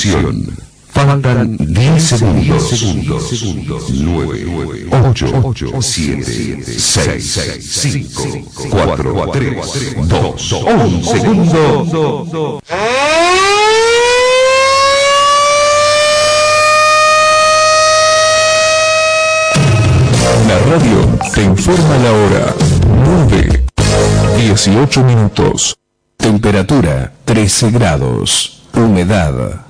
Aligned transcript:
Atención. 0.00 0.56
Faltan 0.88 1.58
10 1.58 2.02
segundos. 2.02 2.72
9, 3.90 4.86
8, 4.90 5.82
7, 5.82 6.64
6, 6.78 7.60
5, 7.60 8.22
4, 8.70 9.30
3, 9.30 9.96
2, 10.08 10.52
1 10.52 11.04
segundo. 11.04 12.60
La 20.48 20.58
radio 20.60 21.18
te 21.34 21.42
informa 21.42 21.98
la 21.98 22.12
hora. 22.12 22.54
9, 23.28 23.64
18 24.38 25.04
minutos. 25.04 25.76
Temperatura 26.16 27.12
13 27.26 27.70
grados. 27.70 28.62
Humedad 28.72 29.69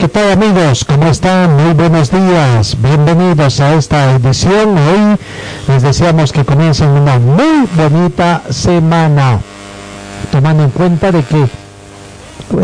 ¿Qué 0.00 0.08
tal 0.08 0.32
amigos? 0.32 0.86
¿Cómo 0.86 1.08
están? 1.08 1.54
Muy 1.56 1.74
buenos 1.74 2.10
días. 2.10 2.74
Bienvenidos 2.80 3.60
a 3.60 3.74
esta 3.74 4.14
edición. 4.14 4.78
Hoy 4.78 5.18
les 5.68 5.82
deseamos 5.82 6.32
que 6.32 6.42
comiencen 6.42 6.88
una 6.88 7.18
muy 7.18 7.68
bonita 7.76 8.42
semana. 8.48 9.40
Tomando 10.32 10.64
en 10.64 10.70
cuenta 10.70 11.12
de 11.12 11.22
que 11.22 11.46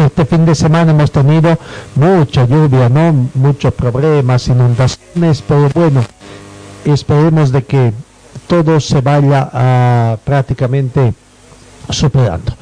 este 0.06 0.24
fin 0.24 0.46
de 0.46 0.54
semana 0.54 0.92
hemos 0.92 1.12
tenido 1.12 1.58
mucha 1.94 2.46
lluvia, 2.46 2.88
¿no? 2.88 3.28
Muchos 3.34 3.74
problemas, 3.74 4.48
inundaciones, 4.48 5.44
pero 5.46 5.68
bueno, 5.74 6.02
esperemos 6.86 7.52
de 7.52 7.64
que 7.64 7.92
todo 8.46 8.80
se 8.80 9.02
vaya 9.02 9.50
a 9.52 10.16
prácticamente 10.24 11.12
superando. 11.90 12.54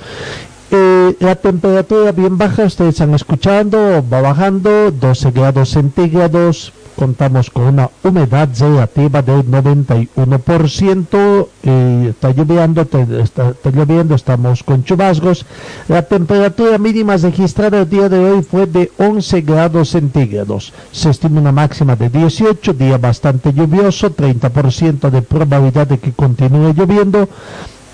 Eh, 0.77 1.17
la 1.21 1.37
temperatura 1.37 2.11
bien 2.11 2.37
baja, 2.37 2.65
ustedes 2.65 2.95
están 2.95 3.15
escuchando, 3.15 4.05
va 4.13 4.21
bajando 4.21 4.91
12 4.91 5.31
grados 5.31 5.69
centígrados. 5.69 6.73
Contamos 6.97 7.51
con 7.51 7.65
una 7.65 7.91
humedad 8.03 8.49
relativa 8.59 9.23
del 9.23 9.49
91%. 9.49 11.49
eh, 11.63 12.07
está 12.11 12.33
lloviendo, 12.33 12.83
está, 12.83 13.51
está 13.51 13.71
lloviendo, 13.71 14.17
estamos 14.17 14.65
con 14.65 14.83
chubascos. 14.83 15.47
La 15.87 16.03
temperatura 16.03 16.77
mínima 16.79 17.17
registrada 17.19 17.83
el 17.83 17.89
día 17.89 18.09
de 18.09 18.19
hoy 18.19 18.43
fue 18.43 18.67
de 18.67 18.91
11 18.99 19.43
grados 19.43 19.91
centígrados. 19.91 20.73
Se 20.91 21.11
estima 21.11 21.41
una 21.41 21.53
máxima 21.53 21.95
de 21.95 22.11
18, 22.11 22.73
día 22.73 22.99
bastante 22.99 23.53
lluvioso, 23.53 24.11
30% 24.11 25.11
de 25.11 25.23
probabilidad 25.23 25.87
de 25.87 25.99
que 25.99 26.13
continúe 26.13 26.75
lloviendo. 26.75 27.29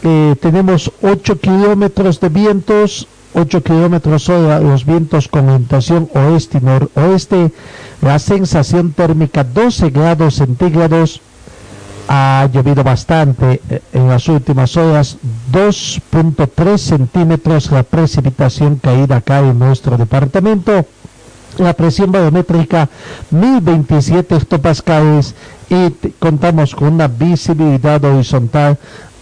Eh, 0.02 0.34
tenemos 0.40 0.90
8 1.02 1.38
kilómetros 1.38 2.20
de 2.20 2.28
vientos, 2.30 3.06
8 3.34 3.62
kilómetros 3.62 4.28
hora, 4.28 4.58
los 4.60 4.86
vientos 4.86 5.28
con 5.28 5.48
orientación 5.48 6.08
oeste 6.14 6.58
y 6.58 6.64
noroeste, 6.64 7.52
la 8.00 8.18
sensación 8.18 8.92
térmica 8.92 9.44
12 9.44 9.90
grados 9.90 10.36
centígrados, 10.36 11.20
ha 12.12 12.48
llovido 12.52 12.82
bastante 12.82 13.60
eh, 13.70 13.82
en 13.92 14.08
las 14.08 14.26
últimas 14.26 14.76
horas, 14.76 15.16
2.3 15.52 16.76
centímetros. 16.76 17.70
La 17.70 17.84
precipitación 17.84 18.76
caída 18.76 19.16
acá 19.18 19.38
en 19.38 19.56
nuestro 19.56 19.96
departamento, 19.96 20.84
la 21.58 21.72
presión 21.74 22.10
barométrica 22.10 22.88
1027 23.30 24.34
hectopascales. 24.34 25.36
Y 25.68 25.90
contamos 26.18 26.74
con 26.74 26.94
una 26.94 27.06
visibilidad 27.06 28.04
horizontal 28.04 28.76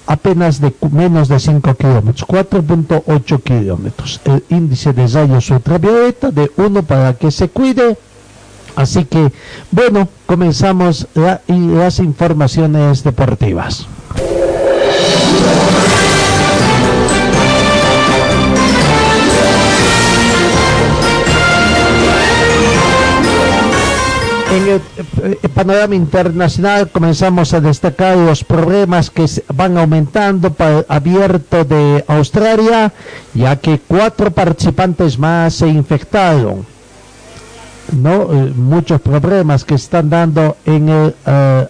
apenas 0.09 0.59
de 0.61 0.75
menos 0.91 1.29
de 1.29 1.39
5 1.39 1.75
kilómetros, 1.75 2.25
4.8 2.27 3.43
kilómetros. 3.43 4.21
El 4.25 4.43
índice 4.49 4.93
de 4.95 5.07
rayos 5.07 5.51
ultravioleta 5.51 6.31
de 6.31 6.51
1 6.57 6.83
para 6.83 7.13
que 7.15 7.31
se 7.31 7.49
cuide. 7.51 7.97
Así 8.75 9.05
que, 9.05 9.31
bueno, 9.71 10.09
comenzamos 10.27 11.07
la- 11.15 11.43
y 11.47 11.59
las 11.59 11.99
informaciones 11.99 13.05
deportivas. 13.05 13.87
En 24.51 24.63
el 24.63 24.77
eh, 24.79 25.39
eh, 25.43 25.49
panorama 25.51 25.95
internacional 25.95 26.89
comenzamos 26.89 27.53
a 27.53 27.61
destacar 27.61 28.17
los 28.17 28.43
problemas 28.43 29.11
que 29.11 29.27
van 29.55 29.77
aumentando 29.77 30.55
para 30.55 30.79
el 30.79 30.87
abierto 30.89 31.67
de 31.67 32.03
Australia, 32.09 32.91
ya 33.35 33.57
que 33.57 33.79
cuatro 33.87 34.31
participantes 34.31 35.19
más 35.19 35.53
se 35.53 35.69
infectaron. 35.69 36.65
¿no? 37.93 38.33
Eh, 38.33 38.53
muchos 38.57 39.03
problemas 39.03 39.65
que 39.65 39.75
están 39.75 40.09
dando 40.09 40.57
en 40.65 40.89
el 40.89 41.15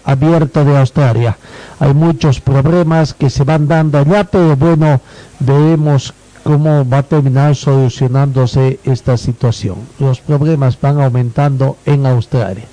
abierto 0.05 0.63
de 0.63 0.77
Australia. 0.77 1.37
Hay 1.81 1.93
muchos 1.93 2.39
problemas 2.39 3.13
que 3.13 3.29
se 3.29 3.43
van 3.43 3.67
dando 3.67 3.97
allá, 3.97 4.23
pero 4.23 4.55
bueno, 4.55 5.01
veremos 5.39 6.13
cómo 6.49 6.83
va 6.89 6.97
a 6.99 7.03
terminar 7.03 7.55
solucionándose 7.55 8.79
esta 8.83 9.17
situación. 9.17 9.75
Los 9.99 10.19
problemas 10.19 10.81
van 10.81 10.99
aumentando 10.99 11.77
en 11.85 12.07
Australia. 12.07 12.65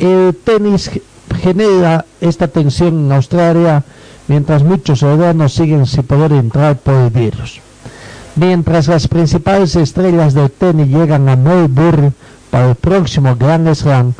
El 0.00 0.34
tenis 0.42 0.90
ge- 0.90 1.02
genera 1.40 2.04
esta 2.20 2.48
tensión 2.48 3.06
en 3.06 3.12
Australia 3.12 3.84
mientras 4.26 4.64
muchos 4.64 4.98
ciudadanos 4.98 5.52
siguen 5.54 5.86
sin 5.86 6.02
poder 6.02 6.32
entrar 6.32 6.76
por 6.76 6.94
el 6.94 7.10
virus. 7.10 7.60
Mientras 8.34 8.88
las 8.88 9.06
principales 9.06 9.76
estrellas 9.76 10.34
del 10.34 10.50
tenis 10.50 10.88
llegan 10.88 11.28
a 11.28 11.36
Melbourne 11.36 12.12
para 12.50 12.70
el 12.70 12.74
próximo 12.74 13.36
Grand 13.36 13.72
Slam, 13.76 14.12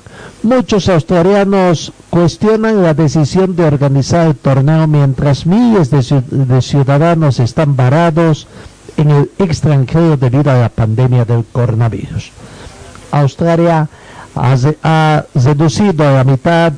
muchos 0.44 0.88
australianos 0.88 1.92
cuestionan 2.10 2.80
la 2.80 2.94
decisión 2.94 3.56
de 3.56 3.64
organizar 3.64 4.28
el 4.28 4.36
torneo 4.36 4.86
mientras 4.86 5.46
miles 5.46 5.90
de 5.90 6.62
ciudadanos 6.62 7.40
están 7.40 7.74
varados 7.74 8.46
en 8.96 9.10
el 9.10 9.30
extranjero 9.38 10.16
debido 10.16 10.50
a 10.50 10.58
la 10.58 10.68
pandemia 10.68 11.24
del 11.24 11.44
coronavirus. 11.50 12.30
Australia 13.10 13.88
ha, 14.34 14.54
re- 14.56 14.78
ha 14.82 15.24
reducido 15.34 16.06
a 16.08 16.12
la 16.12 16.24
mitad 16.24 16.72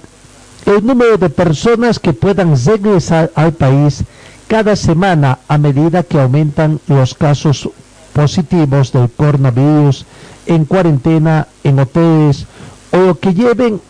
el 0.66 0.84
número 0.84 1.16
de 1.16 1.30
personas 1.30 1.98
que 1.98 2.12
puedan 2.12 2.54
regresar 2.64 3.30
al 3.34 3.52
país 3.52 4.02
cada 4.48 4.76
semana 4.76 5.38
a 5.48 5.58
medida 5.58 6.02
que 6.02 6.20
aumentan 6.20 6.80
los 6.88 7.14
casos 7.14 7.68
positivos 8.12 8.92
del 8.92 9.10
coronavirus 9.10 10.04
en 10.46 10.64
cuarentena, 10.64 11.46
en 11.64 11.78
hoteles, 11.78 12.46
o 12.92 13.14
que 13.16 13.34
lleven, 13.34 13.80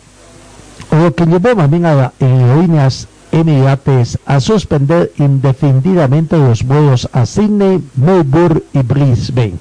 o 0.91 0.95
lo 0.95 1.15
que 1.15 1.25
llevó 1.25 1.55
también 1.55 1.85
a 1.85 1.93
las 1.93 2.11
aerolíneas 2.19 3.07
Emirates 3.31 4.17
a 4.25 4.39
suspender 4.39 5.11
indefinidamente 5.17 6.37
los 6.37 6.63
vuelos 6.63 7.09
a 7.11 7.25
Sydney, 7.25 7.83
Melbourne 7.95 8.63
y 8.73 8.79
Brisbane, 8.79 9.55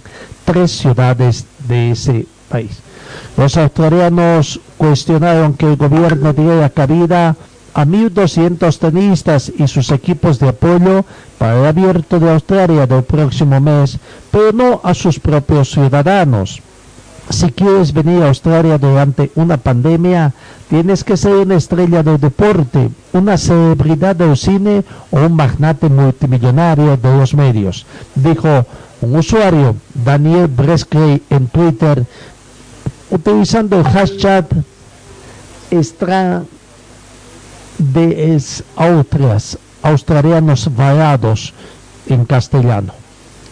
tres 0.44 0.70
ciudades 0.72 1.46
de 1.68 1.90
ese 1.92 2.26
país. 2.48 2.78
Los 3.36 3.56
australianos 3.56 4.60
cuestionaron 4.76 5.54
que 5.54 5.66
el 5.66 5.76
gobierno 5.76 6.32
diera 6.32 6.70
cabida 6.70 7.36
a 7.74 7.84
1.200 7.84 8.78
tenistas 8.78 9.52
y 9.54 9.68
sus 9.68 9.90
equipos 9.90 10.38
de 10.38 10.48
apoyo 10.48 11.04
para 11.38 11.60
el 11.60 11.66
abierto 11.66 12.18
de 12.18 12.30
Australia 12.30 12.86
del 12.86 13.04
próximo 13.04 13.60
mes, 13.60 13.98
pero 14.30 14.52
no 14.52 14.80
a 14.82 14.94
sus 14.94 15.20
propios 15.20 15.70
ciudadanos. 15.70 16.62
Si 17.30 17.50
quieres 17.50 17.92
venir 17.92 18.22
a 18.22 18.28
Australia 18.28 18.78
durante 18.78 19.30
una 19.34 19.56
pandemia, 19.56 20.32
tienes 20.68 21.02
que 21.02 21.16
ser 21.16 21.34
una 21.34 21.56
estrella 21.56 22.02
del 22.02 22.20
deporte, 22.20 22.90
una 23.12 23.36
celebridad 23.36 24.14
del 24.14 24.36
cine 24.36 24.84
o 25.10 25.18
un 25.18 25.34
magnate 25.34 25.88
multimillonario 25.88 26.96
de 26.96 27.16
los 27.16 27.34
medios, 27.34 27.86
dijo 28.14 28.66
un 29.00 29.16
usuario, 29.16 29.76
Daniel 29.94 30.46
Breskley, 30.46 31.22
en 31.30 31.48
Twitter, 31.48 32.04
utilizando 33.10 33.78
el 33.78 33.84
hashtag 33.84 34.46
extra 35.70 36.44
de 37.78 38.40
Austrias, 38.76 39.58
australianos 39.82 40.74
varados 40.74 41.52
en 42.08 42.24
castellano. 42.24 43.05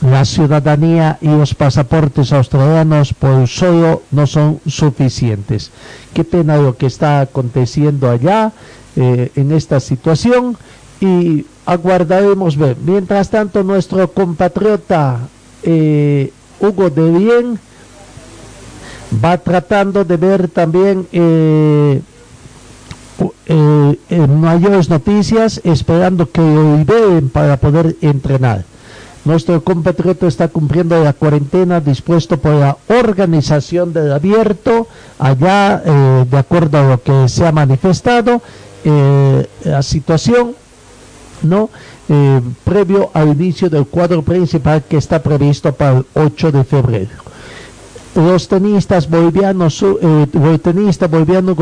La 0.05 0.27
ciudadanía 0.27 1.17
y 1.23 1.29
los 1.29 1.55
pasaportes 1.55 2.31
australianos 2.31 3.15
por 3.15 3.49
solo 3.49 4.03
no 4.11 4.27
son 4.27 4.61
suficientes. 4.67 5.71
Qué 6.13 6.25
pena 6.25 6.59
lo 6.59 6.77
que 6.77 6.85
está 6.85 7.21
aconteciendo 7.21 8.11
allá 8.11 8.53
eh, 8.97 9.33
en 9.35 9.51
esta 9.53 9.81
situación 9.81 10.59
y 11.01 11.47
aguardaremos 11.65 12.59
ver. 12.59 12.77
Mientras 12.85 13.31
tanto, 13.31 13.63
nuestro 13.63 14.13
compatriota 14.13 15.21
eh, 15.63 16.31
Hugo 16.61 16.91
de 16.91 17.11
Bien 17.11 17.59
va 19.25 19.39
tratando 19.39 20.05
de 20.05 20.17
ver 20.19 20.49
también 20.49 21.09
eh, 21.13 22.03
mayores 24.29 24.91
noticias, 24.91 25.63
esperando 25.65 26.31
que 26.31 26.43
lo 26.43 26.85
vean 26.85 27.31
para 27.31 27.57
poder 27.57 27.97
entrenar. 28.03 28.67
Nuestro 29.25 29.65
compatriota 29.65 30.27
está 30.27 30.49
cumpliendo 30.49 31.03
la 31.03 31.15
cuarentena 31.15 31.81
dispuesto 31.81 32.37
por 32.37 32.53
la 32.57 32.77
organización 32.89 33.95
del 33.95 34.13
abierto, 34.13 34.87
allá, 35.19 35.83
eh, 35.85 36.27
de 36.31 36.37
acuerdo 36.37 36.79
a 36.79 36.89
lo 36.91 37.03
que 37.03 37.27
se 37.31 37.47
ha 37.47 37.53
manifestado, 37.53 38.43
eh, 38.85 39.47
la 39.65 39.83
situación, 39.83 40.55
¿no? 41.43 41.71
Eh, 42.11 42.43
previo 42.65 43.11
al 43.15 43.29
inicio 43.29 43.71
del 43.71 43.87
cuadro 43.87 44.21
principal 44.21 44.85
que 44.87 44.99
está 44.99 45.23
previsto 45.23 45.73
para 45.73 45.99
el 45.99 46.07
8 46.13 46.53
de 46.53 46.65
febrero. 46.65 47.25
Los 48.15 48.47
tenistas 48.47 49.09
bolivianos, 49.09 49.83
el 49.83 50.61
tenista 50.61 51.09
boliviano 51.09 51.57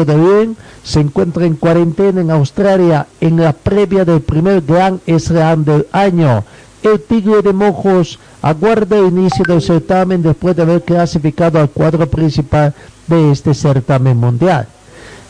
se 0.82 1.00
encuentra 1.00 1.46
en 1.46 1.54
cuarentena 1.54 2.20
en 2.20 2.30
Australia 2.30 3.06
en 3.20 3.40
la 3.40 3.52
previa 3.52 4.04
del 4.04 4.20
primer 4.20 4.60
Gran 4.60 5.00
Slam 5.06 5.64
del 5.64 5.86
año 5.92 6.44
el 6.82 7.00
Tigre 7.00 7.42
de 7.42 7.52
Mojos 7.52 8.18
aguarda 8.40 8.98
el 8.98 9.06
inicio 9.06 9.44
del 9.46 9.62
certamen 9.62 10.22
después 10.22 10.56
de 10.56 10.62
haber 10.62 10.82
clasificado 10.82 11.60
al 11.60 11.70
cuadro 11.70 12.08
principal 12.08 12.74
de 13.06 13.32
este 13.32 13.54
certamen 13.54 14.16
mundial. 14.16 14.66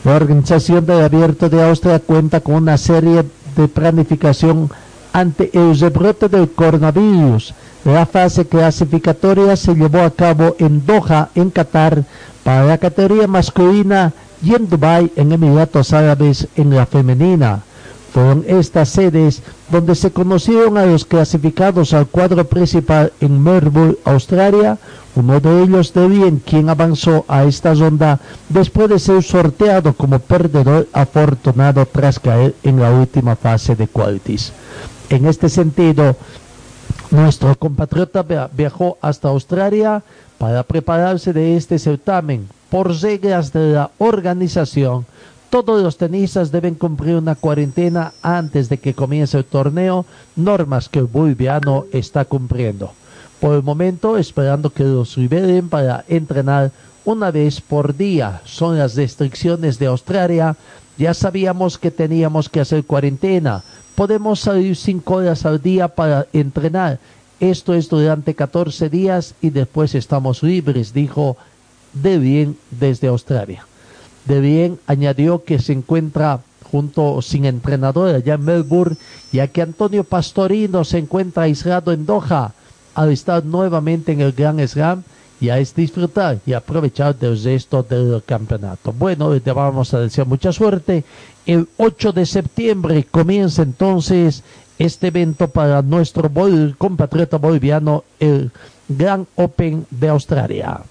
La 0.03 0.15
organización 0.15 0.85
del 0.85 1.03
Abierto 1.03 1.49
de 1.49 1.63
Austria 1.63 1.99
cuenta 1.99 2.41
con 2.41 2.55
una 2.55 2.77
serie 2.77 3.23
de 3.55 3.67
planificación 3.67 4.69
ante 5.13 5.49
el 5.53 5.79
rebrote 5.79 6.27
del 6.27 6.51
coronavirus. 6.51 7.53
La 7.85 8.05
fase 8.05 8.45
clasificatoria 8.45 9.55
se 9.55 9.75
llevó 9.75 10.01
a 10.01 10.11
cabo 10.11 10.55
en 10.59 10.85
Doha, 10.85 11.29
en 11.35 11.51
Qatar, 11.51 12.03
para 12.43 12.65
la 12.65 12.77
categoría 12.77 13.27
masculina 13.27 14.11
y 14.43 14.55
en 14.55 14.67
Dubái, 14.67 15.11
en 15.15 15.31
Emiratos 15.31 15.93
Árabes, 15.93 16.47
en 16.55 16.75
la 16.75 16.85
femenina. 16.85 17.61
Fueron 18.13 18.45
estas 18.47 18.89
sedes 18.89 19.41
donde 19.71 19.95
se 19.95 20.11
conocieron 20.11 20.77
a 20.77 20.85
los 20.85 21.03
clasificados 21.03 21.93
al 21.93 22.05
cuadro 22.05 22.45
principal 22.45 23.11
en 23.19 23.41
Melbourne, 23.41 23.95
Australia. 24.05 24.77
Uno 25.15 25.39
de 25.39 25.63
ellos 25.63 25.93
de 25.93 26.07
bien 26.07 26.37
quien 26.45 26.69
avanzó 26.69 27.25
a 27.27 27.43
esta 27.43 27.73
ronda 27.73 28.19
después 28.49 28.87
de 28.89 28.99
ser 28.99 29.23
sorteado 29.23 29.93
como 29.93 30.19
perdedor 30.19 30.87
afortunado 30.93 31.87
tras 31.87 32.19
caer 32.19 32.53
en 32.61 32.79
la 32.79 32.91
última 32.91 33.35
fase 33.35 33.75
de 33.75 33.87
qualities. 33.87 34.53
En 35.09 35.25
este 35.25 35.49
sentido, 35.49 36.15
nuestro 37.09 37.55
compatriota 37.57 38.23
viajó 38.55 38.99
hasta 39.01 39.29
Australia 39.29 40.03
para 40.37 40.61
prepararse 40.61 41.33
de 41.33 41.57
este 41.57 41.79
certamen 41.79 42.47
por 42.69 42.91
reglas 43.01 43.51
de 43.53 43.73
la 43.73 43.89
organización 43.97 45.07
todos 45.53 45.83
los 45.83 45.97
tenistas 45.97 46.51
deben 46.51 46.73
cumplir 46.73 47.15
una 47.15 47.35
cuarentena 47.35 48.13
antes 48.23 48.69
de 48.69 48.79
que 48.79 48.95
comience 48.95 49.37
el 49.37 49.45
torneo, 49.45 50.03
normas 50.35 50.89
que 50.89 50.97
el 50.97 51.05
boliviano 51.05 51.85
está 51.91 52.25
cumpliendo. 52.25 52.91
Por 53.39 53.53
el 53.53 53.61
momento, 53.61 54.17
esperando 54.17 54.71
que 54.71 54.83
los 54.83 55.15
liberen 55.15 55.69
para 55.69 56.05
entrenar 56.07 56.71
una 57.05 57.29
vez 57.29 57.61
por 57.61 57.95
día. 57.95 58.41
Son 58.45 58.79
las 58.79 58.95
restricciones 58.95 59.77
de 59.77 59.85
Australia. 59.85 60.55
Ya 60.97 61.13
sabíamos 61.13 61.77
que 61.77 61.91
teníamos 61.91 62.49
que 62.49 62.61
hacer 62.61 62.83
cuarentena. 62.83 63.63
Podemos 63.93 64.39
salir 64.39 64.75
cinco 64.75 65.17
horas 65.17 65.45
al 65.45 65.61
día 65.61 65.87
para 65.87 66.25
entrenar. 66.33 66.97
Esto 67.39 67.75
es 67.75 67.89
durante 67.89 68.33
14 68.33 68.89
días 68.89 69.35
y 69.39 69.51
después 69.51 69.93
estamos 69.93 70.41
libres, 70.41 70.95
dijo 70.95 71.37
De 71.93 72.17
Bien 72.17 72.57
desde 72.71 73.07
Australia. 73.07 73.67
De 74.25 74.39
bien 74.39 74.79
añadió 74.87 75.43
que 75.43 75.59
se 75.59 75.73
encuentra 75.73 76.39
junto 76.71 77.21
sin 77.21 77.45
entrenador 77.45 78.15
allá 78.15 78.35
en 78.35 78.45
Melbourne, 78.45 78.97
ya 79.31 79.47
que 79.47 79.61
Antonio 79.61 80.03
Pastorino 80.03 80.83
se 80.83 80.97
encuentra 80.97 81.43
aislado 81.43 81.91
en 81.91 82.05
Doha 82.05 82.53
al 82.95 83.11
estar 83.11 83.43
nuevamente 83.43 84.11
en 84.11 84.21
el 84.21 84.31
Gran 84.33 84.65
Slam 84.67 85.03
ya 85.43 85.59
es 85.59 85.75
disfrutar 85.75 86.39
y 86.45 86.53
aprovechar 86.53 87.15
del 87.17 87.41
resto 87.43 87.83
del 87.83 88.23
campeonato. 88.25 88.93
Bueno, 88.93 89.33
le 89.33 89.51
vamos 89.51 89.93
a 89.93 89.99
desear 89.99 90.25
mucha 90.25 90.53
suerte. 90.53 91.03
El 91.45 91.67
8 91.77 92.13
de 92.13 92.25
septiembre 92.25 93.05
comienza 93.11 93.61
entonces 93.61 94.43
este 94.79 95.07
evento 95.07 95.49
para 95.49 95.81
nuestro 95.81 96.31
compatriota 96.77 97.37
boliviano, 97.37 98.05
el 98.19 98.51
Gran 98.87 99.27
Open 99.35 99.85
de 99.91 100.09
Australia. 100.09 100.81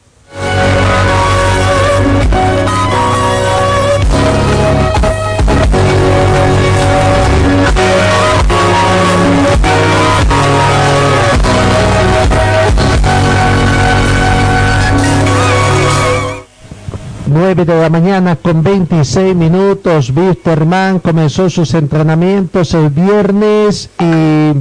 Nueve 17.27 17.65
de 17.65 17.81
la 17.81 17.89
mañana 17.89 18.37
con 18.37 18.63
26 18.63 19.35
minutos. 19.35 20.13
Wisterman 20.15 20.99
comenzó 21.01 21.49
sus 21.49 21.75
entrenamientos 21.75 22.75
el 22.75 22.91
viernes 22.91 23.91
y 23.99 24.53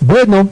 bueno, 0.00 0.48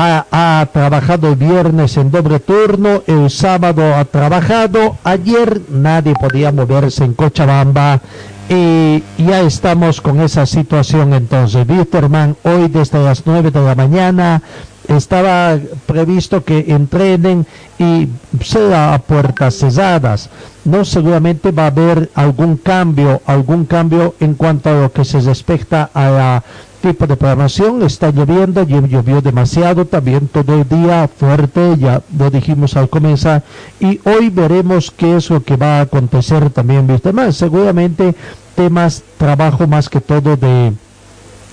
ha, 0.00 0.66
trabajado 0.72 1.28
el 1.28 1.36
viernes 1.36 1.96
en 1.96 2.10
doble 2.10 2.40
turno, 2.40 3.02
el 3.06 3.28
sábado 3.30 3.94
ha 3.94 4.04
trabajado, 4.04 4.96
ayer 5.04 5.60
nadie 5.68 6.14
podía 6.14 6.52
moverse 6.52 7.04
en 7.04 7.14
Cochabamba 7.14 8.00
y 8.48 9.02
ya 9.18 9.42
estamos 9.42 10.00
con 10.00 10.20
esa 10.20 10.46
situación 10.46 11.12
entonces. 11.12 11.66
Bitterman 11.66 12.36
hoy 12.42 12.68
desde 12.68 13.02
las 13.02 13.26
9 13.26 13.50
de 13.50 13.60
la 13.60 13.74
mañana 13.74 14.42
estaba 14.88 15.58
previsto 15.86 16.42
que 16.42 16.64
entrenen 16.68 17.46
y 17.78 18.08
sea 18.42 18.94
a 18.94 18.98
puertas 18.98 19.56
cesadas. 19.56 20.30
No 20.64 20.84
seguramente 20.84 21.52
va 21.52 21.64
a 21.64 21.66
haber 21.68 22.10
algún 22.14 22.56
cambio, 22.56 23.20
algún 23.26 23.66
cambio 23.66 24.14
en 24.18 24.34
cuanto 24.34 24.70
a 24.70 24.82
lo 24.82 24.92
que 24.92 25.04
se 25.04 25.20
respecta 25.20 25.90
a 25.94 26.10
la 26.10 26.44
tipo 26.80 27.06
de 27.06 27.16
programación, 27.16 27.82
está 27.82 28.10
lloviendo, 28.10 28.62
llovió 28.62 29.20
demasiado 29.20 29.84
también 29.84 30.28
todo 30.28 30.60
el 30.60 30.68
día 30.68 31.08
fuerte, 31.08 31.76
ya 31.78 32.02
lo 32.16 32.30
dijimos 32.30 32.76
al 32.76 32.88
comenzar, 32.88 33.42
y 33.78 34.00
hoy 34.04 34.30
veremos 34.30 34.90
qué 34.90 35.16
es 35.16 35.30
lo 35.30 35.42
que 35.42 35.56
va 35.56 35.78
a 35.78 35.80
acontecer 35.82 36.50
también, 36.50 36.86
¿viste? 36.86 37.12
Más, 37.12 37.36
seguramente 37.36 38.14
temas, 38.54 39.02
trabajo 39.18 39.66
más 39.66 39.88
que 39.88 40.00
todo 40.00 40.36
de... 40.36 40.72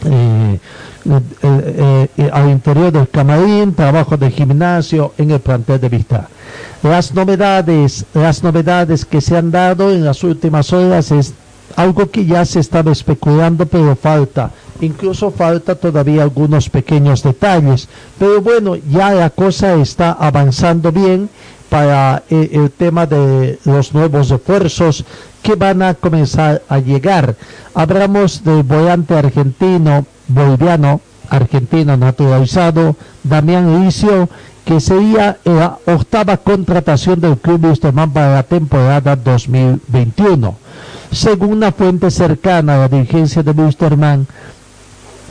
Eh, 0.05 0.60
eh, 1.10 2.10
eh, 2.17 2.29
al 2.34 2.50
interior 2.50 2.91
del 2.91 3.07
camarín, 3.07 3.74
trabajo 3.74 4.17
de 4.17 4.29
gimnasio 4.29 5.13
en 5.17 5.31
el 5.31 5.39
plantel 5.39 5.79
de 5.79 5.89
vista. 5.89 6.27
Las 6.84 7.13
novedades, 7.13 8.05
las 8.13 8.43
novedades 8.43 9.05
que 9.05 9.22
se 9.22 9.38
han 9.38 9.50
dado 9.50 9.91
en 9.91 10.03
las 10.03 10.24
últimas 10.24 10.74
horas 10.74 11.12
es 11.12 11.34
algo 11.77 12.12
que 12.12 12.25
ya 12.25 12.43
se 12.43 12.60
estaba 12.60 12.91
especulando, 12.91 13.65
pero 13.65 13.96
falta 13.96 14.51
incluso 14.81 15.31
falta 15.31 15.75
todavía 15.75 16.24
algunos 16.24 16.69
pequeños 16.69 17.24
detalles. 17.24 17.88
Pero 18.19 18.41
bueno, 18.41 18.75
ya 18.75 19.13
la 19.13 19.29
cosa 19.29 19.75
está 19.75 20.12
avanzando 20.12 20.91
bien 20.91 21.29
para 21.69 22.24
eh, 22.29 22.50
el 22.53 22.72
tema 22.72 23.05
de 23.05 23.60
los 23.65 23.93
nuevos 23.93 24.31
esfuerzos 24.31 25.05
que 25.41 25.55
van 25.55 25.81
a 25.81 25.93
comenzar 25.93 26.62
a 26.69 26.79
llegar. 26.79 27.36
Hablamos 27.74 28.43
del 28.43 28.63
volante 28.63 29.15
argentino, 29.15 30.05
boliviano, 30.27 31.01
argentino 31.29 31.98
naturalizado, 31.98 32.96
Damián 33.24 33.84
Licio, 33.84 34.29
que 34.65 34.81
sería 34.81 35.38
la 35.46 35.77
octava 35.86 36.38
contratación 36.38 37.22
del 37.22 37.38
club 37.38 37.65
Wisterman 37.65 38.12
para 38.12 38.34
la 38.34 38.43
temporada 38.43 39.15
2021. 39.15 40.57
Según 41.12 41.53
una 41.53 41.72
fuente 41.72 42.12
cercana 42.12 42.75
a 42.75 42.79
la 42.79 42.88
dirigencia 42.89 43.43
de 43.43 43.51
Wisterman, 43.51 44.27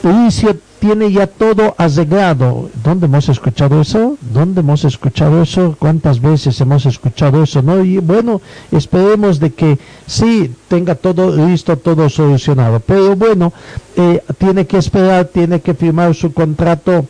Licio 0.02 0.56
tiene 0.78 1.10
ya 1.10 1.26
todo 1.26 1.74
arreglado. 1.78 2.70
¿Dónde 2.84 3.06
hemos 3.06 3.28
escuchado 3.28 3.80
eso? 3.80 4.16
¿Dónde 4.20 4.60
hemos 4.60 4.84
escuchado 4.84 5.42
eso? 5.42 5.74
¿Cuántas 5.78 6.20
veces 6.20 6.60
hemos 6.60 6.86
escuchado 6.86 7.42
eso? 7.42 7.62
¿No? 7.62 7.82
Y 7.84 7.98
bueno, 7.98 8.40
esperemos 8.70 9.40
de 9.40 9.52
que 9.52 9.78
sí 10.06 10.54
tenga 10.68 10.94
todo 10.94 11.34
listo, 11.34 11.76
todo 11.76 12.08
solucionado. 12.08 12.80
Pero 12.80 13.16
bueno, 13.16 13.52
eh, 13.96 14.22
tiene 14.38 14.66
que 14.66 14.78
esperar, 14.78 15.26
tiene 15.26 15.60
que 15.60 15.74
firmar 15.74 16.14
su 16.14 16.32
contrato 16.32 17.06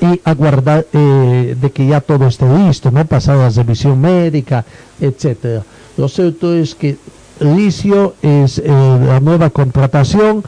y 0.00 0.20
aguardar 0.24 0.86
eh, 0.92 1.56
de 1.60 1.70
que 1.70 1.86
ya 1.86 2.00
todo 2.00 2.26
esté 2.26 2.46
listo, 2.58 2.90
¿no? 2.90 3.04
Pasar 3.04 3.36
la 3.36 3.50
revisión 3.50 4.00
médica, 4.00 4.64
etcétera. 5.00 5.62
Lo 5.96 6.08
cierto 6.08 6.54
es 6.54 6.74
que 6.74 6.96
Licio 7.40 8.14
es 8.22 8.58
eh, 8.58 8.64
la 8.68 9.18
nueva 9.20 9.50
contratación 9.50 10.44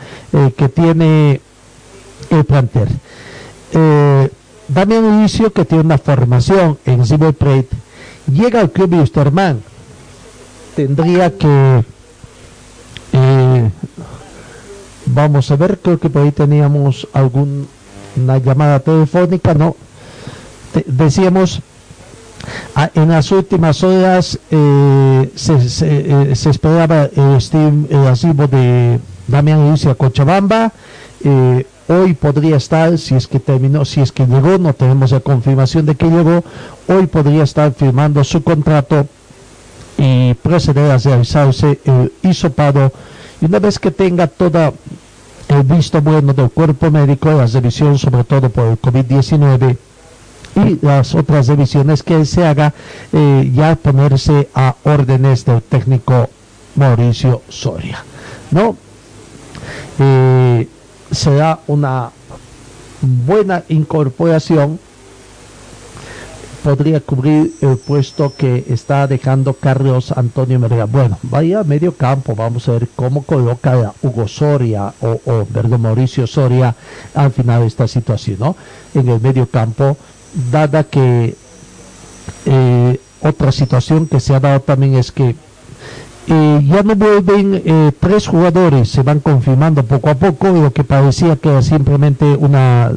que 0.56 0.68
tiene 0.68 1.40
el 2.30 2.44
plantel. 2.44 2.88
Eh, 3.72 4.30
Damián 4.68 5.26
que 5.54 5.64
tiene 5.64 5.84
una 5.84 5.98
formación 5.98 6.78
en 6.84 7.06
River 7.06 7.34
Plate, 7.34 7.68
llega 8.32 8.60
al 8.60 8.70
club 8.70 8.94
Wisterman. 8.94 9.62
Tendría 10.74 11.36
que. 11.36 11.84
Eh, 13.12 13.70
vamos 15.06 15.50
a 15.50 15.56
ver, 15.56 15.78
creo 15.78 15.98
que 15.98 16.10
por 16.10 16.22
ahí 16.22 16.32
teníamos 16.32 17.06
alguna 17.12 18.38
llamada 18.44 18.80
telefónica, 18.80 19.54
¿no? 19.54 19.76
decíamos. 20.84 21.62
en 22.94 23.08
las 23.08 23.32
últimas 23.32 23.82
horas 23.82 24.38
eh, 24.50 25.32
se, 25.34 25.68
se, 25.68 26.36
se, 26.36 26.50
esperaba 26.50 27.04
el, 27.04 27.86
el 27.88 28.06
arribo 28.06 28.46
de 28.46 29.00
Damián 29.26 29.70
Licio 29.70 29.90
a 29.90 29.94
Cochabamba. 29.94 30.72
Eh, 31.24 31.66
hoy 31.88 32.14
podría 32.14 32.56
estar, 32.56 32.98
si 32.98 33.14
es 33.14 33.26
que 33.26 33.40
terminó, 33.40 33.84
si 33.84 34.00
es 34.00 34.12
que 34.12 34.26
llegó, 34.26 34.58
no 34.58 34.72
tenemos 34.74 35.12
la 35.12 35.20
confirmación 35.20 35.86
de 35.86 35.94
que 35.94 36.06
llegó, 36.06 36.44
hoy 36.88 37.06
podría 37.06 37.44
estar 37.44 37.72
firmando 37.72 38.22
su 38.24 38.42
contrato 38.42 39.06
y 39.98 40.34
proceder 40.34 40.90
a 40.90 40.98
realizarse 40.98 41.80
el 41.84 42.12
hisopado 42.22 42.92
y 43.40 43.46
una 43.46 43.58
vez 43.58 43.78
que 43.78 43.90
tenga 43.90 44.26
todo 44.26 44.74
el 45.48 45.62
visto 45.62 46.00
bueno 46.00 46.32
del 46.32 46.50
cuerpo 46.50 46.90
médico, 46.90 47.30
la 47.30 47.46
revisión 47.46 47.98
sobre 47.98 48.24
todo 48.24 48.50
por 48.50 48.64
el 48.66 48.80
COVID-19 48.80 49.76
y 50.56 50.84
las 50.84 51.14
otras 51.14 51.48
revisiones 51.48 52.02
que 52.02 52.24
se 52.24 52.46
haga, 52.46 52.72
eh, 53.12 53.50
ya 53.54 53.76
ponerse 53.76 54.48
a 54.54 54.74
órdenes 54.84 55.44
del 55.44 55.62
técnico 55.62 56.30
Mauricio 56.76 57.42
Soria. 57.48 58.02
¿No? 58.50 58.76
Eh, 59.98 60.66
será 61.10 61.60
una 61.66 62.10
buena 63.00 63.62
incorporación 63.68 64.78
podría 66.66 66.98
cubrir 66.98 67.54
el 67.60 67.76
puesto 67.76 68.34
que 68.36 68.64
está 68.68 69.06
dejando 69.06 69.54
Carlos 69.54 70.10
Antonio 70.10 70.58
Merga. 70.58 70.86
Bueno, 70.86 71.16
vaya 71.22 71.60
a 71.60 71.64
medio 71.64 71.92
campo, 71.94 72.34
vamos 72.34 72.68
a 72.68 72.72
ver 72.72 72.88
cómo 72.96 73.22
coloca 73.22 73.74
a 73.74 73.94
Hugo 74.02 74.26
Soria 74.26 74.92
o, 75.00 75.20
o 75.26 75.78
Mauricio 75.78 76.26
Soria 76.26 76.74
al 77.14 77.30
final 77.30 77.60
de 77.60 77.68
esta 77.68 77.86
situación, 77.86 78.38
¿no? 78.40 78.56
En 78.94 79.08
el 79.08 79.20
medio 79.20 79.48
campo, 79.48 79.96
dada 80.50 80.82
que 80.82 81.36
eh, 82.46 83.00
otra 83.20 83.52
situación 83.52 84.08
que 84.08 84.18
se 84.18 84.34
ha 84.34 84.40
dado 84.40 84.58
también 84.58 84.96
es 84.96 85.12
que 85.12 85.36
ya 86.34 86.82
no 86.82 86.96
vuelven 86.96 87.62
eh, 87.64 87.92
tres 88.00 88.26
jugadores, 88.26 88.88
se 88.88 89.02
van 89.02 89.20
confirmando 89.20 89.84
poco 89.84 90.10
a 90.10 90.14
poco, 90.14 90.48
lo 90.48 90.72
que 90.72 90.82
parecía 90.82 91.36
que 91.36 91.50
era 91.50 91.62
simplemente 91.62 92.24
una 92.24 92.92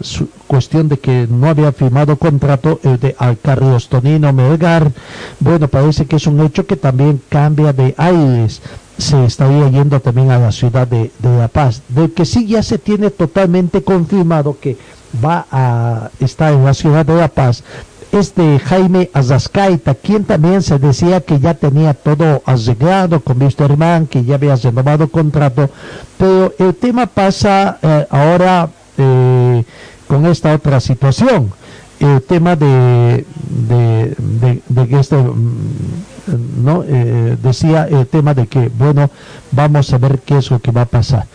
cuestión 0.48 0.90
de 0.90 0.98
que 0.98 1.28
no 1.30 1.48
había 1.48 1.72
firmado 1.72 2.16
contrato 2.16 2.80
el 2.84 3.00
de 3.00 3.16
Carlos 3.42 3.88
Tonino 3.90 4.34
Melgar. 4.34 4.92
Bueno, 5.40 5.68
parece 5.68 6.08
que 6.08 6.16
es 6.16 6.26
un 6.26 6.40
hecho 6.42 6.66
que 6.66 6.76
también 6.76 7.22
cambia 7.30 7.72
de 7.72 7.94
aires. 7.98 8.62
Se 8.98 9.24
estaría 9.26 9.70
yendo 9.70 10.00
también 10.00 10.32
a 10.32 10.40
la 10.40 10.52
ciudad 10.52 10.88
de 10.88 11.12
La 11.22 11.48
Paz, 11.48 11.84
de 11.88 12.12
que 12.12 12.26
sí 12.26 12.48
ya 12.48 12.64
se 12.64 12.80
tiene 12.80 13.12
totalmente 13.12 13.84
confirmado 13.84 14.58
que 14.60 14.78
va 15.24 15.46
a 15.52 16.10
estar 16.20 16.54
en 16.54 16.66
la 16.66 16.74
ciudad 16.74 17.06
de 17.06 17.16
La 17.16 17.28
Paz, 17.28 17.64
este 18.12 18.60
Jaime 18.60 19.10
Azascaita, 19.14 19.94
quien 19.94 20.24
también 20.24 20.62
se 20.64 20.80
decía 20.80 21.22
que 21.22 21.40
ya 21.40 21.54
tenía 21.54 21.94
todo 21.94 22.42
arreglado 22.46 23.20
con 23.20 23.42
Wisterman, 23.42 24.08
que 24.08 24.24
ya 24.24 24.36
había 24.36 24.56
renovado 24.56 25.08
contrato, 25.10 25.70
pero 26.18 26.54
el 26.58 26.76
tema 26.76 27.06
pasa 27.06 27.78
eh, 27.82 28.08
ahora 28.10 28.70
eh, 28.98 29.64
con 30.08 30.26
esta 30.26 30.54
otra 30.54 30.80
situación, 30.80 31.52
el 32.00 32.22
tema 32.24 32.56
de, 32.56 33.26
de, 33.50 34.16
de, 34.68 35.00
este, 35.00 35.18
mm, 35.18 36.64
¿no? 36.64 36.84
Eh, 36.88 37.38
decía 37.42 37.88
el 37.90 38.08
tema 38.08 38.34
de 38.34 38.48
que, 38.48 38.70
bueno, 38.70 39.10
vamos 39.52 39.94
a 39.94 39.98
ver 39.98 40.20
qué 40.20 40.38
es 40.38 40.50
lo 40.50 40.60
que 40.60 40.72
va 40.72 40.82
a 40.82 40.86
pasar. 40.86 41.26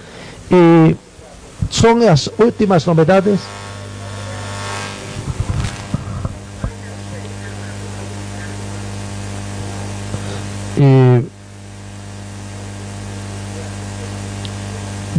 son 1.70 2.00
las 2.00 2.30
últimas 2.38 2.86
novedades 2.86 3.40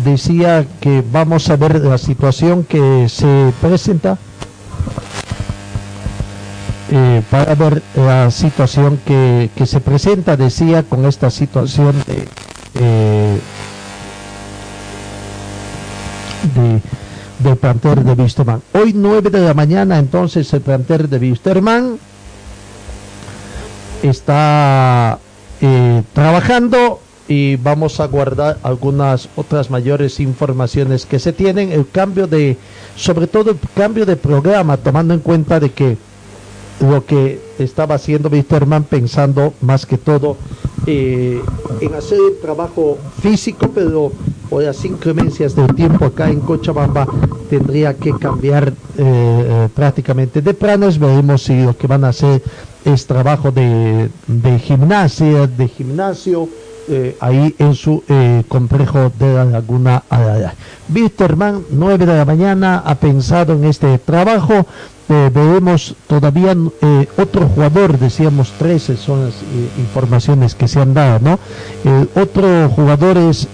decía 0.04 0.66
que 0.80 1.04
vamos 1.12 1.50
a 1.50 1.56
ver 1.56 1.84
la 1.84 1.98
situación 1.98 2.64
que 2.64 3.08
se 3.10 3.54
presenta 3.62 4.18
eh, 6.92 7.22
para 7.32 7.56
ver 7.56 7.82
la 7.96 8.30
situación 8.30 9.00
que, 9.06 9.50
se 9.66 9.80
presenta, 9.80 10.38
decía, 10.38 10.84
con 10.84 11.06
esta 11.06 11.32
situación 11.32 11.96
de, 12.06 12.28
eh, 12.76 13.40
de 16.56 16.82
del 17.40 17.58
planter 17.58 18.04
de 18.04 18.14
Wisterman. 18.14 18.62
Hoy 18.74 18.94
9 18.94 19.30
de 19.30 19.42
la 19.42 19.54
mañana 19.54 20.00
entonces 20.00 20.52
el 20.54 20.62
planter 20.62 21.10
de 21.10 21.18
Wisterman 21.18 21.98
está 24.04 25.20
eh, 25.68 26.04
trabajando 26.14 27.00
y 27.28 27.56
vamos 27.56 28.00
a 28.00 28.06
guardar 28.06 28.60
algunas 28.62 29.30
otras 29.36 29.72
mayores 29.72 30.20
informaciones 30.20 31.08
que 31.08 31.18
se 31.18 31.34
tienen. 31.34 31.72
El 31.72 31.90
cambio 31.90 32.28
de 32.28 32.58
sobre 32.96 33.26
todo 33.26 33.50
el 33.50 33.58
cambio 33.76 34.06
de 34.06 34.16
programa 34.16 34.78
tomando 34.78 35.16
en 35.16 35.22
cuenta 35.22 35.60
de 35.60 35.72
que 35.72 35.98
lo 36.80 37.04
que 37.04 37.42
estaba 37.58 37.96
haciendo 37.96 38.30
Wisterman 38.30 38.84
pensando 38.84 39.56
más 39.62 39.88
que 39.88 39.98
todo 39.98 40.38
eh, 40.88 41.42
en 41.82 41.94
hacer 41.94 42.20
el 42.32 42.40
trabajo 42.40 42.98
físico 43.22 43.70
pero 43.74 44.12
por 44.50 44.64
las 44.64 44.84
inclemencias 44.86 45.56
del 45.56 45.74
tiempo 45.74 46.06
acá 46.06 46.30
en 46.30 46.40
Cochabamba 46.40 47.08
tendría 47.50 47.94
que 47.96 48.14
cambiar 48.14 48.74
eh, 48.98 49.68
prácticamente 49.74 50.42
de 50.42 50.54
planes 50.54 51.00
veremos 51.00 51.44
si 51.44 51.64
lo 51.64 51.76
que 51.78 51.88
van 51.88 52.04
a 52.04 52.10
hacer 52.10 52.42
es 52.86 53.08
trabajo 53.08 53.52
de, 53.52 54.10
de 54.28 54.60
gimnasia, 54.60 55.48
de 55.48 55.68
gimnasio, 55.68 56.48
eh, 56.88 57.18
ahí 57.20 57.56
en 57.58 57.74
su 57.74 58.04
eh, 58.08 58.44
complejo 58.48 59.12
de 59.18 59.34
la 59.34 59.46
Laguna 59.46 60.04
Araya. 60.08 60.54
Wisterman, 60.94 61.64
9 61.72 62.06
de 62.06 62.16
la 62.16 62.26
mañana, 62.26 62.84
ha 62.86 62.94
pensado 62.96 63.54
en 63.54 63.66
este 63.66 63.98
trabajo. 63.98 64.68
Eh, 65.08 65.30
veremos 65.32 65.96
todavía 66.08 66.56
otro 67.18 67.48
jugador, 67.48 68.00
decíamos 68.00 68.52
13 68.58 68.98
son 68.98 69.26
las 69.26 69.36
informaciones 69.78 70.56
que 70.56 70.68
se 70.68 70.82
han 70.82 70.96
dado, 70.96 71.20
¿no? 71.20 71.40
Otro 72.20 72.70
jugador 72.70 73.18
es 73.18 73.48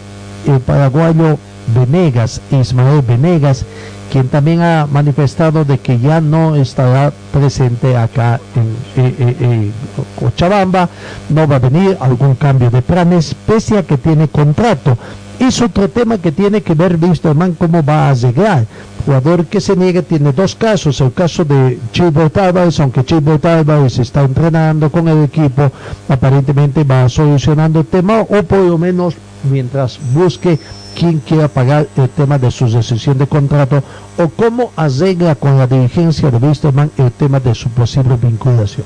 el 0.48 0.62
paraguayo 0.62 1.38
Venegas, 1.75 2.41
Ismael 2.51 3.01
Venegas, 3.01 3.65
quien 4.12 4.27
también 4.27 4.62
ha 4.62 4.88
manifestado 4.91 5.63
de 5.63 5.77
que 5.79 6.00
ya 6.00 6.20
no 6.20 6.55
estará 6.55 7.13
presente 7.31 7.96
acá 7.96 8.41
en, 8.55 9.03
eh, 9.03 9.15
eh, 9.20 9.36
eh, 9.39 9.72
Cochabamba, 10.20 10.89
no 11.29 11.48
va 11.48 11.55
a 11.55 11.60
venir 11.60 11.98
algún 12.01 12.36
cambio 12.36 12.70
de 12.70 12.81
planes, 12.81 13.34
pese 13.48 13.77
a 13.77 13.84
que 13.84 13.98
tiene 13.98 14.27
contrato. 14.27 14.98
Es 15.41 15.60
otro 15.60 15.89
tema 15.89 16.19
que 16.19 16.31
tiene 16.31 16.62
que 16.62 16.75
ver 16.75 17.00
man 17.36 17.55
cómo 17.57 17.83
va 17.83 18.12
a 18.12 18.13
llegar. 18.13 18.67
Jugador 19.03 19.48
que 19.48 19.60
se 19.60 19.75
niega 19.75 20.03
tiene 20.03 20.31
dos 20.31 20.53
casos, 20.53 21.01
el 21.01 21.12
caso 21.13 21.43
de 21.43 21.79
Chivo 21.91 22.29
Tavares, 22.29 22.79
aunque 22.79 23.03
Chivo 23.03 23.39
Tavares 23.39 23.98
está 23.98 24.21
entrenando 24.21 24.91
con 24.91 25.07
el 25.07 25.24
equipo, 25.24 25.71
aparentemente 26.07 26.83
va 26.83 27.10
solucionando 27.10 27.79
el 27.79 27.88
tema 27.88 28.21
o 28.21 28.43
por 28.43 28.60
lo 28.60 28.77
menos 28.77 29.15
mientras 29.50 30.00
busque 30.13 30.60
quién 30.95 31.17
quiera 31.17 31.48
pagar 31.48 31.88
el 31.98 32.10
tema 32.10 32.38
de 32.38 32.51
su 32.51 32.67
rescisión 32.67 33.17
de 33.17 33.25
contrato 33.25 33.81
o 34.19 34.29
cómo 34.29 34.71
arregla 34.75 35.33
con 35.33 35.57
la 35.57 35.65
dirigencia 35.65 36.29
de 36.29 36.38
Wisterman 36.38 36.91
el 36.98 37.12
tema 37.13 37.39
de 37.39 37.55
su 37.55 37.67
posible 37.69 38.15
vinculación. 38.15 38.86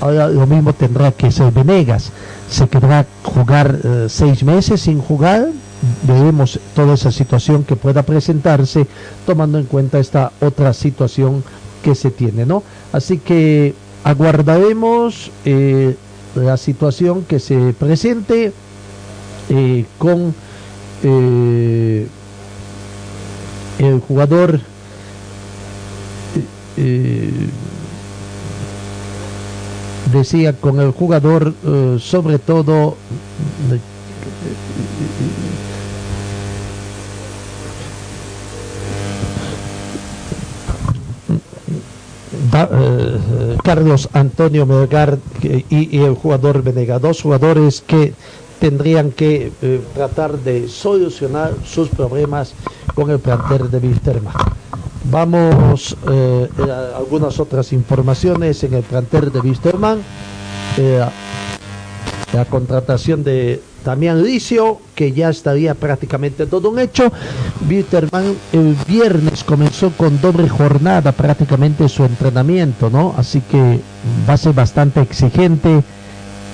Ahora 0.00 0.26
lo 0.28 0.46
mismo 0.46 0.72
tendrá 0.72 1.12
que 1.12 1.30
ser 1.30 1.52
Venegas. 1.52 2.12
Se 2.48 2.66
quedará 2.66 3.04
jugar 3.22 3.78
eh, 3.84 4.06
seis 4.08 4.42
meses 4.42 4.80
sin 4.80 4.98
jugar. 4.98 5.48
Veremos 6.06 6.60
toda 6.74 6.94
esa 6.94 7.10
situación 7.10 7.64
que 7.64 7.74
pueda 7.74 8.04
presentarse 8.04 8.86
tomando 9.26 9.58
en 9.58 9.64
cuenta 9.64 9.98
esta 9.98 10.30
otra 10.40 10.72
situación 10.72 11.42
que 11.82 11.96
se 11.96 12.10
tiene, 12.10 12.46
¿no? 12.46 12.62
Así 12.92 13.18
que 13.18 13.74
aguardaremos 14.04 15.30
eh, 15.44 15.96
la 16.34 16.56
situación 16.56 17.24
que 17.24 17.40
se 17.40 17.74
presente 17.78 18.52
eh, 19.48 19.84
con 19.98 20.34
eh, 21.02 22.06
el 23.78 24.00
jugador 24.00 24.60
decía 30.12 30.52
con 30.54 30.80
el 30.80 30.90
jugador 30.92 31.54
sobre 31.98 32.38
todo 32.38 32.96
Da- 42.52 42.68
eh, 42.70 43.56
Carlos 43.64 44.08
Antonio 44.12 44.66
Melgar 44.66 45.18
y, 45.42 45.98
el 45.98 46.14
jugador 46.14 46.62
Venega, 46.62 46.98
dos 46.98 47.22
jugadores 47.22 47.82
que 47.86 48.12
tendrían 48.60 49.10
que 49.10 49.50
eh, 49.62 49.80
tratar 49.94 50.38
de 50.38 50.68
solucionar 50.68 51.54
sus 51.64 51.88
problemas 51.88 52.52
con 52.94 53.10
el 53.10 53.18
plantel 53.18 53.70
de 53.70 53.78
Wilstermann. 53.78 54.34
Vamos 55.10 55.96
eh, 56.08 56.48
a 56.70 56.98
algunas 56.98 57.40
otras 57.40 57.72
informaciones 57.72 58.62
en 58.64 58.74
el 58.74 58.82
plantel 58.82 59.32
de 59.32 59.40
Wilstermann. 59.40 60.00
Eh, 60.76 61.04
la 62.34 62.44
contratación 62.44 63.24
de 63.24 63.60
Damián 63.84 64.22
Licio, 64.22 64.78
que 64.94 65.12
ya 65.12 65.28
estaría 65.30 65.74
prácticamente 65.74 66.46
todo 66.46 66.70
un 66.70 66.78
hecho. 66.78 67.12
Bitterman 67.68 68.34
el 68.52 68.76
viernes 68.86 69.44
comenzó 69.44 69.90
con 69.90 70.20
doble 70.20 70.48
jornada 70.48 71.12
prácticamente 71.12 71.88
su 71.88 72.04
entrenamiento, 72.04 72.90
¿no? 72.90 73.14
Así 73.16 73.40
que 73.40 73.80
va 74.28 74.34
a 74.34 74.36
ser 74.36 74.52
bastante 74.52 75.00
exigente 75.00 75.82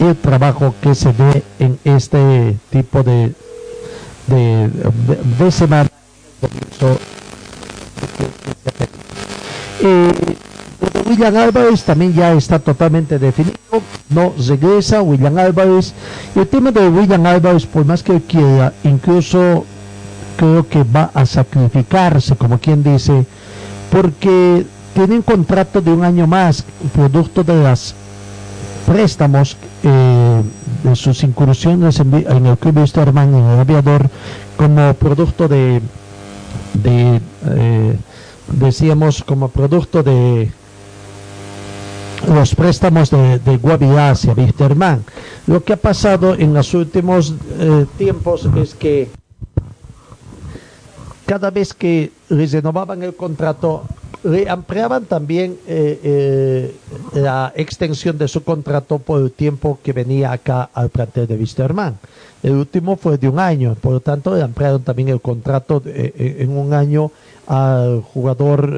el 0.00 0.16
trabajo 0.16 0.75
que 0.80 0.94
se 0.94 1.12
ve 1.12 1.42
en 1.58 1.78
este 1.85 2.56
tipo 2.70 3.02
de, 3.02 3.32
de, 4.28 4.68
de- 5.38 5.50
semana. 5.50 5.88
Eh, 9.80 10.12
William 11.08 11.34
Álvarez 11.36 11.84
también 11.84 12.12
ya 12.12 12.34
está 12.34 12.58
totalmente 12.58 13.18
definido, 13.18 13.56
no 14.10 14.34
regresa 14.46 15.00
William 15.00 15.38
Álvarez. 15.38 15.94
El 16.34 16.46
tema 16.46 16.70
de 16.70 16.86
William 16.88 17.24
Álvarez, 17.24 17.64
por 17.64 17.86
más 17.86 18.02
que 18.02 18.20
quiera, 18.20 18.74
incluso 18.84 19.64
creo 20.36 20.68
que 20.68 20.84
va 20.84 21.10
a 21.14 21.24
sacrificarse, 21.24 22.36
como 22.36 22.58
quien 22.58 22.82
dice, 22.82 23.24
porque 23.90 24.66
tiene 24.92 25.16
un 25.16 25.22
contrato 25.22 25.80
de 25.80 25.92
un 25.92 26.04
año 26.04 26.26
más, 26.26 26.64
producto 26.92 27.42
de 27.42 27.62
las 27.62 27.94
préstamos 28.86 29.56
eh, 29.82 30.42
de 30.82 30.97
sus 30.97 31.23
incursiones 31.23 32.00
en, 32.00 32.12
en 32.14 32.47
el 32.47 32.58
club 32.58 32.80
Wisterman, 32.80 33.34
en 33.34 33.44
el 33.44 33.60
aviador, 33.60 34.10
como 34.58 34.92
producto 34.92 35.49
de, 35.49 35.80
de 36.75 37.21
eh, 37.47 37.97
decíamos, 38.52 39.23
como 39.25 39.49
producto 39.49 40.02
de 40.02 40.50
los 42.26 42.54
préstamos 42.54 43.11
de, 43.11 43.39
de 43.39 43.57
Guavirá 43.57 44.11
hacia 44.11 44.33
Wisterman. 44.33 45.04
Lo 45.47 45.63
que 45.63 45.75
ha 45.75 45.76
pasado 45.76 46.35
en 46.35 46.52
los 46.54 46.75
últimos 46.75 47.35
eh, 47.59 47.87
tiempos 47.97 48.49
es 48.57 48.75
que 48.75 49.09
cada 51.26 51.50
vez 51.50 51.75
que 51.75 52.11
renovaban 52.31 53.02
el 53.02 53.15
contrato, 53.15 53.85
le 54.25 54.49
ampliaban 54.49 55.04
también 55.04 55.59
eh, 55.67 56.00
eh, 56.02 56.76
la 57.13 57.52
extensión 57.54 58.19
de 58.19 58.26
su 58.28 58.43
contrato 58.43 58.99
por 58.99 59.21
el 59.21 59.31
tiempo 59.31 59.78
que 59.83 59.93
venía 59.93 60.33
acá 60.33 60.71
al 60.73 60.89
plantel 60.89 61.26
de 61.26 61.37
Wisterman. 61.37 61.99
El 62.43 62.52
último 62.52 62.97
fue 62.97 63.19
de 63.19 63.28
un 63.28 63.39
año, 63.39 63.76
por 63.81 63.93
lo 63.93 64.00
tanto 64.00 64.35
le 64.35 64.43
ampliaron 64.43 64.83
también 64.83 65.09
el 65.09 65.21
contrato 65.21 65.81
de- 65.81 66.15
eh, 66.17 66.37
en 66.41 66.57
un 66.57 66.73
año 66.73 67.11
al 67.47 68.00
jugador 68.02 68.73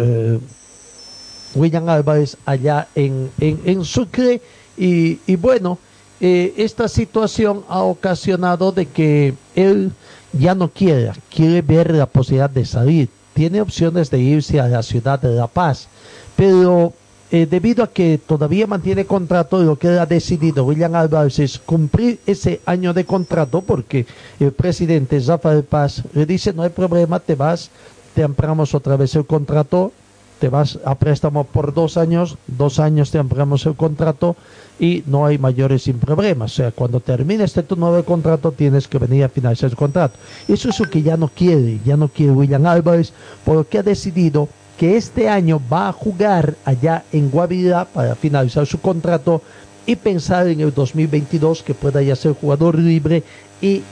William 1.54 1.88
Álvarez 1.88 2.36
allá 2.44 2.88
en, 2.94 3.30
en, 3.40 3.60
en 3.64 3.84
Sucre. 3.84 4.40
Y, 4.76 5.18
y 5.26 5.36
bueno, 5.36 5.78
eh, 6.20 6.52
esta 6.58 6.86
situación 6.88 7.64
ha 7.68 7.82
ocasionado 7.82 8.72
de 8.72 8.86
que 8.86 9.34
él 9.54 9.92
ya 10.32 10.54
no 10.54 10.68
quiere, 10.68 11.12
quiere 11.34 11.62
ver 11.62 11.94
la 11.94 12.06
posibilidad 12.06 12.50
de 12.50 12.64
salir, 12.64 13.08
tiene 13.32 13.60
opciones 13.60 14.10
de 14.10 14.18
irse 14.20 14.60
a 14.60 14.68
la 14.68 14.82
ciudad 14.82 15.18
de 15.18 15.34
La 15.34 15.46
Paz, 15.46 15.88
pero 16.36 16.92
eh, 17.32 17.46
debido 17.50 17.82
a 17.82 17.90
que 17.90 18.18
todavía 18.18 18.66
mantiene 18.66 19.06
contrato, 19.06 19.62
lo 19.62 19.78
que 19.78 19.88
ha 19.88 20.04
decidido 20.04 20.64
William 20.64 20.94
Álvarez 20.94 21.38
es 21.38 21.58
cumplir 21.58 22.18
ese 22.26 22.60
año 22.66 22.92
de 22.92 23.04
contrato 23.04 23.62
porque 23.62 24.04
el 24.38 24.52
presidente 24.52 25.20
Rafael 25.20 25.64
Paz 25.64 26.02
le 26.12 26.26
dice 26.26 26.52
no 26.52 26.62
hay 26.62 26.70
problema, 26.70 27.18
te 27.18 27.34
vas, 27.34 27.70
te 28.14 28.22
ampliamos 28.22 28.74
otra 28.74 28.96
vez 28.96 29.14
el 29.14 29.24
contrato, 29.24 29.92
te 30.40 30.48
vas 30.48 30.78
a 30.84 30.94
préstamo 30.94 31.44
por 31.44 31.74
dos 31.74 31.96
años, 31.96 32.36
dos 32.46 32.80
años 32.80 33.10
te 33.10 33.18
ampliamos 33.18 33.66
el 33.66 33.76
contrato 33.76 34.34
y 34.80 35.04
no 35.06 35.26
hay 35.26 35.36
mayores 35.38 35.82
sin 35.82 35.98
problemas. 35.98 36.52
O 36.52 36.54
sea, 36.56 36.72
cuando 36.72 36.98
termine 37.00 37.44
este 37.44 37.62
tu 37.62 37.76
nuevo 37.76 38.02
contrato 38.04 38.50
tienes 38.50 38.88
que 38.88 38.98
venir 38.98 39.22
a 39.22 39.28
finalizar 39.28 39.70
el 39.70 39.76
contrato. 39.76 40.18
Eso 40.48 40.70
es 40.70 40.80
lo 40.80 40.88
que 40.88 41.02
ya 41.02 41.16
no 41.18 41.28
quiere, 41.28 41.78
ya 41.84 41.96
no 41.96 42.08
quiere 42.08 42.32
William 42.32 42.66
Álvarez, 42.66 43.12
por 43.44 43.56
lo 43.56 43.68
que 43.68 43.78
ha 43.78 43.82
decidido 43.82 44.48
que 44.78 44.96
este 44.96 45.28
año 45.28 45.60
va 45.70 45.90
a 45.90 45.92
jugar 45.92 46.56
allá 46.64 47.04
en 47.12 47.30
Guavirá 47.30 47.84
para 47.84 48.14
finalizar 48.14 48.64
su 48.66 48.80
contrato 48.80 49.42
y 49.84 49.96
pensar 49.96 50.48
en 50.48 50.60
el 50.60 50.72
2022 50.72 51.62
que 51.62 51.74
pueda 51.74 52.00
ya 52.00 52.16
ser 52.16 52.32
jugador 52.32 52.78
libre 52.78 53.22
y, 53.60 53.82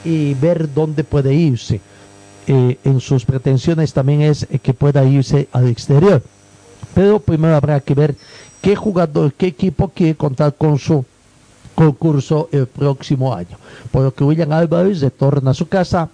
ver 0.41 0.73
dónde 0.73 1.05
puede 1.05 1.35
irse. 1.35 1.83
Eh, 2.47 2.79
en 2.85 3.01
sus 3.01 3.27
pretensiones 3.27 3.93
también 3.93 4.23
es 4.23 4.47
que 4.63 4.73
pueda 4.73 5.05
irse 5.05 5.47
al 5.53 5.69
exterior. 5.69 6.23
Pero 6.95 7.21
primero 7.21 7.55
habrá 7.55 7.81
que 7.81 7.95
ver 7.95 8.15
qué 8.61 8.77
jugador, 8.77 9.33
qué 9.33 9.47
equipo 9.47 9.89
quiere 9.89 10.15
contar 10.15 10.55
con 10.55 10.79
su 10.79 11.05
concurso 11.75 12.49
el 12.51 12.67
próximo 12.67 13.35
año. 13.35 13.57
Por 13.91 14.03
lo 14.03 14.15
que 14.15 14.25
William 14.25 14.53
Álvarez 14.53 15.01
retorna 15.01 15.53
a 15.53 15.55
su 15.55 15.69
casa 15.69 16.09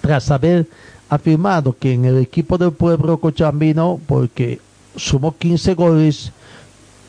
tras 0.00 0.30
haber 0.30 0.66
afirmado 1.08 1.74
que 1.78 1.94
en 1.94 2.04
el 2.04 2.18
equipo 2.18 2.58
del 2.58 2.72
pueblo 2.72 3.18
cochambino, 3.18 3.98
porque 4.06 4.60
sumó 4.96 5.36
15 5.36 5.74
goles, 5.74 6.32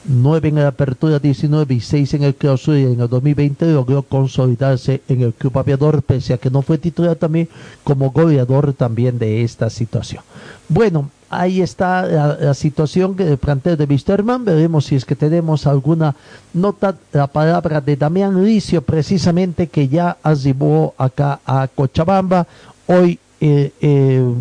9 0.08 0.50
en 0.50 0.56
la 0.56 0.68
apertura 0.68 1.20
19 1.20 1.74
y 1.74 1.80
6 1.80 2.14
en 2.14 2.24
el 2.24 2.36
clausura 2.36 2.80
y 2.80 2.84
en 2.84 3.02
el 3.02 3.10
2020 3.10 3.66
logró 3.74 4.04
consolidarse 4.04 5.02
en 5.10 5.22
el 5.22 5.34
club 5.34 5.58
aviador, 5.58 6.04
pese 6.04 6.34
a 6.34 6.38
que 6.38 6.52
no 6.52 6.62
fue 6.62 6.78
titular 6.78 7.16
también 7.16 7.50
como 7.84 8.12
goleador 8.12 8.74
también 8.74 9.18
de 9.18 9.44
esta 9.44 9.70
situación. 9.70 10.24
Bueno, 10.70 11.10
ahí 11.30 11.62
está 11.62 12.06
la, 12.06 12.54
situación 12.54 13.16
del 13.16 13.38
plantel 13.38 13.78
de 13.78 13.86
Wisterman. 13.86 14.46
Veremos 14.46 14.86
si 14.86 14.96
es 14.96 15.06
que 15.06 15.16
tenemos 15.16 15.68
alguna 15.68 16.16
nota, 16.54 16.96
la 17.12 17.28
palabra 17.28 17.82
de 17.82 17.96
Damián 17.96 18.44
Licio, 18.44 18.82
precisamente 18.82 19.68
que 19.68 19.88
ya 19.88 20.18
arribó 20.24 20.94
acá 20.98 21.40
a 21.46 21.68
Cochabamba. 21.68 22.48
Hoy 22.88 23.20
eh, 23.42 23.72
eh, 23.82 24.34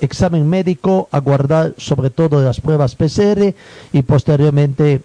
examen 0.00 0.48
médico, 0.48 1.08
aguardar 1.10 1.74
sobre 1.76 2.10
todo 2.10 2.42
las 2.42 2.60
pruebas 2.60 2.94
PCR 2.94 3.54
y 3.92 4.02
posteriormente, 4.02 5.02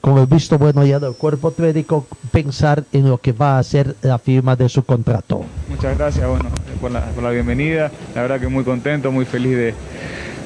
con 0.00 0.18
el 0.18 0.26
visto 0.26 0.58
bueno 0.58 0.84
ya 0.86 0.98
del 0.98 1.12
cuerpo 1.14 1.54
médico, 1.58 2.06
pensar 2.30 2.84
en 2.92 3.08
lo 3.08 3.18
que 3.18 3.32
va 3.32 3.58
a 3.58 3.62
ser 3.62 3.96
la 4.02 4.18
firma 4.18 4.56
de 4.56 4.68
su 4.68 4.82
contrato. 4.84 5.44
Muchas 5.68 5.96
gracias, 5.98 6.26
bueno, 6.26 6.48
por 6.80 6.90
la, 6.90 7.00
por 7.10 7.22
la 7.22 7.30
bienvenida. 7.30 7.90
La 8.14 8.22
verdad 8.22 8.40
que 8.40 8.48
muy 8.48 8.64
contento, 8.64 9.12
muy 9.12 9.24
feliz 9.26 9.56
de, 9.56 9.74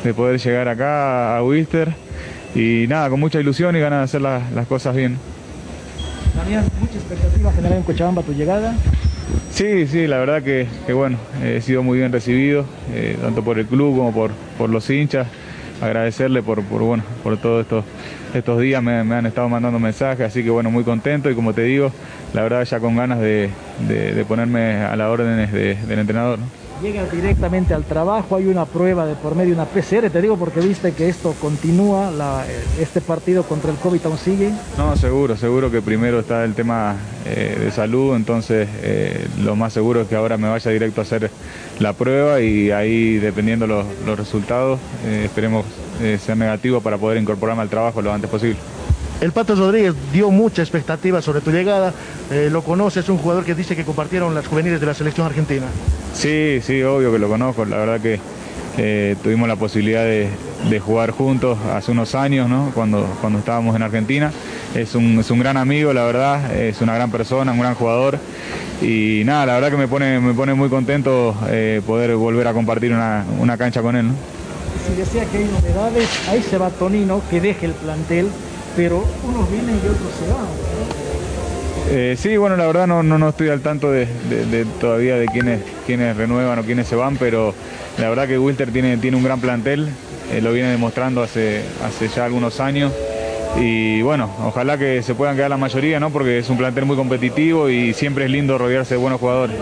de 0.03 0.15
poder 0.15 0.41
llegar 0.41 0.69
acá 0.69 1.37
a 1.37 1.45
Wister. 1.45 1.95
Y 2.55 2.87
nada, 2.89 3.11
con 3.11 3.21
mucha 3.21 3.39
ilusión 3.39 3.77
y 3.77 3.81
ganas 3.81 3.99
de 4.01 4.05
hacer 4.05 4.23
la- 4.23 4.43
las 4.55 4.67
cosas 4.67 4.97
bien. 4.97 5.19
Damián, 6.35 6.65
mucha 6.81 6.95
expectativa 6.95 7.53
general 7.53 7.79
en 7.79 7.85
Cochabamba 7.85 8.23
tu 8.23 8.33
llegada. 8.33 8.75
Sí, 9.51 9.87
sí, 9.87 10.07
la 10.07 10.19
verdad 10.19 10.43
que, 10.43 10.67
que 10.87 10.93
bueno, 10.93 11.19
he 11.43 11.61
sido 11.61 11.83
muy 11.83 11.99
bien 11.99 12.13
recibido, 12.13 12.65
eh, 12.93 13.17
tanto 13.21 13.43
por 13.43 13.59
el 13.59 13.67
club 13.67 13.97
como 13.97 14.13
por, 14.13 14.31
por 14.59 14.69
los 14.71 14.89
hinchas. 14.91 15.27
agradecerle 15.81 16.43
por, 16.43 16.63
por 16.63 16.83
bueno, 16.83 17.03
por 17.23 17.37
todos 17.37 17.63
estos, 17.63 17.85
estos 18.35 18.61
días, 18.61 18.83
me, 18.83 19.03
me 19.05 19.15
han 19.15 19.27
estado 19.27 19.49
mandando 19.49 19.79
mensajes, 19.79 20.27
así 20.27 20.43
que 20.43 20.51
bueno, 20.51 20.71
muy 20.71 20.85
contento 20.85 21.31
y 21.31 21.35
como 21.35 21.53
te 21.55 21.63
digo, 21.63 21.91
la 22.35 22.43
verdad 22.43 22.65
ya 22.65 22.81
con 22.81 22.97
ganas 22.97 23.21
de, 23.21 23.51
de- 23.89 24.13
de 24.15 24.25
ponerme 24.25 24.77
a 24.83 24.95
las 24.97 25.09
órdenes 25.09 25.53
de- 25.53 25.75
del 25.75 25.99
entrenador. 26.01 26.39
¿no? 26.39 26.47
Llegas 26.83 27.11
directamente 27.11 27.73
al 27.73 27.85
trabajo, 27.85 28.37
hay 28.37 28.45
una 28.49 28.67
prueba 28.67 29.07
de 29.07 29.15
por 29.15 29.35
medio, 29.35 29.55
una 29.55 29.65
PCR, 29.65 30.11
te 30.11 30.21
digo 30.21 30.37
porque 30.37 30.61
viste 30.61 30.93
que 30.93 31.09
esto 31.09 31.35
continúa, 31.41 32.11
la- 32.11 32.45
este 32.79 33.01
partido 33.01 33.45
contra 33.45 33.71
el 33.71 33.79
COVID 33.79 34.05
aún 34.05 34.19
sigue. 34.19 34.51
No, 34.77 34.95
seguro, 34.97 35.37
seguro 35.39 35.71
que 35.71 35.81
primero 35.81 36.21
está 36.21 36.45
el 36.45 36.53
tema 36.53 36.97
eh, 37.25 37.57
de 37.59 37.71
salud, 37.71 38.15
entonces 38.15 38.69
eh, 38.83 39.27
lo 39.43 39.57
más 39.57 39.73
seguro 39.73 40.03
es 40.03 40.09
que 40.09 40.17
ahora 40.17 40.37
me 40.37 40.49
vaya 40.51 40.71
directo 40.71 41.01
a 41.01 41.05
hacer 41.05 41.31
la 41.79 41.95
prueba 41.95 42.41
y 42.43 42.71
ahí 42.71 43.17
dependiendo 43.17 43.67
los, 43.67 43.87
los 44.05 44.19
resultados 44.19 44.79
eh, 45.07 45.23
esperemos 45.25 45.65
eh, 46.01 46.19
ser 46.25 46.37
negativos 46.37 46.83
para 46.83 46.99
poder 46.99 47.19
incorporarme 47.21 47.63
al 47.63 47.69
trabajo 47.69 48.03
lo 48.03 48.13
antes 48.13 48.31
posible. 48.31 48.59
El 49.21 49.33
Pato 49.33 49.55
Rodríguez 49.55 49.95
dio 50.13 50.31
mucha 50.31 50.61
expectativa 50.63 51.23
sobre 51.23 51.41
tu 51.41 51.51
llegada. 51.51 51.95
Eh, 52.31 52.49
lo 52.53 52.63
conoces, 52.63 53.05
es 53.05 53.09
un 53.09 53.17
jugador 53.17 53.45
que 53.45 53.55
dice 53.55 53.75
que 53.75 53.85
compartieron 53.85 54.35
las 54.35 54.47
juveniles 54.47 54.79
de 54.79 54.87
la 54.87 54.95
selección 54.95 55.27
argentina. 55.27 55.65
Sí, 56.15 56.61
sí, 56.63 56.83
obvio 56.83 57.11
que 57.13 57.19
lo 57.19 57.29
conozco. 57.29 57.65
La 57.65 57.79
verdad 57.79 58.01
que 58.01 58.21
eh, 58.77 59.17
tuvimos 59.23 59.49
la 59.49 59.57
posibilidad 59.57 60.05
de, 60.05 60.29
de 60.69 60.81
jugar 60.81 61.13
juntos 61.13 61.57
hace 61.73 61.93
unos 61.93 62.15
años, 62.15 62.49
¿no? 62.51 62.71
Cuando, 62.75 63.07
cuando 63.23 63.39
estábamos 63.39 63.75
en 63.75 63.83
Argentina. 63.83 64.33
Es 64.75 64.95
un, 64.95 65.19
es 65.21 65.31
un 65.31 65.39
gran 65.39 65.57
amigo, 65.57 65.95
la 65.95 66.05
verdad, 66.05 66.55
es 66.55 66.83
una 66.83 66.95
gran 66.95 67.11
persona, 67.11 67.53
un 67.53 67.61
gran 67.61 67.75
jugador. 67.75 68.19
Y 68.83 69.23
nada, 69.25 69.47
la 69.47 69.55
verdad 69.55 69.71
que 69.71 69.77
me 69.79 69.89
pone, 69.89 70.21
me 70.21 70.35
pone 70.35 70.53
muy 70.53 70.69
contento 70.69 71.35
eh, 71.49 71.81
poder 71.87 72.15
volver 72.17 72.47
a 72.49 72.53
compartir 72.53 72.93
una, 72.93 73.25
una 73.39 73.57
cancha 73.57 73.81
con 73.81 73.97
él. 73.97 74.09
¿no? 74.09 74.36
Si 74.87 74.95
decía 74.95 75.25
que 75.25 75.39
hay 75.39 75.45
novedades, 75.45 76.09
ahí 76.29 76.43
se 76.43 76.59
va 76.59 76.71
Tonino, 76.71 77.23
que 77.29 77.41
deje 77.41 77.67
el 77.67 77.73
plantel, 77.73 78.29
pero 78.77 79.05
unos 79.25 79.51
vienen 79.51 79.75
y 79.75 79.89
otros 79.89 80.13
se 80.19 80.33
van. 80.33 80.47
Eh, 81.89 82.17
sí, 82.19 82.37
bueno, 82.37 82.57
la 82.57 82.67
verdad 82.67 82.87
no, 82.87 83.03
no, 83.03 83.19
no 83.19 83.29
estoy 83.29 83.49
al 83.49 83.61
tanto 83.61 83.91
de, 83.91 84.07
todavía 84.81 85.17
de 85.17 85.27
quiénes, 85.27 85.61
quiénes 85.87 86.17
renuevan 86.17 86.59
o 86.59 86.63
quiénes 86.63 86.87
se 86.87 86.97
van, 86.97 87.17
pero 87.17 87.55
la 87.99 88.09
verdad 88.09 88.27
que 88.27 88.39
Wilter 88.39 88.71
tiene, 88.73 88.97
tiene 88.97 89.17
un 89.17 89.25
gran 89.25 89.41
plantel, 89.41 89.89
eh, 90.33 90.41
lo 90.41 90.53
viene 90.53 90.71
demostrando 90.71 91.23
hace, 91.23 91.63
hace 91.85 92.09
ya 92.09 92.25
algunos 92.25 92.61
años. 92.61 92.93
Y 93.59 94.03
bueno, 94.03 94.31
ojalá 94.45 94.77
que 94.77 95.03
se 95.03 95.15
puedan 95.15 95.37
quedar 95.37 95.51
la 95.51 95.57
mayoría, 95.57 95.99
¿no? 95.99 96.11
Porque 96.11 96.39
es 96.39 96.51
un 96.51 96.59
plantel 96.59 96.85
muy 96.85 96.97
competitivo 96.97 97.71
y 97.71 97.95
siempre 97.95 98.27
es 98.27 98.31
lindo 98.31 98.59
rodearse 98.59 98.95
de 98.95 99.01
buenos 99.01 99.21
jugadores. 99.21 99.57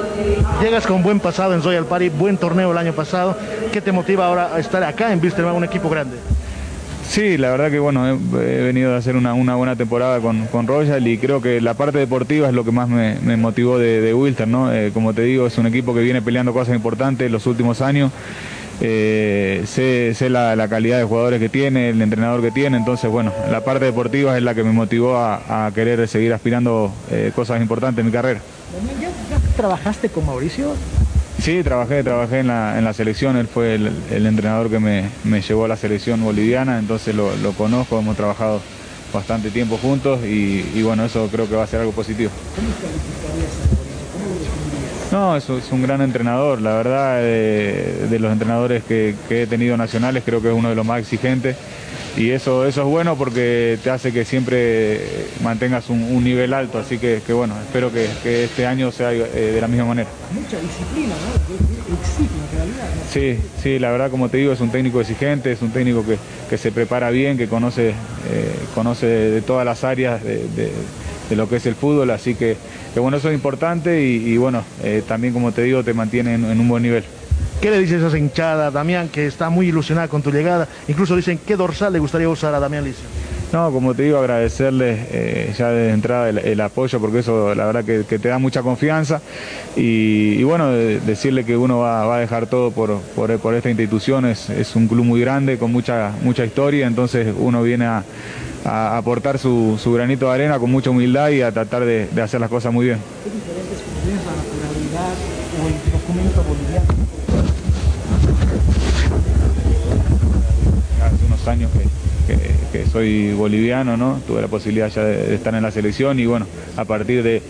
Llegas 0.63 0.87
con 0.87 1.03
buen 1.03 1.21
pasado 1.21 1.55
en 1.55 1.63
Royal 1.63 1.85
Party, 1.85 2.09
buen 2.09 2.37
torneo 2.37 2.73
el 2.73 2.79
año 2.79 2.93
pasado. 2.93 3.37
¿Qué 3.73 3.81
te 3.81 3.93
motiva 3.93 4.27
ahora 4.27 4.55
a 4.55 4.59
estar 4.59 4.83
acá 4.83 5.13
en 5.13 5.21
Wilstermann, 5.21 5.55
un 5.55 5.65
equipo 5.65 5.89
grande? 5.89 6.17
Sí, 7.09 7.37
la 7.37 7.51
verdad 7.51 7.71
que 7.71 7.79
bueno, 7.79 8.09
he, 8.09 8.13
he 8.13 8.63
venido 8.63 8.95
a 8.95 8.97
hacer 8.97 9.15
una, 9.15 9.35
una 9.35 9.55
buena 9.55 9.77
temporada 9.77 10.19
con, 10.21 10.47
con 10.47 10.67
Royal 10.67 11.07
y 11.07 11.19
creo 11.19 11.41
que 11.41 11.61
la 11.61 11.75
parte 11.75 11.99
deportiva 11.99 12.49
es 12.49 12.55
lo 12.55 12.65
que 12.65 12.73
más 12.73 12.89
me, 12.89 13.17
me 13.21 13.37
motivó 13.37 13.79
de, 13.79 14.01
de 14.01 14.15
Wilter, 14.15 14.49
¿no? 14.49 14.73
Eh, 14.73 14.91
como 14.93 15.13
te 15.13 15.23
digo, 15.23 15.47
es 15.47 15.57
un 15.59 15.67
equipo 15.67 15.95
que 15.95 16.01
viene 16.01 16.23
peleando 16.23 16.53
cosas 16.53 16.75
importantes 16.75 17.31
los 17.31 17.47
últimos 17.47 17.81
años. 17.81 18.11
Eh, 18.81 19.63
sé 19.67 20.15
sé 20.15 20.29
la, 20.29 20.57
la 20.57 20.69
calidad 20.69 20.99
de 20.99 21.05
jugadores 21.05 21.41
que 21.41 21.49
tiene, 21.49 21.91
el 21.91 22.03
entrenador 22.03 22.43
que 22.43 22.51
tiene, 22.51 22.77
entonces 22.77 23.09
bueno, 23.11 23.33
la 23.51 23.63
parte 23.63 23.85
deportiva 23.85 24.37
es 24.37 24.43
la 24.43 24.55
que 24.55 24.65
me 24.65 24.73
motivó 24.73 25.17
a, 25.17 25.67
a 25.67 25.73
querer 25.73 26.07
seguir 26.09 26.33
aspirando 26.33 26.93
eh, 27.11 27.31
cosas 27.35 27.61
importantes 27.63 28.01
en 28.01 28.07
mi 28.07 28.13
carrera. 28.13 28.41
¿ya, 29.01 29.09
ya 29.09 29.57
trabajaste 29.57 30.09
con 30.09 30.27
Mauricio? 30.27 30.75
Sí, 31.41 31.63
trabajé, 31.63 32.03
trabajé 32.03 32.41
en 32.41 32.49
la, 32.49 32.79
en 32.79 32.85
la 32.85 32.93
selección, 32.93 33.37
él 33.37 33.47
fue 33.47 33.75
el, 33.77 33.93
el 34.11 34.27
entrenador 34.27 34.71
que 34.71 34.81
me, 34.81 35.05
me 35.25 35.41
llevó 35.41 35.67
a 35.67 35.69
la 35.69 35.77
selección 35.77 36.23
boliviana, 36.23 36.79
entonces 36.79 37.15
lo, 37.15 37.35
lo 37.37 37.53
conozco, 37.53 37.99
hemos 37.99 38.17
trabajado 38.17 38.61
bastante 39.13 39.51
tiempo 39.51 39.79
juntos 39.79 40.21
y, 40.25 40.65
y 40.75 40.83
bueno, 40.83 41.05
eso 41.05 41.29
creo 41.31 41.49
que 41.49 41.55
va 41.55 41.63
a 41.63 41.67
ser 41.67 41.81
algo 41.81 41.93
positivo. 41.93 42.31
No, 45.13 45.37
es, 45.37 45.49
es 45.49 45.71
un 45.71 45.83
gran 45.83 46.01
entrenador, 46.01 46.61
la 46.61 46.75
verdad, 46.75 47.19
eh, 47.21 48.07
de 48.11 48.19
los 48.19 48.33
entrenadores 48.33 48.83
que, 48.83 49.15
que 49.29 49.43
he 49.43 49.47
tenido 49.47 49.77
nacionales 49.77 50.25
creo 50.25 50.43
que 50.43 50.49
es 50.49 50.55
uno 50.55 50.71
de 50.71 50.75
los 50.75 50.85
más 50.85 50.99
exigentes 51.01 51.57
y 52.17 52.31
eso, 52.31 52.65
eso 52.67 52.81
es 52.83 52.87
bueno 52.87 53.17
porque 53.17 53.79
te 53.83 53.91
hace 53.91 54.13
que 54.13 54.25
siempre 54.25 55.01
mantengas 55.43 55.89
un, 55.91 56.03
un 56.03 56.25
nivel 56.25 56.53
alto, 56.53 56.79
así 56.79 56.99
que, 56.99 57.23
que 57.25 57.33
bueno, 57.33 57.55
espero 57.61 57.93
que, 57.93 58.09
que 58.25 58.45
este 58.45 58.67
año 58.67 58.91
sea 58.91 59.13
eh, 59.13 59.19
de 59.55 59.61
la 59.61 59.69
misma 59.69 59.85
manera. 59.87 60.09
Mucha 60.33 60.59
disciplina, 60.61 61.15
¿no? 61.15 61.95
Exige 61.95 62.35
en 62.35 62.57
realidad. 62.57 62.89
¿no? 62.97 63.11
Sí, 63.13 63.39
sí, 63.63 63.79
la 63.79 63.91
verdad, 63.93 64.11
como 64.11 64.29
te 64.29 64.39
digo, 64.39 64.53
es 64.53 64.61
un 64.61 64.71
técnico 64.71 65.01
exigente, 65.01 65.53
es 65.53 65.63
un 65.63 65.71
técnico 65.71 66.05
que, 66.05 66.19
que 66.51 66.59
se 66.59 66.73
prepara 66.73 67.11
bien, 67.11 67.37
que 67.37 67.47
conoce, 67.49 67.91
eh, 67.91 67.95
conoce 68.75 69.07
de, 69.07 69.31
de 69.31 69.43
todas 69.43 69.65
las 69.65 69.85
áreas 69.85 70.23
de, 70.25 70.49
de- 70.49 70.73
de 71.29 71.37
lo 71.37 71.49
que 71.49 71.57
es 71.57 71.67
el 71.67 71.75
fútbol, 71.75 72.11
así 72.11 72.35
que, 72.35 72.57
que 72.93 73.01
bueno, 73.01 73.17
eso 73.17 73.29
es 73.29 73.35
importante 73.35 74.03
y, 74.03 74.17
y 74.33 74.37
bueno, 74.37 74.63
eh, 74.83 75.03
también 75.07 75.33
como 75.33 75.53
te 75.53 75.63
digo, 75.63 75.83
te 75.83 75.95
mantiene 75.95 76.35
en, 76.35 76.45
en 76.45 76.61
un 76.61 76.69
buen 76.69 76.83
nivel. 76.83 77.05
¿Qué 77.61 77.71
le 77.71 77.79
dices 77.79 78.03
a 78.03 78.09
esa 78.09 78.19
hinchada, 78.19 78.71
Damián, 78.71 79.09
que 79.09 79.27
está 79.27 79.49
muy 79.49 79.69
ilusionada 79.69 80.09
con 80.09 80.21
tu 80.23 80.31
llegada? 80.31 80.69
Incluso 80.87 81.17
dicen 81.17 81.39
qué 81.47 81.57
dorsal 81.57 81.93
le 81.93 81.99
gustaría 81.99 82.29
usar 82.29 82.53
a 82.55 82.61
Damián 82.61 82.85
Licio. 82.85 83.05
No, 83.53 83.71
como 83.71 83.95
te 83.95 84.03
digo, 84.03 84.19
agradecerles 84.19 84.99
eh, 85.13 85.55
ya 85.57 85.71
de 85.71 85.91
entrada 85.93 86.29
el, 86.29 86.39
el 86.39 86.61
apoyo, 86.61 86.99
porque 87.01 87.21
eso 87.21 87.55
la 87.55 87.65
verdad 87.67 87.85
que, 87.85 88.05
que 88.07 88.19
te 88.19 88.29
da 88.29 88.39
mucha 88.39 88.63
confianza. 88.63 89.23
Y, 89.77 90.35
y 90.39 90.43
bueno, 90.43 90.73
de- 90.73 90.99
decirle 91.01 91.45
que 91.45 91.57
uno 91.57 91.79
va, 91.79 92.05
va 92.05 92.17
a 92.17 92.21
dejar 92.21 92.49
todo 92.49 92.73
por, 92.73 92.99
por, 93.15 93.39
por 93.39 93.55
esta 93.55 93.71
institución, 93.71 94.27
es, 94.27 94.51
es 94.51 94.75
un 94.75 94.89
club 94.89 95.05
muy 95.05 95.21
grande, 95.21 95.57
con 95.57 95.73
mucha, 95.73 96.11
mucha 96.23 96.45
historia, 96.45 96.87
entonces 96.89 97.33
uno 97.39 97.63
viene 97.63 97.87
a, 97.87 98.03
a 98.65 98.97
aportar 98.97 99.39
su, 99.39 99.79
su 99.83 99.93
granito 99.93 100.27
de 100.27 100.33
arena 100.33 100.59
con 100.59 100.71
mucha 100.71 100.91
humildad 100.91 101.29
y 101.31 101.43
a 101.43 101.53
tratar 101.53 101.85
de, 101.85 102.07
de 102.07 102.23
hacer 102.23 102.41
las 102.41 102.49
cosas 102.51 102.73
muy 102.73 102.87
bien. 102.87 102.99
¿Qué 103.23 103.31
diferentes 103.31 103.79
es 103.79 104.25
la 104.25 104.33
naturalidad 104.37 105.15
o 105.63 105.67
el 105.69 105.93
documento 105.93 106.43
boliviano? 106.43 106.87
hace 111.05 111.25
unos 111.27 111.49
años 111.49 111.71
que, 111.73 112.35
que- 112.35 112.55
que 112.73 112.87
soy 112.91 113.33
boliviano, 113.35 113.97
¿no? 113.97 114.19
Tuve 114.27 114.41
la 114.41 114.49
posibilidad 114.49 114.89
ya 114.89 115.05
de, 115.05 115.17
de 115.29 115.35
estar 115.37 115.55
en 115.55 115.63
la 115.63 115.71
selección 115.71 116.19
y 116.19 116.27
bueno, 116.27 116.47
a 116.77 116.85
partir 116.85 117.23
de, 117.23 117.41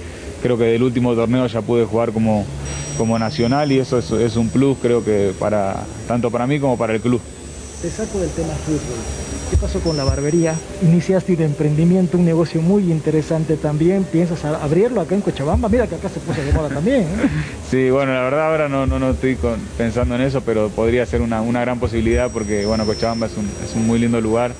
creo 0.43 0.59
que 0.59 0.65
del 0.65 0.83
último 0.83 1.15
torneo 1.15 1.47
ya 1.47 1.63
pude 1.63 1.85
jugar 1.87 2.13
como, 2.13 2.45
como 2.99 3.19
nacional 3.19 3.73
y 3.73 3.79
eso 3.79 3.99
es, 3.99 4.11
es 4.11 4.37
un 4.37 4.51
plus 4.51 4.77
creo 4.83 5.03
que 5.03 5.33
para, 5.39 5.77
tanto 6.07 6.31
para 6.31 6.47
mí 6.47 6.61
como 6.61 6.77
para 6.77 6.93
el 6.95 7.01
club. 7.01 7.23
Te 7.81 7.91
saco 7.91 8.19
del 8.19 8.31
tema 8.33 8.53
fútbol. 8.67 8.99
¿Qué 9.65 9.69
pasó 9.69 9.81
con 9.81 9.97
la 9.97 10.05
barbería? 10.05 10.55
Iniciaste 10.83 11.33
un 11.33 11.41
emprendimiento, 11.41 12.19
un 12.19 12.27
negocio 12.27 12.61
muy 12.61 12.93
interesante 12.93 13.57
también. 13.57 14.05
¿Piensas 14.05 14.45
abrirlo 14.45 15.01
acá 15.01 15.15
en 15.15 15.23
Cochabamba? 15.23 15.71
Mira 15.71 15.87
que 15.87 15.95
acá 15.95 16.11
se 16.11 16.21
puso 16.21 16.43
de 16.45 16.53
moda 16.53 16.69
también. 16.69 17.05
¿eh? 17.05 17.07
Sí, 17.71 17.89
bueno, 17.89 18.13
la 18.13 18.21
verdad 18.21 18.49
ahora 18.51 18.69
no, 18.69 18.85
no, 18.87 18.99
no 18.99 19.13
estoy 19.13 19.37
con- 19.37 19.59
pensando 19.79 20.17
en 20.17 20.21
eso, 20.21 20.43
pero 20.43 20.69
podría 20.69 21.07
ser 21.07 21.23
una, 21.23 21.41
una 21.41 21.63
gran 21.63 21.81
posibilidad 21.81 22.31
porque 22.31 22.67
bueno, 22.67 22.85
Cochabamba 22.85 23.25
es 23.27 23.39
un, 23.39 23.47
es 23.65 23.75
un 23.75 23.87
muy 23.87 23.99
lindo 23.99 24.21
lugar 24.21 24.53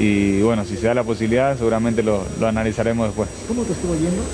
y 0.00 0.42
bueno, 0.42 0.64
si 0.64 0.76
se 0.76 0.88
da 0.88 0.94
la 0.94 1.04
posibilidad 1.04 1.56
seguramente 1.56 2.02
lo, 2.02 2.24
lo 2.40 2.48
analizaremos 2.48 3.06
después. 3.06 3.28
¿Cómo 3.46 3.62
te 3.62 3.74
estuvo 3.74 3.94
yendo? 3.94 4.24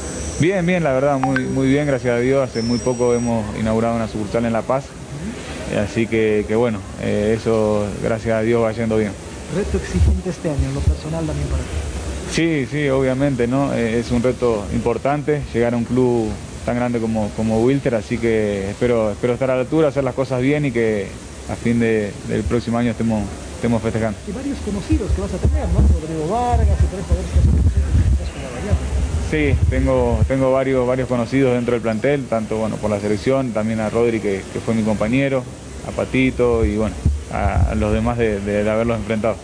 Bien, 0.40 0.64
bien, 0.64 0.83
la 0.85 0.94
verdad, 0.94 1.18
muy, 1.18 1.40
muy 1.44 1.68
bien, 1.68 1.87
gracias 1.87 2.14
a 2.14 2.18
Dios. 2.18 2.49
Hace 2.49 2.62
muy 2.62 2.79
poco 2.79 3.12
hemos 3.12 3.44
inaugurado 3.61 3.94
una 3.94 4.09
sucursal 4.09 4.47
en 4.47 4.55
La 4.55 4.62
Paz, 4.62 4.87
así 5.85 6.07
que, 6.07 6.47
que 6.49 6.55
bueno, 6.57 6.79
eh, 7.03 7.35
eso 7.37 7.87
gracias 8.03 8.35
a 8.37 8.40
Dios 8.40 8.62
va 8.64 8.73
yendo 8.73 8.97
bien. 8.97 9.12
Reto 9.55 9.79
exigente 9.79 10.31
este 10.31 10.51
año, 10.51 10.69
en 10.69 10.75
lo 10.75 10.81
personal 10.81 11.25
también 11.27 11.49
para 11.49 11.63
ti. 11.63 11.69
Sí, 12.33 12.67
sí, 12.71 12.89
obviamente, 12.91 13.47
¿no? 13.47 13.73
Eh, 13.75 13.99
es 14.01 14.11
un 14.11 14.23
reto 14.23 14.67
importante 14.75 15.43
llegar 15.55 15.73
a 15.75 15.77
un 15.77 15.85
club 15.85 16.29
tan 16.67 16.77
grande 16.77 16.99
como, 17.01 17.31
como 17.37 17.61
Wilter, 17.63 17.95
así 17.95 18.19
que 18.19 18.71
espero, 18.71 19.11
espero 19.11 19.33
estar 19.33 19.51
a 19.51 19.55
la 19.55 19.63
altura, 19.63 19.89
hacer 19.89 20.05
las 20.05 20.15
cosas 20.15 20.43
bien 20.43 20.67
y 20.67 20.71
que 20.73 21.07
a 21.51 21.57
fin 21.57 21.81
de- 21.81 22.13
del 22.29 22.43
próximo 22.43 22.77
año 22.77 22.91
estemos, 22.91 23.23
estemos 23.57 23.83
festejando. 23.83 24.19
Y 24.29 24.33
varios 24.33 24.59
conocidos 24.59 25.11
que 25.13 25.21
vas 25.23 25.33
a 25.33 25.39
tener, 25.39 25.67
¿no? 25.69 25.81
Rodrigo 25.81 26.29
Vargas 26.29 26.77
y. 26.83 26.89
Sí, 29.31 29.55
tengo, 29.69 30.21
tengo 30.27 30.53
varios, 30.53 30.87
varios 30.87 31.09
conocidos 31.09 31.55
dentro 31.55 31.73
del 31.75 31.83
plantel, 31.83 32.27
tanto 32.29 32.57
bueno 32.57 32.77
por 32.77 32.91
la 32.91 32.99
selección, 33.01 33.53
también 33.53 33.81
a 33.81 33.91
Rodri 33.91 34.21
que, 34.21 34.43
que 34.53 34.61
fue 34.61 34.75
mi 34.75 34.83
compañero, 34.83 35.45
a 35.87 35.91
Patito 35.91 36.65
y 36.65 36.77
bueno, 36.77 36.95
a, 37.31 37.75
los 37.75 37.93
demás 37.93 38.19
de, 38.19 38.69
haberlos 38.71 38.99
enfrentado. 38.99 39.37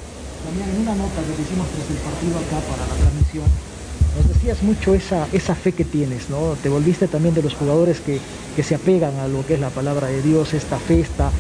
Damián, 0.45 0.71
en 0.71 0.81
una 0.81 0.95
nota 0.95 1.23
que 1.23 1.33
te 1.33 1.43
hicimos 1.43 1.69
tras 1.71 1.89
el 1.89 1.97
partido 1.97 2.39
acá 2.39 2.61
para 2.69 2.87
la 2.87 2.95
transmisión, 2.95 3.45
nos 4.15 4.29
decías 4.29 4.63
mucho 4.63 4.95
esa, 4.95 5.29
esa 5.33 5.55
fe 5.55 5.73
que 5.73 5.85
tienes, 5.85 6.31
¿no? 6.31 6.55
Te 6.63 6.69
volviste 6.69 7.09
también 7.09 7.35
de 7.35 7.43
los 7.43 7.55
jugadores 7.55 8.01
que, 8.01 8.21
que 8.55 8.63
se 8.63 8.75
apegan 8.75 9.19
a 9.19 9.27
lo 9.27 9.45
que 9.47 9.55
es 9.55 9.61
la 9.61 9.71
palabra 9.71 10.07
de 10.09 10.23
Dios, 10.23 10.55
esta 10.55 10.79
fe, 10.79 11.01
esta- 11.01 11.33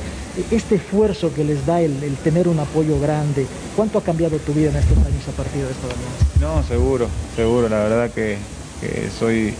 este 0.50 0.74
esfuerzo 0.74 1.32
que 1.32 1.44
les 1.44 1.64
da 1.64 1.80
el, 1.80 2.02
el 2.02 2.16
tener 2.16 2.48
un 2.48 2.58
apoyo 2.58 2.98
grande. 2.98 3.46
¿Cuánto 3.76 3.98
ha 3.98 4.02
cambiado 4.02 4.38
tu 4.38 4.52
vida 4.52 4.70
en 4.70 4.76
estos 4.76 4.98
años 4.98 5.28
a 5.28 5.32
partir 5.32 5.64
de 5.64 5.70
esto, 5.70 5.86
Damián? 5.86 6.56
No, 6.56 6.62
seguro, 6.64 7.06
seguro, 7.36 7.68
la 7.68 7.78
verdad 7.78 8.12
que, 8.12 8.38
que 8.80 9.08
soy, 9.10 9.54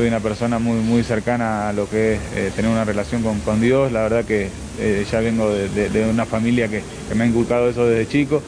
soy 0.00 0.08
una 0.08 0.20
persona 0.20 0.58
muy, 0.58 0.78
muy 0.78 1.02
cercana 1.02 1.68
a 1.68 1.74
lo 1.74 1.86
que 1.86 2.14
es 2.14 2.20
eh, 2.34 2.50
tener 2.56 2.70
una 2.70 2.86
relación 2.86 3.22
con, 3.22 3.38
con 3.40 3.60
Dios, 3.60 3.92
la 3.92 4.00
verdad 4.00 4.24
que 4.24 4.48
eh, 4.78 5.04
ya 5.12 5.20
vengo 5.20 5.50
de, 5.50 6.08
una 6.10 6.24
familia 6.24 6.68
que, 6.68 6.80
me 7.14 7.24
ha 7.24 7.26
inculcado 7.26 7.68
eso 7.68 7.86
desde 7.86 8.08
chico 8.08 8.42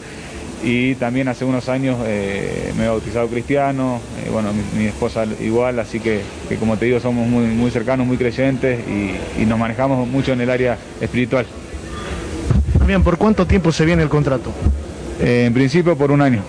y 0.65 0.95
también 0.95 1.29
hace 1.29 1.45
unos 1.45 1.69
años 1.69 1.99
eh, 2.07 2.73
me 2.79 2.87
he 2.87 2.89
bautizado 2.89 3.29
cristiano, 3.29 4.01
bueno, 4.33 4.49
mi, 4.79 4.87
esposa 4.87 5.27
igual, 5.43 5.79
así 5.79 6.01
que, 6.01 6.23
como 6.59 6.79
te 6.79 6.87
digo 6.87 7.01
somos 7.01 7.29
muy, 7.29 7.45
muy 7.45 7.71
cercanos, 7.71 8.07
muy 8.07 8.17
creyentes 8.17 8.81
y, 9.39 9.45
nos 9.45 9.59
manejamos 9.59 10.09
mucho 10.09 10.33
en 10.33 10.41
el 10.41 10.49
área 10.49 10.79
espiritual. 11.03 11.45
Bien, 12.87 13.03
¿por 13.03 13.19
cuánto 13.19 13.47
tiempo 13.47 13.73
se 13.73 13.85
viene 13.85 14.03
el 14.03 14.09
contrato? 14.09 14.51
en 15.21 15.53
principio 15.53 15.99
por 15.99 16.13
un 16.13 16.23
año, 16.23 16.41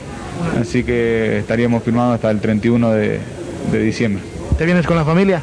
así 0.62 0.86
que 0.86 1.40
estaríamos 1.40 1.84
firmados 1.84 2.16
hasta 2.16 2.32
el 2.32 2.40
31 2.40 2.92
de, 2.92 3.20
diciembre. 3.70 4.33
¿Te 4.58 4.66
vienes 4.66 4.86
con 4.86 4.96
la 4.96 5.06
familia? 5.06 5.42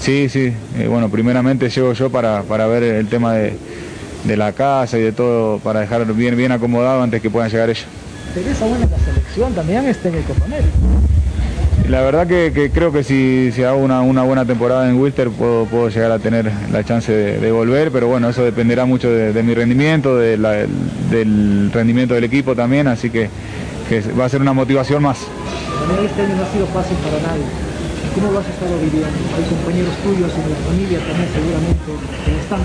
Sí, 0.00 0.28
sí, 0.28 0.52
bueno, 0.88 1.08
primeramente 1.08 1.70
llego 1.70 1.92
yo 1.92 2.10
para, 2.10 2.42
para 2.42 2.66
ver 2.66 2.82
el 2.82 3.08
tema 3.08 3.34
de, 3.34 3.56
de 4.24 4.36
la 4.36 4.52
casa 4.52 4.98
y 4.98 5.02
de 5.02 5.12
todo, 5.12 5.58
para 5.58 5.80
dejar 5.80 6.04
bien, 6.12 6.36
bien 6.36 6.52
acomodado 6.52 7.02
antes 7.02 7.22
que 7.22 7.30
puedan 7.30 7.50
llegar 7.50 7.70
ellos 8.40 8.62
aún 8.62 8.76
en 8.76 8.90
la 8.90 8.98
selección 8.98 9.52
también 9.54 9.86
este 9.86 10.08
en 10.08 10.14
el 10.14 10.22
Copa 10.24 10.46
La 11.88 12.00
verdad 12.00 12.26
que, 12.26 12.70
creo 12.72 12.90
que 12.90 13.04
si, 13.04 13.52
si 13.52 13.62
hago 13.62 13.78
una, 13.78 14.00
buena 14.22 14.44
temporada 14.46 14.88
en 14.88 14.98
Wilster 14.98 15.28
puedo, 15.28 15.88
llegar 15.90 16.12
a 16.12 16.18
tener 16.18 16.50
la 16.72 16.82
chance 16.82 17.12
de, 17.12 17.52
volver, 17.52 17.90
pero 17.90 18.08
bueno, 18.08 18.30
eso 18.30 18.42
dependerá 18.42 18.86
mucho 18.86 19.10
de, 19.10 19.42
mi 19.42 19.54
rendimiento, 19.54 20.16
del 20.16 21.70
rendimiento 21.72 22.14
del 22.14 22.24
equipo 22.24 22.54
también, 22.54 22.86
así 22.86 23.10
que, 23.10 23.28
va 24.18 24.24
a 24.24 24.28
ser 24.28 24.40
una 24.40 24.54
motivación 24.54 25.02
más. 25.02 25.18
También 25.86 26.06
este 26.06 26.22
año 26.22 26.36
no 26.36 26.42
ha 26.42 26.52
sido 26.52 26.66
fácil 26.68 26.96
para 26.98 27.20
nadie. 27.20 27.71
¿Cómo 28.14 28.30
lo 28.30 28.38
has 28.40 28.48
estado 28.48 28.76
viviendo? 28.78 29.08
Hay 29.36 29.44
compañeros 29.44 29.94
tuyos 30.02 30.30
en 30.34 30.50
la 30.50 30.56
familia 30.56 30.98
también 30.98 31.28
seguramente 31.32 31.92
están 32.40 32.60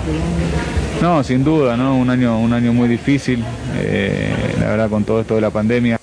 No, 1.00 1.24
sin 1.24 1.42
duda, 1.42 1.76
¿no? 1.76 1.96
Un 1.96 2.10
año, 2.10 2.38
un 2.38 2.52
año 2.52 2.72
muy 2.72 2.88
difícil, 2.88 3.42
eh, 3.76 4.54
la 4.60 4.66
verdad 4.66 4.90
con 4.90 5.04
todo 5.04 5.20
esto 5.20 5.36
de 5.36 5.40
la 5.40 5.50
pandemia. 5.50 5.98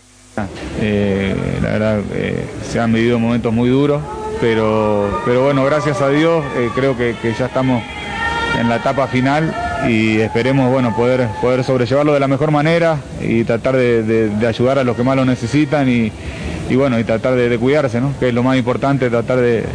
Eh, 0.81 1.35
la 1.61 1.69
verdad 1.69 1.99
eh, 2.13 2.45
se 2.67 2.79
han 2.79 2.91
vivido 2.91 3.19
momentos 3.19 3.53
muy 3.53 3.69
duros, 3.69 4.01
pero, 4.41 5.21
pero 5.25 5.43
bueno, 5.43 5.63
gracias 5.63 6.01
a 6.01 6.09
Dios 6.09 6.43
creo 6.73 6.97
que, 6.97 7.15
ya 7.37 7.45
estamos 7.45 7.83
en 8.59 8.67
la 8.67 8.77
etapa 8.77 9.07
final 9.07 9.53
y 9.87 10.19
esperemos 10.19 10.71
bueno 10.71 10.95
poder 10.95 11.27
poder 11.41 11.63
sobrellevarlo 11.63 12.13
de 12.13 12.19
la 12.19 12.27
mejor 12.27 12.51
manera 12.51 12.97
y 13.21 13.43
tratar 13.43 13.75
de 13.77 14.47
ayudar 14.47 14.79
a 14.79 14.83
los 14.83 14.95
que 14.95 15.03
más 15.03 15.15
lo 15.15 15.25
necesitan 15.25 15.87
y, 15.87 16.11
y 16.69 16.75
bueno, 16.75 16.99
y 16.99 17.03
tratar 17.03 17.35
de, 17.35 17.57
cuidarse, 17.57 18.01
¿no? 18.01 18.13
que 18.19 18.29
es 18.29 18.33
lo 18.33 18.43
más 18.43 18.57
importante, 18.57 19.09
tratar 19.09 19.39
de, 19.39 19.65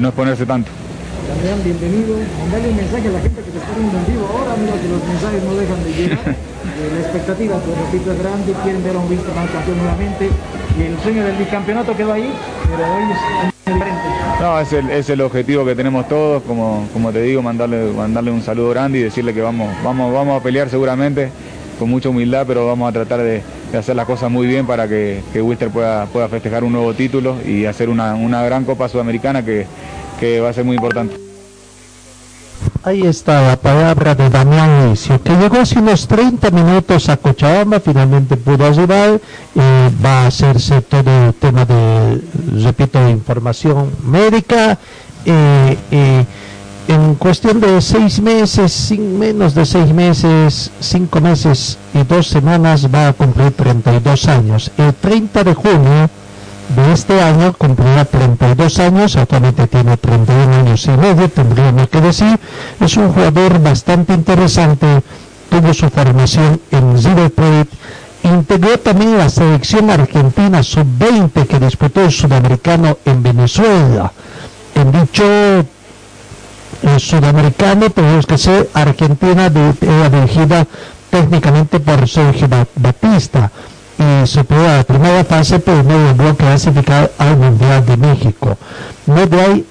no 0.00 0.08
exponerse 0.08 0.46
tanto. 0.46 0.70
También 1.28 1.62
bienvenido, 1.62 2.16
mandale 2.40 2.68
un 2.70 2.76
mensaje 2.76 3.08
a 3.08 3.12
la 3.12 3.20
gente 3.20 3.40
que 3.42 3.50
te 3.50 3.58
está 3.58 3.70
viendo 3.78 3.98
en 3.98 4.06
vivo 4.06 4.26
ahora, 4.26 4.56
mira 4.56 4.72
que 4.80 4.88
los 4.88 5.04
mensajes 5.04 5.42
no 5.44 5.54
dejan 5.54 5.84
de 5.84 5.92
llegar, 5.92 6.18
eh, 6.28 6.90
la 6.92 7.00
expectativa, 7.00 7.56
pues 7.58 7.78
repito, 7.78 8.12
es 8.12 8.18
grande, 8.18 8.52
quieren 8.62 8.84
ver 8.84 8.96
a 8.96 8.98
un 8.98 9.08
Wilstermann 9.08 9.46
campeón 9.48 9.78
nuevamente, 9.78 10.28
y 10.78 10.82
el 10.82 10.98
sueño 11.00 11.24
del 11.24 11.36
bicampeonato 11.36 11.96
quedó 11.96 12.12
ahí, 12.12 12.32
pero 12.64 12.82
hoy 12.94 13.02
es 13.04 13.72
diferente. 13.72 14.00
No, 14.40 14.58
es 14.58 14.72
el, 14.72 14.90
es 14.90 15.10
el 15.10 15.20
objetivo 15.20 15.64
que 15.64 15.74
tenemos 15.74 16.08
todos, 16.08 16.42
como, 16.42 16.88
como 16.92 17.12
te 17.12 17.22
digo, 17.22 17.42
mandarle, 17.42 17.92
mandarle 17.92 18.30
un 18.30 18.42
saludo 18.42 18.70
grande 18.70 18.98
y 18.98 19.02
decirle 19.02 19.34
que 19.34 19.42
vamos, 19.42 19.68
vamos, 19.84 20.12
vamos 20.12 20.40
a 20.40 20.42
pelear 20.42 20.68
seguramente, 20.68 21.30
con 21.80 21.88
mucha 21.88 22.10
humildad, 22.10 22.44
pero 22.46 22.66
vamos 22.66 22.90
a 22.90 22.92
tratar 22.92 23.20
de, 23.20 23.42
de 23.72 23.78
hacer 23.78 23.96
las 23.96 24.04
cosas 24.04 24.30
muy 24.30 24.46
bien 24.46 24.66
para 24.66 24.86
que, 24.86 25.22
que 25.32 25.40
Wilster 25.40 25.70
pueda, 25.70 26.04
pueda 26.06 26.28
festejar 26.28 26.62
un 26.62 26.72
nuevo 26.72 26.92
título 26.92 27.36
y 27.42 27.64
hacer 27.64 27.88
una, 27.88 28.14
gran 28.44 28.66
Copa 28.66 28.86
Sudamericana 28.86 29.42
que, 29.42 29.66
va 30.40 30.50
a 30.50 30.52
ser 30.52 30.66
muy 30.66 30.76
importante. 30.76 31.16
Ahí 32.82 33.06
está 33.06 33.40
la 33.40 33.56
palabra 33.56 34.14
de 34.14 34.28
Damián 34.28 34.90
Licio, 34.90 35.22
que 35.22 35.34
llegó 35.36 35.58
hace 35.58 35.78
unos 35.78 36.06
30 36.06 36.50
minutos 36.50 37.08
a 37.08 37.16
Cochabamba, 37.16 37.80
finalmente 37.80 38.36
pudo 38.36 38.66
ayudar, 38.66 39.18
eh, 39.54 39.90
va 40.04 40.24
a 40.24 40.26
hacerse 40.26 40.82
todo 40.82 41.28
el 41.28 41.34
tema 41.34 41.64
de, 41.64 42.20
repito, 42.62 43.08
información 43.08 43.90
médica. 44.04 44.78
Eh, 45.24 45.76
eh, 45.90 46.24
en 46.90 47.14
cuestión 47.14 47.60
de 47.60 47.80
seis 47.80 48.20
meses, 48.20 48.72
sin 48.72 49.16
menos 49.16 49.54
de 49.54 49.64
seis 49.64 49.92
meses, 49.92 50.72
cinco 50.80 51.20
meses 51.20 51.78
y 51.94 52.02
dos 52.02 52.26
semanas 52.26 52.88
va 52.92 53.08
a 53.08 53.12
cumplir 53.12 53.52
32 53.52 54.26
años. 54.26 54.72
El 54.76 54.92
30 54.94 55.44
de 55.44 55.54
junio 55.54 56.10
de 56.74 56.92
este 56.92 57.22
año 57.22 57.52
cumplirá 57.52 58.04
32 58.04 58.80
años, 58.80 59.14
actualmente 59.14 59.68
tiene 59.68 59.96
31 59.96 60.52
años 60.52 60.84
y 60.86 60.90
medio, 60.90 61.28
tendríamos 61.28 61.88
que 61.88 62.00
decir. 62.00 62.40
Es 62.80 62.96
un 62.96 63.12
jugador 63.12 63.62
bastante 63.62 64.12
interesante, 64.12 64.86
tuvo 65.48 65.72
su 65.72 65.88
formación 65.90 66.60
en 66.72 67.00
River 67.00 67.30
Plate, 67.30 67.70
integró 68.24 68.78
también 68.78 69.16
la 69.16 69.28
selección 69.28 69.90
argentina 69.90 70.60
sub-20 70.60 71.46
que 71.46 71.60
disputó 71.60 72.02
el 72.02 72.10
sudamericano 72.10 72.98
en 73.04 73.22
Venezuela. 73.22 74.12
En 74.74 74.90
dicho 74.90 75.24
sudamericano, 76.98 77.90
tenemos 77.90 78.26
que 78.26 78.38
ser 78.38 78.70
Argentina 78.74 79.50
de, 79.50 79.72
dirigida 80.10 80.66
técnicamente 81.10 81.80
por 81.80 82.08
Sergio 82.08 82.48
Batista 82.76 83.50
y 83.98 84.26
superó 84.26 84.68
a 84.68 84.76
la 84.78 84.84
primera 84.84 85.24
fase, 85.24 85.58
pero 85.58 85.82
no 85.82 85.98
logró 85.98 86.34
clasificar 86.36 87.10
al 87.18 87.36
Mundial 87.36 87.84
de 87.84 87.96
México. 87.96 88.56
Ahí, 89.08 89.66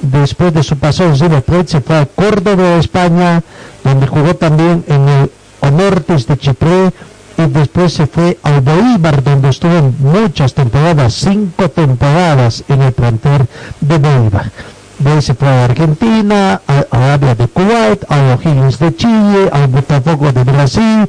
después 0.00 0.52
de 0.54 0.62
su 0.62 0.76
paso 0.76 1.04
en 1.04 1.18
River 1.18 1.44
se 1.66 1.80
fue 1.80 1.98
a 1.98 2.06
Córdoba 2.06 2.76
España, 2.76 3.42
donde 3.84 4.06
jugó 4.06 4.34
también 4.34 4.84
en 4.88 5.08
el 5.08 5.30
Onortis 5.60 6.26
de 6.26 6.38
Chipre, 6.38 6.92
y 7.38 7.46
después 7.50 7.92
se 7.92 8.06
fue 8.06 8.38
al 8.42 8.62
Bolívar, 8.62 9.22
donde 9.22 9.50
estuvo 9.50 9.92
muchas 9.98 10.54
temporadas, 10.54 11.14
cinco 11.14 11.68
temporadas 11.68 12.64
en 12.68 12.82
el 12.82 12.92
plantel 12.92 13.46
de 13.80 13.98
Bolívar 13.98 14.50
de 14.98 15.22
se 15.22 15.34
fue 15.34 15.48
a 15.48 15.64
Argentina, 15.64 16.60
a 16.66 16.84
Arabia 16.90 17.34
de 17.34 17.48
Kuwait, 17.48 18.04
a 18.08 18.34
O'Higgins 18.34 18.78
de 18.78 18.96
Chile, 18.96 19.50
al 19.52 19.68
Botafogo 19.68 20.32
de 20.32 20.44
Brasil, 20.44 21.08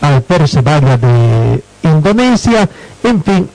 al 0.00 0.22
Persevalla 0.22 0.96
de 0.96 1.62
Indonesia, 1.82 2.68
en 3.02 3.22
fin, 3.22 3.48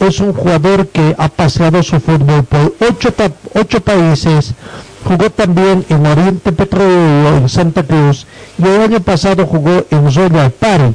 es 0.00 0.20
un 0.20 0.32
jugador 0.32 0.88
que 0.88 1.14
ha 1.18 1.28
paseado 1.28 1.82
su 1.82 2.00
fútbol 2.00 2.44
por 2.44 2.74
ocho, 2.80 3.12
ocho 3.54 3.80
países, 3.80 4.54
jugó 5.04 5.30
también 5.30 5.84
en 5.88 6.06
Oriente 6.06 6.52
Petrolero, 6.52 7.36
en 7.36 7.48
Santa 7.48 7.82
Cruz, 7.82 8.26
y 8.58 8.66
el 8.66 8.80
año 8.80 9.00
pasado 9.00 9.46
jugó 9.46 9.84
en 9.90 10.14
Royal 10.14 10.50
Party 10.50 10.94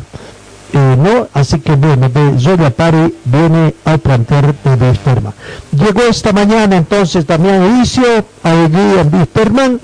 no, 0.73 1.27
así 1.33 1.59
que 1.59 1.75
bueno, 1.75 2.09
de 2.09 2.39
Zoya 2.39 2.69
Pari 2.69 3.15
viene 3.25 3.75
al 3.85 3.99
plantear 3.99 4.53
de 4.55 4.93
forma. 4.93 5.33
Llegó 5.71 6.01
esta 6.01 6.33
mañana 6.33 6.75
entonces 6.77 7.25
también 7.25 7.61
Alicio, 7.61 8.25
allí 8.43 8.99
en 8.99 9.13
Wisterman, 9.13 9.79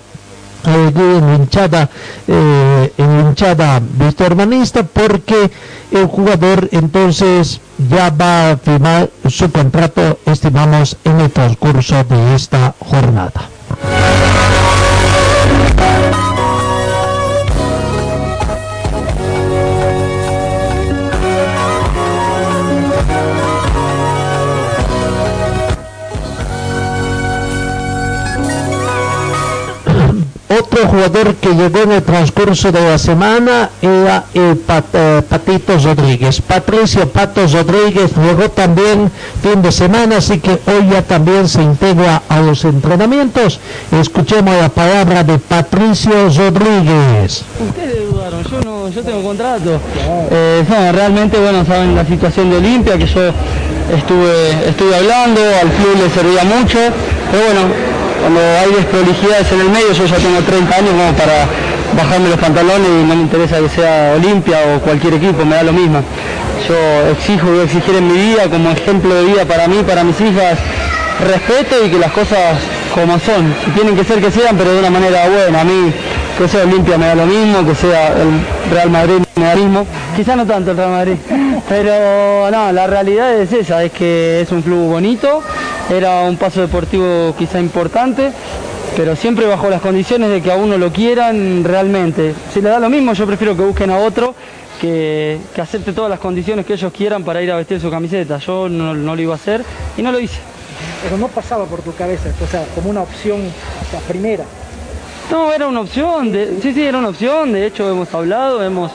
allí 0.63 1.17
en 1.17 1.35
hinchada, 1.35 1.89
eh, 2.27 2.93
en 2.97 3.19
hinchada 3.19 3.81
wistermanista, 3.99 4.83
porque 4.83 5.51
el 5.91 6.05
jugador 6.07 6.69
entonces 6.71 7.61
ya 7.89 8.09
va 8.09 8.51
a 8.51 8.57
firmar 8.57 9.09
su 9.27 9.51
contrato, 9.51 10.19
estimamos, 10.25 10.97
en 11.03 11.19
el 11.19 11.31
transcurso 11.31 12.03
de 12.03 12.35
esta 12.35 12.73
jornada. 12.79 13.49
Otro 30.81 30.93
jugador 30.93 31.35
que 31.35 31.49
llegó 31.49 31.83
en 31.83 31.91
el 31.91 32.01
transcurso 32.01 32.71
de 32.71 32.81
la 32.81 32.97
semana 32.97 33.69
era 33.83 34.25
eh, 34.33 34.55
Patito 35.29 35.77
Rodríguez. 35.77 36.41
Patricio 36.41 37.07
Patos 37.07 37.51
Rodríguez 37.51 38.11
llegó 38.15 38.49
también 38.49 39.11
fin 39.43 39.61
de 39.61 39.71
semana, 39.71 40.17
así 40.17 40.39
que 40.39 40.49
hoy 40.49 40.89
ya 40.91 41.03
también 41.03 41.47
se 41.47 41.61
integra 41.61 42.23
a 42.27 42.39
los 42.39 42.63
entrenamientos. 42.65 43.59
Escuchemos 43.91 44.57
la 44.57 44.69
palabra 44.69 45.23
de 45.23 45.37
Patricio 45.37 46.13
Rodríguez. 46.35 47.43
Ustedes 47.59 48.11
dudaron, 48.11 48.43
yo 48.43 48.61
no, 48.61 48.89
yo 48.89 49.03
tengo 49.03 49.21
contrato. 49.21 49.79
Eh, 50.31 50.65
realmente, 50.93 51.37
bueno, 51.37 51.63
saben 51.63 51.95
la 51.95 52.05
situación 52.07 52.49
de 52.49 52.57
Olimpia, 52.57 52.97
que 52.97 53.05
yo 53.05 53.21
estuve, 53.95 54.67
estuve 54.67 54.95
hablando, 54.95 55.41
al 55.41 55.69
club 55.69 55.95
le 56.03 56.09
servía 56.09 56.43
mucho, 56.43 56.79
pero 57.31 57.45
bueno, 57.45 57.90
cuando 58.21 58.39
hay 58.39 58.71
desprolijidades 58.71 59.51
en 59.51 59.62
el 59.62 59.69
medio, 59.69 59.91
yo 59.93 60.05
ya 60.05 60.17
tengo 60.17 60.39
30 60.39 60.75
años 60.75 60.91
como 60.91 61.13
para 61.13 61.47
bajarme 61.97 62.29
los 62.29 62.39
pantalones 62.39 62.88
y 62.88 63.07
no 63.07 63.15
me 63.15 63.21
interesa 63.21 63.60
que 63.60 63.69
sea 63.69 64.13
Olimpia 64.15 64.57
o 64.75 64.79
cualquier 64.79 65.15
equipo, 65.15 65.43
me 65.43 65.55
da 65.55 65.63
lo 65.63 65.73
mismo. 65.73 66.01
Yo 66.67 67.12
exijo, 67.12 67.47
voy 67.47 67.60
a 67.60 67.63
exigir 67.63 67.95
en 67.95 68.07
mi 68.07 68.13
vida 68.13 68.43
como 68.49 68.69
ejemplo 68.71 69.13
de 69.13 69.25
vida 69.25 69.45
para 69.45 69.67
mí, 69.67 69.84
para 69.86 70.03
mis 70.03 70.19
hijas, 70.21 70.57
respeto 71.27 71.84
y 71.86 71.89
que 71.89 71.97
las 71.97 72.12
cosas 72.12 72.57
como 72.93 73.19
son, 73.19 73.53
tienen 73.73 73.95
que 73.95 74.03
ser 74.03 74.21
que 74.21 74.31
sean, 74.31 74.55
pero 74.57 74.71
de 74.73 74.79
una 74.79 74.89
manera 74.89 75.27
buena. 75.27 75.62
A 75.62 75.63
mí 75.63 75.93
que 76.38 76.47
sea 76.47 76.63
Olimpia 76.63 76.97
me 76.97 77.07
da 77.07 77.15
lo 77.15 77.25
mismo, 77.25 77.65
que 77.65 77.75
sea 77.75 78.07
el 78.13 78.73
Real 78.73 78.89
Madrid 78.89 79.21
me 79.36 79.45
da 79.45 79.55
lo 79.55 79.62
mismo, 79.62 79.86
quizá 80.15 80.36
no 80.36 80.45
tanto 80.45 80.71
el 80.71 80.77
Real 80.77 80.91
Madrid, 80.91 81.15
pero 81.69 82.49
no, 82.51 82.71
la 82.71 82.88
realidad 82.88 83.34
es 83.39 83.51
esa, 83.53 83.84
es 83.84 83.91
que 83.91 84.41
es 84.41 84.51
un 84.51 84.62
club 84.62 84.89
bonito, 84.89 85.43
era 85.91 86.21
un 86.21 86.38
paso 86.38 86.62
deportivo 86.62 87.36
quizá 87.38 87.60
importante, 87.60 88.32
pero 88.95 89.15
siempre 89.15 89.45
bajo 89.45 89.69
las 89.69 89.82
condiciones 89.82 90.30
de 90.30 90.41
que 90.41 90.51
a 90.51 90.56
uno 90.56 90.77
lo 90.77 90.91
quieran 90.91 91.63
realmente. 91.63 92.34
Si 92.54 92.62
le 92.62 92.69
da 92.69 92.80
lo 92.80 92.89
mismo, 92.89 93.13
yo 93.13 93.27
prefiero 93.27 93.56
que 93.58 93.63
busquen 93.63 93.89
a 93.89 93.97
otro 93.97 94.34
que, 94.80 95.38
que 95.54 95.62
acepte 95.62 95.91
todas 95.91 96.10
las 96.10 96.19
condiciones 96.19 96.65
que 96.65 96.73
ellos 96.73 96.93
quieran 96.93 97.23
para 97.23 97.41
ir 97.41 97.51
a 97.51 97.58
vestir 97.58 97.82
su 97.82 97.91
camiseta. 97.91 98.38
Yo 98.38 98.69
no, 98.69 98.93
no 98.93 99.15
lo 99.15 99.21
iba 99.21 99.34
a 99.34 99.36
hacer 99.36 99.65
y 99.97 100.01
no 100.01 100.12
lo 100.13 100.19
hice. 100.19 100.39
Pero 101.04 101.17
no 101.17 101.27
pasaba 101.27 101.65
por 101.65 101.82
tu 101.82 101.93
cabeza, 101.93 102.30
o 102.41 102.47
sea, 102.47 102.63
como 102.73 102.89
una 102.89 103.01
opción 103.01 103.41
hasta 103.82 103.99
primera. 104.08 104.45
No, 105.30 105.51
era 105.54 105.67
una 105.67 105.82
opción, 105.82 106.32
de, 106.32 106.60
sí, 106.62 106.73
sí, 106.73 106.84
era 106.84 106.99
una 106.99 107.10
opción, 107.10 107.54
de 107.54 107.65
hecho 107.65 107.89
hemos 107.89 108.13
hablado, 108.13 108.63
hemos 108.63 108.91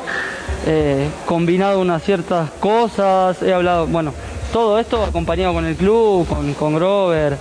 eh, 0.66 1.08
combinado 1.24 1.80
unas 1.80 2.02
ciertas 2.02 2.50
cosas, 2.60 3.42
he 3.42 3.52
hablado, 3.52 3.86
bueno, 3.86 4.12
todo 4.52 4.78
esto 4.78 5.02
acompañado 5.02 5.54
con 5.54 5.64
el 5.64 5.76
club, 5.76 6.26
con, 6.26 6.54
con 6.54 6.74
Grover, 6.74 7.36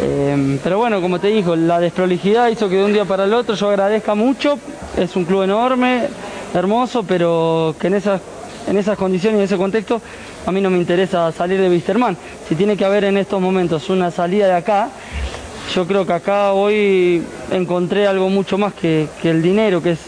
eh, 0.00 0.58
pero 0.62 0.78
bueno, 0.78 1.00
como 1.00 1.20
te 1.20 1.28
digo, 1.28 1.54
la 1.54 1.78
desprolijidad 1.78 2.48
hizo 2.48 2.68
que 2.68 2.76
de 2.76 2.84
un 2.84 2.92
día 2.92 3.04
para 3.04 3.24
el 3.24 3.34
otro 3.34 3.54
yo 3.54 3.68
agradezca 3.68 4.14
mucho, 4.14 4.58
es 4.96 5.14
un 5.16 5.24
club 5.24 5.42
enorme, 5.42 6.08
hermoso, 6.54 7.04
pero 7.04 7.74
que 7.78 7.86
en 7.86 7.94
esas, 7.94 8.20
en 8.68 8.76
esas 8.78 8.98
condiciones 8.98 9.36
y 9.36 9.40
en 9.40 9.44
ese 9.44 9.56
contexto 9.56 10.00
a 10.44 10.50
mí 10.50 10.60
no 10.60 10.70
me 10.70 10.78
interesa 10.78 11.30
salir 11.30 11.60
de 11.60 11.68
Wisterman. 11.68 12.16
Si 12.48 12.56
tiene 12.56 12.76
que 12.76 12.84
haber 12.84 13.04
en 13.04 13.16
estos 13.16 13.40
momentos 13.40 13.88
una 13.90 14.10
salida 14.10 14.46
de 14.46 14.54
acá, 14.54 14.88
yo 15.74 15.86
creo 15.86 16.04
que 16.04 16.12
acá 16.12 16.52
hoy 16.52 17.22
encontré 17.50 18.06
algo 18.06 18.28
mucho 18.28 18.58
más 18.58 18.74
que, 18.74 19.06
que 19.20 19.30
el 19.30 19.40
dinero, 19.40 19.82
que 19.82 19.92
es 19.92 20.00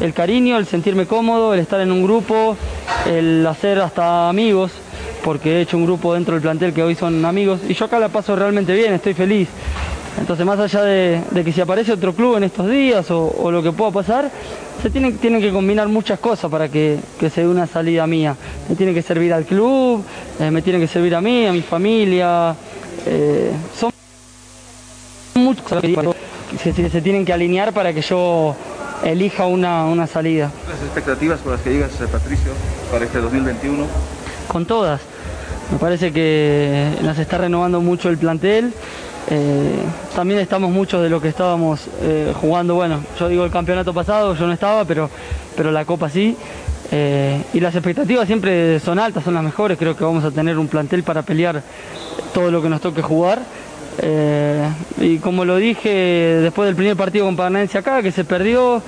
el 0.00 0.12
cariño, 0.12 0.58
el 0.58 0.66
sentirme 0.66 1.06
cómodo, 1.06 1.54
el 1.54 1.60
estar 1.60 1.80
en 1.80 1.90
un 1.90 2.04
grupo, 2.04 2.56
el 3.06 3.46
hacer 3.46 3.80
hasta 3.80 4.28
amigos, 4.28 4.72
porque 5.24 5.58
he 5.58 5.60
hecho 5.62 5.76
un 5.76 5.84
grupo 5.84 6.14
dentro 6.14 6.34
del 6.34 6.42
plantel 6.42 6.72
que 6.72 6.82
hoy 6.82 6.94
son 6.94 7.24
amigos, 7.24 7.60
y 7.68 7.74
yo 7.74 7.84
acá 7.86 7.98
la 7.98 8.08
paso 8.08 8.36
realmente 8.36 8.74
bien, 8.74 8.92
estoy 8.94 9.14
feliz. 9.14 9.48
Entonces, 10.18 10.44
más 10.44 10.58
allá 10.58 10.82
de, 10.82 11.22
que 11.44 11.52
si 11.52 11.60
aparece 11.60 11.92
otro 11.92 12.12
club 12.12 12.36
en 12.36 12.44
estos 12.44 12.68
días 12.68 13.08
o, 13.10 13.50
lo 13.50 13.62
que 13.62 13.70
pueda 13.70 13.92
pasar, 13.92 14.30
se 14.82 14.90
tienen, 14.90 15.16
tienen 15.18 15.40
que 15.40 15.52
combinar 15.52 15.88
muchas 15.88 16.18
cosas 16.18 16.50
para 16.50 16.68
que, 16.68 16.98
que 17.20 17.30
se 17.30 17.42
dé 17.42 17.48
una 17.48 17.66
salida 17.66 18.06
mía. 18.06 18.36
Me 18.68 18.74
tiene 18.74 18.92
que 18.92 19.02
servir 19.02 19.32
al 19.32 19.44
club, 19.44 20.02
eh, 20.40 20.50
me 20.50 20.62
tiene 20.62 20.80
que 20.80 20.88
servir 20.88 21.14
a 21.14 21.20
mí, 21.20 21.46
a 21.46 21.52
mi 21.52 21.62
familia. 21.62 22.54
eh, 23.06 23.52
son 23.78 23.92
muchas 25.36 25.64
cosas 25.64 25.82
que 25.82 26.72
se, 26.72 27.00
tienen 27.00 27.24
que 27.24 27.32
alinear 27.32 27.72
para 27.72 27.92
que 27.92 28.00
yo 28.00 28.56
elija 29.04 29.46
una, 29.46 29.84
una 29.84 30.06
salida. 30.06 30.50
Las 30.68 30.82
expectativas 30.82 31.40
con 31.40 31.52
las 31.52 31.60
que 31.60 31.70
llegas, 31.70 31.92
Patricio, 32.10 32.52
para 32.90 33.04
este 33.04 33.18
2021. 33.20 33.86
Con 34.48 34.66
todas. 34.66 35.00
Me 35.70 35.78
parece 35.78 36.12
que 36.12 36.90
nos 37.02 37.18
está 37.18 37.38
renovando 37.38 37.80
mucho 37.80 38.08
el 38.08 38.18
plantel. 38.18 38.72
Eh, 39.30 39.74
también 40.16 40.40
estamos 40.40 40.70
muchos 40.70 41.02
de 41.02 41.10
lo 41.10 41.20
que 41.20 41.28
estábamos 41.28 41.86
eh, 42.00 42.32
jugando. 42.40 42.74
Bueno, 42.74 43.00
yo 43.18 43.28
digo 43.28 43.44
el 43.44 43.50
campeonato 43.50 43.92
pasado, 43.92 44.34
yo 44.34 44.46
no 44.46 44.54
estaba, 44.54 44.86
pero, 44.86 45.10
pero 45.56 45.70
la 45.70 45.84
Copa 45.84 46.08
sí. 46.08 46.36
Eh, 46.90 47.42
y 47.52 47.60
las 47.60 47.74
expectativas 47.74 48.26
siempre 48.26 48.80
son 48.80 48.98
altas, 48.98 49.24
son 49.24 49.34
las 49.34 49.44
mejores. 49.44 49.76
Creo 49.76 49.94
que 49.94 50.04
vamos 50.04 50.24
a 50.24 50.30
tener 50.30 50.58
un 50.58 50.68
plantel 50.68 51.02
para 51.02 51.22
pelear 51.22 51.62
todo 52.32 52.50
lo 52.50 52.62
que 52.62 52.70
nos 52.70 52.80
toque 52.80 53.02
jugar. 53.02 53.40
Y 55.00 55.18
como 55.18 55.44
lo 55.44 55.56
dije 55.56 55.90
después 56.40 56.66
del 56.66 56.76
primer 56.76 56.96
partido 56.96 57.24
con 57.24 57.34
Paranaense 57.34 57.78
acá, 57.78 58.00
que 58.00 58.12
se 58.12 58.24
perdió, 58.24 58.80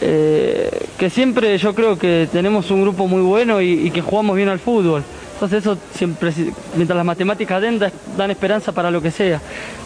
eh, 0.00 0.86
que 0.98 1.10
siempre 1.10 1.56
yo 1.58 1.74
creo 1.74 1.98
que 1.98 2.28
tenemos 2.32 2.70
un 2.70 2.82
grupo 2.82 3.06
muy 3.06 3.22
bueno 3.22 3.60
y, 3.60 3.86
y 3.86 3.90
que 3.90 4.00
jugamos 4.00 4.36
bien 4.36 4.48
al 4.48 4.58
fútbol. 4.58 5.02
Entonces 5.34 5.60
eso 5.62 5.78
siempre, 5.94 6.32
mientras 6.74 6.96
las 6.96 7.06
matemáticas 7.06 7.62
den, 7.62 7.78
da- 7.78 7.92
dan 8.16 8.30
esperanza 8.32 8.72
para 8.72 8.90
lo 8.90 9.00
que 9.00 9.12
sea. 9.12 9.40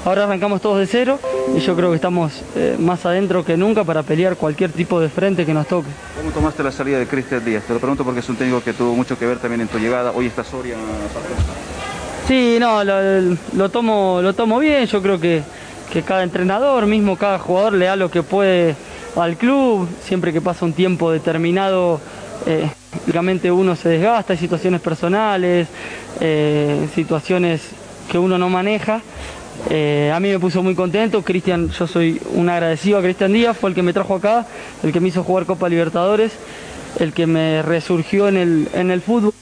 Ahora 0.05 0.25
arrancamos 0.25 0.63
todos 0.63 0.79
de 0.79 0.87
cero 0.87 1.19
y 1.55 1.61
yo 1.61 1.77
creo 1.77 1.91
que 1.91 1.97
estamos 1.97 2.33
eh, 2.57 2.77
más 2.79 3.05
adentro 3.05 3.45
que 3.45 3.59
nunca 3.59 3.85
para 3.85 4.03
pelear 4.03 4.37
cualquier 4.37 4.73
tipo 4.73 4.99
de 4.99 5.11
frente 5.11 5.45
que 5.45 5.53
nos 5.53 5.67
toque. 5.67 5.89
¿Cómo 6.19 6.31
tomaste 6.33 6.63
la 6.63 6.73
salida 6.73 6.99
de 6.99 7.07
Cristian 7.07 7.45
Díaz? 7.45 7.65
Te 7.65 7.75
lo 7.75 7.81
pregunto 7.81 8.03
porque 8.03 8.21
es 8.21 8.29
un 8.31 8.37
técnico 8.37 8.63
que 8.63 8.73
tuvo 8.73 8.95
mucho 8.95 9.19
que 9.19 9.27
ver 9.27 9.39
también 9.39 9.61
en 9.61 9.69
tu 9.69 9.79
llegada. 9.79 10.13
Hoy 10.13 10.25
está 10.27 10.43
Soria. 10.43 10.75
Sí, 12.27 12.57
no, 12.59 12.83
lo, 12.85 13.37
lo 13.55 13.69
tomo, 13.69 14.21
lo 14.23 14.33
tomo 14.33 14.59
bien. 14.59 14.87
Yo 14.87 15.03
creo 15.03 15.21
que, 15.21 15.43
que 15.93 16.03
cada 16.03 16.23
entrenador, 16.23 16.87
mismo 16.87 17.17
cada 17.17 17.39
jugador, 17.39 17.75
le 17.75 17.87
da 17.87 17.97
lo 17.97 18.11
que 18.11 18.23
puede 18.23 18.75
al 19.17 19.37
club. 19.37 19.89
Siempre 20.05 20.33
que 20.33 20.41
pasa 20.41 20.65
un 20.65 20.73
tiempo 20.73 21.11
determinado, 21.11 22.01
eh, 22.47 22.69
lógicamente 23.01 23.51
uno 23.51 23.77
se 23.77 23.89
desgasta, 23.89 24.33
hay 24.33 24.39
situaciones 24.39 24.81
personales, 24.81 25.69
eh, 26.21 26.89
situaciones 26.95 27.63
que 28.11 28.19
uno 28.19 28.39
no 28.39 28.49
maneja. 28.49 29.03
Eh, 29.71 30.11
a 30.13 30.19
mí 30.19 30.29
me 30.29 30.39
puso 30.39 30.63
muy 30.63 30.75
contento, 30.75 31.23
Cristian, 31.23 31.71
yo 31.71 31.87
soy 31.87 32.21
un 32.35 32.49
agradecido 32.49 32.99
a 32.99 33.03
Cristian 33.03 33.33
Díaz, 33.33 33.57
fue 33.57 33.71
el 33.71 33.77
que 33.77 33.83
me 33.83 33.93
trajo 33.93 34.17
acá, 34.17 34.47
el 34.83 34.93
que 34.93 35.01
me 35.01 35.09
hizo 35.09 35.23
jugar 35.23 35.47
Copa 35.47 35.69
Libertadores, 35.69 36.33
el 36.99 37.13
que 37.13 37.27
me 37.27 37.63
resurgió 37.63 38.29
en 38.29 38.37
el, 38.37 38.69
en 38.75 38.91
el 38.91 39.01
fútbol. 39.03 39.33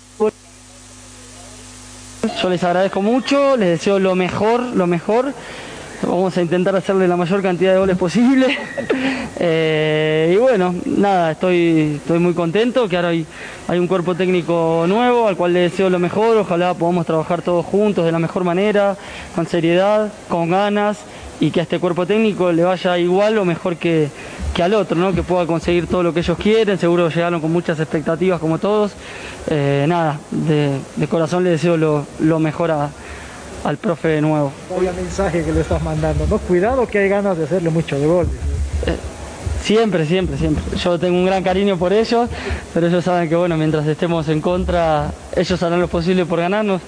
Yo 2.43 2.51
les 2.51 2.63
agradezco 2.65 3.03
mucho, 3.03 3.57
les 3.57 3.69
deseo 3.71 3.99
lo 3.99 4.15
mejor, 4.15 4.61
lo 4.61 4.87
mejor. 4.87 5.33
Vamos 6.03 6.37
a 6.37 6.41
intentar 6.43 6.75
hacerle 6.75 7.07
la 7.07 7.17
mayor 7.17 7.43
cantidad 7.43 7.73
de 7.73 7.79
goles 7.79 7.97
posible. 7.97 8.59
Eh, 9.43 10.33
y 10.35 10.37
bueno, 10.37 10.75
nada, 10.85 11.31
estoy, 11.31 11.95
estoy 11.97 12.19
muy 12.19 12.35
contento 12.35 12.87
que 12.91 12.97
ahora 12.97 13.09
hay, 13.09 13.25
hay 13.69 13.79
un 13.79 13.87
cuerpo 13.87 14.15
técnico 14.15 14.85
nuevo 14.87 15.29
al 15.29 15.37
cual 15.37 15.55
le 15.55 15.61
deseo 15.61 15.89
lo 15.89 15.99
mejor. 15.99 16.37
Ojalá 16.37 16.75
podamos 16.75 17.07
trabajar 17.07 17.41
todos 17.41 17.65
juntos 17.65 18.05
de 18.05 18.13
la 18.13 18.19
mejor 18.19 18.45
manera, 18.45 18.99
con 19.35 19.47
seriedad, 19.47 20.13
con 20.29 20.51
ganas 20.51 20.99
y 21.41 21.51
que 21.51 21.61
a 21.61 21.63
este 21.63 21.79
cuerpo 21.79 22.05
técnico 22.05 22.53
le 22.53 22.65
vaya 22.65 22.99
igual 22.99 23.39
o 23.39 23.47
mejor 23.47 23.77
que, 23.77 24.09
que 24.53 24.63
al 24.63 24.75
otro, 24.75 24.99
¿no? 24.99 25.15
que 25.15 25.23
pueda 25.23 25.47
conseguir 25.47 25.87
todo 25.87 26.03
lo 26.03 26.13
que 26.13 26.21
ellos 26.21 26.37
quieren. 26.37 26.79
Seguro 26.79 27.09
llegaron 27.09 27.41
con 27.41 27.51
muchas 27.51 27.81
expectativas 27.81 28.41
como 28.41 28.59
todos. 28.59 28.93
Eh, 29.49 29.87
nada, 29.89 30.21
de, 30.31 31.07
corazón 31.09 31.45
le 31.45 31.51
deseo 31.51 31.79
lo, 31.79 32.05
lo 32.19 32.39
mejor 32.41 32.73
a- 32.73 32.91
al 33.65 33.77
profe 33.77 34.21
nuevo. 34.21 34.53
Vaya 34.77 34.93
mensaje 34.93 35.45
que 35.45 35.53
le 35.53 35.61
estás 35.61 35.83
mandando, 35.83 36.27
¿no? 36.27 36.39
Cuidado 36.39 36.87
que 36.87 36.99
hay 36.99 37.09
ganas 37.09 37.37
de 37.37 37.45
hacerle 37.45 37.71
mucho 37.71 37.99
de 37.99 38.07
gol. 38.07 38.27
Siempre, 39.63 40.07
siempre, 40.07 40.39
siempre. 40.39 40.63
Yo 40.79 40.99
tengo 40.99 41.19
un 41.19 41.27
gran 41.27 41.43
cariño 41.43 41.77
por 41.77 41.93
ellos, 41.93 42.29
pero 42.73 42.87
ellos 42.87 43.05
saben 43.05 43.29
que 43.29 43.37
bueno, 43.37 43.57
mientras 43.57 43.87
estemos 43.87 44.29
en 44.29 44.41
contra, 44.41 45.11
ellos 45.37 45.63
harán 45.63 45.81
lo 45.81 45.89
posible 45.89 46.25
por 46.25 46.41
ganarnos 46.41 46.81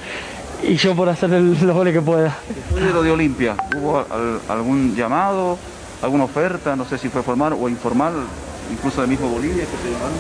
y 0.63 0.77
yo 0.77 0.95
por 0.97 1.09
hacer 1.09 1.33
el- 1.35 1.51
los 1.67 1.75
goles 1.77 1.93
que 1.93 2.01
pueda. 2.01 2.35
Después 2.49 2.83
de 2.85 2.93
lo 2.93 3.03
de 3.03 3.11
Olimpia, 3.11 3.57
¿hubo 3.77 3.99
al- 3.99 4.41
algún 4.49 4.97
llamado, 4.97 5.59
alguna 6.01 6.25
oferta? 6.25 6.75
No 6.75 6.87
sé 6.87 6.97
si 6.97 7.09
fue 7.11 7.23
formal 7.23 7.53
o 7.61 7.69
informal, 7.69 8.15
incluso 8.73 9.03
del 9.03 9.11
mismo 9.11 9.29
Bolivia 9.29 9.65
que 9.65 9.77
te 9.77 9.93
llamaron. 9.93 10.17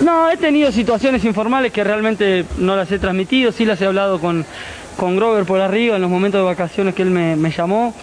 No, 0.00 0.30
he 0.30 0.36
tenido 0.38 0.72
situaciones 0.72 1.22
informales 1.24 1.70
que 1.70 1.84
realmente 1.84 2.44
no 2.58 2.74
las 2.76 2.90
he 2.90 2.98
transmitido, 2.98 3.52
sí 3.52 3.64
las 3.64 3.80
he 3.80 3.86
hablado 3.86 4.18
con, 4.20 4.44
con 4.96 5.16
Grover 5.16 5.44
por 5.44 5.60
arriba 5.60 5.96
en 5.96 6.02
los 6.02 6.10
momentos 6.10 6.40
de 6.40 6.44
vacaciones 6.44 6.94
que 6.94 7.02
él 7.02 7.10
me, 7.10 7.50
llamó, 7.50 7.94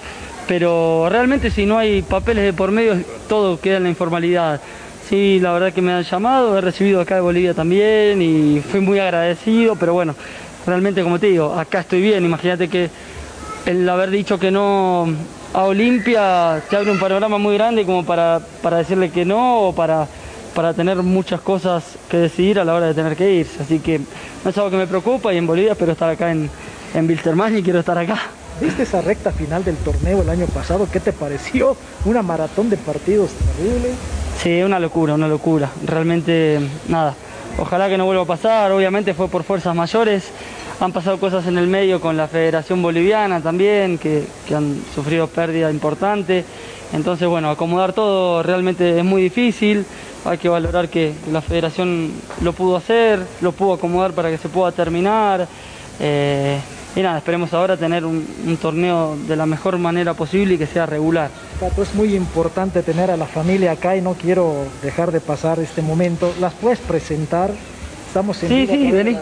pero 0.47 1.08
realmente 1.10 1.51
si 1.51 1.65
no 1.65 1.77
hay 1.77 2.01
papeles 2.01 2.43
de 2.43 2.54
por 2.54 2.71
medio, 2.71 2.97
todo 3.27 3.60
queda 3.60 3.77
en 3.77 3.84
la 3.84 3.89
informalidad. 3.89 4.62
Sí, 5.08 5.39
la 5.41 5.51
verdad 5.51 5.73
que 5.73 5.82
me 5.82 5.91
han 5.91 6.04
llamado, 6.04 6.58
he 6.58 6.62
recibido 6.62 7.01
acá 7.01 7.15
de 7.15 7.21
Bolivia 7.21 7.54
también 7.54 8.21
y 8.21 8.62
fui 8.62 8.80
muy 8.80 8.99
agradecido, 8.99 9.75
pero 9.75 9.93
bueno, 9.93 10.15
realmente 10.65 11.04
como 11.04 11.19
te 11.19 11.27
digo, 11.27 11.54
acá 11.54 11.82
estoy 11.82 12.01
bien, 12.01 12.23
imagínate 12.23 12.69
que 12.69 12.89
el 13.65 13.88
haber 13.89 14.10
dicho 14.10 14.39
que 14.39 14.51
no 14.51 15.08
a 15.54 15.63
Olimpia 15.63 16.61
te 16.70 16.78
abre 16.78 16.91
un 16.91 16.99
panorama 16.99 17.38
muy 17.38 17.55
grande 17.55 17.86
como 17.86 18.05
para, 18.05 18.39
para 18.61 18.78
decirle 18.78 19.09
que 19.09 19.26
no 19.26 19.68
o 19.68 19.76
para, 19.76 20.07
para 20.55 20.74
tener 20.74 20.97
muchas 20.97 21.41
cosas 21.41 21.84
que 22.09 22.18
decidir 22.18 22.59
a 22.59 22.63
la 22.63 22.74
hora 22.74 22.88
de 22.88 22.93
tener 22.93 23.16
que 23.16 23.34
irse. 23.34 23.61
Así 23.61 23.80
que 23.80 23.99
no 23.99 24.49
es 24.49 24.57
algo 24.57 24.70
que 24.70 24.78
me 24.78 24.88
preocupa 24.88 25.34
y 25.34 25.38
en 25.38 25.47
Bolivia 25.47 25.74
espero 25.74 25.91
estar 25.91 26.09
acá 26.09 26.32
en, 26.32 26.49
en 26.94 27.08
Wilstermann 27.08 27.58
y 27.58 27.64
quiero 27.64 27.80
estar 27.80 27.98
acá. 27.98 28.20
¿Viste 28.60 28.84
esa 28.84 29.02
recta 29.02 29.32
final 29.32 29.64
del 29.64 29.76
torneo 29.78 30.22
el 30.22 30.30
año 30.30 30.46
pasado? 30.46 30.88
¿Qué 30.92 31.00
te 31.00 31.14
pareció? 31.14 31.76
Una 32.06 32.22
maratón 32.22 32.70
de 32.70 32.78
partidos 32.78 33.32
terrible. 33.32 33.89
Sí, 34.42 34.62
una 34.62 34.80
locura, 34.80 35.16
una 35.16 35.28
locura. 35.28 35.70
Realmente, 35.86 36.60
nada. 36.88 37.16
Ojalá 37.58 37.89
que 37.89 37.98
no 37.98 38.06
vuelva 38.06 38.24
a 38.24 38.28
pasar. 38.28 38.72
Obviamente 38.72 39.14
fue 39.14 39.28
por 39.28 39.44
fuerzas 39.44 39.76
mayores. 39.76 40.26
Han 40.80 40.92
pasado 40.92 41.20
cosas 41.20 41.48
en 41.48 41.58
el 41.58 41.68
medio 41.68 42.02
con 42.02 42.18
la 42.18 42.28
Federación 42.28 42.82
Boliviana 42.82 43.42
también, 43.42 43.98
que, 43.98 44.26
que 44.48 44.56
han 44.56 44.82
sufrido 44.94 45.28
pérdida 45.28 45.72
importante. 45.72 46.46
Entonces, 46.94 47.28
bueno, 47.28 47.50
acomodar 47.50 47.94
todo 47.94 48.44
realmente 48.44 48.98
es 48.98 49.04
muy 49.04 49.24
difícil. 49.24 49.86
Hay 50.26 50.38
que 50.38 50.50
valorar 50.50 50.89
que 50.89 51.14
la 51.32 51.42
Federación 51.42 52.12
lo 52.42 52.54
pudo 52.54 52.78
hacer, 52.78 53.20
lo 53.42 53.54
pudo 53.54 53.74
acomodar 53.74 54.14
para 54.14 54.30
que 54.30 54.38
se 54.38 54.50
pueda 54.50 54.72
terminar. 54.72 55.48
Eh, 56.00 56.60
y 56.96 57.02
nada, 57.02 57.20
esperemos 57.20 57.54
ahora 57.54 57.78
tener 57.78 58.06
un, 58.06 58.28
un 58.46 58.58
torneo 58.58 59.16
de 59.28 59.36
la 59.36 59.46
mejor 59.46 59.78
manera 59.78 60.14
posible 60.14 60.56
y 60.56 60.58
que 60.58 60.68
sea 60.68 60.86
regular. 60.86 61.30
Pato, 61.60 61.84
es 61.84 61.94
muy 61.96 62.16
importante 62.16 62.84
tener 62.84 63.10
a 63.12 63.18
la 63.18 63.26
familia 63.26 63.72
acá 63.72 63.96
y 63.96 64.02
no 64.02 64.14
quiero 64.14 64.66
dejar 64.82 65.12
de 65.12 65.22
pasar 65.22 65.60
este 65.60 65.82
momento. 65.82 66.34
¿Las 66.39 66.54
puedes 66.54 66.80
presentar? 66.80 67.52
Estamos 68.08 68.44
en 68.44 68.50
Sí, 68.50 68.68
sí, 68.68 68.92
vení. 68.92 69.18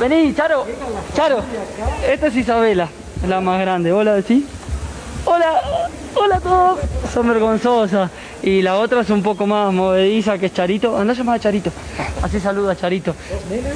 Vení, 0.00 0.34
Charo. 0.34 0.64
Charo. 1.14 1.40
Esta 2.10 2.28
es 2.28 2.36
Isabela, 2.36 2.88
la 3.26 3.40
más 3.42 3.60
grande. 3.60 3.92
Hola, 3.92 4.22
¿sí? 4.22 4.46
Hola, 5.30 5.60
hola 6.14 6.36
a 6.36 6.40
todos. 6.40 6.78
Son 7.12 7.28
vergonzosas. 7.28 8.10
Y 8.42 8.62
la 8.62 8.78
otra 8.78 9.02
es 9.02 9.10
un 9.10 9.22
poco 9.22 9.46
más 9.46 9.72
movediza, 9.72 10.38
que 10.38 10.46
es 10.46 10.54
Charito. 10.54 10.96
Andá 10.96 11.12
a 11.12 11.16
llamar 11.16 11.36
a 11.36 11.38
Charito. 11.38 11.70
Así 12.22 12.40
saluda 12.40 12.72
a 12.72 12.76
Charito. 12.76 13.14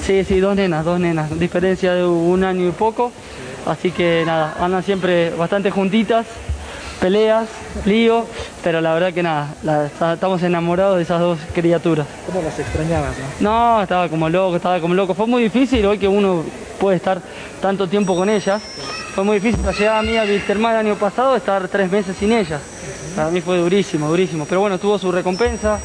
Sí, 0.02 0.24
sí, 0.24 0.40
dos 0.40 0.56
nenas, 0.56 0.82
dos 0.84 0.98
nenas. 0.98 1.38
Diferencia 1.38 1.92
de 1.94 2.04
un 2.06 2.42
año 2.42 2.66
y 2.68 2.72
poco. 2.72 3.12
Así 3.66 3.90
que 3.90 4.22
nada, 4.24 4.54
andan 4.60 4.82
siempre 4.82 5.30
bastante 5.30 5.70
juntitas. 5.70 6.26
Peleas, 7.00 7.48
lío, 7.84 8.24
pero 8.62 8.80
la 8.80 8.94
verdad 8.94 9.12
que 9.12 9.24
nada, 9.24 9.48
la- 9.64 9.86
estamos 10.14 10.40
enamorados 10.44 10.96
de 10.98 11.02
esas 11.02 11.18
dos 11.20 11.36
criaturas. 11.52 12.06
¿Cómo 12.26 12.40
las 12.42 12.56
extrañabas? 12.56 13.10
no? 13.40 13.50
No, 13.76 13.82
estaba 13.82 14.08
como 14.08 14.28
loco, 14.28 14.54
estaba 14.56 14.78
como 14.80 14.94
loco. 14.94 15.12
Fue 15.12 15.26
muy 15.26 15.42
difícil 15.42 15.84
hoy 15.84 15.98
que 15.98 16.06
uno 16.06 16.44
puede 16.78 16.96
estar 16.98 17.20
tanto 17.60 17.88
tiempo 17.88 18.14
con 18.14 18.30
ellas. 18.30 18.62
Fue 19.14 19.24
muy 19.24 19.38
difícil. 19.40 19.64
La 19.64 19.72
llegada 19.72 20.02
mía 20.02 20.22
a 20.22 20.24
Wilstermann 20.24 20.72
el 20.72 20.78
año 20.86 20.94
pasado, 20.96 21.36
estar 21.36 21.68
tres 21.68 21.90
meses 21.90 22.16
sin 22.18 22.32
ellas. 22.32 22.60
Para 23.14 23.30
mí 23.30 23.40
fue 23.40 23.58
durísimo, 23.58 24.08
durísimo. 24.08 24.46
Pero 24.48 24.60
bueno, 24.62 24.78
tuvo 24.78 24.98
su 24.98 25.12
recompensa 25.12 25.78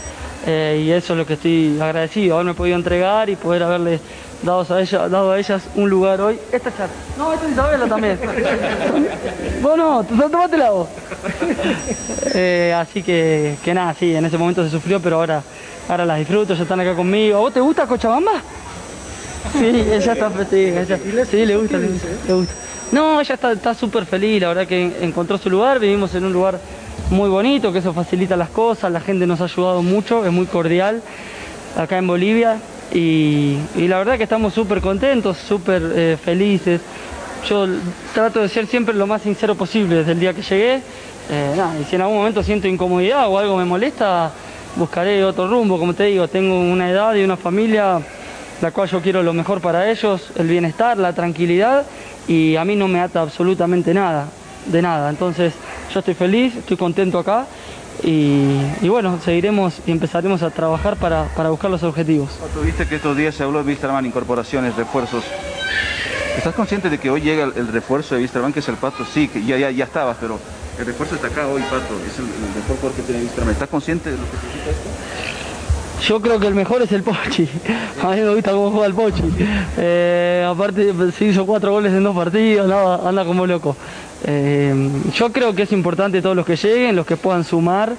eh, 0.45 0.81
y 0.85 0.91
eso 0.91 1.13
es 1.13 1.19
lo 1.19 1.25
que 1.25 1.33
estoy 1.33 1.77
agradecido. 1.81 2.35
Haberme 2.35 2.53
podido 2.53 2.77
entregar 2.77 3.29
y 3.29 3.35
poder 3.35 3.63
haberle 3.63 3.99
dado 4.43 4.65
a, 4.73 4.81
ella- 4.81 5.09
dado 5.09 5.31
a 5.31 5.39
ellas 5.39 5.63
un 5.75 5.89
lugar 5.89 6.21
hoy. 6.21 6.39
Esta 6.53 6.69
es 6.69 6.75
Char- 6.77 6.89
No, 7.17 7.33
esta 7.33 7.45
es 7.47 7.51
Isabela 7.51 7.85
también. 7.87 8.17
vos 9.61 9.77
no, 9.77 10.03
tú- 10.03 10.15
tomátela 10.29 10.69
vos. 10.71 10.87
Eh, 12.39 12.73
así 12.77 13.01
que, 13.01 13.55
que 13.63 13.73
nada, 13.73 13.95
sí, 13.95 14.13
en 14.13 14.23
ese 14.25 14.37
momento 14.37 14.63
se 14.63 14.69
sufrió, 14.69 14.99
pero 14.99 15.15
ahora, 15.15 15.41
ahora 15.89 16.05
las 16.05 16.19
disfruto, 16.19 16.53
ya 16.53 16.61
están 16.61 16.79
acá 16.79 16.93
conmigo. 16.93 17.37
¿A 17.37 17.39
vos 17.39 17.53
te 17.53 17.59
gusta 17.59 17.87
Cochabamba? 17.87 18.33
Sí, 19.53 19.65
ella 19.65 20.13
está 20.13 20.29
sí, 20.49 20.55
ella- 20.67 20.99
sí, 21.25 21.45
le 21.45 21.55
gusta, 21.57 21.77
le 21.77 21.87
gusta, 21.87 22.07
le 22.27 22.33
gusta. 22.33 22.53
No, 22.91 23.19
ella 23.19 23.35
está 23.35 23.73
súper 23.73 24.05
feliz, 24.05 24.41
la 24.41 24.47
verdad 24.47 24.65
que 24.65 24.97
encontró 25.01 25.37
su 25.37 25.49
lugar, 25.49 25.79
vivimos 25.79 26.15
en 26.15 26.23
un 26.23 26.31
lugar 26.31 26.59
muy 27.09 27.29
bonito, 27.29 27.73
que 27.73 27.79
eso 27.79 27.93
facilita 27.93 28.37
las 28.37 28.49
cosas, 28.49 28.91
la 28.91 29.01
gente 29.01 29.27
nos 29.27 29.41
ha 29.41 29.45
ayudado 29.45 29.81
mucho, 29.81 30.25
es 30.25 30.31
muy 30.31 30.45
cordial 30.45 31.01
acá 31.75 31.97
en 31.97 32.07
Bolivia 32.07 32.59
y, 32.93 33.57
la 33.75 33.97
verdad 33.97 34.17
que 34.17 34.23
estamos 34.23 34.53
súper 34.53 34.79
contentos, 34.79 35.37
súper 35.37 35.81
eh, 35.95 36.17
felices. 36.23 36.79
Yo 37.47 37.67
trato 38.13 38.41
de 38.41 38.49
ser 38.49 38.67
siempre 38.67 38.93
lo 38.93 39.05
más 39.05 39.21
sincero 39.21 39.55
posible 39.55 39.97
desde 39.97 40.13
el 40.13 40.19
día 40.19 40.33
que 40.33 40.41
llegué. 40.41 40.81
Eh, 41.29 41.61
y 41.81 41.83
si 41.83 41.95
en 41.95 42.01
algún 42.01 42.17
momento 42.17 42.41
siento 42.41 42.67
incomodidad 42.67 43.27
o 43.29 43.37
algo 43.37 43.57
me 43.57 43.65
molesta, 43.65 44.31
buscaré 44.75 45.23
otro 45.23 45.47
rumbo. 45.47 45.77
Como 45.77 45.93
te 45.93 46.05
digo, 46.05 46.27
tengo 46.27 46.59
una 46.59 46.89
edad 46.89 47.13
y 47.15 47.23
una 47.23 47.37
familia 47.37 48.01
la 48.61 48.71
cual 48.71 48.89
yo 48.89 49.01
quiero 49.01 49.21
lo 49.21 49.33
mejor 49.33 49.61
para 49.61 49.89
ellos, 49.89 50.31
el 50.35 50.47
bienestar, 50.47 50.97
la 50.97 51.13
tranquilidad 51.13 51.85
y 52.27 52.55
a 52.55 52.65
mí 52.65 52.75
no 52.75 52.87
me 52.87 52.99
ata 52.99 53.21
absolutamente 53.21 53.93
nada, 53.93 54.27
de 54.65 54.81
nada. 54.81 55.09
Entonces 55.09 55.53
yo 55.93 55.99
estoy 55.99 56.13
feliz, 56.13 56.55
estoy 56.55 56.77
contento 56.77 57.19
acá 57.19 57.45
y, 58.03 58.59
y 58.81 58.89
bueno, 58.89 59.19
seguiremos 59.23 59.79
y 59.85 59.91
empezaremos 59.91 60.43
a 60.43 60.49
trabajar 60.49 60.97
para, 60.97 61.25
para 61.35 61.49
buscar 61.49 61.71
los 61.71 61.83
objetivos. 61.83 62.29
Pato, 62.31 62.61
viste 62.61 62.85
que 62.85 62.95
estos 62.95 63.15
días 63.15 63.35
se 63.35 63.43
habló 63.43 63.63
de 63.63 63.69
Wisterman, 63.69 64.05
incorporaciones, 64.05 64.75
refuerzos. 64.75 65.23
¿Estás 66.37 66.53
consciente 66.53 66.89
de 66.89 66.99
que 66.99 67.09
hoy 67.09 67.21
llega 67.21 67.45
el, 67.45 67.67
refuerzo 67.69 68.13
de 68.15 68.21
Wisterman, 68.21 68.53
que 68.53 68.59
es 68.59 68.67
el 68.67 68.75
Pato? 68.75 69.03
Sí, 69.05 69.27
que 69.27 69.43
ya, 69.43 69.57
ya, 69.57 69.71
ya 69.71 69.85
estabas, 69.85 70.17
pero 70.21 70.39
el 70.77 70.85
refuerzo 70.85 71.15
está 71.15 71.27
acá 71.27 71.47
hoy, 71.47 71.61
Pato. 71.63 71.99
Es 72.05 72.19
el, 72.19 72.25
el 72.25 72.55
mejor 72.55 72.75
jugador 72.75 72.93
que 72.93 73.01
tiene 73.01 73.23
Wisterman. 73.23 73.53
¿Estás 73.53 73.69
consciente 73.69 74.11
de 74.11 74.17
lo 74.17 74.23
que 74.25 74.37
significa 74.37 74.69
esto? 74.69 74.96
Yo 76.05 76.21
creo 76.21 76.39
que 76.39 76.47
el 76.47 76.55
mejor 76.55 76.81
es 76.81 76.91
el 76.91 77.03
Pochi. 77.03 77.47
A 78.03 78.11
mí 78.11 78.21
me 78.21 78.33
gusta 78.33 78.51
cómo 78.51 78.71
juega 78.71 78.85
el 78.87 78.93
Pochi. 78.93 79.23
Eh, 79.77 80.45
aparte, 80.47 80.93
se 81.11 81.25
hizo 81.25 81.45
cuatro 81.45 81.71
goles 81.71 81.93
en 81.93 82.03
dos 82.03 82.15
partidos, 82.15 82.67
nada, 82.67 83.07
anda 83.07 83.25
como 83.25 83.45
loco. 83.47 83.75
Eh, 84.25 84.89
yo 85.13 85.31
creo 85.31 85.53
que 85.53 85.63
es 85.63 85.71
importante 85.71 86.21
todos 86.21 86.35
los 86.35 86.45
que 86.45 86.55
lleguen, 86.55 86.95
los 86.95 87.05
que 87.05 87.17
puedan 87.17 87.43
sumar, 87.43 87.93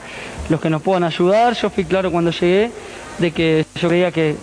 los 0.49 0.61
que 0.61 0.71
nos 0.71 0.83
puedan 0.83 1.05
ayudar. 1.05 1.55
Yo 1.55 1.71
fui 1.71 1.85
claro 1.85 2.11
cuando 2.11 2.31
llegué 2.31 2.71
de 3.19 3.31
que 3.33 3.67
yo 3.81 3.89
creía 3.89 4.11
que, 4.13 4.37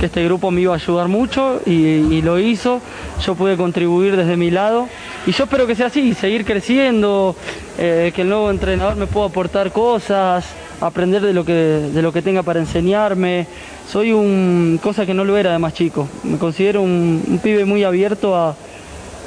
este 0.00 0.24
grupo 0.24 0.50
me 0.50 0.60
iba 0.60 0.72
a 0.72 0.76
ayudar 0.76 1.08
mucho 1.08 1.60
y, 1.64 1.72
y 1.72 2.22
lo 2.22 2.38
hizo. 2.38 2.80
Yo 3.24 3.34
pude 3.34 3.56
contribuir 3.56 4.16
desde 4.16 4.36
mi 4.36 4.50
lado 4.50 4.88
y 5.26 5.32
yo 5.32 5.44
espero 5.44 5.66
que 5.66 5.74
sea 5.74 5.86
así, 5.86 6.14
seguir 6.14 6.44
creciendo, 6.44 7.34
eh, 7.78 8.12
que 8.14 8.22
el 8.22 8.28
nuevo 8.28 8.48
entrenador 8.48 8.94
me 8.94 9.08
pueda 9.08 9.26
aportar 9.26 9.72
cosas, 9.72 10.46
aprender 10.80 11.22
de 11.22 11.32
lo 11.32 11.44
que, 11.44 11.52
de 11.52 12.02
lo 12.02 12.12
que 12.12 12.22
tenga 12.22 12.42
para 12.42 12.60
enseñarme. 12.60 13.46
Soy 13.88 14.12
un 14.12 14.78
cosa 14.82 15.06
que 15.06 15.14
no 15.14 15.24
lo 15.24 15.36
era 15.36 15.52
de 15.52 15.58
más 15.58 15.74
chico. 15.74 16.08
Me 16.24 16.38
considero 16.38 16.82
un, 16.82 17.40
pibe 17.42 17.64
muy 17.64 17.84
abierto 17.84 18.36
a, 18.36 18.54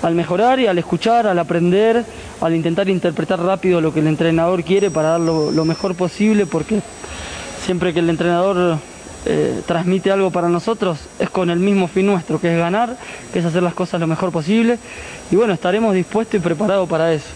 al 0.02 0.16
mejorar 0.16 0.60
y 0.60 0.68
al 0.68 0.78
escuchar, 0.78 1.28
al 1.28 1.40
aprender, 1.40 2.06
al 2.42 2.56
intentar 2.56 2.90
interpretar 2.90 3.42
rápido 3.42 3.82
lo 3.82 3.94
que 3.94 4.00
el 4.00 4.08
entrenador 4.08 4.64
quiere 4.64 4.92
para 4.92 5.10
dar 5.10 5.22
lo, 5.22 5.66
mejor 5.66 5.96
posible, 5.96 6.46
porque 6.46 6.82
siempre 7.66 7.94
que 7.94 8.00
el 8.00 8.10
entrenador 8.10 8.78
eh, 9.26 9.62
transmite 9.66 10.12
algo 10.12 10.32
para 10.32 10.48
nosotros 10.48 10.98
es 11.20 11.30
con 11.30 11.50
el 11.50 11.60
mismo 11.60 11.88
fin 11.88 12.06
nuestro, 12.06 12.40
que 12.40 12.54
es 12.54 12.58
ganar, 12.58 12.98
que 13.34 13.40
es 13.40 13.46
hacer 13.46 13.64
las 13.64 13.74
cosas 13.74 14.00
lo 14.00 14.08
mejor 14.08 14.32
posible. 14.32 14.78
Y 15.32 15.36
bueno, 15.36 15.54
estaremos 15.54 15.94
dispuestos 15.94 16.36
y 16.36 16.40
preparados 16.40 16.88
para 16.90 17.14
eso. 17.14 17.28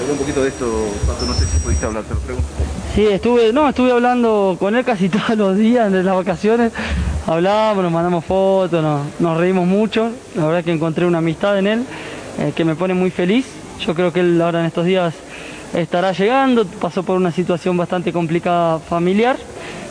Habló 0.00 0.12
un 0.12 0.18
poquito 0.18 0.42
de 0.42 0.50
esto, 0.50 0.66
Pato, 1.06 1.26
no 1.26 1.34
sé 1.34 1.44
si 1.46 1.58
pudiste 1.58 1.84
hablar, 1.84 2.04
te 2.04 2.14
lo 2.14 2.20
pregunto. 2.20 2.48
Sí, 2.94 3.06
estuve, 3.06 3.52
no, 3.52 3.68
estuve 3.68 3.90
hablando 3.90 4.56
con 4.60 4.76
él 4.76 4.84
casi 4.84 5.08
todos 5.08 5.36
los 5.36 5.56
días 5.56 5.90
de 5.90 6.04
las 6.04 6.14
vacaciones. 6.14 6.72
Hablábamos, 7.26 7.82
nos 7.82 7.92
mandamos 7.92 8.24
fotos, 8.24 8.82
nos, 9.18 9.36
reímos 9.36 9.66
mucho. 9.66 10.12
La 10.36 10.46
verdad 10.46 10.64
que 10.64 10.72
encontré 10.72 11.04
una 11.04 11.18
amistad 11.18 11.58
en 11.58 11.66
él 11.66 11.84
eh, 12.38 12.52
que 12.54 12.64
me 12.64 12.76
pone 12.76 12.94
muy 12.94 13.10
feliz. 13.10 13.46
Yo 13.84 13.94
creo 13.94 14.12
que 14.12 14.20
él 14.20 14.40
ahora 14.40 14.60
en 14.60 14.66
estos 14.66 14.86
días 14.86 15.14
estará 15.74 16.12
llegando, 16.12 16.64
pasó 16.64 17.02
por 17.02 17.16
una 17.16 17.32
situación 17.32 17.76
bastante 17.76 18.12
complicada 18.12 18.78
familiar, 18.78 19.36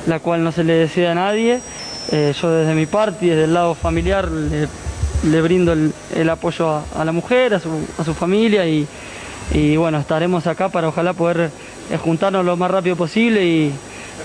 la 0.07 0.19
cual 0.19 0.41
no 0.41 0.53
se 0.53 0.63
le 0.63 0.73
desea 0.73 1.11
a 1.11 1.15
nadie. 1.15 1.59
Eh, 2.13 2.33
yo 2.41 2.49
desde 2.49 2.73
mi 2.73 2.85
parte 2.85 3.25
y 3.25 3.29
desde 3.29 3.43
el 3.43 3.53
lado 3.53 3.75
familiar 3.75 4.29
le, 4.31 5.41
brindo 5.41 5.73
el, 5.73 6.29
apoyo 6.29 6.69
a, 6.69 6.83
a 6.95 7.03
la 7.03 7.11
mujer, 7.11 7.53
a 7.53 7.59
su, 7.59 7.69
a 7.97 8.05
su 8.05 8.13
familia 8.13 8.65
y, 8.65 8.87
y 9.53 9.77
bueno, 9.77 9.97
estaremos 9.99 10.47
acá 10.47 10.69
para 10.69 10.89
ojalá 10.89 11.13
poder 11.13 11.49
eh, 11.91 11.97
juntarnos 11.97 12.45
lo 12.45 12.57
más 12.57 12.69
rápido 12.69 12.95
posible 12.95 13.45
y, 13.45 13.73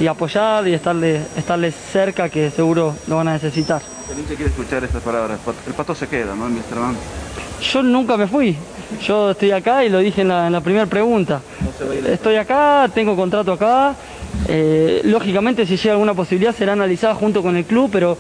y 0.01 0.07
apoyar 0.07 0.67
y 0.67 0.75
estarle, 0.75 1.23
estarle 1.37 1.71
cerca 1.71 2.29
que 2.29 2.51
seguro 2.51 2.95
lo 3.07 3.17
van 3.17 3.29
a 3.29 3.33
necesitar. 3.35 3.83
El 4.11 4.25
quiere 4.25 4.51
escuchar 4.51 4.85
estas 4.85 5.03
palabras. 5.03 5.39
El 5.67 5.75
Pato 5.75 5.95
se 5.95 6.07
queda, 6.07 6.35
¿no? 6.35 6.47
En 6.47 6.57
Wisterman. 6.57 6.97
Yo 7.63 7.83
nunca 7.83 8.17
me 8.17 8.27
fui, 8.27 8.57
yo 9.07 9.31
estoy 9.31 9.53
acá 9.53 9.85
y 9.85 9.89
lo 9.89 10.01
dije 10.01 10.23
en 10.23 10.29
la, 10.29 10.49
en 10.49 10.53
la 10.53 10.61
primera 10.61 10.87
pregunta. 10.87 11.41
Estoy 12.07 12.37
acá, 12.37 12.91
tengo 12.93 13.15
contrato 13.17 13.53
acá. 13.53 13.95
Eh, 14.49 15.03
lógicamente 15.05 15.67
si 15.67 15.77
llega 15.77 15.93
alguna 15.93 16.15
posibilidad 16.15 16.55
será 16.55 16.73
analizada 16.73 17.15
junto 17.15 17.43
con 17.43 17.57
el 17.57 17.65
club, 17.65 17.91
pero 17.93 18.19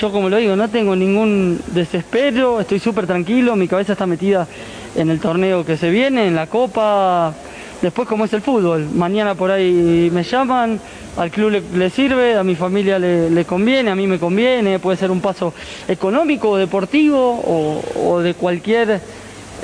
yo 0.00 0.12
como 0.12 0.28
lo 0.28 0.36
digo, 0.36 0.56
no 0.56 0.68
tengo 0.68 0.94
ningún 0.94 1.60
desespero, 1.68 2.60
estoy 2.60 2.78
súper 2.78 3.06
tranquilo, 3.06 3.56
mi 3.56 3.68
cabeza 3.68 3.92
está 3.92 4.06
metida 4.06 4.46
en 4.94 5.10
el 5.10 5.20
torneo 5.20 5.64
que 5.64 5.76
se 5.76 5.90
viene, 5.90 6.26
en 6.26 6.34
la 6.34 6.46
copa, 6.46 7.34
después 7.82 8.06
como 8.06 8.24
es 8.24 8.32
el 8.32 8.42
fútbol, 8.42 8.88
mañana 8.94 9.34
por 9.34 9.50
ahí 9.50 10.10
me 10.12 10.22
llaman, 10.22 10.80
al 11.16 11.30
club 11.30 11.62
le, 11.74 11.90
sirve, 11.90 12.36
a 12.36 12.44
mi 12.44 12.54
familia 12.54 12.98
le, 12.98 13.44
conviene, 13.44 13.90
a 13.90 13.96
mí 13.96 14.06
me 14.06 14.18
conviene, 14.18 14.78
puede 14.78 14.96
ser 14.96 15.10
un 15.10 15.20
paso 15.20 15.54
económico 15.88 16.56
deportivo 16.56 17.82
o 17.96 18.20
de 18.20 18.34
cualquier 18.34 19.00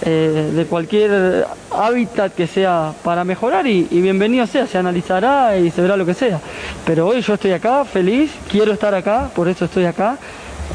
eh, 0.03 0.53
de 0.55 0.65
cualquier 0.67 1.47
hábitat 1.71 2.33
que 2.35 2.47
sea 2.47 2.93
para 3.05 3.25
mejorar 3.25 3.67
y, 3.67 3.87
y 3.91 4.01
bienvenido 4.01 4.47
sea, 4.47 4.67
se 4.67 4.79
analizará 4.79 5.57
y 5.59 5.71
se 5.71 5.83
verá 5.83 5.97
lo 5.97 6.07
que 6.07 6.15
sea. 6.15 6.41
Pero 6.87 7.07
hoy 7.09 7.21
yo 7.21 7.35
estoy 7.35 7.53
acá, 7.53 7.85
feliz, 7.85 8.31
quiero 8.51 8.73
estar 8.73 8.95
acá, 8.95 9.31
por 9.35 9.49
eso 9.49 9.65
estoy 9.67 9.85
acá 9.85 10.17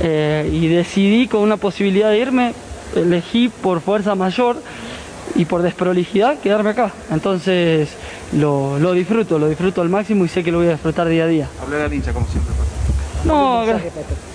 eh, 0.02 0.50
y 0.52 0.68
decidí 0.68 1.28
con 1.28 1.42
una 1.42 1.58
posibilidad 1.58 2.10
de 2.10 2.20
irme, 2.20 2.54
elegí 2.96 3.50
por 3.50 3.82
fuerza 3.82 4.14
mayor 4.16 4.58
y 5.36 5.46
por 5.46 5.62
desprolijidad 5.64 6.38
quedarme 6.40 6.70
acá. 6.70 6.92
Entonces 7.12 7.90
lo, 8.38 8.78
lo 8.80 8.94
disfruto, 8.94 9.40
lo 9.40 9.48
disfruto 9.50 9.82
al 9.82 9.90
máximo 9.90 10.24
y 10.26 10.28
sé 10.30 10.44
que 10.44 10.52
lo 10.52 10.60
voy 10.60 10.68
a 10.68 10.72
disfrutar 10.72 11.08
día 11.10 11.24
a 11.24 11.28
día. 11.28 11.48
Hablar 11.62 11.82
al 11.82 11.94
hincha, 11.94 12.14
como 12.14 12.28
siempre, 12.28 12.54
Pato. 12.54 13.28
No, 13.28 13.62
agra- 13.62 13.82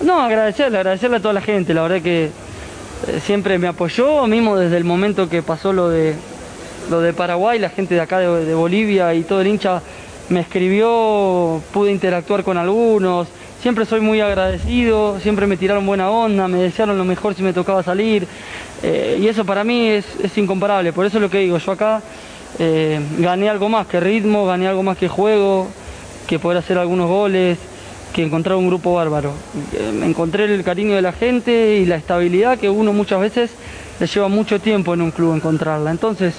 no, 0.04 0.20
agradecerle, 0.20 0.78
agradecerle 0.78 1.18
a 1.18 1.20
toda 1.20 1.32
la 1.34 1.40
gente, 1.40 1.72
la 1.74 1.82
verdad 1.82 2.02
que 2.02 2.30
siempre 3.22 3.58
me 3.58 3.68
apoyó, 3.68 4.26
mismo 4.26 4.56
desde 4.56 4.76
el 4.76 4.84
momento 4.84 5.28
que 5.28 5.42
pasó 5.42 5.72
lo 5.72 5.88
de 5.88 6.14
lo 6.90 7.00
de 7.00 7.12
Paraguay, 7.12 7.58
la 7.58 7.68
gente 7.68 7.94
de 7.94 8.00
acá 8.00 8.18
de, 8.18 8.44
de 8.44 8.54
Bolivia 8.54 9.14
y 9.14 9.22
todo 9.22 9.40
el 9.40 9.46
hincha 9.46 9.80
me 10.28 10.40
escribió, 10.40 11.62
pude 11.72 11.90
interactuar 11.92 12.42
con 12.42 12.56
algunos, 12.56 13.28
siempre 13.60 13.84
soy 13.84 14.00
muy 14.00 14.20
agradecido, 14.20 15.18
siempre 15.20 15.46
me 15.46 15.56
tiraron 15.56 15.86
buena 15.86 16.10
onda, 16.10 16.48
me 16.48 16.58
desearon 16.58 16.96
lo 16.96 17.04
mejor 17.04 17.34
si 17.34 17.42
me 17.42 17.52
tocaba 17.52 17.82
salir, 17.82 18.26
eh, 18.82 19.18
y 19.20 19.28
eso 19.28 19.44
para 19.44 19.64
mí 19.64 19.88
es, 19.88 20.04
es 20.22 20.36
incomparable, 20.38 20.92
por 20.92 21.04
eso 21.04 21.18
es 21.18 21.22
lo 21.22 21.30
que 21.30 21.38
digo, 21.38 21.58
yo 21.58 21.72
acá 21.72 22.00
eh, 22.58 23.00
gané 23.18 23.48
algo 23.48 23.68
más 23.68 23.86
que 23.86 24.00
ritmo, 24.00 24.46
gané 24.46 24.68
algo 24.68 24.82
más 24.82 24.96
que 24.96 25.08
juego, 25.08 25.68
que 26.26 26.38
poder 26.38 26.58
hacer 26.58 26.78
algunos 26.78 27.08
goles, 27.08 27.58
que 28.12 28.22
encontrar 28.22 28.56
un 28.56 28.66
grupo 28.66 28.94
bárbaro. 28.94 29.32
Eh, 29.72 30.02
encontré 30.04 30.44
el 30.44 30.64
cariño 30.64 30.94
de 30.94 31.02
la 31.02 31.12
gente 31.12 31.76
y 31.76 31.86
la 31.86 31.96
estabilidad 31.96 32.58
que 32.58 32.68
uno 32.68 32.92
muchas 32.92 33.20
veces 33.20 33.50
le 33.98 34.06
lleva 34.06 34.28
mucho 34.28 34.60
tiempo 34.60 34.94
en 34.94 35.02
un 35.02 35.10
club 35.10 35.34
encontrarla. 35.34 35.90
Entonces, 35.90 36.34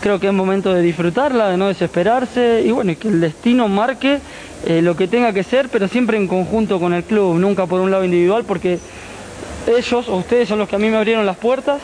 creo 0.00 0.20
que 0.20 0.26
es 0.26 0.32
momento 0.32 0.72
de 0.72 0.82
disfrutarla, 0.82 1.48
de 1.48 1.56
no 1.56 1.68
desesperarse 1.68 2.62
y 2.64 2.70
bueno, 2.70 2.92
que 2.98 3.08
el 3.08 3.20
destino 3.20 3.68
marque 3.68 4.20
eh, 4.66 4.82
lo 4.82 4.96
que 4.96 5.08
tenga 5.08 5.32
que 5.32 5.42
ser, 5.42 5.68
pero 5.68 5.88
siempre 5.88 6.16
en 6.16 6.28
conjunto 6.28 6.78
con 6.78 6.94
el 6.94 7.04
club, 7.04 7.38
nunca 7.38 7.66
por 7.66 7.80
un 7.80 7.90
lado 7.90 8.04
individual, 8.04 8.44
porque 8.44 8.78
ellos 9.66 10.08
o 10.08 10.16
ustedes 10.16 10.48
son 10.48 10.58
los 10.58 10.68
que 10.68 10.76
a 10.76 10.78
mí 10.78 10.88
me 10.90 10.96
abrieron 10.96 11.26
las 11.26 11.36
puertas. 11.36 11.80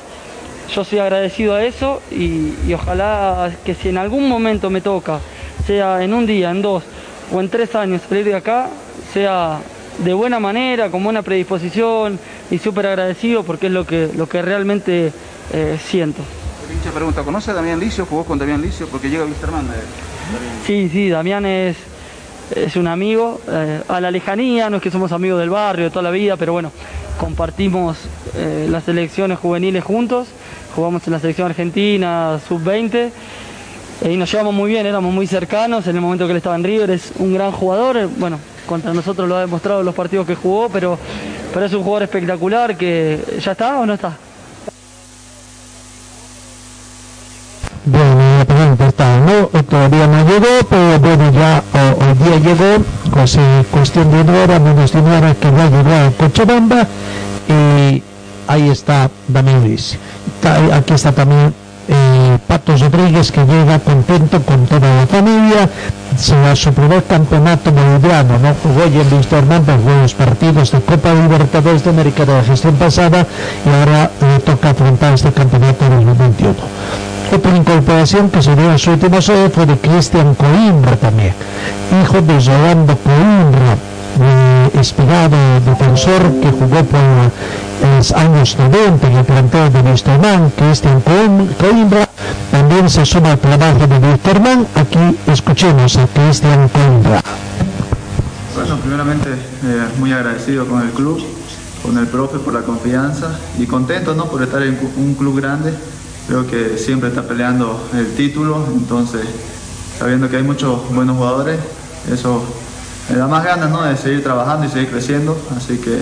Yo 0.75 0.85
soy 0.85 1.01
agradecido 1.01 1.55
a 1.55 1.65
eso 1.65 2.01
y, 2.13 2.55
y 2.67 2.75
ojalá 2.75 3.51
que 3.65 3.75
si 3.75 3.89
en 3.89 3.99
algún 3.99 4.29
momento 4.29 4.71
me 4.71 4.81
toca, 4.81 5.19
sea 5.67 6.05
en 6.05 6.15
un 6.15 6.27
día, 6.27 6.51
en 6.51 6.63
dos 6.63 6.85
o 7.33 7.41
en 7.41 7.49
tres 7.49 7.75
años 7.75 8.03
salir 8.09 8.25
de 8.25 8.35
acá, 8.35 8.69
sea 9.13 9.59
de 9.99 10.13
buena 10.15 10.41
manera, 10.41 10.91
con 10.91 11.05
buena 11.05 11.23
predisposición 11.23 12.19
y 12.51 12.59
súper 12.59 12.87
agradecido 12.87 13.43
porque 13.43 13.67
es 13.67 13.73
lo 13.73 13.87
que, 13.87 14.11
lo 14.15 14.29
que 14.29 14.43
realmente 14.43 15.13
eh, 15.53 15.79
siento. 15.85 16.23
Pinche 16.69 16.91
pregunta, 16.91 17.23
¿conoce 17.23 17.51
a 17.51 17.55
Damián 17.55 17.81
Licio? 17.81 18.07
¿Jugó 18.07 18.25
con 18.25 18.39
Damián 18.39 18.63
Licio? 18.63 18.87
Porque 18.87 19.11
llega 19.11 19.25
Wisterman. 19.25 19.67
Eh, 19.67 20.11
Sí, 20.67 20.89
sí, 20.93 21.09
Damián 21.09 21.45
es, 21.45 21.77
es 22.55 22.77
un 22.77 22.87
amigo, 22.87 23.41
eh, 23.49 23.81
a 23.89 24.01
la 24.01 24.11
lejanía, 24.11 24.71
no 24.71 24.77
es 24.77 24.83
que 24.83 24.91
somos 24.91 25.13
amigos 25.13 25.41
del 25.41 25.51
barrio 25.51 25.87
de 25.87 25.91
toda 25.91 26.03
la 26.05 26.11
vida, 26.11 26.37
pero 26.37 26.53
bueno, 26.53 26.71
compartimos 27.19 27.99
eh, 28.37 28.69
las 28.71 28.85
selecciones 28.85 29.39
juveniles 29.39 29.83
juntos, 29.83 30.29
jugamos 30.75 31.07
en 31.07 31.13
la 31.13 31.19
selección 31.19 31.49
argentina, 31.49 32.39
sub-20, 32.49 32.95
eh, 32.95 33.11
y 34.13 34.17
nos 34.17 34.31
llevamos 34.31 34.55
muy 34.55 34.71
bien, 34.71 34.87
éramos 34.87 35.13
muy 35.13 35.27
cercanos 35.27 35.87
en 35.89 35.97
el 35.97 36.03
momento 36.03 36.27
que 36.27 36.33
él 36.33 36.37
estaba 36.37 36.57
en 36.57 36.65
River, 36.65 36.91
es 36.91 37.13
un 37.19 37.35
gran 37.35 37.51
jugador, 37.51 38.09
bueno, 38.19 38.39
contra 38.71 38.95
nosotros 38.95 39.29
lo 39.29 39.37
ha 39.37 39.41
demostrado 39.41 39.81
en 39.81 39.87
los 39.87 39.95
partidos 39.97 40.25
que 40.29 40.37
jugó, 40.37 40.69
pero, 40.69 40.97
pero 41.53 41.67
es 41.67 41.73
un 41.73 41.83
jugador 41.83 42.05
espectacular 42.05 42.77
que 42.77 43.41
ya 43.45 43.51
está 43.51 43.81
o 43.81 43.85
no 43.85 43.95
está. 43.95 44.17
Bueno, 47.85 48.39
la 48.39 48.45
pregunta 48.45 48.87
está, 48.87 49.19
no, 49.19 49.47
todavía 49.65 50.07
no 50.07 50.25
llegó, 50.25 50.69
pero 50.71 51.01
bueno, 51.01 51.33
ya 51.33 51.65
hoy 51.99 52.15
día 52.23 52.39
llegó, 52.39 52.85
pues 53.13 53.37
eh, 53.37 53.65
cuestión 53.73 54.09
de 54.13 54.21
una 54.21 54.45
hora, 54.45 54.61
menos 54.61 54.93
de 54.93 55.01
una 55.01 55.19
hora 55.19 55.35
que 55.35 55.51
va 55.51 55.65
a 55.65 55.71
llegar 55.71 56.07
a 56.07 56.11
Cochabamba, 56.13 56.87
y 57.49 58.03
ahí 58.47 58.71
está 58.71 59.11
Damián 59.27 59.65
Luis. 59.65 59.99
Aquí 60.73 60.95
está 60.95 61.11
también 61.11 61.53
eh, 61.91 62.39
Patos 62.47 62.81
Rodríguez, 62.81 63.33
que 63.33 63.45
llega 63.45 63.79
contento 63.81 64.41
con 64.43 64.65
toda 64.67 64.95
la 64.95 65.07
familia, 65.07 65.69
será 66.17 66.55
su 66.55 66.73
primer 66.73 67.03
campeonato 67.05 67.73
boliviano, 67.73 68.39
¿no? 68.39 68.55
Jugó 68.63 68.87
ya 68.87 69.03
en 69.03 69.11
Víctor 69.11 69.41
Hernández, 69.41 69.77
los 69.85 70.15
partidos 70.15 70.71
de 70.71 70.81
Copa 70.81 71.13
Libertadores 71.13 71.83
de 71.85 71.91
América 71.91 72.25
de 72.25 72.35
la 72.35 72.45
gestión 72.45 72.77
pasada, 72.77 73.27
y 73.67 73.69
ahora 73.69 74.11
le 74.21 74.39
toca 74.41 74.71
afrontar 74.71 75.15
este 75.15 75.33
campeonato 75.33 75.89
2021. 75.89 76.55
Otra 77.33 77.57
incorporación 77.57 78.31
que 78.31 78.43
se 78.43 78.55
dio 78.57 78.71
en 78.71 78.79
su 78.79 78.91
último 78.91 79.21
sede 79.21 79.51
fue 79.51 79.67
de 79.67 79.77
Cristian 79.77 80.35
Coimbra 80.35 80.97
también, 80.97 81.35
hijo 82.03 82.21
de 82.23 82.41
Rolando 82.41 82.97
Coimbra, 82.97 83.77
eh, 84.21 84.71
espigado 84.81 85.37
defensor 85.65 86.23
que 86.41 86.51
jugó 86.51 86.83
por 86.85 87.01
los 87.97 88.13
años 88.13 88.57
90 88.59 89.07
en 89.11 89.17
el 89.17 89.25
plantel 89.25 89.73
de 89.73 89.81
Wisterman, 89.81 90.51
Cristian 90.51 91.03
Coim- 91.03 91.49
Coimbra, 91.57 92.09
también 92.51 92.89
se 92.91 93.05
suma 93.07 93.33
al 93.33 93.39
trabajo 93.39 93.87
de 93.87 93.99
Wisterman. 93.99 94.67
Aquí 94.75 95.17
escuchemos 95.27 95.97
a 95.97 96.07
Cristian 96.07 96.69
Coimbra. 96.69 97.21
Bueno, 98.55 98.77
primeramente 98.79 99.31
eh, 99.31 99.87
muy 99.99 100.13
agradecido 100.13 100.67
con 100.67 100.83
el 100.83 100.91
club, 100.91 101.23
con 101.83 101.97
el 101.99 102.07
profe 102.07 102.39
por 102.39 102.53
la 102.53 102.61
confianza 102.63 103.39
y 103.59 103.67
contento 103.67 104.15
¿no? 104.15 104.27
por 104.27 104.43
estar 104.43 104.63
en 104.63 104.79
un 104.97 105.15
club 105.15 105.41
grande. 105.41 105.73
Creo 106.27 106.47
que 106.47 106.77
siempre 106.79 107.09
está 107.09 107.23
peleando 107.23 107.89
el 107.95 108.15
título, 108.15 108.65
entonces 108.77 109.23
sabiendo 109.99 110.29
que 110.29 110.37
hay 110.37 110.43
muchos 110.43 110.89
buenos 110.95 111.17
jugadores, 111.17 111.59
eso 112.13 112.43
me 113.11 113.17
da 113.17 113.27
más 113.27 113.45
ganas 113.45 113.71
¿no? 113.71 113.83
de 113.83 113.97
seguir 113.97 114.23
trabajando 114.23 114.67
y 114.67 114.69
seguir 114.69 114.89
creciendo. 114.91 115.37
Así 115.57 115.79
que 115.79 115.99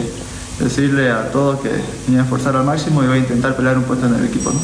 decirle 0.62 1.10
a 1.10 1.30
todos 1.30 1.60
que 1.60 1.70
voy 2.08 2.18
a 2.18 2.22
esforzar 2.22 2.56
al 2.56 2.64
máximo 2.64 3.02
y 3.02 3.06
voy 3.06 3.16
a 3.16 3.20
intentar 3.20 3.56
pelear 3.56 3.78
un 3.78 3.84
puesto 3.84 4.06
en 4.06 4.14
el 4.14 4.24
equipo. 4.24 4.50
¿no? 4.52 4.60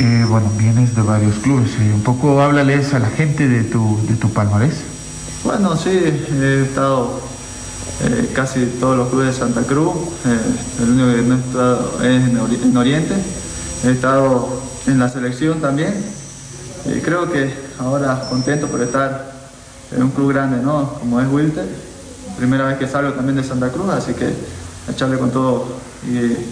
Eh, 0.00 0.24
bueno, 0.28 0.50
vienes 0.56 0.94
de 0.94 1.02
varios 1.02 1.36
clubes. 1.36 1.70
eh, 1.80 1.92
un 1.94 2.02
poco 2.02 2.40
háblales 2.42 2.92
a 2.94 2.98
la 2.98 3.08
gente 3.08 3.48
de 3.48 3.64
tu, 3.64 3.98
de 4.08 4.14
tu 4.14 4.30
palmarés. 4.32 4.74
Bueno, 5.44 5.76
sí, 5.76 5.90
he 5.90 6.62
estado 6.62 7.20
eh, 8.04 8.30
casi 8.34 8.66
todos 8.80 8.96
los 8.96 9.08
clubes 9.08 9.28
de 9.28 9.32
Santa 9.40 9.62
Cruz. 9.62 9.94
eh, 10.26 10.38
el 10.82 10.90
único 10.90 11.14
que 11.14 11.22
no 11.22 11.34
he 11.34 11.38
estado 11.38 11.98
es 12.02 12.28
en, 12.28 12.38
Ori- 12.38 12.62
en 12.62 12.76
Oriente. 12.76 13.14
He 13.84 13.90
estado 13.92 14.48
en 14.86 14.98
la 14.98 15.08
selección 15.08 15.60
también. 15.60 15.94
Y 16.86 17.00
creo 17.00 17.30
que 17.30 17.52
ahora 17.78 18.26
contento 18.28 18.66
por 18.66 18.80
estar 18.82 19.37
en 19.92 20.02
un 20.02 20.10
club 20.10 20.32
grande, 20.32 20.62
¿no? 20.62 20.94
Como 20.94 21.20
es 21.20 21.28
Wilter. 21.28 21.66
Primera 22.36 22.66
vez 22.66 22.78
que 22.78 22.86
salgo 22.86 23.12
también 23.12 23.36
de 23.36 23.44
Santa 23.44 23.70
Cruz, 23.70 23.90
así 23.90 24.12
que 24.14 24.32
echarle 24.88 25.18
con 25.18 25.30
todo 25.30 25.66
y 26.06 26.16
eh, 26.18 26.46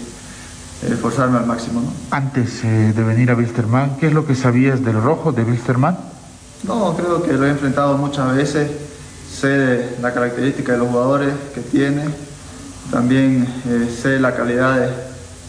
esforzarme 0.91 1.37
al 1.37 1.45
máximo, 1.45 1.81
¿no? 1.81 1.91
Antes 2.11 2.63
eh, 2.63 2.93
de 2.95 3.03
venir 3.03 3.31
a 3.31 3.35
Wilstermann, 3.35 3.97
¿qué 3.97 4.07
es 4.07 4.13
lo 4.13 4.25
que 4.25 4.35
sabías 4.35 4.83
del 4.83 5.01
rojo 5.01 5.31
de 5.31 5.43
Wilstermann? 5.43 5.97
No, 6.63 6.95
creo 6.95 7.23
que 7.23 7.33
lo 7.33 7.45
he 7.45 7.49
enfrentado 7.49 7.97
muchas 7.97 8.35
veces, 8.35 8.69
sé 9.31 9.95
la 10.01 10.13
característica 10.13 10.73
de 10.73 10.79
los 10.79 10.89
jugadores 10.89 11.33
que 11.53 11.61
tiene, 11.61 12.03
también 12.91 13.47
eh, 13.67 13.89
sé 14.01 14.19
la 14.19 14.35
calidad 14.35 14.75
de, 14.75 14.87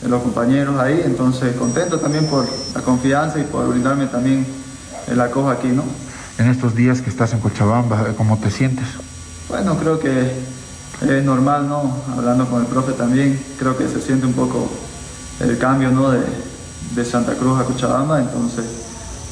de 0.03 0.09
los 0.09 0.23
compañeros 0.23 0.79
ahí, 0.79 1.03
entonces 1.05 1.57
contento 1.57 1.99
también 1.99 2.27
por 2.27 2.47
la 2.75 2.83
confianza 2.83 3.41
y 3.41 3.45
por 3.45 3.69
brindarme 3.69 4.07
también 4.07 4.47
el 5.09 5.21
acojo 5.21 5.51
aquí, 5.51 5.69
¿no? 5.69 5.83
En 6.39 6.49
estos 6.49 6.77
días 6.77 7.01
que 7.01 7.11
estás 7.11 7.33
en 7.33 7.41
Cochabamba, 7.41 8.15
¿cómo 8.17 8.39
te 8.39 8.51
sientes? 8.51 8.87
Bueno, 9.49 9.77
creo 9.77 9.99
que 9.99 10.31
es 11.03 11.25
normal, 11.25 11.69
¿no? 11.69 11.97
Hablando 12.17 12.47
con 12.49 12.61
el 12.61 12.69
profe 12.69 12.93
también, 12.93 13.39
creo 13.59 13.77
que 13.77 13.89
se 13.89 14.01
siente 14.01 14.25
un 14.25 14.35
poco 14.35 14.69
el 15.41 15.59
cambio, 15.59 15.91
¿no? 15.91 16.11
De, 16.11 16.21
de 16.95 17.05
Santa 17.05 17.35
Cruz 17.35 17.61
a 17.61 17.65
Cochabamba, 17.65 18.21
entonces 18.21 18.65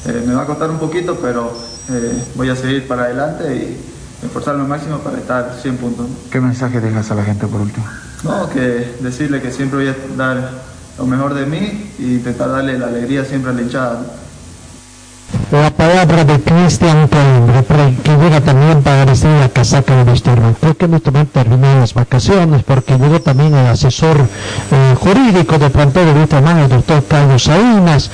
eh, 0.05 0.21
me 0.27 0.33
va 0.33 0.43
a 0.43 0.45
costar 0.45 0.69
un 0.69 0.79
poquito, 0.79 1.17
pero 1.21 1.51
eh, 1.89 2.23
voy 2.35 2.49
a 2.49 2.57
seguir 2.57 2.85
para 2.87 3.03
adelante 3.03 3.55
y 3.55 4.25
esforzarme 4.25 4.63
al 4.63 4.67
máximo 4.67 4.99
para 4.99 5.17
estar 5.17 5.57
100 5.61 5.77
puntos. 5.77 6.09
¿no? 6.09 6.15
¿Qué 6.29 6.41
mensaje 6.41 6.81
dejas 6.81 7.09
a 7.09 7.15
la 7.15 7.23
gente 7.23 7.47
por 7.47 7.61
último? 7.61 7.85
No, 8.23 8.49
que 8.49 8.95
decirle 8.99 9.41
que 9.41 9.51
siempre 9.51 9.79
voy 9.79 9.87
a 9.87 9.95
dar 10.17 10.51
lo 10.97 11.05
mejor 11.05 11.35
de 11.35 11.45
mí 11.45 11.93
y 11.99 12.15
intentar 12.15 12.49
darle 12.49 12.77
la 12.77 12.87
alegría 12.87 13.23
siempre 13.23 13.51
a 13.51 13.53
la 13.53 13.61
hinchada. 13.61 14.01
La 15.51 15.69
palabra 15.71 16.25
de 16.25 16.39
Cristian 16.41 17.07
pre- 17.07 17.95
que 18.03 18.17
llega 18.17 18.41
también 18.41 18.81
para 18.81 19.05
vestir 19.05 19.29
la 19.29 19.49
casaca 19.49 19.95
de 19.95 20.11
Wisterman. 20.11 20.55
Creo 20.59 20.75
que 20.75 20.87
no 20.87 20.99
también 20.99 21.27
terminó 21.27 21.79
las 21.79 21.93
vacaciones 21.93 22.63
porque 22.63 22.97
llegó 22.97 23.21
también 23.21 23.53
el 23.55 23.67
asesor 23.67 24.17
eh, 24.19 24.95
jurídico 24.99 25.57
del 25.57 25.71
plantel 25.71 26.13
de 26.13 26.19
Wisterman, 26.19 26.59
el 26.59 26.69
doctor 26.69 27.03
Carlos 27.07 27.43
Salinas. 27.43 28.11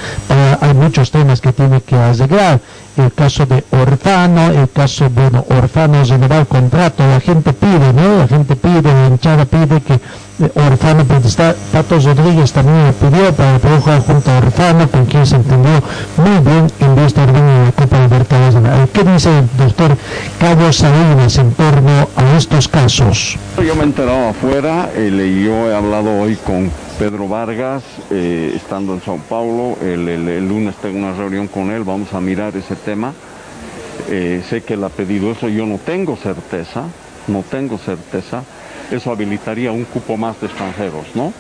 Hay 0.61 0.73
muchos 0.75 1.09
temas 1.11 1.41
que 1.41 1.53
tiene 1.53 1.81
que 1.81 1.95
arreglar. 1.95 2.59
El 2.95 3.11
caso 3.11 3.47
de 3.47 3.63
Orfano, 3.71 4.51
el 4.51 4.69
caso, 4.69 5.09
bueno, 5.09 5.43
Orfano 5.49 6.03
el 6.03 6.45
contrato, 6.47 7.03
la 7.07 7.19
gente 7.19 7.51
pide, 7.53 7.91
¿no? 7.91 8.19
La 8.19 8.27
gente 8.27 8.55
pide, 8.55 8.83
la 8.83 9.07
hinchada 9.07 9.45
pide 9.45 9.81
que 9.81 9.99
eh, 10.39 10.49
Orfano, 10.55 11.05
pues 11.05 11.25
está, 11.25 11.55
Patos 11.71 12.03
Rodríguez 12.05 12.51
también 12.51 12.93
pidió 12.99 13.31
para 13.33 13.59
poder 13.59 13.79
jugar 13.79 13.99
junto 14.01 14.31
a 14.31 14.37
Orfano, 14.37 14.89
con 14.89 15.05
quien 15.05 15.25
se 15.25 15.35
entendió 15.35 15.81
muy 16.17 16.39
bien 16.39 16.67
en 16.79 16.95
vista 16.95 17.25
de 17.25 17.33
la 17.33 17.71
Copa 17.75 17.99
Libertadores. 17.99 18.89
¿Qué 18.93 19.03
dice 19.03 19.39
el 19.39 19.47
doctor 19.57 19.97
Carlos 20.39 20.77
Salinas 20.77 21.37
en 21.37 21.51
torno 21.53 22.07
a 22.15 22.37
estos 22.37 22.67
casos? 22.67 23.37
Yo 23.63 23.75
me 23.75 23.81
he 23.81 23.85
enterado 23.85 24.29
afuera, 24.29 24.89
el- 24.95 25.43
yo 25.45 25.69
he 25.71 25.75
hablado 25.75 26.19
hoy 26.21 26.35
con 26.37 26.71
Pedro 26.99 27.27
Vargas, 27.27 27.83
eh, 28.11 28.53
estando 28.55 28.93
en 28.93 29.01
Sao 29.01 29.17
Paulo, 29.29 29.77
el, 29.81 30.07
el- 30.09 30.27
el 30.29 30.47
lunes 30.47 30.75
tengo 30.81 30.97
una 30.99 31.13
reunión 31.13 31.47
con 31.47 31.71
él, 31.71 31.83
vamos 31.83 32.13
a 32.13 32.19
mirar 32.19 32.55
ese 32.55 32.75
tema. 32.75 33.13
Eh, 34.09 34.43
sé 34.49 34.63
que 34.63 34.73
él 34.73 34.83
ha 34.83 34.89
pedido 34.89 35.31
eso, 35.31 35.47
yo 35.47 35.65
no 35.65 35.77
tengo 35.77 36.15
certeza, 36.17 36.83
no 37.27 37.43
tengo 37.49 37.77
certeza. 37.77 38.43
Eso 38.91 39.11
habilitaría 39.11 39.71
un 39.71 39.85
cupo 39.85 40.17
más 40.17 40.39
de 40.39 40.47
extranjeros, 40.47 41.07
¿no? 41.15 41.33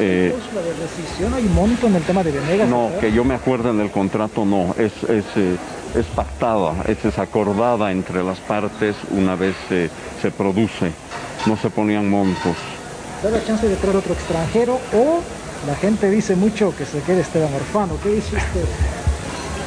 Eh, 0.00 0.32
¿Cláusula 0.32 0.62
de 0.62 0.74
rescisión 0.74 1.34
hay 1.34 1.44
monto 1.44 1.86
en 1.86 1.96
el 1.96 2.02
tema 2.02 2.22
de 2.22 2.30
Venegas? 2.30 2.68
no, 2.68 2.92
que 3.00 3.12
yo 3.12 3.24
me 3.24 3.34
acuerde 3.34 3.70
en 3.70 3.80
el 3.80 3.90
contrato 3.90 4.44
no, 4.44 4.74
es, 4.78 4.92
es, 5.04 5.24
eh, 5.36 5.56
es 5.96 6.06
pactada, 6.06 6.84
es, 6.86 7.04
es 7.04 7.18
acordada 7.18 7.90
entre 7.90 8.22
las 8.22 8.38
partes 8.38 8.96
una 9.10 9.34
vez 9.34 9.56
eh, 9.70 9.88
se 10.22 10.30
produce, 10.30 10.92
no 11.46 11.56
se 11.56 11.70
ponían 11.70 12.08
montos. 12.08 12.56
¿Da 13.22 13.30
la 13.30 13.42
chance 13.42 13.68
de 13.68 13.76
traer 13.76 13.96
otro 13.96 14.12
extranjero 14.12 14.78
o 14.94 15.20
la 15.66 15.74
gente 15.74 16.08
dice 16.10 16.36
mucho 16.36 16.74
que 16.76 16.84
se 16.84 17.00
quede 17.00 17.22
Esteban 17.22 17.52
Orfano? 17.52 17.98
¿Qué 18.00 18.10
dice 18.10 18.36
usted? 18.36 19.07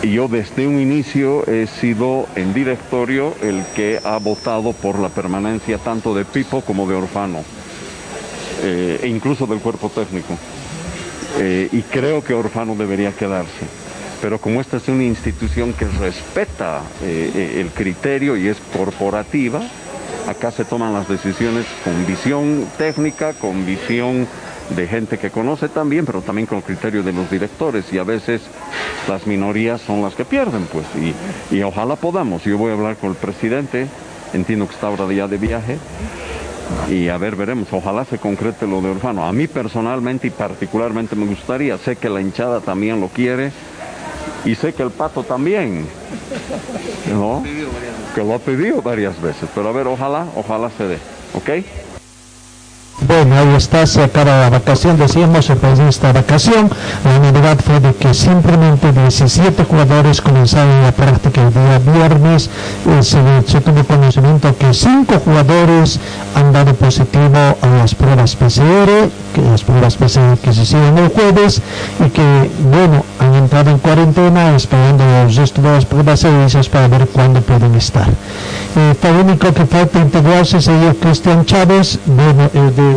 Y 0.04 0.14
yo 0.14 0.28
desde 0.28 0.66
un 0.66 0.80
inicio 0.80 1.46
he 1.48 1.68
sido 1.68 2.28
en 2.36 2.56
directorio 2.56 3.36
el 3.42 3.64
que 3.76 4.00
ha 4.04 4.18
votado 4.18 4.74
por 4.74 4.98
la 4.98 5.10
permanencia 5.10 5.78
tanto 5.78 6.16
de 6.16 6.26
Pipo 6.26 6.62
como 6.62 6.88
de 6.88 6.96
Orfano, 6.96 7.44
eh, 8.64 9.00
e 9.04 9.08
incluso 9.08 9.46
del 9.46 9.60
cuerpo 9.60 9.90
técnico. 9.90 10.36
Eh, 11.38 11.70
y 11.72 11.84
creo 11.84 12.24
que 12.24 12.34
Orfano 12.34 12.76
debería 12.76 13.12
quedarse. 13.12 13.68
Pero 14.24 14.40
como 14.40 14.60
esta 14.60 14.78
es 14.78 14.88
una 14.88 15.04
institución 15.04 15.74
que 15.74 15.86
respeta 15.86 16.82
eh, 17.04 17.58
el 17.60 17.70
criterio 17.70 18.36
y 18.38 18.48
es 18.48 18.58
corporativa, 18.76 19.62
acá 20.28 20.52
se 20.52 20.66
toman 20.66 20.94
las 20.94 21.08
decisiones 21.08 21.68
con 21.84 22.08
visión 22.08 22.66
técnica, 22.78 23.34
con 23.34 23.68
visión 23.68 24.28
de 24.76 24.88
gente 24.88 25.18
que 25.18 25.30
conoce 25.30 25.70
también, 25.70 26.06
pero 26.06 26.22
también 26.22 26.48
con 26.48 26.62
criterio 26.62 27.04
de 27.04 27.14
los 27.14 27.30
directores 27.30 27.92
y 27.92 27.98
a 27.98 28.04
veces 28.04 28.42
las 29.08 29.28
minorías 29.28 29.82
son 29.82 30.02
las 30.02 30.16
que 30.16 30.26
pierden, 30.26 30.68
pues, 30.72 30.86
y, 30.96 31.56
y 31.56 31.62
ojalá 31.64 31.96
podamos. 31.96 32.44
Yo 32.44 32.58
voy 32.58 32.72
a 32.72 32.76
hablar 32.76 32.96
con 32.98 33.12
el 33.12 33.16
presidente, 33.16 33.88
entiendo 34.34 34.68
que 34.68 34.74
está 34.74 34.88
ahora 34.88 35.12
ya 35.14 35.28
de 35.28 35.38
viaje, 35.38 35.78
y 36.90 37.10
a 37.10 37.18
ver, 37.18 37.36
veremos, 37.36 37.68
ojalá 37.72 38.06
se 38.06 38.18
concrete 38.18 38.66
lo 38.66 38.82
de 38.82 38.92
Orfano. 38.92 39.26
A 39.26 39.34
mí 39.34 39.48
personalmente 39.48 40.28
y 40.28 40.30
particularmente 40.30 41.16
me 41.16 41.26
gustaría, 41.26 41.78
sé 41.78 41.98
que 41.98 42.10
la 42.10 42.22
hinchada 42.22 42.62
también 42.62 43.02
lo 43.02 43.08
quiere 43.10 43.52
y 44.46 44.56
sé 44.56 44.74
que 44.74 44.84
el 44.84 44.92
pato 44.92 45.24
también, 45.24 45.86
¿no? 47.12 47.44
Que 48.16 48.24
lo 48.24 48.36
ha 48.36 48.40
pedido 48.40 48.82
varias 48.82 49.22
veces, 49.22 49.50
pero 49.54 49.70
a 49.70 49.72
ver, 49.72 49.88
ojalá, 49.88 50.28
ojalá 50.36 50.70
se 50.78 50.88
dé, 50.88 50.98
¿ok? 51.34 51.66
Bueno, 53.08 53.36
ahí 53.36 53.56
está, 53.56 53.88
se 53.88 54.04
acaba 54.04 54.42
la 54.42 54.50
vacación, 54.50 54.98
decíamos, 54.98 55.48
de 55.48 55.90
esta 55.90 56.14
vacación. 56.14 56.70
La 57.04 57.20
novedad 57.20 57.58
fue 57.60 57.80
de 57.80 57.96
que 57.96 58.14
simplemente 58.14 58.92
17 58.92 59.64
jugadores 59.64 60.22
comenzaron 60.22 60.84
la 60.84 60.92
práctica 60.92 61.42
el 61.42 61.54
día 61.54 61.80
viernes. 61.80 62.50
Eh, 62.88 63.02
se, 63.02 63.62
tuvo 63.62 63.84
conocimiento 63.84 64.56
que 64.56 64.74
5 64.74 65.20
jugadores 65.26 66.00
han 66.36 66.54
dado 66.54 66.76
positivo 66.76 67.58
a 67.62 67.68
las 67.80 67.96
pruebas 67.96 68.36
PCR, 68.36 69.10
que 69.34 69.42
las 69.50 69.64
pruebas 69.64 69.96
PCR 69.98 70.38
que 70.42 70.54
se 70.54 70.62
hicieron 70.62 70.98
el 71.00 71.10
jueves, 71.10 71.62
y 72.06 72.10
que, 72.10 72.52
bueno, 72.70 73.04
han 73.20 73.36
entrado 73.36 73.72
en 73.72 73.80
cuarentena 73.80 74.56
esperando 74.56 75.04
los 75.26 75.58
las 75.58 75.86
pruebas 75.86 76.20
servicios 76.20 76.70
para 76.70 76.88
ver 76.88 77.08
cuándo 77.08 77.42
pueden 77.42 77.74
estar. 77.76 78.10
Eh, 78.76 78.96
el 79.04 79.16
único 79.16 79.54
que 79.54 79.66
falta 79.66 80.00
integrarse 80.00 80.62
sería 80.62 80.94
Cristian 80.94 81.46
Chávez, 81.46 82.00
bueno, 82.06 82.50
eh, 82.54 82.72
de 82.76 82.91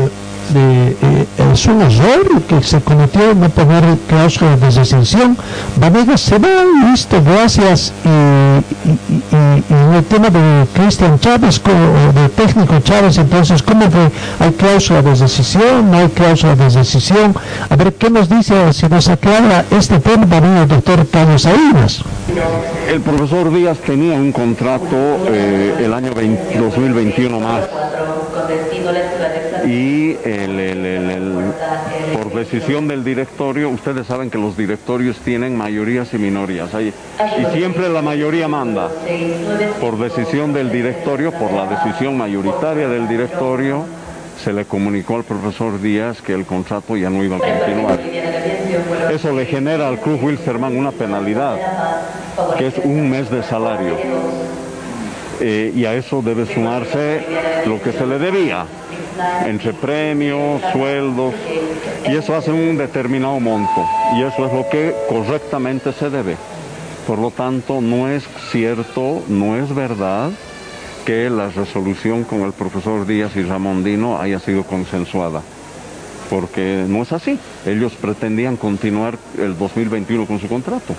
de, 0.52 0.90
eh, 0.90 1.26
es 1.52 1.66
un 1.66 1.80
error 1.80 2.42
que 2.48 2.62
se 2.62 2.80
cometió 2.80 3.34
no 3.34 3.48
poner 3.48 3.84
cláusula 4.08 4.56
de 4.56 4.70
rescisión. 4.70 5.36
Vanegas 5.76 6.20
se 6.20 6.38
va, 6.38 6.48
listo, 6.90 7.22
gracias. 7.24 7.92
Y, 8.04 8.08
y, 8.08 8.92
y, 9.14 9.64
y, 9.68 9.96
el 9.96 10.04
tema 10.04 10.28
de 10.30 10.66
Cristian 10.74 11.18
Chávez, 11.18 11.62
de 11.62 12.28
técnico 12.30 12.78
Chávez, 12.80 13.18
entonces, 13.18 13.62
¿cómo 13.62 13.90
fue? 13.90 14.10
¿Hay 14.40 14.52
cláusula 14.52 15.02
de 15.02 15.14
decisión? 15.14 15.90
¿No 15.90 15.98
hay 15.98 16.08
cláusula 16.08 16.56
de 16.56 16.68
decisión? 16.68 17.34
A 17.70 17.76
ver, 17.76 17.94
¿qué 17.94 18.10
nos 18.10 18.28
dice? 18.28 18.72
Si 18.72 18.86
nos 18.88 19.08
aclara 19.08 19.64
este 19.70 19.98
tema, 20.00 20.26
venir 20.26 20.58
el 20.62 20.68
doctor 20.68 21.06
Carlos 21.08 21.42
Salinas. 21.42 22.02
El 22.88 23.00
profesor 23.00 23.52
Díaz 23.52 23.78
tenía 23.78 24.14
un 24.14 24.32
contrato 24.32 24.96
eh, 25.28 25.82
el 25.84 25.92
año 25.92 26.12
20, 26.12 26.58
2021 26.58 27.40
más 27.40 27.64
y 29.66 30.16
el, 30.24 31.52
por 32.12 32.32
decisión 32.32 32.88
del 32.88 33.04
directorio, 33.04 33.68
ustedes 33.70 34.06
saben 34.06 34.30
que 34.30 34.38
los 34.38 34.56
directorios 34.56 35.18
tienen 35.18 35.56
mayorías 35.56 36.12
y 36.14 36.18
minorías, 36.18 36.70
y 36.74 36.92
siempre 37.56 37.88
la 37.88 38.02
mayoría 38.02 38.48
manda. 38.48 38.90
Por 39.80 39.98
decisión 39.98 40.52
del 40.52 40.70
directorio, 40.70 41.32
por 41.32 41.52
la 41.52 41.66
decisión 41.66 42.16
mayoritaria 42.16 42.88
del 42.88 43.08
directorio, 43.08 43.84
se 44.42 44.52
le 44.52 44.64
comunicó 44.64 45.16
al 45.16 45.24
profesor 45.24 45.80
Díaz 45.80 46.20
que 46.20 46.34
el 46.34 46.44
contrato 46.44 46.96
ya 46.96 47.08
no 47.08 47.22
iba 47.24 47.36
a 47.36 47.40
continuar. 47.40 48.00
Eso 49.12 49.32
le 49.32 49.46
genera 49.46 49.88
al 49.88 50.00
Club 50.00 50.22
Wilstermann 50.22 50.76
una 50.76 50.92
penalidad, 50.92 51.56
que 52.58 52.66
es 52.66 52.74
un 52.82 53.10
mes 53.10 53.30
de 53.30 53.42
salario. 53.42 53.96
Eh, 55.40 55.72
y 55.74 55.84
a 55.84 55.94
eso 55.94 56.22
debe 56.22 56.46
sumarse 56.46 57.24
lo 57.66 57.82
que 57.82 57.92
se 57.92 58.06
le 58.06 58.18
debía, 58.18 58.66
entre 59.46 59.72
premios, 59.72 60.60
sueldos, 60.72 61.34
y 62.06 62.16
eso 62.16 62.34
hace 62.34 62.50
un 62.50 62.76
determinado 62.76 63.38
monto, 63.40 63.86
y 64.16 64.22
eso 64.22 64.46
es 64.46 64.52
lo 64.52 64.68
que 64.68 64.94
correctamente 65.08 65.92
se 65.92 66.10
debe. 66.10 66.36
Por 67.06 67.18
lo 67.18 67.30
tanto, 67.30 67.80
no 67.80 68.08
es 68.08 68.24
cierto, 68.50 69.22
no 69.28 69.56
es 69.56 69.74
verdad 69.74 70.30
que 71.04 71.28
la 71.28 71.50
resolución 71.50 72.24
con 72.24 72.42
el 72.42 72.52
profesor 72.52 73.06
Díaz 73.06 73.36
y 73.36 73.42
Ramón 73.42 73.84
Dino 73.84 74.18
haya 74.18 74.40
sido 74.40 74.64
consensuada, 74.64 75.42
porque 76.30 76.84
no 76.88 77.02
es 77.02 77.12
así. 77.12 77.38
Ellos 77.66 77.92
pretendían 78.00 78.56
continuar 78.56 79.18
el 79.38 79.56
2021 79.58 80.26
con 80.26 80.40
su 80.40 80.48
contrato. 80.48 80.94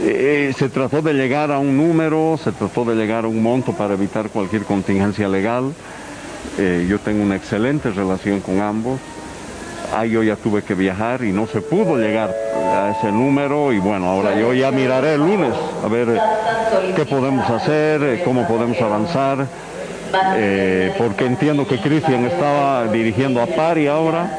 Eh, 0.00 0.52
se 0.56 0.68
trató 0.68 1.00
de 1.00 1.14
llegar 1.14 1.50
a 1.50 1.58
un 1.58 1.76
número, 1.76 2.38
se 2.42 2.52
trató 2.52 2.84
de 2.84 2.94
llegar 2.94 3.24
a 3.24 3.28
un 3.28 3.42
monto 3.42 3.72
para 3.72 3.94
evitar 3.94 4.28
cualquier 4.28 4.62
contingencia 4.64 5.28
legal. 5.28 5.72
Eh, 6.58 6.86
yo 6.88 6.98
tengo 6.98 7.22
una 7.22 7.36
excelente 7.36 7.90
relación 7.90 8.40
con 8.40 8.60
ambos. 8.60 8.98
Ah, 9.94 10.04
yo 10.04 10.22
ya 10.22 10.34
tuve 10.34 10.62
que 10.62 10.74
viajar 10.74 11.22
y 11.22 11.32
no 11.32 11.46
se 11.46 11.60
pudo 11.60 11.96
llegar 11.96 12.34
a 12.54 12.90
ese 12.90 13.12
número 13.12 13.72
y 13.72 13.78
bueno, 13.78 14.06
ahora 14.06 14.38
yo 14.38 14.52
ya 14.52 14.70
miraré 14.70 15.14
el 15.14 15.20
lunes 15.20 15.54
a 15.82 15.88
ver 15.88 16.08
eh, 16.10 16.20
qué 16.94 17.06
podemos 17.06 17.48
hacer, 17.48 18.02
eh, 18.02 18.22
cómo 18.24 18.46
podemos 18.46 18.78
avanzar, 18.82 19.46
porque 20.98 21.24
entiendo 21.24 21.66
que 21.66 21.78
Cristian 21.78 22.24
estaba 22.24 22.86
dirigiendo 22.88 23.40
a 23.40 23.46
Pari 23.46 23.86
ahora. 23.86 24.38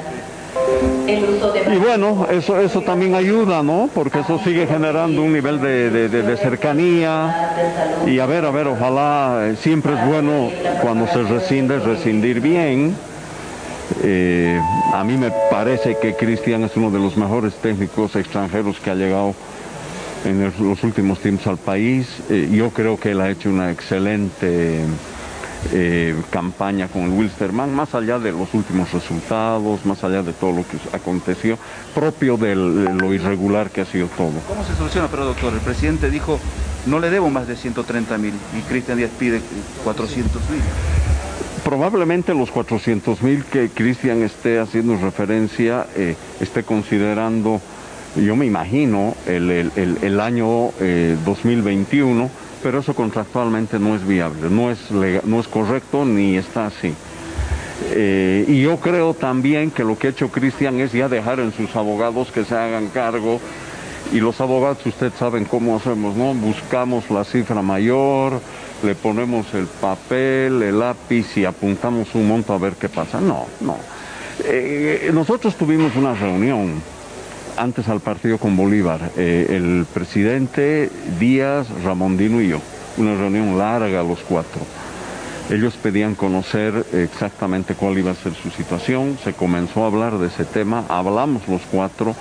Y 1.71 1.77
bueno, 1.77 2.27
eso, 2.29 2.59
eso 2.59 2.81
también 2.81 3.15
ayuda, 3.15 3.63
¿no? 3.63 3.89
Porque 3.93 4.19
eso 4.19 4.39
sigue 4.43 4.67
generando 4.67 5.21
un 5.21 5.33
nivel 5.33 5.59
de, 5.61 5.89
de, 5.89 6.09
de, 6.09 6.23
de 6.23 6.37
cercanía. 6.37 7.51
Y 8.05 8.19
a 8.19 8.25
ver, 8.25 8.45
a 8.45 8.51
ver, 8.51 8.67
ojalá, 8.67 9.47
eh, 9.47 9.55
siempre 9.55 9.93
es 9.93 10.05
bueno 10.05 10.49
cuando 10.81 11.07
se 11.07 11.23
rescinde, 11.23 11.79
rescindir 11.79 12.41
bien. 12.41 12.95
Eh, 14.03 14.59
a 14.93 15.03
mí 15.03 15.17
me 15.17 15.31
parece 15.49 15.97
que 15.97 16.15
Cristian 16.15 16.63
es 16.63 16.75
uno 16.75 16.91
de 16.91 16.99
los 16.99 17.17
mejores 17.17 17.55
técnicos 17.55 18.15
extranjeros 18.15 18.79
que 18.79 18.91
ha 18.91 18.95
llegado 18.95 19.33
en 20.25 20.51
los 20.59 20.83
últimos 20.83 21.19
tiempos 21.19 21.47
al 21.47 21.57
país. 21.57 22.07
Eh, 22.29 22.49
yo 22.51 22.69
creo 22.69 22.99
que 22.99 23.11
él 23.11 23.21
ha 23.21 23.29
hecho 23.29 23.49
una 23.49 23.71
excelente 23.71 24.81
eh, 25.71 26.15
campaña 26.29 26.87
con 26.87 27.03
el 27.03 27.11
Wilstermann, 27.11 27.73
más 27.73 27.93
allá 27.93 28.19
de 28.19 28.31
los 28.31 28.53
últimos 28.53 28.91
resultados, 28.91 29.85
más 29.85 30.03
allá 30.03 30.23
de 30.23 30.33
todo 30.33 30.51
lo 30.51 30.63
que 30.67 30.77
aconteció, 30.93 31.57
propio 31.93 32.37
de 32.37 32.55
lo 32.55 33.13
irregular 33.13 33.69
que 33.69 33.81
ha 33.81 33.85
sido 33.85 34.07
todo. 34.07 34.31
¿Cómo 34.47 34.63
se 34.65 34.75
soluciona, 34.75 35.07
pero 35.07 35.25
doctor? 35.25 35.53
El 35.53 35.59
presidente 35.59 36.09
dijo, 36.09 36.39
no 36.85 36.99
le 36.99 37.09
debo 37.09 37.29
más 37.29 37.47
de 37.47 37.55
130 37.55 38.17
mil 38.17 38.33
y 38.57 38.61
Cristian 38.61 38.97
Díaz 38.97 39.11
pide 39.17 39.41
400 39.83 40.49
mil. 40.49 40.61
Probablemente 41.63 42.33
los 42.33 42.51
400 42.51 43.21
mil 43.21 43.43
que 43.43 43.69
Cristian 43.69 44.23
esté 44.23 44.59
haciendo 44.59 44.97
referencia, 44.97 45.85
eh, 45.95 46.15
esté 46.39 46.63
considerando, 46.63 47.61
yo 48.15 48.35
me 48.35 48.45
imagino, 48.45 49.13
el, 49.27 49.51
el, 49.51 49.71
el, 49.75 49.97
el 50.01 50.19
año 50.19 50.69
eh, 50.79 51.17
2021, 51.25 52.29
pero 52.61 52.79
eso 52.79 52.93
contractualmente 52.93 53.79
no 53.79 53.95
es 53.95 54.05
viable, 54.05 54.49
no 54.49 54.71
es, 54.71 54.91
no 54.91 55.39
es 55.39 55.47
correcto 55.47 56.05
ni 56.05 56.37
está 56.37 56.67
así. 56.67 56.93
Eh, 57.91 58.45
y 58.47 58.61
yo 58.61 58.77
creo 58.77 59.13
también 59.13 59.71
que 59.71 59.83
lo 59.83 59.97
que 59.97 60.07
ha 60.07 60.09
hecho 60.11 60.29
Cristian 60.29 60.79
es 60.79 60.91
ya 60.91 61.07
dejar 61.07 61.39
en 61.39 61.53
sus 61.53 61.75
abogados 61.75 62.31
que 62.31 62.43
se 62.43 62.55
hagan 62.55 62.87
cargo. 62.89 63.39
Y 64.11 64.19
los 64.19 64.41
abogados, 64.41 64.83
ustedes 64.85 65.13
saben 65.13 65.45
cómo 65.45 65.75
hacemos, 65.75 66.15
¿no? 66.15 66.33
Buscamos 66.33 67.09
la 67.11 67.23
cifra 67.23 67.61
mayor, 67.61 68.41
le 68.83 68.95
ponemos 68.95 69.53
el 69.53 69.67
papel, 69.67 70.63
el 70.63 70.79
lápiz 70.79 71.37
y 71.37 71.45
apuntamos 71.45 72.15
un 72.15 72.27
monto 72.27 72.53
a 72.53 72.57
ver 72.57 72.73
qué 72.73 72.89
pasa. 72.89 73.21
No, 73.21 73.45
no. 73.61 73.77
Eh, 74.43 75.11
nosotros 75.13 75.55
tuvimos 75.55 75.95
una 75.95 76.15
reunión 76.15 76.81
antes 77.59 77.89
al 77.89 77.99
partido 77.99 78.37
con 78.37 78.55
Bolívar, 78.55 79.11
eh, 79.17 79.47
el 79.49 79.85
presidente 79.93 80.89
Díaz, 81.19 81.67
Ramondino 81.83 82.41
y 82.41 82.47
yo, 82.47 82.61
una 82.97 83.15
reunión 83.15 83.57
larga 83.57 84.01
los 84.01 84.19
cuatro. 84.19 84.61
Ellos 85.49 85.75
pedían 85.75 86.15
conocer 86.15 86.85
exactamente 86.93 87.73
cuál 87.75 87.97
iba 87.97 88.11
a 88.11 88.15
ser 88.15 88.33
su 88.33 88.49
situación, 88.49 89.17
se 89.23 89.33
comenzó 89.33 89.83
a 89.83 89.87
hablar 89.87 90.17
de 90.19 90.27
ese 90.27 90.45
tema, 90.45 90.85
hablamos 90.87 91.47
los 91.47 91.61
cuatro 91.69 92.15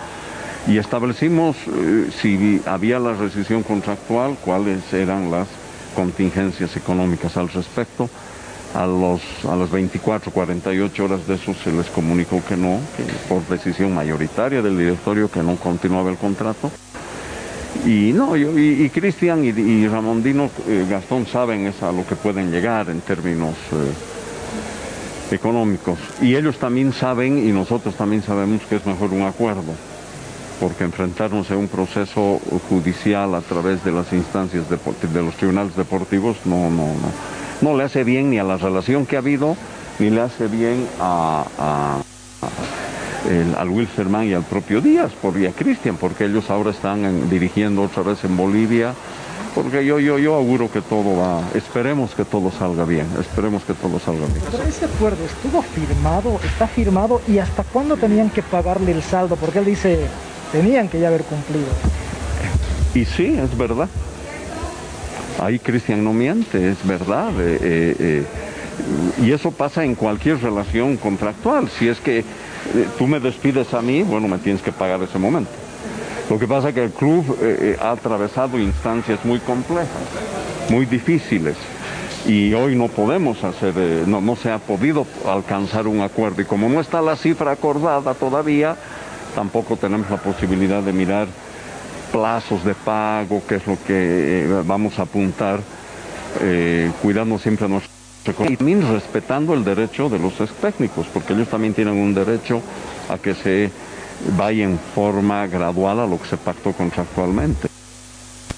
y 0.67 0.79
establecimos 0.79 1.57
eh, 1.69 2.11
si 2.21 2.61
había 2.67 2.99
la 2.99 3.13
rescisión 3.13 3.63
contractual, 3.63 4.37
cuáles 4.45 4.93
eran 4.93 5.31
las 5.31 5.47
contingencias 5.95 6.77
económicas 6.77 7.37
al 7.37 7.49
respecto. 7.49 8.11
A, 8.79 8.87
los, 8.87 9.21
a 9.45 9.57
las 9.57 9.71
24, 9.73 10.31
48 10.31 11.05
horas 11.05 11.27
de 11.27 11.35
eso 11.35 11.53
se 11.53 11.73
les 11.73 11.87
comunicó 11.89 12.41
que 12.47 12.57
no, 12.57 12.79
por 13.29 13.45
decisión 13.49 13.93
mayoritaria 13.93 14.63
del 14.63 14.79
directorio 14.79 15.29
que 15.29 15.43
no 15.43 15.57
continuaba 15.57 16.11
el 16.11 16.17
contrato. 16.17 16.71
Y 17.85 18.13
no, 18.13 18.37
y, 18.37 18.85
y 18.85 18.89
Cristian 18.91 19.45
y, 19.45 19.89
Ramondino 19.89 20.49
eh, 20.69 20.87
Gastón 20.89 21.27
saben 21.27 21.73
a 21.83 21.91
lo 21.91 22.07
que 22.07 22.15
pueden 22.15 22.53
llegar 22.53 22.89
en 22.89 23.01
términos 23.01 23.57
eh, 23.73 25.35
económicos. 25.35 25.99
Y 26.23 26.37
ellos 26.37 26.57
también 26.59 26.93
saben 26.93 27.49
y 27.49 27.51
nosotros 27.51 27.97
también 27.97 28.23
sabemos 28.23 28.63
que 28.69 28.77
es 28.77 28.87
mejor 28.87 29.13
un 29.13 29.23
acuerdo, 29.23 29.75
porque 30.61 30.85
enfrentarnos 30.85 31.51
a 31.51 31.57
un 31.57 31.67
proceso 31.67 32.41
judicial 32.69 33.35
a 33.35 33.41
través 33.41 33.83
de 33.85 33.91
las 33.91 34.13
instancias 34.13 34.67
deport- 34.71 35.01
de 35.13 35.23
los 35.23 35.35
tribunales 35.35 35.75
deportivos 35.75 36.37
no, 36.45 36.71
no, 36.71 36.87
no, 36.87 37.13
no 37.61 37.77
le 37.77 37.85
hace 37.85 38.05
bien 38.05 38.31
ni 38.31 38.39
a 38.39 38.45
la 38.45 38.57
relación 38.57 39.07
que 39.07 39.17
ha 39.17 39.21
habido, 39.21 39.57
ni 39.99 40.11
le 40.11 40.21
hace 40.21 40.47
bien 40.49 40.87
a, 41.01 41.45
a- 41.59 42.47
a- 42.47 43.29
el- 43.31 43.55
al 43.57 43.69
Wilferman 43.69 44.27
y 44.27 44.33
al 44.33 44.45
propio 44.45 44.81
Díaz, 44.81 45.13
por, 45.21 45.37
y 45.39 45.47
a 45.47 45.53
Cristian, 45.53 45.97
porque 45.97 46.25
ellos 46.25 46.51
ahora 46.51 46.71
están 46.71 47.05
en- 47.05 47.29
dirigiendo 47.31 47.83
otra 47.83 48.03
vez 48.03 48.23
en 48.25 48.37
Bolivia, 48.37 48.95
porque 49.55 49.85
yo, 49.85 49.99
yo, 49.99 50.19
yo 50.19 50.35
auguro 50.35 50.71
que 50.71 50.81
todo 50.83 51.17
va, 51.17 51.43
esperemos 51.55 52.15
que 52.15 52.25
todo 52.25 52.51
salga 52.53 52.85
bien, 52.85 53.07
esperemos 53.19 53.65
que 53.65 53.75
todo 53.75 53.99
salga 53.99 54.27
bien. 54.27 54.41
Pero 54.51 54.63
ese 54.63 54.85
acuerdo 54.85 55.25
estuvo 55.25 55.61
firmado, 55.63 56.39
está 56.45 56.69
firmado 56.69 57.21
y 57.27 57.39
hasta 57.39 57.65
cuándo 57.65 57.97
tenían 57.97 58.31
que 58.31 58.43
pagarle 58.43 58.93
el 58.93 59.03
saldo, 59.03 59.35
porque 59.37 59.59
él 59.59 59.65
dice, 59.65 60.07
tenían 60.53 60.89
que 60.89 61.01
ya 61.01 61.09
haber 61.09 61.25
cumplido. 61.25 61.67
Y 62.95 63.05
sí, 63.05 63.37
es 63.37 63.57
verdad. 63.59 63.89
Ahí 65.39 65.61
Cristian 65.61 66.03
no 66.03 66.13
miente, 66.13 66.71
es 66.71 66.85
verdad. 66.87 67.31
eh, 67.39 67.59
eh, 67.63 67.97
eh, 67.99 68.25
y 69.23 69.33
eso 69.33 69.51
pasa 69.51 69.85
en 69.85 69.95
cualquier 69.95 70.41
relación 70.41 70.97
contractual. 70.97 71.69
Si 71.69 71.89
es 71.89 71.99
que 72.01 72.25
tú 72.97 73.07
me 73.07 73.21
despides 73.21 73.73
a 73.75 73.83
mí, 73.83 74.03
bueno, 74.03 74.29
me 74.29 74.39
tienes 74.39 74.63
que 74.63 74.73
pagar 74.73 75.03
ese 75.03 75.19
momento. 75.19 75.51
Lo 76.31 76.39
que 76.39 76.47
pasa 76.47 76.69
es 76.69 76.75
que 76.75 76.85
el 76.85 76.91
club 76.91 77.37
ha 77.81 77.91
atravesado 77.91 78.59
instancias 78.59 79.25
muy 79.25 79.41
complejas, 79.41 79.89
muy 80.71 80.87
difíciles. 80.87 81.57
Y 82.27 82.53
hoy 82.55 82.77
no 82.77 82.89
podemos 82.89 83.43
hacer, 83.43 83.75
no, 84.07 84.21
no 84.21 84.37
se 84.37 84.51
ha 84.51 84.59
podido 84.59 85.07
alcanzar 85.27 85.89
un 85.89 86.01
acuerdo. 86.01 86.43
Y 86.43 86.45
como 86.45 86.69
no 86.69 86.81
está 86.81 87.01
la 87.01 87.17
cifra 87.17 87.53
acordada 87.53 88.15
todavía, 88.15 88.77
tampoco 89.35 89.77
tenemos 89.77 90.09
la 90.11 90.19
posibilidad 90.19 90.83
de 90.83 90.93
mirar 90.93 91.27
plazos 92.13 92.65
de 92.65 92.75
pago, 92.75 93.43
que 93.47 93.57
es 93.57 93.67
lo 93.67 93.77
que 93.87 94.45
eh, 94.45 94.63
vamos 94.65 94.99
a 94.99 95.03
apuntar, 95.03 95.61
eh, 96.41 96.91
cuidando 97.03 97.39
siempre 97.39 97.67
a 97.67 97.69
nuestro 97.69 97.99
y 98.49 98.57
también 98.57 98.87
respetando 98.93 99.55
el 99.55 99.65
derecho 99.65 100.09
de 100.09 100.19
los 100.19 100.35
técnicos, 100.61 101.07
porque 101.13 101.33
ellos 101.33 101.49
también 101.49 101.73
tienen 101.73 101.95
un 101.95 102.15
derecho 102.15 102.61
a 103.09 103.17
que 103.17 103.35
se 103.35 103.71
vaya 104.37 104.65
en 104.65 104.79
forma 104.95 105.47
gradual 105.47 106.01
a 106.01 106.07
lo 106.07 106.21
que 106.21 106.29
se 106.29 106.37
pactó 106.37 106.73
contractualmente. 106.73 107.69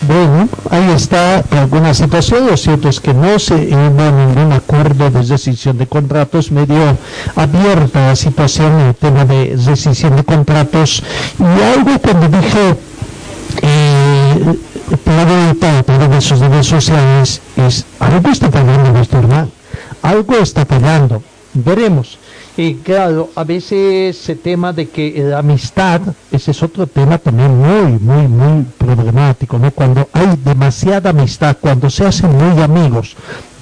Bueno, 0.07 0.49
ahí 0.71 0.91
está 0.93 1.45
alguna 1.51 1.93
situación. 1.93 2.47
Lo 2.47 2.57
cierto 2.57 2.89
es 2.89 3.01
que 3.01 3.13
no 3.13 3.39
se 3.39 3.55
hubo 3.55 4.11
ningún 4.11 4.53
acuerdo 4.53 5.11
de 5.11 5.23
rescisión 5.23 5.77
de 5.77 5.87
contratos. 5.87 6.51
Medio 6.51 6.97
abierta 7.37 8.09
la 8.09 8.17
situación 8.17 8.81
en 8.81 8.87
el 8.89 8.95
tema 8.95 9.25
de 9.27 9.57
rescisión 9.65 10.17
de 10.17 10.25
contratos. 10.25 11.03
Y 11.39 11.63
algo 11.63 11.99
cuando 12.01 12.29
dije, 12.29 12.77
eh, 13.63 14.57
a 15.63 15.83
través 15.83 16.11
de 16.11 16.21
sus 16.21 16.39
redes 16.39 16.67
sociales, 16.67 17.41
es 17.57 17.85
algo 17.99 18.31
está 18.31 18.51
fallando 18.51 18.93
nuestro 18.93 19.21
hermano. 19.21 19.51
Algo 20.03 20.37
está 20.37 20.65
fallando. 20.65 21.23
Veremos. 21.53 22.19
Y 22.57 22.75
claro, 22.75 23.31
a 23.37 23.45
veces 23.45 24.17
ese 24.17 24.37
tema 24.37 24.73
de 24.73 24.89
que 24.89 25.23
la 25.25 25.39
amistad, 25.39 26.01
ese 26.31 26.51
es 26.51 26.63
otro 26.63 26.87
tema 26.87 27.19
también 27.19 27.57
muy, 27.57 27.99
muy, 27.99 28.29
muy 28.29 28.67
problemático, 28.77 29.59
¿no? 29.59 29.71
Cuando 29.71 30.09
hay 30.13 30.37
demasiada 30.45 31.11
amistad, 31.11 31.57
cuando 31.61 31.89
se 31.89 32.07
hacen 32.07 32.37
muy 32.37 32.63
amigos, 32.63 33.17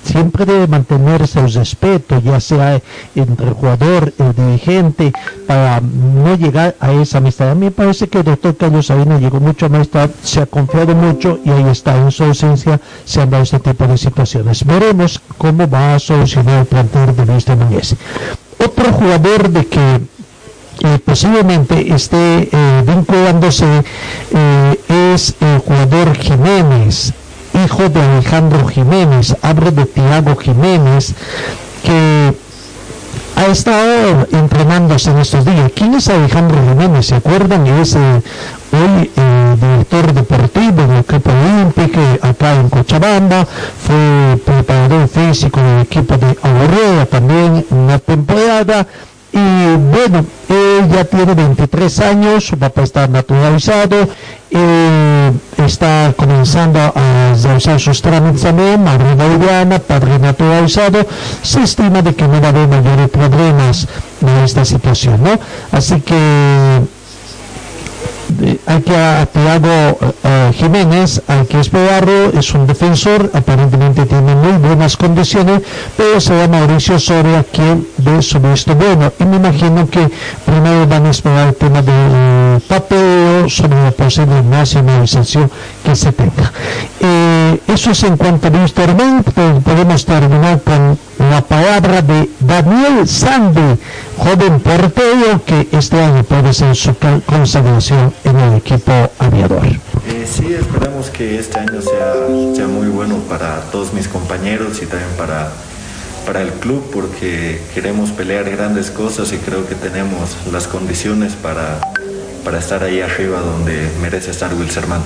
siempre 0.08 0.46
debe 0.46 0.66
mantenerse 0.66 1.40
el 1.40 1.52
respeto, 1.52 2.20
ya 2.20 2.40
sea 2.40 2.80
entre 3.14 3.48
el 3.48 3.52
jugador, 3.52 4.12
el 4.18 4.34
dirigente, 4.34 5.12
para 5.46 5.80
no 5.80 6.34
llegar 6.36 6.76
a 6.80 6.92
esa 6.92 7.18
amistad. 7.18 7.50
A 7.50 7.54
mí 7.54 7.66
me 7.66 7.70
parece 7.70 8.08
que 8.08 8.18
el 8.18 8.24
doctor 8.24 8.56
Carlos 8.56 8.86
Sabino 8.86 9.18
llegó 9.18 9.38
mucho 9.38 9.66
a 9.66 9.68
amistad, 9.68 10.10
se 10.22 10.40
ha 10.40 10.46
confiado 10.46 10.94
mucho 10.94 11.38
y 11.44 11.50
ahí 11.50 11.68
está, 11.68 11.96
en 11.96 12.10
su 12.10 12.24
ausencia 12.24 12.80
se 13.04 13.20
han 13.20 13.30
dado 13.30 13.42
este 13.42 13.60
tipo 13.60 13.86
de 13.86 13.98
situaciones. 13.98 14.64
Veremos 14.64 15.20
cómo 15.36 15.68
va 15.68 15.94
a 15.94 15.98
solucionar 15.98 16.60
el 16.60 16.66
plantel 16.66 17.14
de 17.14 17.26
Luis 17.26 17.44
de 17.44 17.56
Núñez. 17.56 17.94
Otro 18.58 18.92
jugador 18.92 19.50
de 19.50 19.66
que 19.66 20.00
eh, 20.80 20.98
posiblemente 21.04 21.92
esté 21.92 22.48
eh, 22.52 22.84
vinculándose 22.86 23.82
eh, 24.32 25.14
es 25.14 25.34
el 25.40 25.58
jugador 25.58 26.16
Jiménez, 26.16 27.12
hijo 27.64 27.88
de 27.88 28.00
Alejandro 28.00 28.66
Jiménez, 28.68 29.36
hablo 29.42 29.70
de 29.70 29.86
Tiago 29.86 30.36
Jiménez, 30.36 31.14
que 31.82 32.34
ha 33.36 33.46
estado 33.46 34.26
entrenándose 34.32 35.10
en 35.10 35.18
estos 35.18 35.44
días. 35.44 35.70
¿Quién 35.74 35.94
es 35.94 36.08
Alejandro 36.08 36.58
Jiménez? 36.68 37.06
¿Se 37.06 37.14
acuerdan? 37.16 37.66
Es 37.66 37.94
eh, 37.94 38.22
hoy 38.72 39.10
eh, 39.16 39.56
director 39.60 40.12
deportivo 40.12 40.82
del 40.86 40.98
equipo 40.98 41.30
olímpico 41.30 42.00
acá 42.22 42.54
en 42.54 42.68
Cochabamba, 42.68 43.46
fue 43.46 44.36
preparador 44.44 45.08
físico 45.08 45.60
del 45.60 45.80
equipo 45.82 46.16
de 46.16 46.36
Aurora 46.42 47.06
también 47.06 47.64
una 47.70 47.98
temporada. 47.98 48.86
Y 49.30 49.76
bueno, 49.76 50.24
él 50.48 50.88
ya 50.90 51.04
tiene 51.04 51.34
23 51.34 52.00
años, 52.00 52.46
su 52.46 52.58
papá 52.58 52.82
está 52.82 53.06
naturalizado, 53.06 54.08
eh, 54.50 55.32
está 55.64 56.12
comenzando 56.16 56.78
a 56.80 57.34
realizar 57.42 57.80
sus 57.80 58.00
trámites 58.00 58.42
también, 58.42 58.82
madre 58.82 59.14
boliviana, 59.14 59.78
padre 59.78 60.18
naturalizado, 60.18 61.06
se 61.42 61.62
estima 61.62 62.02
de 62.02 62.14
que 62.14 62.26
no 62.26 62.40
va 62.40 62.46
a 62.46 62.50
haber 62.50 62.68
mayores 62.68 63.08
problemas 63.10 63.86
en 64.20 64.28
esta 64.44 64.64
situación, 64.64 65.22
¿no? 65.22 65.38
Así 65.72 66.00
que 66.00 66.80
hay 68.66 68.82
que 68.82 68.96
a 68.96 69.26
Tiago 69.26 69.98
eh, 70.24 70.52
Jiménez, 70.54 71.22
hay 71.26 71.46
que 71.46 71.60
esperarlo, 71.60 72.30
es 72.38 72.52
un 72.54 72.66
defensor, 72.66 73.30
aparentemente 73.32 74.06
tiene 74.06 74.34
muy 74.34 74.52
buenas 74.58 74.96
condiciones, 74.96 75.62
pero 75.96 76.20
será 76.20 76.48
Mauricio 76.48 76.98
Soria 76.98 77.44
quien 77.50 77.86
dé 77.96 78.20
su 78.22 78.38
visto 78.40 78.74
bueno. 78.74 79.12
Y 79.18 79.24
me 79.24 79.36
imagino 79.36 79.88
que 79.88 80.08
primero 80.44 80.86
van 80.86 81.06
a 81.06 81.10
esperar 81.10 81.48
el 81.48 81.54
tema 81.54 81.82
del 81.82 82.60
papel 82.62 83.50
sobre 83.50 83.82
la 83.82 83.90
posible 83.92 84.42
nacionalización 84.42 85.50
que 85.84 85.96
se 85.96 86.12
tenga. 86.12 86.52
Eh, 87.00 87.60
eso 87.68 87.90
es 87.90 88.02
en 88.02 88.16
cuanto 88.16 88.48
a 88.48 88.50
Luis 88.50 88.74
Herman, 88.76 89.24
podemos 89.24 90.04
terminar 90.04 90.60
con 90.62 90.98
la 91.30 91.40
palabra 91.42 92.02
de 92.02 92.28
Daniel 92.40 93.06
Sande, 93.08 93.78
joven 94.18 94.60
portero 94.60 95.42
que 95.46 95.68
este 95.72 95.98
año 96.00 96.22
puede 96.24 96.52
ser 96.52 96.74
su 96.74 96.94
consagración 97.26 98.12
en 98.24 98.36
el 98.38 98.54
equipo 98.58 98.92
aviador. 99.18 99.64
Eh, 99.66 100.26
sí, 100.26 100.52
esperamos 100.54 101.10
que 101.10 101.38
este 101.38 101.58
año 101.58 101.80
sea, 101.80 102.14
sea 102.54 102.66
muy 102.66 102.88
bueno 102.88 103.16
para 103.28 103.60
todos 103.70 103.92
mis 103.92 104.08
compañeros 104.08 104.82
y 104.82 104.86
también 104.86 105.10
para, 105.16 105.50
para 106.26 106.42
el 106.42 106.50
club 106.50 106.82
porque 106.92 107.60
queremos 107.74 108.10
pelear 108.10 108.50
grandes 108.50 108.90
cosas 108.90 109.32
y 109.32 109.36
creo 109.38 109.66
que 109.68 109.74
tenemos 109.74 110.36
las 110.52 110.66
condiciones 110.66 111.34
para, 111.34 111.80
para 112.44 112.58
estar 112.58 112.82
ahí 112.82 113.00
arriba 113.00 113.40
donde 113.40 113.88
merece 114.02 114.30
estar 114.30 114.52
Wilserman. 114.54 115.02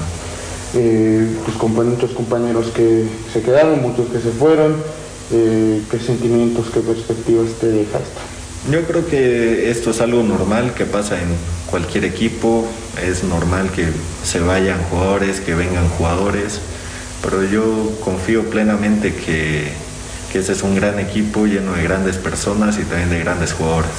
eh, 0.75 1.27
tus 1.45 1.55
compañeros, 1.57 1.99
tus 1.99 2.13
compañeros 2.13 2.67
que 2.75 3.05
se 3.33 3.43
quedaron, 3.43 3.83
muchos 3.83 4.09
que 4.09 4.21
se 4.21 4.31
fueron, 4.31 4.77
eh, 5.33 5.83
qué 5.91 5.99
sentimientos, 5.99 6.67
qué 6.73 6.81
perspectivas 6.81 7.49
te 7.61 7.67
deja 7.69 7.99
esto. 7.99 8.21
Yo 8.71 8.83
creo 8.83 9.05
que 9.07 9.71
esto 9.71 9.91
es 9.91 10.01
algo 10.01 10.23
normal 10.23 10.73
que 10.75 10.85
pasa 10.85 11.21
en 11.21 11.29
cualquier 11.69 12.05
equipo, 12.05 12.65
es 13.05 13.25
normal 13.25 13.71
que 13.71 13.89
se 14.25 14.39
vayan 14.39 14.81
jugadores, 14.85 15.41
que 15.41 15.55
vengan 15.55 15.89
jugadores, 15.89 16.61
pero 17.25 17.43
yo 17.43 17.91
confío 18.05 18.49
plenamente 18.51 19.15
que, 19.15 19.73
que 20.31 20.39
ese 20.39 20.53
es 20.53 20.63
un 20.63 20.77
gran 20.77 21.01
equipo 21.01 21.47
lleno 21.47 21.73
de 21.75 21.83
grandes 21.83 22.19
personas 22.19 22.79
y 22.79 22.85
también 22.85 23.11
de 23.11 23.19
grandes 23.19 23.53
jugadores. 23.53 23.91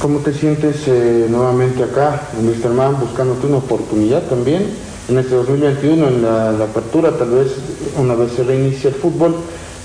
¿Cómo 0.00 0.20
te 0.20 0.32
sientes 0.32 0.86
eh, 0.86 1.26
nuevamente 1.28 1.82
acá 1.82 2.22
en 2.38 2.48
Wisterman 2.48 2.98
buscándote 3.00 3.46
una 3.46 3.58
oportunidad 3.58 4.22
también 4.22 4.66
en 5.08 5.18
este 5.18 5.34
2021 5.34 6.08
en 6.08 6.22
la, 6.22 6.50
apertura, 6.64 7.16
tal 7.18 7.30
vez 7.30 7.52
una 7.96 8.14
vez 8.14 8.32
se 8.32 8.44
reinicie 8.44 8.90
el 8.90 8.96
fútbol 8.96 9.34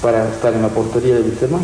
para 0.02 0.28
estar 0.30 0.54
en 0.54 0.62
la 0.62 0.70
portería 0.70 1.16
de 1.16 1.22
Wisterman? 1.22 1.62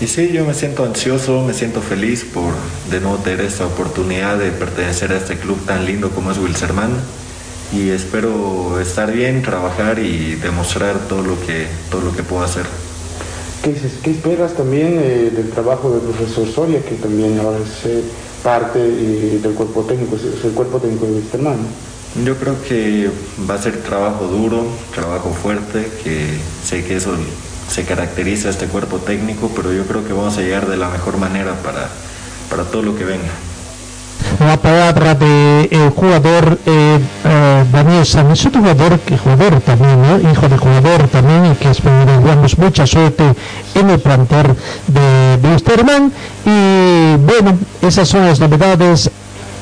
Y 0.00 0.06
sí, 0.06 0.30
yo 0.32 0.46
me 0.46 0.54
siento 0.54 0.84
ansioso, 0.84 1.42
me 1.42 1.52
siento 1.52 1.82
feliz 1.82 2.24
por 2.24 2.54
de 2.90 3.00
nuevo 3.00 3.18
tener 3.18 3.42
esta 3.42 3.66
oportunidad 3.66 4.38
de 4.38 4.50
pertenecer 4.50 5.12
a 5.12 5.18
este 5.18 5.36
club 5.36 5.58
tan 5.66 5.84
lindo 5.84 6.08
como 6.10 6.30
es 6.30 6.38
Wilserman 6.38 6.90
y 7.70 7.90
espero 7.90 8.80
estar 8.80 9.12
bien, 9.12 9.42
trabajar 9.42 9.98
y 9.98 10.36
demostrar 10.36 10.98
todo 11.06 11.22
lo 11.22 11.38
que, 11.46 11.66
todo 11.90 12.00
lo 12.00 12.16
que 12.16 12.22
puedo 12.22 12.42
hacer. 12.42 12.64
¿Qué, 13.62 13.74
qué 14.02 14.10
esperas 14.12 14.54
también 14.54 14.98
eh, 15.02 15.30
del 15.36 15.50
trabajo 15.50 15.90
del 15.90 16.00
profesor 16.00 16.48
Soria, 16.48 16.82
que 16.82 16.94
también 16.94 17.38
ahora 17.38 17.58
es 17.58 17.84
eh, 17.84 18.02
parte 18.42 18.78
eh, 18.80 19.38
del 19.42 19.52
cuerpo 19.52 19.82
técnico, 19.82 20.16
es, 20.16 20.42
el 20.42 20.52
cuerpo 20.52 20.78
técnico 20.78 21.04
de? 21.04 21.20
Yo 22.24 22.36
creo 22.36 22.56
que 22.66 23.10
va 23.48 23.54
a 23.54 23.62
ser 23.62 23.82
trabajo 23.82 24.26
duro, 24.28 24.64
trabajo 24.94 25.30
fuerte, 25.30 25.86
que 26.02 26.38
sé 26.64 26.82
que 26.84 26.96
eso 26.96 27.14
se 27.70 27.84
caracteriza 27.84 28.50
este 28.50 28.66
cuerpo 28.66 28.98
técnico, 28.98 29.50
pero 29.54 29.72
yo 29.72 29.86
creo 29.86 30.04
que 30.04 30.12
vamos 30.12 30.36
a 30.36 30.40
llegar 30.40 30.66
de 30.66 30.76
la 30.76 30.88
mejor 30.88 31.18
manera 31.18 31.54
para, 31.62 31.88
para 32.50 32.64
todo 32.64 32.82
lo 32.82 32.96
que 32.96 33.04
venga. 33.04 33.30
La 34.40 34.56
palabra 34.56 35.14
de 35.14 35.68
el 35.70 35.90
jugador 35.90 36.58
eh, 36.66 36.98
eh, 37.24 37.64
Daniel 37.72 38.04
San, 38.04 38.30
es 38.32 38.42
jugador 38.42 38.98
que 39.00 39.16
jugador 39.16 39.60
también, 39.60 40.02
¿no? 40.02 40.30
hijo 40.30 40.48
de 40.48 40.58
jugador 40.58 41.08
también, 41.08 41.46
y 41.46 41.54
que 41.54 41.70
esperamos 41.70 42.58
mucha 42.58 42.86
suerte 42.86 43.24
en 43.74 43.90
el 43.90 44.00
plantel 44.00 44.56
de 44.88 45.38
Wisterman. 45.42 46.12
Y 46.44 47.16
bueno, 47.16 47.58
esas 47.82 48.08
son 48.08 48.26
las 48.26 48.40
novedades 48.40 49.10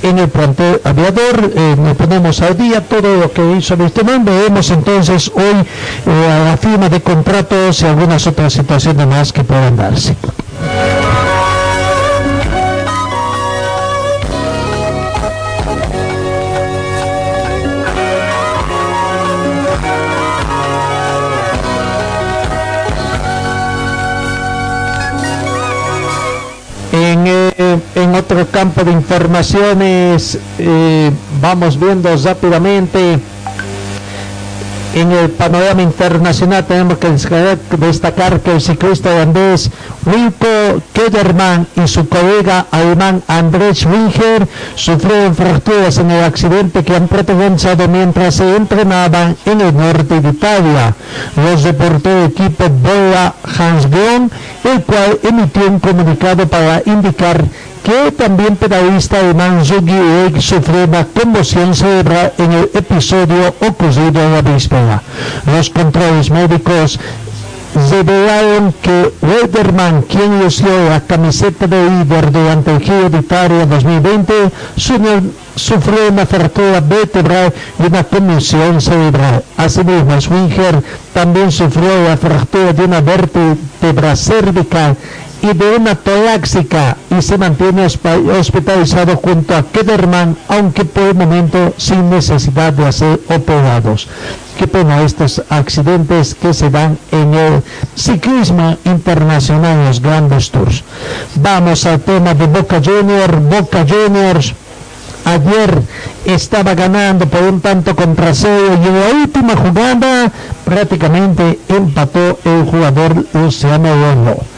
en 0.02 0.18
el 0.18 0.28
plantel 0.28 0.80
aviador, 0.84 1.52
eh, 1.54 1.76
nos 1.78 1.96
ponemos 1.96 2.40
al 2.42 2.56
día 2.56 2.80
todo 2.80 3.16
lo 3.16 3.32
que 3.32 3.56
hizo 3.56 3.74
Wisterman, 3.74 4.24
veremos 4.24 4.70
entonces 4.70 5.30
hoy 5.34 5.66
eh, 6.06 6.30
a 6.30 6.44
la 6.44 6.56
firma 6.56 6.88
de 6.88 7.00
contratos 7.00 7.82
y 7.82 7.86
algunas 7.86 8.26
otras 8.26 8.52
situaciones 8.52 9.06
más 9.06 9.32
que 9.32 9.44
puedan 9.44 9.76
darse. 9.76 10.16
En 27.94 28.14
otro 28.14 28.46
campo 28.46 28.84
de 28.84 28.92
informaciones, 28.92 30.38
eh, 30.58 31.10
vamos 31.40 31.78
viendo 31.78 32.14
rápidamente 32.16 33.18
en 35.00 35.12
el 35.12 35.30
panorama 35.30 35.82
internacional 35.82 36.64
tenemos 36.66 36.98
que 36.98 37.08
destacar 37.76 38.40
que 38.40 38.52
el 38.52 38.60
ciclista 38.60 39.10
holandés 39.14 39.70
Wilco 40.04 40.82
Kederman 40.92 41.66
y 41.76 41.86
su 41.86 42.08
colega 42.08 42.66
alemán 42.70 43.22
Andrés 43.28 43.86
Winger 43.86 44.48
sufrieron 44.74 45.34
fracturas 45.34 45.98
en 45.98 46.10
el 46.10 46.24
accidente 46.24 46.84
que 46.84 46.96
han 46.96 47.06
protagonizado 47.06 47.86
mientras 47.88 48.34
se 48.36 48.56
entrenaban 48.56 49.36
en 49.44 49.60
el 49.60 49.76
norte 49.76 50.20
de 50.20 50.30
Italia. 50.30 50.94
Los 51.36 51.62
reportó 51.62 52.10
el 52.10 52.24
equipo 52.30 52.64
Bola 52.68 53.34
Hans 53.58 53.88
Groen, 53.90 54.30
el 54.64 54.82
cual 54.82 55.18
emitió 55.22 55.68
un 55.68 55.78
comunicado 55.78 56.48
para 56.48 56.82
indicar 56.86 57.44
que 57.82 58.12
también 58.12 58.56
pedalista 58.56 59.18
alemán 59.20 59.64
Zugi 59.64 59.92
Ueg 59.92 60.40
sufrió 60.42 60.84
una 60.84 61.04
conmoción 61.06 61.74
cerebral 61.74 62.32
en 62.38 62.52
el 62.52 62.70
episodio 62.74 63.54
ocurrido 63.60 64.22
en 64.22 64.32
la 64.32 64.42
víspera. 64.42 65.02
Los 65.46 65.70
controles 65.70 66.30
médicos 66.30 66.98
revelaron 67.90 68.74
que 68.82 69.12
Wederman, 69.22 70.02
quien 70.02 70.40
lució 70.40 70.88
la 70.88 71.00
camiseta 71.00 71.66
de 71.66 71.90
líder 71.90 72.32
durante 72.32 72.72
el 72.74 72.80
Giro 72.80 73.10
de 73.10 73.18
Italia 73.18 73.66
2020, 73.66 74.32
su- 74.76 75.32
sufrió 75.54 76.08
una 76.10 76.24
fractura 76.26 76.80
vertebral 76.80 77.52
y 77.78 77.86
una 77.86 78.04
conmoción 78.04 78.80
cerebral. 78.80 79.44
Asimismo, 79.56 80.20
Swinger 80.20 80.82
también 81.12 81.52
sufrió 81.52 82.04
la 82.08 82.16
fractura 82.16 82.72
de 82.72 82.84
una 82.84 83.00
vértebra 83.00 84.16
cervical 84.16 84.96
y 85.42 85.52
de 85.52 85.76
una 85.76 85.94
torácica 85.94 86.96
y 87.16 87.22
se 87.22 87.38
mantiene 87.38 87.86
hospitalizado 87.86 89.16
junto 89.16 89.56
a 89.56 89.62
Kederman, 89.62 90.36
aunque 90.48 90.84
por 90.84 91.04
el 91.04 91.14
momento 91.14 91.74
sin 91.76 92.10
necesidad 92.10 92.72
de 92.72 92.92
ser 92.92 93.20
operados. 93.28 94.08
Qué 94.58 94.66
pena 94.66 95.02
estos 95.02 95.42
accidentes 95.48 96.34
que 96.34 96.52
se 96.52 96.68
dan 96.68 96.98
en 97.12 97.34
el 97.34 97.62
ciclismo 97.94 98.76
internacional, 98.84 99.78
en 99.78 99.84
los 99.86 100.00
grandes 100.00 100.50
tours. 100.50 100.82
Vamos 101.36 101.86
al 101.86 102.00
tema 102.00 102.34
de 102.34 102.46
Boca 102.46 102.80
Juniors. 102.84 103.38
Boca 103.48 103.86
Juniors 103.88 104.54
ayer 105.24 105.82
estaba 106.24 106.74
ganando 106.74 107.26
por 107.26 107.42
un 107.42 107.60
tanto 107.60 107.94
contra 107.94 108.34
cero 108.34 108.78
y 108.82 108.86
en 108.86 109.00
la 109.00 109.22
última 109.22 109.56
jugada 109.56 110.32
prácticamente 110.64 111.58
empató 111.68 112.38
el 112.44 112.64
jugador 112.64 113.24
Luciano 113.34 113.94
Romo. 113.94 114.57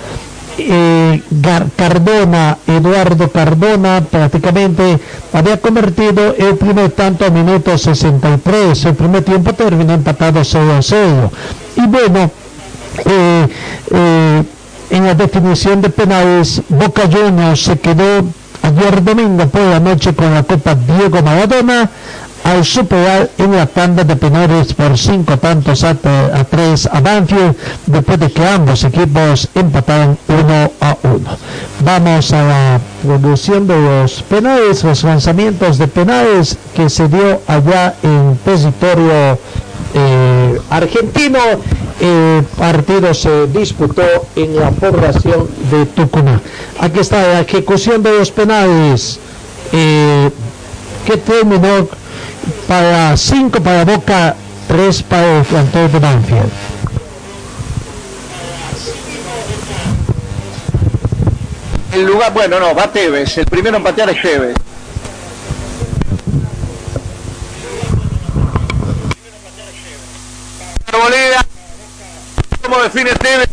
Eh, 0.63 1.23
Cardona, 1.75 2.59
Eduardo 2.67 3.31
Cardona 3.31 4.03
prácticamente 4.11 4.99
había 5.33 5.59
convertido 5.59 6.35
el 6.37 6.57
primer 6.57 6.91
tanto 6.91 7.25
a 7.25 7.31
minuto 7.31 7.77
63, 7.77 8.85
el 8.85 8.95
primer 8.95 9.25
tiempo 9.25 9.55
terminó 9.55 9.95
empatado 9.95 10.45
0 10.45 10.75
a 10.79 10.83
0 10.83 11.33
y 11.77 11.87
bueno 11.87 12.31
eh, 13.07 13.49
eh, 13.91 14.43
en 14.91 15.07
la 15.07 15.15
definición 15.15 15.81
de 15.81 15.89
penales 15.89 16.61
Boca 16.69 17.03
Juniors 17.11 17.63
se 17.63 17.79
quedó 17.79 18.25
ayer 18.63 19.03
domingo 19.03 19.47
por 19.49 19.63
la 19.63 19.81
noche 19.81 20.15
con 20.15 20.35
la 20.35 20.43
Copa 20.43 20.75
Diego 20.75 21.23
Maradona 21.23 21.91
al 22.45 22.65
superar 22.65 23.31
en 23.39 23.55
la 23.55 23.67
tanda 23.67 24.03
de 24.03 24.17
penales 24.17 24.73
por 24.75 24.97
cinco 24.97 25.39
tantos 25.39 25.85
a, 25.85 25.95
tre- 25.95 26.33
a 26.35 26.45
tres 26.45 26.89
a 26.91 27.01
Banfield 27.01 27.55
después 27.87 28.19
de 28.19 28.31
que 28.31 28.45
ambos 28.47 28.83
equipos 28.85 29.49
empataron 29.55 30.19
uno 30.29 30.73
a 30.81 30.97
uno. 31.03 31.37
Vamos 31.85 32.33
a 32.33 32.43
la 32.43 32.81
evolución 33.05 33.67
de 33.67 33.77
los 33.81 34.23
penales, 34.23 34.83
los 34.85 35.05
lanzamientos 35.05 35.79
de 35.79 35.87
penales 35.89 36.57
que 36.75 36.89
se 36.89 37.09
dio 37.09 37.41
allá 37.47 37.95
en 38.03 38.39
territorio 38.45 39.39
eh, 39.95 40.61
argentino. 40.71 41.39
El 42.01 42.45
partido 42.57 43.13
se 43.13 43.47
disputó 43.49 44.03
en 44.35 44.57
la 44.57 44.71
población 44.71 45.47
de 45.71 45.85
Tucumán. 45.85 46.41
Aquí 46.81 47.01
está 47.01 47.21
la 47.29 47.41
ejecución 47.41 48.03
de 48.03 48.19
los 48.19 48.31
penales 48.31 49.19
eh, 49.73 50.31
que 51.07 51.17
terminó 51.19 51.87
para 52.67 53.17
5 53.17 53.63
para 53.63 53.85
Boca, 53.85 54.37
3 54.69 55.03
para 55.05 55.39
el 55.39 55.45
plantel 55.45 55.93
de 55.93 55.99
Banfield. 55.99 56.51
El 61.93 62.07
lugar, 62.07 62.33
bueno, 62.33 62.61
no, 62.61 62.75
va 62.75 62.93
Tevez. 62.93 63.37
El 63.39 63.47
primero 63.47 63.77
en 63.77 63.83
patear 63.83 64.11
es 64.11 64.23
Tevez. 64.23 64.55
Arboleda. 70.87 71.45
¿Cómo 72.63 72.79
define 72.83 73.11
Tevez? 73.17 73.49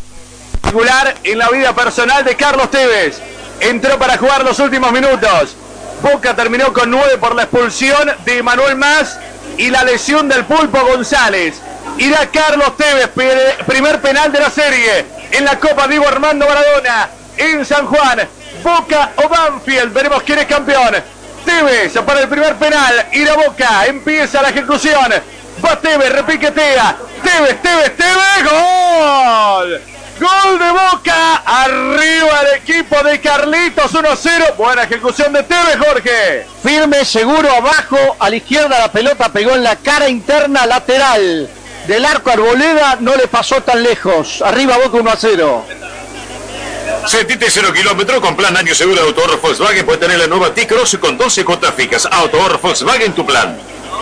En 1.24 1.40
la 1.40 1.50
vida 1.50 1.74
personal 1.74 2.24
de 2.24 2.36
Carlos 2.36 2.70
Tevez. 2.70 3.20
Entró 3.60 3.98
para 3.98 4.18
jugar 4.18 4.44
los 4.44 4.60
últimos 4.60 4.92
minutos. 4.92 5.56
Boca 6.02 6.36
terminó 6.36 6.72
con 6.74 6.91
9 6.91 7.18
por 7.18 7.36
la 7.36 7.43
expulsión 7.43 8.12
de 8.26 8.43
Manuel 8.43 8.76
Más 8.76 9.18
y 9.58 9.70
la 9.70 9.84
lesión 9.84 10.28
del 10.28 10.45
Pulpo 10.45 10.80
González. 10.86 11.56
Irá 11.98 12.28
Carlos 12.28 12.78
Tevez, 12.78 13.10
primer 13.66 14.00
penal 14.02 14.32
de 14.32 14.39
la 14.39 14.50
serie 14.52 15.06
en 15.32 15.45
la 15.45 15.60
Copa 15.60 15.88
Diego 15.88 16.08
Armando 16.08 16.48
Maradona 16.48 17.10
en 17.38 17.66
San 17.66 17.88
Juan. 17.88 18.28
Boca 18.64 19.12
o 19.16 19.28
Banfield, 19.28 19.93
veremos 19.93 20.22
quién 20.24 20.39
es 20.39 20.45
campeón. 20.45 20.95
Tevez 21.43 21.93
para 22.06 22.22
el 22.22 22.30
primer 22.30 22.56
penal, 22.56 23.08
irá 23.14 23.34
Boca, 23.36 23.86
empieza 23.88 24.41
la 24.41 24.50
ejecución. 24.50 25.12
Va 25.66 25.80
Tevez, 25.80 26.12
repiquetea. 26.12 26.98
Tevez, 27.24 27.62
Tevez, 27.62 27.98
Tevez, 27.98 28.43
gol. 28.43 29.97
Gol 30.20 30.57
de 30.57 30.72
Boca, 30.72 31.43
arriba 31.45 32.41
el 32.41 32.57
equipo 32.57 33.01
de 33.03 33.22
Carlitos 33.22 33.93
1-0. 33.93 34.55
Buena 34.55 34.84
ejecución 34.84 35.32
de 35.32 35.43
Tevez, 35.43 35.78
Jorge. 35.78 36.47
Firme, 36.63 37.05
seguro, 37.05 37.51
abajo, 37.51 37.97
a 38.20 38.30
la 38.30 38.36
izquierda 38.36 38.80
la 38.80 38.91
pelota 38.91 39.30
pegó 39.30 39.51
en 39.51 39.63
la 39.63 39.76
cara 39.76 40.09
interna 40.09 40.65
lateral 40.65 41.47
del 41.88 42.05
arco 42.05 42.32
Arboleda, 42.32 42.97
no 42.99 43.15
le 43.15 43.28
pasó 43.28 43.61
tan 43.61 43.84
lejos. 43.84 44.41
Arriba 44.41 44.78
Boca 44.78 44.97
1 44.97 45.11
a 45.11 45.15
0. 45.15 45.65
Sentite 47.05 47.49
0 47.49 47.72
kilómetros 47.74 48.20
con 48.20 48.36
plan 48.36 48.57
año 48.57 48.74
seguro 48.74 49.01
de 49.01 49.07
Autohorro 49.07 49.38
Volkswagen. 49.38 49.86
Puedes 49.86 50.01
tener 50.01 50.18
la 50.18 50.28
nueva 50.28 50.53
T-Cross 50.53 50.97
con 50.99 51.18
12 51.18 51.45
cuotas 51.45 51.74
fijas. 51.76 52.07
Autohorro 52.09 52.57
Volkswagen 52.57 53.13
tu 53.13 53.26
plan. 53.26 53.57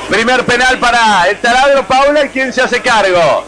Primer 0.09 0.45
penal 0.45 0.79
para 0.79 1.29
el 1.29 1.39
taladro 1.41 1.85
Paula, 1.85 2.27
¿quién 2.29 2.53
se 2.53 2.61
hace 2.61 2.81
cargo? 2.81 3.45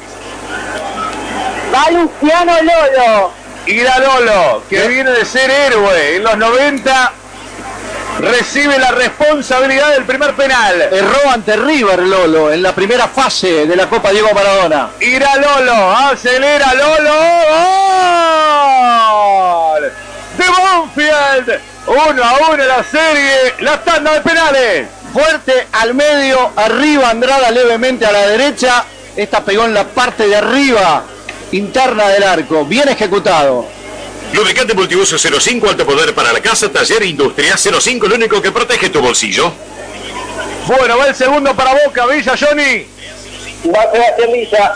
Va 1.74 1.92
Luciano 1.92 2.54
Lolo. 2.62 3.32
Irá 3.68 4.00
Lolo, 4.00 4.64
que 4.70 4.88
viene 4.88 5.12
de 5.12 5.26
ser 5.26 5.52
héroe 5.52 6.16
en 6.16 6.24
los 6.24 6.38
90, 6.38 7.12
recibe 8.20 8.80
la 8.80 8.92
responsabilidad 8.92 9.92
del 9.92 10.06
primer 10.06 10.34
penal. 10.36 10.82
Erró 10.84 11.30
ante 11.30 11.58
River 11.58 12.00
Lolo 12.00 12.54
en 12.54 12.64
la 12.64 12.74
primera 12.74 13.10
fase 13.10 13.66
de 13.66 13.76
la 13.76 13.90
Copa 13.90 14.12
Diego 14.12 14.30
Maradona. 14.34 14.92
Irá 15.02 15.36
Lolo, 15.36 15.92
acelera 15.92 16.74
Lolo, 16.76 17.14
gol 19.12 19.92
de 20.38 20.46
Bonfield. 20.48 21.62
Uno 21.88 22.24
a 22.24 22.34
uno 22.50 22.64
la 22.64 22.84
serie, 22.84 23.54
la 23.60 23.82
tanda 23.82 24.14
de 24.14 24.22
penales. 24.22 24.88
fuerte 25.12 25.68
al 25.74 25.94
medio, 25.94 26.52
arriba 26.56 27.10
Andrada 27.10 27.52
levemente 27.52 28.06
a 28.06 28.14
la 28.14 28.28
derecha. 28.28 28.86
Esta 29.16 29.44
pegó 29.44 29.66
en 29.66 29.74
la 29.74 29.84
parte 29.84 30.28
de 30.28 30.36
arriba 30.38 31.04
interna 31.52 32.08
del 32.10 32.24
arco. 32.24 32.66
Bien 32.66 32.88
ejecutado. 32.90 33.66
Lubricante 34.34 34.74
multiuso 34.74 35.18
05, 35.18 35.70
alto 35.70 35.86
poder 35.86 36.14
para 36.14 36.34
la 36.34 36.42
casa, 36.42 36.70
taller 36.70 37.04
e 37.04 37.08
industria 37.08 37.56
05, 37.58 38.06
el 38.08 38.14
único 38.14 38.42
que 38.42 38.52
protege 38.52 38.90
tu 38.90 39.02
bolsillo. 39.02 39.52
Bueno, 40.68 40.98
va 40.98 41.08
el 41.08 41.16
segundo 41.16 41.56
para 41.56 41.74
Boca, 41.86 42.06
Villa, 42.08 42.36
Johnny. 42.38 42.86
Va 43.74 43.92
Sebastián 43.92 44.32
Villa. 44.34 44.76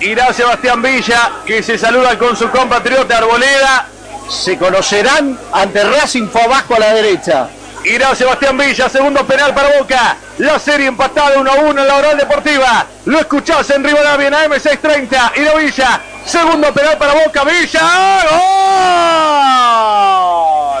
Irá 0.00 0.32
Sebastián 0.32 0.82
Villa, 0.82 1.32
que 1.46 1.62
se 1.62 1.78
saluda 1.78 2.18
con 2.18 2.36
su 2.36 2.50
compatriota 2.50 3.18
Arboleda. 3.18 3.88
Se 4.28 4.58
conocerán 4.58 5.38
ante 5.52 5.84
Racing 5.84 6.28
fue 6.28 6.42
abajo 6.42 6.74
a 6.74 6.78
la 6.80 6.94
derecha. 6.94 7.48
Irá 7.84 8.14
Sebastián 8.14 8.56
Villa, 8.56 8.88
segundo 8.88 9.26
penal 9.26 9.54
para 9.54 9.78
Boca. 9.78 10.16
La 10.38 10.58
serie 10.58 10.86
empatada 10.86 11.38
1 11.38 11.50
a 11.50 11.54
1 11.54 11.80
en 11.80 11.86
la 11.86 11.96
Oral 11.96 12.16
Deportiva. 12.16 12.86
Lo 13.06 13.18
escuchás 13.18 13.70
en 13.70 13.84
Rivadavia 13.84 14.28
en 14.28 14.34
AM630. 14.34 15.32
Irá 15.36 15.54
Villa, 15.54 16.00
segundo 16.26 16.72
penal 16.72 16.98
para 16.98 17.14
Boca. 17.14 17.44
Villa, 17.44 18.24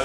gol. 0.00 0.04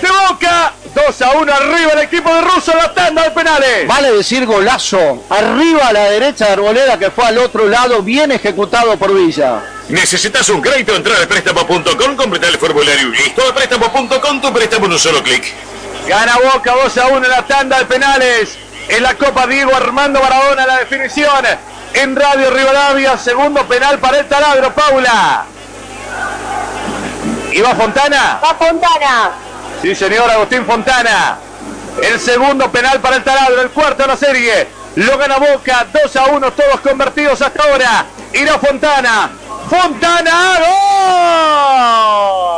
De 0.00 0.08
Boca, 0.28 0.72
2 0.94 1.22
a 1.22 1.30
1 1.32 1.52
arriba 1.52 1.92
el 1.94 2.00
equipo 2.00 2.32
de 2.32 2.40
Russo 2.42 2.72
en 2.72 2.78
la 2.78 2.94
tanda 2.94 3.24
de 3.24 3.30
penales. 3.32 3.86
Vale 3.86 4.12
decir 4.12 4.46
golazo. 4.46 5.24
Arriba 5.28 5.88
a 5.88 5.92
la 5.92 6.04
derecha 6.10 6.46
de 6.46 6.52
Arboleda 6.52 6.98
que 6.98 7.10
fue 7.10 7.24
al 7.26 7.38
otro 7.38 7.66
lado, 7.66 8.02
bien 8.02 8.30
ejecutado 8.32 8.96
por 8.96 9.12
Villa. 9.12 9.60
¿Necesitas 9.88 10.48
un 10.50 10.60
crédito? 10.60 10.94
Entra 10.94 11.14
a 11.20 11.26
préstamo.com, 11.26 12.16
completa 12.16 12.46
el 12.46 12.58
formulario 12.58 13.08
y 13.08 13.16
listo. 13.16 13.42
A 13.48 13.54
préstamo.com, 13.54 14.40
tu 14.40 14.52
préstamo 14.52 14.86
en 14.86 14.92
un 14.92 14.98
solo 14.98 15.22
clic. 15.22 15.44
Gana 16.08 16.36
Boca 16.38 16.72
2 16.72 16.98
a 16.98 17.06
1 17.08 17.16
en 17.26 17.30
la 17.30 17.42
tanda 17.42 17.78
de 17.78 17.84
penales. 17.84 18.56
En 18.88 19.02
la 19.02 19.14
Copa 19.14 19.46
Diego 19.46 19.76
Armando 19.76 20.22
Maradona 20.22 20.66
la 20.66 20.78
definición. 20.78 21.44
En 21.92 22.16
Radio 22.16 22.50
Rivadavia, 22.50 23.18
segundo 23.18 23.66
penal 23.66 23.98
para 23.98 24.20
el 24.20 24.26
taladro, 24.26 24.72
Paula. 24.74 25.44
¿Y 27.52 27.60
va 27.60 27.74
Fontana? 27.74 28.40
Va 28.42 28.54
Fontana. 28.54 29.32
Sí, 29.82 29.94
señor, 29.94 30.30
Agustín 30.30 30.64
Fontana. 30.64 31.36
El 32.02 32.18
segundo 32.18 32.72
penal 32.72 33.00
para 33.00 33.16
el 33.16 33.24
taladro, 33.24 33.60
el 33.60 33.70
cuarto 33.70 34.02
de 34.02 34.08
la 34.08 34.16
serie. 34.16 34.66
Lo 34.96 35.18
gana 35.18 35.36
Boca, 35.36 35.86
2 35.92 36.16
a 36.16 36.26
1, 36.26 36.52
todos 36.52 36.80
convertidos 36.80 37.42
hasta 37.42 37.62
ahora. 37.64 38.06
Irá 38.32 38.58
Fontana. 38.58 39.30
Fontana, 39.68 40.58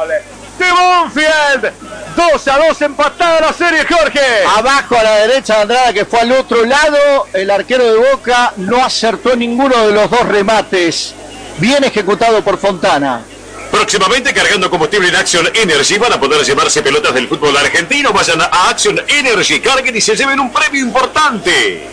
gol. 0.03 0.39
De 0.61 0.67
Bonfield. 0.71 1.73
2 2.17 2.49
a 2.49 2.59
2 2.69 2.83
empatada 2.83 3.41
la 3.41 3.53
serie, 3.55 3.87
Jorge. 3.87 4.45
Abajo 4.59 4.95
a 4.95 5.03
la 5.03 5.17
derecha 5.27 5.55
de 5.55 5.63
Andrada 5.63 5.93
que 5.95 6.05
fue 6.05 6.21
al 6.21 6.33
otro 6.33 6.67
lado. 6.67 7.27
El 7.33 7.51
arquero 7.51 7.83
de 7.91 8.11
Boca 8.11 8.53
no 8.59 8.85
acertó 8.85 9.35
ninguno 9.35 9.87
de 9.87 9.95
los 9.95 10.11
dos 10.11 10.29
remates. 10.29 11.15
Bien 11.57 11.83
ejecutado 11.83 12.45
por 12.45 12.59
Fontana. 12.59 13.23
Próximamente 13.71 14.35
cargando 14.35 14.69
combustible 14.69 15.09
en 15.09 15.17
Action 15.17 15.49
Energy 15.55 15.97
van 15.97 16.13
a 16.13 16.21
poder 16.21 16.45
llevarse 16.45 16.83
pelotas 16.83 17.15
del 17.15 17.27
fútbol 17.27 17.57
argentino. 17.57 18.13
Vayan 18.13 18.43
a 18.43 18.69
Action 18.69 19.01
Energy, 19.09 19.61
carguen 19.61 19.97
y 19.97 20.03
se 20.03 20.15
lleven 20.15 20.41
un 20.41 20.53
premio 20.53 20.83
importante. 20.83 21.89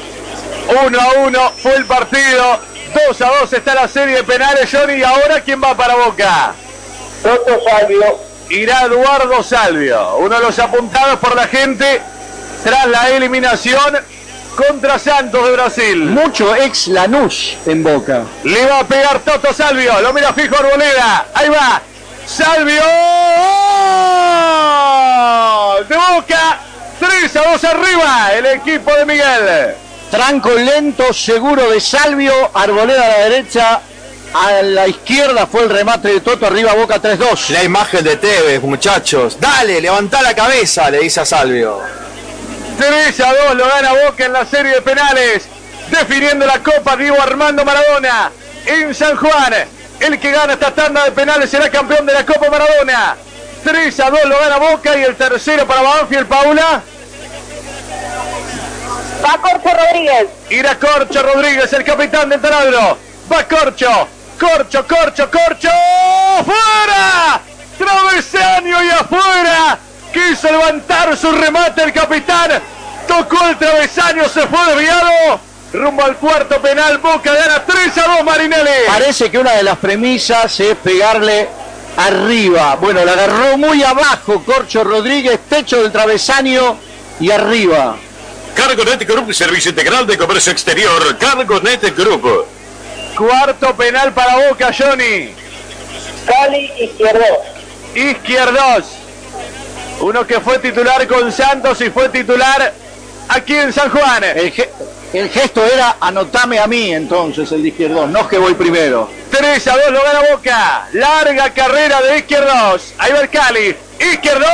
1 0.86 1.00
a 1.00 1.12
1 1.26 1.54
fue 1.64 1.76
el 1.76 1.86
partido. 1.86 2.60
2 3.08 3.22
a 3.22 3.40
2 3.40 3.54
está 3.54 3.76
la 3.76 3.88
serie 3.88 4.16
de 4.16 4.24
penales, 4.26 4.70
Johnny. 4.70 4.96
¿Y 4.96 5.04
ahora 5.04 5.40
quién 5.40 5.64
va 5.64 5.74
para 5.74 5.96
Boca? 5.96 6.54
Toto 7.24 7.62
Salvio. 7.64 8.27
Irá 8.50 8.84
Eduardo 8.84 9.44
Salvio, 9.44 10.18
uno 10.18 10.36
de 10.36 10.42
los 10.42 10.58
apuntados 10.60 11.20
por 11.20 11.36
la 11.36 11.48
gente 11.48 12.02
tras 12.64 12.88
la 12.88 13.10
eliminación 13.10 13.98
contra 14.56 14.98
Santos 14.98 15.46
de 15.46 15.52
Brasil. 15.52 15.98
Mucho 16.06 16.56
ex 16.56 16.88
Lanús 16.88 17.58
en 17.66 17.84
Boca. 17.84 18.24
Le 18.44 18.66
va 18.66 18.80
a 18.80 18.88
pegar 18.88 19.20
Toto 19.20 19.54
Salvio, 19.54 20.02
lo 20.02 20.14
mira 20.14 20.34
fijo 20.34 20.56
Arboleda. 20.58 21.28
Ahí 21.34 21.50
va. 21.50 21.82
Salvio. 22.26 22.82
De 25.88 25.96
Boca. 25.96 26.60
3 27.00 27.36
a 27.36 27.52
2 27.52 27.64
arriba 27.66 28.32
el 28.34 28.46
equipo 28.48 28.94
de 28.96 29.06
Miguel. 29.06 29.76
Tranco 30.10 30.52
lento, 30.54 31.14
seguro 31.14 31.70
de 31.70 31.80
Salvio. 31.80 32.34
Arboleda 32.54 33.04
a 33.04 33.08
la 33.10 33.18
derecha. 33.30 33.82
A 34.40 34.62
la 34.62 34.88
izquierda 34.88 35.48
fue 35.48 35.64
el 35.64 35.70
remate 35.72 36.10
de 36.10 36.20
Toto, 36.22 36.46
arriba 36.46 36.76
Boca 36.76 37.02
3-2. 37.02 37.50
La 37.50 37.64
imagen 37.64 38.04
de 38.04 38.18
Tevez, 38.18 38.62
muchachos. 38.62 39.40
Dale, 39.40 39.82
levantá 39.82 40.22
la 40.22 40.36
cabeza, 40.36 40.92
le 40.92 41.00
dice 41.00 41.22
a 41.22 41.26
Salvio. 41.26 41.82
3 42.78 43.20
a 43.20 43.34
2 43.34 43.56
lo 43.56 43.68
gana 43.68 43.94
Boca 44.06 44.26
en 44.26 44.34
la 44.34 44.46
serie 44.46 44.76
de 44.76 44.82
penales. 44.84 45.48
Definiendo 45.90 46.46
la 46.46 46.62
Copa 46.62 46.96
Diego 46.96 47.20
Armando 47.20 47.66
Maradona 47.66 48.32
en 48.68 48.94
San 48.94 49.16
Juan. 49.16 49.56
El 50.00 50.20
que 50.20 50.32
gana 50.32 50.54
esta 50.54 50.70
tanda 50.70 51.06
de 51.06 51.14
penales 51.14 51.50
será 51.50 51.72
campeón 51.72 52.06
de 52.06 52.14
la 52.14 52.24
Copa 52.24 52.48
Maradona. 52.52 53.16
3 53.64 54.00
a 54.02 54.10
2 54.12 54.20
lo 54.26 54.40
gana 54.40 54.58
Boca 54.58 54.96
y 54.96 55.04
el 55.04 55.16
tercero 55.16 55.66
para 55.66 55.82
Banfield, 55.82 56.28
Paula. 56.28 56.84
Va 59.26 59.42
Corcho 59.42 59.76
Rodríguez. 59.76 60.28
Irá 60.52 60.78
Corcho 60.78 61.24
Rodríguez, 61.24 61.74
el 61.74 61.84
capitán 61.84 62.30
del 62.30 62.40
taladro. 62.40 63.00
Va 63.32 63.44
Corcho. 63.48 64.10
Corcho, 64.40 64.86
Corcho, 64.88 65.30
Corcho. 65.32 65.70
¡Fuera! 66.46 67.42
Travesaño 67.78 68.84
y 68.84 68.90
afuera. 68.90 69.80
Quiso 70.14 70.52
levantar 70.52 71.18
su 71.18 71.32
remate 71.32 71.84
el 71.84 71.94
capitán. 71.94 72.52
Tocó 73.08 73.48
el 73.48 73.58
travesaño, 73.58 74.28
se 74.30 74.48
fue 74.48 74.66
desviado. 74.68 75.40
Rumbo 75.74 76.04
al 76.04 76.16
cuarto 76.18 76.62
penal, 76.62 76.98
Boca 77.00 77.34
gana 77.34 77.64
3 77.66 77.98
a 77.98 78.16
2 78.18 78.24
Marinelli. 78.24 78.70
Parece 78.88 79.30
que 79.30 79.38
una 79.38 79.54
de 79.54 79.64
las 79.64 79.78
premisas 79.78 80.60
es 80.60 80.76
pegarle 80.78 81.50
arriba. 81.98 82.76
Bueno, 82.76 83.04
la 83.04 83.14
agarró 83.14 83.58
muy 83.58 83.84
abajo 83.84 84.44
Corcho 84.46 84.84
Rodríguez, 84.84 85.40
techo 85.50 85.82
del 85.82 85.92
travesaño 85.92 86.78
y 87.20 87.32
arriba. 87.32 87.98
Cargonet 88.56 89.08
Group, 89.08 89.34
servicio 89.34 89.70
integral 89.70 90.08
de 90.08 90.18
comercio 90.18 90.52
exterior. 90.52 91.18
Cargonet 91.18 91.96
Group. 91.96 92.57
Cuarto 93.18 93.76
penal 93.76 94.14
para 94.14 94.48
Boca, 94.50 94.72
Johnny. 94.78 95.34
Cali 96.26 96.72
Izquierdos. 96.80 97.38
Izquierdos. 97.96 98.86
Uno 100.02 100.28
que 100.28 100.40
fue 100.40 100.60
titular 100.60 101.08
con 101.08 101.32
Santos 101.32 101.82
y 101.82 101.90
fue 101.90 102.10
titular 102.10 102.72
aquí 103.30 103.56
en 103.56 103.74
San 103.74 103.90
Juan. 103.90 104.24
El, 104.24 104.52
ge- 104.52 104.70
el 105.14 105.30
gesto 105.30 105.66
era 105.66 105.96
anotame 106.00 106.60
a 106.60 106.68
mí 106.68 106.94
entonces, 106.94 107.52
el 107.52 107.64
de 107.64 107.70
Izquierdos, 107.70 108.08
no 108.10 108.20
es 108.20 108.28
que 108.28 108.38
voy 108.38 108.54
primero. 108.54 109.10
3 109.32 109.68
a 109.68 109.78
2 109.78 109.92
lo 109.92 110.04
gana 110.04 110.20
Boca. 110.32 110.88
Larga 110.94 111.50
carrera 111.54 112.00
de 112.02 112.18
Izquierdos. 112.20 112.94
Ahí 113.00 113.12
va 113.14 113.20
el 113.22 113.30
Cali. 113.30 113.76
Izquierdos. 114.00 114.48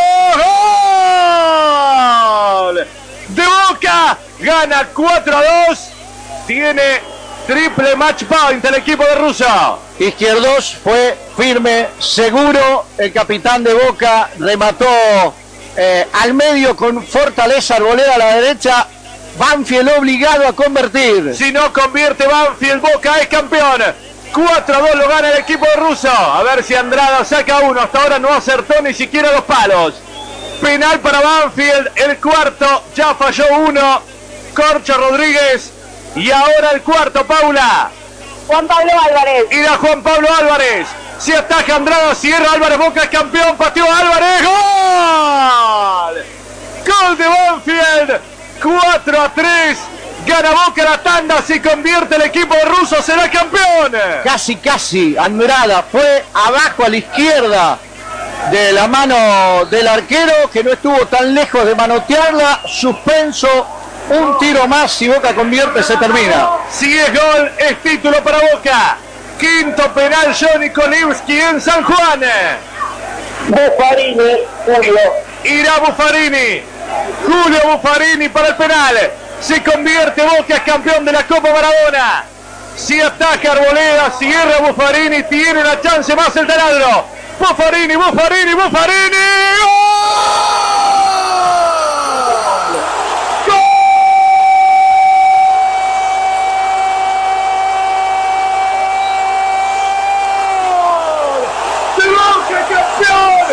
¡Gol! 2.55 2.87
De 3.27 3.43
Boca. 3.69 4.17
Gana 4.39 4.87
4 4.93 5.37
a 5.37 5.43
2. 5.67 5.79
Tiene 6.47 7.01
triple 7.47 7.95
match 7.95 8.23
point 8.23 8.63
el 8.63 8.75
equipo 8.75 9.03
de 9.03 9.15
Russo. 9.15 9.79
Izquierdos 9.99 10.77
fue 10.83 11.17
firme, 11.37 11.87
seguro. 11.99 12.85
El 12.97 13.11
capitán 13.11 13.63
de 13.63 13.73
Boca 13.73 14.29
remató 14.39 14.85
eh, 15.75 16.07
al 16.13 16.33
medio 16.33 16.75
con 16.75 17.03
fortaleza 17.03 17.75
Arboleda 17.75 18.15
a 18.15 18.17
la 18.17 18.35
derecha. 18.35 18.87
Banfield 19.37 19.89
obligado 19.97 20.47
a 20.47 20.53
convertir. 20.53 21.35
Si 21.35 21.51
no 21.51 21.73
convierte 21.73 22.27
Banfield, 22.27 22.81
Boca 22.81 23.19
es 23.19 23.27
campeón. 23.27 23.81
4 24.33 24.75
a 24.75 24.79
2 24.79 24.95
lo 24.95 25.07
gana 25.07 25.31
el 25.31 25.39
equipo 25.39 25.65
de 25.65 25.75
Russo. 25.75 26.09
A 26.09 26.41
ver 26.43 26.63
si 26.63 26.75
Andrada 26.75 27.23
saca 27.25 27.59
uno. 27.59 27.81
Hasta 27.81 28.01
ahora 28.01 28.19
no 28.19 28.29
acertó 28.29 28.81
ni 28.81 28.93
siquiera 28.93 29.31
los 29.31 29.43
palos. 29.43 29.95
Penal 30.61 30.99
para 30.99 31.21
Banfield. 31.21 31.91
El 31.95 32.17
cuarto 32.19 32.83
ya 32.95 33.13
falló 33.15 33.45
uno. 33.67 34.01
Corcho 34.55 34.95
Rodríguez. 34.97 35.72
Y 36.15 36.31
ahora 36.31 36.71
el 36.73 36.81
cuarto, 36.81 37.25
Paula. 37.25 37.89
Juan 38.47 38.67
Pablo 38.67 38.91
Álvarez. 39.07 39.45
Irá 39.51 39.77
Juan 39.77 40.03
Pablo 40.03 40.27
Álvarez. 40.39 40.87
Si 41.19 41.33
ataca 41.33 41.75
Andrada, 41.75 42.13
cierra 42.15 42.51
Álvarez 42.51 42.77
Boca 42.77 43.01
es 43.03 43.09
campeón. 43.09 43.55
Pateó 43.57 43.85
Álvarez. 43.85 44.43
¡Gol! 44.43 46.23
Gol 46.85 47.17
de 47.17 47.27
Banfield. 47.27 48.21
4 48.61 49.21
a 49.21 49.33
3. 49.33 49.77
Gana 50.25 50.51
Boca 50.51 50.83
la 50.83 51.01
tanda. 51.01 51.41
Si 51.41 51.59
convierte 51.59 52.15
el 52.15 52.23
equipo 52.23 52.53
de 52.53 52.65
Russo, 52.65 53.01
será 53.01 53.29
campeón. 53.31 53.93
Casi, 54.23 54.57
casi. 54.57 55.17
Andrada 55.17 55.83
fue 55.83 56.25
abajo 56.33 56.85
a 56.85 56.89
la 56.89 56.97
izquierda 56.97 57.79
de 58.51 58.73
la 58.73 58.87
mano 58.87 59.65
del 59.65 59.87
arquero 59.87 60.49
que 60.51 60.63
no 60.63 60.73
estuvo 60.73 61.07
tan 61.07 61.33
lejos 61.33 61.65
de 61.65 61.75
manotearla. 61.75 62.61
Suspenso. 62.67 63.82
Un 64.09 64.37
tiro 64.37 64.67
más. 64.67 64.91
Si 64.91 65.07
Boca 65.07 65.33
convierte, 65.33 65.81
se 65.83 65.97
termina. 65.97 66.49
Si 66.69 66.97
es 66.97 67.13
gol, 67.13 67.51
es 67.57 67.81
título 67.81 68.23
para 68.23 68.39
Boca. 68.53 68.97
Quinto 69.39 69.93
penal, 69.93 70.35
Johnny 70.39 70.69
Kolivski 70.69 71.39
en 71.39 71.59
San 71.61 71.83
Juan. 71.83 72.21
Buffarini, 73.47 74.37
Julio. 74.65 74.99
Irá 75.43 75.79
Buffarini. 75.79 76.61
Julio 77.25 77.59
Buffarini 77.71 78.29
para 78.29 78.47
el 78.49 78.55
penal. 78.55 79.11
Se 79.41 79.61
convierte 79.63 80.21
Boca, 80.21 80.63
campeón 80.63 81.03
de 81.05 81.11
la 81.11 81.25
Copa 81.27 81.49
Maradona. 81.51 82.25
Si 82.75 82.99
ataca 83.01 83.51
Arboleda, 83.51 84.11
si 84.17 84.31
erra 84.31 84.59
Buffarini, 84.67 85.23
tiene 85.23 85.59
una 85.61 85.81
chance 85.81 86.15
más 86.15 86.35
el 86.35 86.47
taladro. 86.47 87.05
Buffarini, 87.39 87.95
Buffarini, 87.95 88.53
Buffarini. 88.53 89.17
¡Gol! 93.45 93.57
¡De 101.97 102.05
Boca, 102.09 102.59
campeón! 102.69 103.47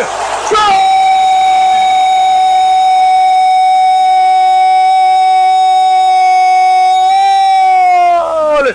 ¡Gol! 8.51 8.65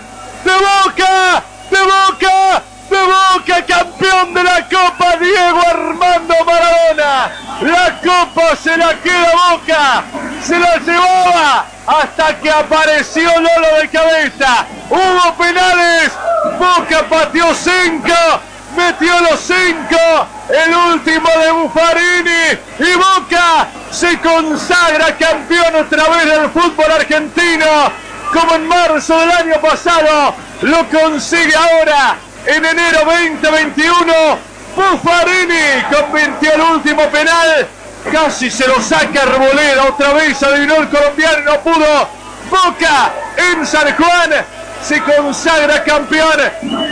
¡De 0.45 0.53
Boca! 0.53 1.13
¡De 1.71 1.79
Boca! 1.83 2.63
¡De 2.91 3.01
Boca! 3.05 3.57
¡Campeón 3.67 4.35
de 4.35 4.43
la 4.43 4.69
Copa 4.69 5.17
Diego 5.17 5.61
Armando 5.69 6.35
Maradona! 6.45 7.33
Se 8.63 8.77
la 8.77 8.95
queda 9.01 9.33
Boca. 9.51 10.05
Se 10.43 10.59
la 10.59 10.77
llevaba 10.77 11.67
hasta 11.87 12.39
que 12.41 12.51
apareció 12.51 13.31
Lolo 13.31 13.81
de 13.81 13.89
cabeza. 13.89 14.67
Hubo 14.91 15.35
penales. 15.37 16.13
Boca 16.59 17.05
pateó 17.09 17.55
cinco. 17.55 18.15
Metió 18.77 19.21
los 19.21 19.41
cinco. 19.41 20.27
El 20.49 20.75
último 20.75 21.29
de 21.41 21.51
Buffarini. 21.53 22.59
Y 22.79 22.95
Boca 22.95 23.69
se 23.91 24.19
consagra 24.21 25.17
campeón 25.17 25.75
otra 25.77 26.09
vez 26.09 26.25
del 26.27 26.51
fútbol 26.51 26.93
argentino 26.93 28.07
como 28.33 28.55
en 28.55 28.69
marzo 28.69 29.19
del 29.19 29.31
año 29.31 29.61
pasado, 29.61 30.35
lo 30.63 30.89
consigue 30.89 31.55
ahora 31.55 32.17
en 32.47 32.65
enero 32.65 33.01
2021. 33.05 34.13
Buffarini 34.77 35.83
convirtió 35.91 36.53
el 36.53 36.61
último 36.61 37.03
penal, 37.09 37.67
casi 38.13 38.51
se 38.51 38.67
lo 38.67 38.81
saca 38.81 39.23
Arboleda, 39.23 39.85
otra 39.85 40.13
vez 40.15 40.43
adivinó 40.43 40.77
el 40.77 40.89
colombiano, 40.89 41.39
no 41.45 41.61
pudo. 41.61 42.09
Boca 42.51 43.13
en 43.37 43.67
San 43.67 43.95
Juan 43.97 44.31
se 44.81 45.03
consagra 45.03 45.83
campeón 45.83 46.39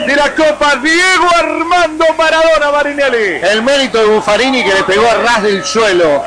de 0.07 0.17
la 0.17 0.35
Copa 0.35 0.77
Diego 0.77 1.29
Armando 1.37 2.05
Maradona 2.19 2.73
Marinelli. 2.73 3.41
El 3.41 3.63
mérito 3.63 3.99
de 3.99 4.07
Buffarini 4.07 4.65
que 4.65 4.75
le 4.75 4.83
pegó 4.83 5.09
a 5.09 5.15
ras 5.15 5.43
del 5.45 5.65
suelo. 5.65 6.25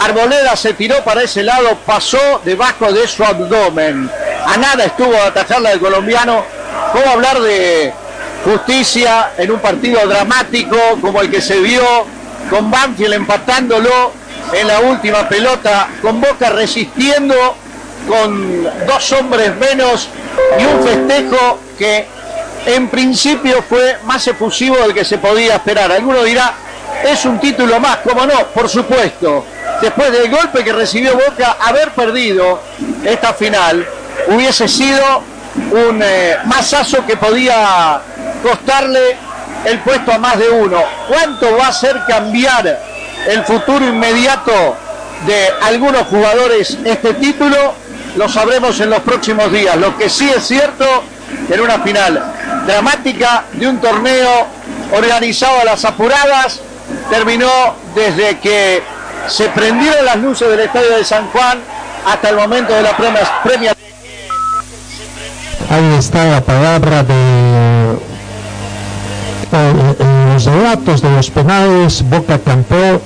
Arboleda 0.00 0.54
se 0.54 0.74
tiró 0.74 1.02
para 1.02 1.22
ese 1.22 1.42
lado, 1.42 1.76
pasó 1.84 2.40
debajo 2.44 2.92
de 2.92 3.08
su 3.08 3.24
abdomen. 3.24 4.08
A 4.46 4.56
nada 4.56 4.84
estuvo 4.84 5.16
a 5.16 5.26
atajarla 5.26 5.70
del 5.70 5.80
colombiano. 5.80 6.44
¿Cómo 6.92 7.10
hablar 7.10 7.40
de 7.40 7.92
justicia 8.44 9.32
en 9.36 9.50
un 9.50 9.58
partido 9.58 10.06
dramático 10.06 10.76
como 11.00 11.20
el 11.20 11.30
que 11.30 11.40
se 11.40 11.58
vio 11.58 12.06
con 12.48 12.70
Banfield 12.70 13.14
empatándolo 13.14 14.19
en 14.52 14.66
la 14.66 14.80
última 14.80 15.28
pelota, 15.28 15.88
con 16.02 16.20
Boca 16.20 16.50
resistiendo 16.50 17.34
con 18.08 18.64
dos 18.86 19.12
hombres 19.12 19.54
menos 19.56 20.08
y 20.58 20.64
un 20.64 20.82
festejo 20.82 21.60
que 21.78 22.06
en 22.66 22.88
principio 22.88 23.62
fue 23.62 23.98
más 24.04 24.26
efusivo 24.26 24.76
del 24.76 24.94
que 24.94 25.04
se 25.04 25.18
podía 25.18 25.56
esperar. 25.56 25.92
Alguno 25.92 26.22
dirá, 26.24 26.54
es 27.04 27.24
un 27.24 27.38
título 27.38 27.80
más, 27.80 27.98
como 27.98 28.26
no, 28.26 28.46
por 28.48 28.68
supuesto. 28.68 29.44
Después 29.80 30.12
del 30.12 30.30
golpe 30.30 30.62
que 30.62 30.72
recibió 30.72 31.14
Boca, 31.14 31.56
haber 31.60 31.90
perdido 31.92 32.60
esta 33.04 33.32
final 33.32 33.86
hubiese 34.28 34.68
sido 34.68 35.22
un 35.70 36.02
eh, 36.02 36.36
masazo 36.44 37.04
que 37.06 37.16
podía 37.16 38.00
costarle 38.42 39.16
el 39.64 39.78
puesto 39.80 40.12
a 40.12 40.18
más 40.18 40.38
de 40.38 40.48
uno. 40.50 40.82
¿Cuánto 41.08 41.56
va 41.56 41.66
a 41.66 41.68
hacer 41.68 41.96
cambiar 42.06 42.89
el 43.28 43.44
futuro 43.44 43.86
inmediato 43.86 44.76
de 45.26 45.48
algunos 45.62 46.06
jugadores 46.06 46.78
este 46.84 47.14
título? 47.14 47.74
Lo 48.16 48.28
sabremos 48.28 48.80
en 48.80 48.90
los 48.90 49.00
próximos 49.00 49.52
días. 49.52 49.76
Lo 49.76 49.96
que 49.96 50.08
sí 50.08 50.28
es 50.34 50.46
cierto, 50.46 50.84
en 51.48 51.60
una 51.60 51.78
final 51.80 52.22
dramática 52.66 53.44
de 53.52 53.68
un 53.68 53.80
torneo 53.80 54.46
organizado 54.92 55.60
a 55.60 55.64
las 55.64 55.84
apuradas, 55.84 56.60
terminó 57.08 57.48
desde 57.94 58.38
que 58.38 58.82
se 59.28 59.48
prendieron 59.50 60.04
las 60.04 60.16
luces 60.16 60.48
del 60.48 60.60
estadio 60.60 60.96
de 60.96 61.04
San 61.04 61.28
Juan 61.30 61.58
hasta 62.06 62.30
el 62.30 62.36
momento 62.36 62.74
de 62.74 62.82
la 62.82 62.96
premia. 62.96 63.74
Ahí 65.70 65.94
está 65.98 66.24
la 66.24 66.40
palabra 66.40 67.04
de 67.04 67.14
eh, 69.52 69.94
eh, 70.00 70.19
relatos 70.44 71.02
de 71.02 71.10
los 71.10 71.30
penales, 71.30 72.04
Boca 72.08 72.38
campeón, 72.38 73.00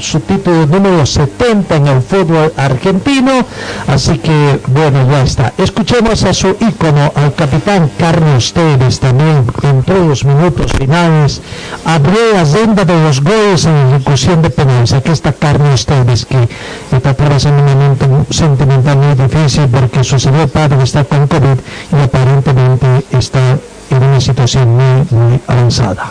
su 0.00 0.20
título 0.20 0.66
número 0.66 1.06
70 1.06 1.76
en 1.76 1.86
el 1.86 2.02
fútbol 2.02 2.52
argentino, 2.56 3.44
así 3.86 4.18
que 4.18 4.60
bueno, 4.68 5.06
ya 5.10 5.22
está. 5.22 5.52
Escuchemos 5.58 6.24
a 6.24 6.34
su 6.34 6.56
ícono, 6.60 7.12
al 7.14 7.34
capitán 7.34 7.90
Carlos 7.98 8.52
Tevez, 8.52 9.00
también 9.00 9.44
entró 9.62 9.96
en 9.96 10.08
los 10.08 10.24
minutos 10.24 10.72
finales, 10.72 11.40
abrió 11.84 12.32
la 12.34 12.44
senda 12.44 12.84
de 12.84 13.02
los 13.02 13.22
goles 13.22 13.64
en 13.64 13.76
ejecución 13.94 14.42
de 14.42 14.50
penales. 14.50 14.92
Aquí 14.92 15.10
está 15.10 15.32
Carlos 15.32 15.86
Tevez, 15.86 16.26
que 16.26 16.48
está 16.92 17.10
atravesando 17.10 17.62
un 17.62 17.78
momento 17.78 18.26
sentimental 18.30 18.96
muy 18.98 19.14
difícil 19.14 19.68
porque 19.68 20.04
su 20.04 20.18
señor 20.18 20.48
padre 20.48 20.82
está 20.82 21.04
con 21.04 21.26
COVID 21.26 21.58
y 21.92 22.02
aparentemente 22.02 22.86
está 23.12 23.58
en 23.90 24.02
una 24.02 24.20
situación 24.20 24.76
muy, 24.76 25.06
muy 25.10 25.40
avanzada. 25.46 26.10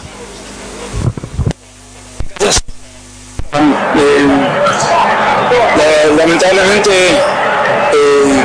Eh, 3.96 4.28
la- 5.78 6.16
lamentablemente 6.16 6.91
eh, 7.93 8.43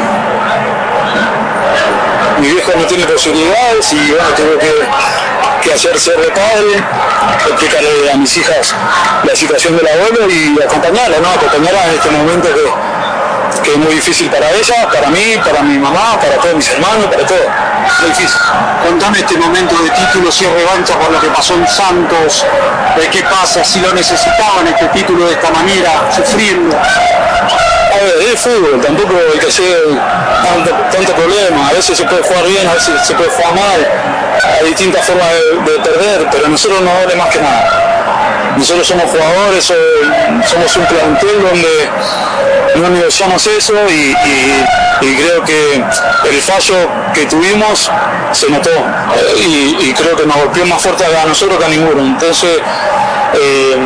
mi 2.38 2.48
viejo 2.48 2.72
no 2.76 2.84
tiene 2.86 3.04
posibilidades 3.04 3.92
y 3.92 4.10
bueno, 4.12 4.28
tengo 4.36 4.58
que, 4.58 4.72
que 5.62 5.74
hacer 5.74 5.98
ser 6.00 6.16
de 6.18 6.28
padre, 6.28 6.82
explicarle 7.48 8.10
a 8.12 8.16
mis 8.16 8.34
hijas 8.38 8.74
la 9.24 9.36
situación 9.36 9.76
del 9.76 9.86
abuelo 9.88 10.30
y 10.30 10.58
acompañarla, 10.62 11.18
¿no? 11.18 11.28
Acompañarla 11.30 11.84
en 11.88 11.94
este 11.94 12.10
momento 12.10 12.48
que, 12.54 12.62
que 13.62 13.72
es 13.72 13.78
muy 13.78 13.94
difícil 13.94 14.30
para 14.30 14.50
ella, 14.50 14.88
para 14.92 15.08
mí, 15.08 15.36
para 15.44 15.62
mi 15.62 15.78
mamá, 15.78 16.18
para 16.20 16.36
todos 16.36 16.54
mis 16.54 16.68
hermanos, 16.70 17.06
para 17.06 17.26
todo. 17.26 17.38
Muy 18.00 18.10
difícil. 18.10 18.40
Contame 18.86 19.18
este 19.18 19.36
momento 19.36 19.74
de 19.82 19.90
título, 19.90 20.30
si 20.30 20.44
es 20.44 20.52
revancha 20.52 20.98
por 20.98 21.10
lo 21.10 21.20
que 21.20 21.28
pasó 21.28 21.54
en 21.54 21.66
Santos, 21.66 22.46
de 22.96 23.08
qué 23.08 23.22
pasa, 23.24 23.64
si 23.64 23.80
lo 23.80 23.92
necesitaban 23.92 24.66
este 24.66 24.86
título 24.88 25.26
de 25.26 25.32
esta 25.32 25.50
manera, 25.50 26.10
sufriendo. 26.14 26.76
Ver, 28.02 28.32
es 28.32 28.40
fútbol, 28.40 28.80
tampoco 28.80 29.14
hay 29.32 29.38
que 29.38 29.46
hacer 29.46 29.82
tanto, 30.90 31.14
problema. 31.14 31.68
A 31.68 31.72
veces 31.72 31.98
se 31.98 32.04
puede 32.04 32.22
jugar 32.22 32.44
bien, 32.46 32.66
a 32.66 32.74
veces 32.74 32.94
se 33.06 33.14
puede 33.14 33.30
jugar 33.30 33.54
mal. 33.54 33.88
Hay 34.58 34.68
distintas 34.68 35.04
formas 35.04 35.26
de, 35.28 35.72
de 35.72 35.78
perder, 35.80 36.28
pero 36.30 36.48
nosotros 36.48 36.80
nos 36.80 36.94
duele 37.02 37.16
más 37.16 37.28
que 37.28 37.40
nada. 37.40 37.90
Nosotros 38.56 38.86
somos 38.86 39.04
jugadores, 39.04 39.64
somos 39.64 40.76
un 40.76 40.86
plantel 40.86 41.42
donde 41.42 41.88
no 42.76 42.88
negociamos 42.88 43.46
eso 43.46 43.74
y, 43.88 44.14
creo 45.00 45.42
que 45.44 45.82
el 46.28 46.40
fallo 46.42 46.74
que 47.14 47.26
tuvimos 47.26 47.90
se 48.32 48.50
notó 48.50 48.70
y, 49.36 49.76
y 49.80 49.94
creo 49.94 50.14
que 50.16 50.26
nos 50.26 50.36
golpeó 50.36 50.66
más 50.66 50.80
fuerte 50.80 51.04
a 51.04 51.26
nosotros 51.26 51.58
que 51.58 51.64
a 51.64 51.68
ninguno. 51.68 52.02
Entonces 52.02 52.60
eh, 53.34 53.76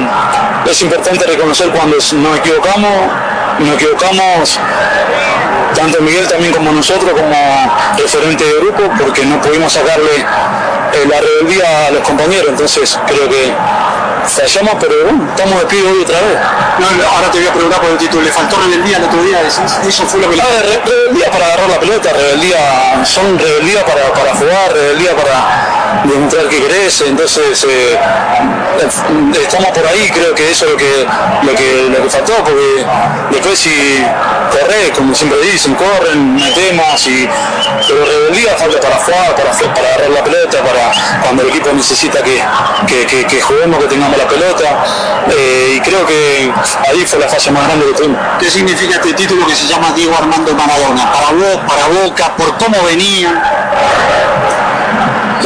es 0.70 0.82
importante 0.82 1.24
reconocer 1.26 1.68
cuando 1.70 1.96
nos 1.96 2.38
equivocamos, 2.38 2.90
nos 3.58 3.74
equivocamos 3.74 4.58
tanto 5.74 6.00
Miguel 6.00 6.26
también 6.28 6.52
como 6.52 6.72
nosotros 6.72 7.12
como 7.12 7.36
referente 7.98 8.44
de 8.44 8.52
grupo 8.60 8.82
porque 8.98 9.24
no 9.24 9.40
pudimos 9.40 9.72
sacarle 9.72 10.20
eh, 10.20 11.06
la 11.08 11.20
rebeldía 11.20 11.86
a 11.88 11.90
los 11.90 12.02
compañeros. 12.02 12.46
Entonces 12.48 12.98
creo 13.06 13.28
que 13.28 13.52
fallamos 14.28 14.74
pero 14.80 14.94
bueno, 15.04 15.28
estamos 15.30 15.58
de 15.60 15.66
pie 15.66 15.82
hoy 15.82 16.02
otra 16.02 16.20
vez 16.20 16.38
No, 16.78 16.86
ahora 17.08 17.30
te 17.30 17.38
voy 17.38 17.48
a 17.48 17.52
preguntar 17.52 17.80
por 17.80 17.90
el 17.90 17.98
título, 17.98 18.22
¿le 18.22 18.32
faltó 18.32 18.56
rebeldía 18.56 18.96
el 18.98 19.04
otro 19.04 19.22
día? 19.22 19.40
Eso 19.42 20.06
fue 20.06 20.20
lo 20.20 20.30
que 20.30 20.36
le 20.36 20.42
A 20.42 20.46
ver, 20.46 20.66
re- 20.66 20.82
rebeldía 20.90 21.30
para 21.30 21.46
agarrar 21.46 21.68
la 21.70 21.80
pelota, 21.80 22.10
rebeldía, 22.12 23.04
son 23.04 23.38
rebeldía 23.38 23.84
para, 23.84 24.12
para 24.12 24.34
jugar, 24.34 24.72
rebeldía 24.72 25.14
para 25.16 26.02
demostrar 26.04 26.48
que 26.48 26.60
querés, 26.62 27.00
entonces 27.02 27.64
eh, 27.64 27.98
eh, 27.98 29.40
estamos 29.42 29.70
por 29.70 29.86
ahí, 29.86 30.10
creo 30.12 30.34
que 30.34 30.50
eso 30.50 30.64
es 30.66 30.70
lo 30.72 30.76
que, 30.76 31.06
lo 31.42 31.54
que, 31.54 31.88
lo 31.96 32.02
que 32.04 32.10
faltó, 32.10 32.34
porque 32.44 32.84
después 33.30 33.58
si 33.58 34.02
corres, 34.50 34.90
como 34.96 35.14
siempre 35.14 35.38
dicen, 35.40 35.74
corren, 35.74 36.34
metemos, 36.34 37.06
y, 37.06 37.28
pero 37.88 38.04
rebeldía 38.04 38.54
falta 38.56 38.80
para 38.80 38.96
jugar, 38.96 39.34
para, 39.36 39.50
para 39.74 39.88
agarrar 39.88 40.10
la 40.10 40.24
pelota, 40.24 40.58
para 40.62 40.92
cuando 41.22 41.42
el 41.42 41.48
equipo 41.50 41.70
necesita 41.72 42.22
que, 42.22 42.42
que, 42.86 43.06
que- 43.06 43.24
que 43.26 43.40
juguemos, 43.40 43.78
que 43.80 43.86
tengamos 43.86 44.13
la 44.16 44.28
pelota, 44.28 44.84
eh, 45.30 45.74
y 45.76 45.80
creo 45.80 46.06
que 46.06 46.52
ahí 46.88 47.04
fue 47.06 47.18
la 47.18 47.28
fase 47.28 47.50
más 47.50 47.66
grande 47.66 47.86
que 47.86 47.92
tuvimos. 47.94 48.20
¿Qué 48.38 48.50
significa 48.50 48.96
este 48.96 49.14
título 49.14 49.46
que 49.46 49.54
se 49.54 49.66
llama 49.66 49.92
Diego 49.92 50.14
Armando 50.16 50.54
Maradona? 50.54 51.12
Para 51.12 51.30
vos, 51.32 51.60
para 51.66 52.02
Boca, 52.02 52.36
por 52.36 52.56
cómo 52.58 52.82
venían. 52.84 53.42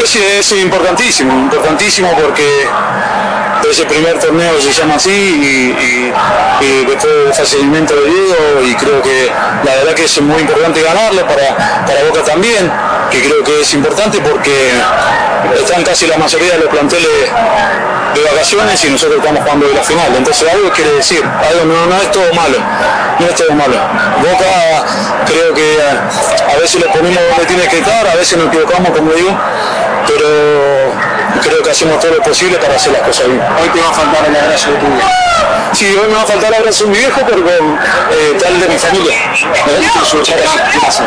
Es, 0.03 0.17
es 0.17 0.53
importantísimo, 0.53 1.33
importantísimo 1.33 2.11
porque 2.13 2.69
ese 3.71 3.85
primer 3.85 4.19
torneo 4.19 4.61
se 4.61 4.73
llama 4.73 4.95
así 4.95 5.11
y, 5.11 6.63
y, 6.63 6.65
y 6.65 6.85
después 6.87 7.37
fallecimiento 7.37 7.95
de 7.95 8.11
Diego 8.11 8.63
y 8.65 8.75
creo 8.75 9.03
que 9.03 9.31
la 9.65 9.75
verdad 9.77 9.95
que 9.95 10.05
es 10.05 10.21
muy 10.21 10.41
importante 10.41 10.83
ganarlo 10.83 11.27
para, 11.27 11.85
para 11.87 12.05
Boca 12.09 12.23
también, 12.23 12.71
que 13.11 13.23
creo 13.23 13.43
que 13.45 13.61
es 13.61 13.75
importante 13.75 14.19
porque 14.21 14.73
están 15.61 15.83
casi 15.83 16.07
la 16.07 16.19
mayoría 16.19 16.55
de 16.55 16.59
los 16.61 16.69
planteles 16.69 17.09
de 18.15 18.23
vacaciones 18.23 18.85
y 18.85 18.91
nosotros 18.91 19.19
estamos 19.19 19.43
jugando 19.43 19.69
de 19.69 19.75
la 19.75 19.83
final. 19.83 20.15
Entonces 20.17 20.49
algo 20.51 20.71
quiere 20.71 20.93
decir, 20.93 21.23
algo 21.23 21.65
no, 21.65 21.87
no 21.87 21.97
es 21.97 22.11
todo 22.11 22.33
malo, 22.35 22.59
no 23.19 23.27
es 23.27 23.35
todo 23.35 23.53
malo. 23.53 23.77
Boca 24.21 24.85
creo 25.27 25.55
que 25.55 25.79
a, 25.83 26.53
a 26.55 26.57
veces 26.59 26.81
lo 26.81 26.91
ponemos 26.93 27.21
donde 27.31 27.47
tiene 27.47 27.69
que 27.69 27.79
estar, 27.79 28.07
a 28.07 28.15
veces 28.15 28.39
nos 28.39 28.49
equivocamos 28.49 28.91
como 28.91 29.13
digo, 29.13 29.31
pero 30.07 31.18
creo 31.41 31.63
que 31.63 31.71
hacemos 31.71 32.01
todo 32.01 32.15
lo 32.15 32.23
posible 32.23 32.59
para 32.59 32.77
hacer 32.77 32.93
las 32.93 33.03
cosas 33.03 33.27
bien. 33.27 33.41
Hoy 33.41 33.69
te 33.69 33.81
va 33.81 33.91
a 33.91 33.93
faltar 33.93 34.27
el 34.27 34.37
abrazo 34.37 34.71
de 34.71 34.77
tu 34.79 34.87
viejo. 34.87 35.09
Sí, 35.73 35.87
hoy 35.87 36.09
me 36.09 36.15
va 36.15 36.23
a 36.23 36.27
faltar 36.27 36.53
el 36.53 36.61
abrazo 36.61 36.85
de 36.85 36.91
mi 36.91 36.99
viejo, 36.99 37.21
pero 37.27 37.43
con 37.43 37.53
eh, 37.53 38.39
tal 38.41 38.61
de 38.61 38.69
mi 38.69 38.79
familia. 38.79 39.15
Gracias. 40.81 41.03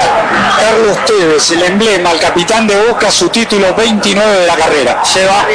Carlos 0.59 1.05
Tevez, 1.05 1.51
el 1.51 1.63
emblema, 1.63 2.11
el 2.11 2.19
capitán 2.19 2.67
de 2.67 2.75
Boca, 2.87 3.11
su 3.11 3.29
título 3.29 3.73
29 3.75 4.39
de 4.39 4.47
la 4.47 4.55
carrera. 4.55 5.03
Se 5.03 5.25
va. 5.25 5.45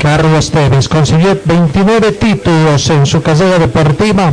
Carlos 0.00 0.50
Tevez 0.50 0.88
consiguió 0.88 1.38
29 1.44 2.12
títulos 2.12 2.90
en 2.90 3.06
su 3.06 3.22
carrera 3.22 3.58
deportiva. 3.58 4.32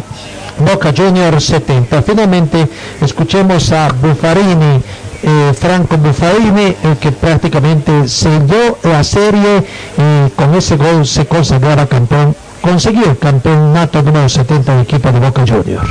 Boca 0.60 0.94
Juniors 0.96 1.46
70. 1.46 2.02
Finalmente 2.04 2.68
escuchemos 3.02 3.72
a 3.72 3.90
Buffarini, 3.90 4.82
eh, 5.24 5.54
Franco 5.60 5.98
Buffarini, 5.98 6.76
el 6.84 6.98
que 6.98 7.12
prácticamente 7.12 8.08
selló 8.08 8.78
la 8.84 9.04
serie 9.04 9.64
y 9.98 10.30
con 10.32 10.56
ese 10.56 10.78
gol 10.78 11.06
se 11.06 11.26
consagraba 11.26 11.86
campeón, 11.86 12.36
consiguió 12.62 13.12
el 13.12 13.18
campeonato 13.18 14.02
número 14.02 14.28
70 14.28 14.72
del 14.72 14.82
equipo 14.82 15.12
de 15.12 15.20
Boca 15.20 15.42
Juniors. 15.48 15.90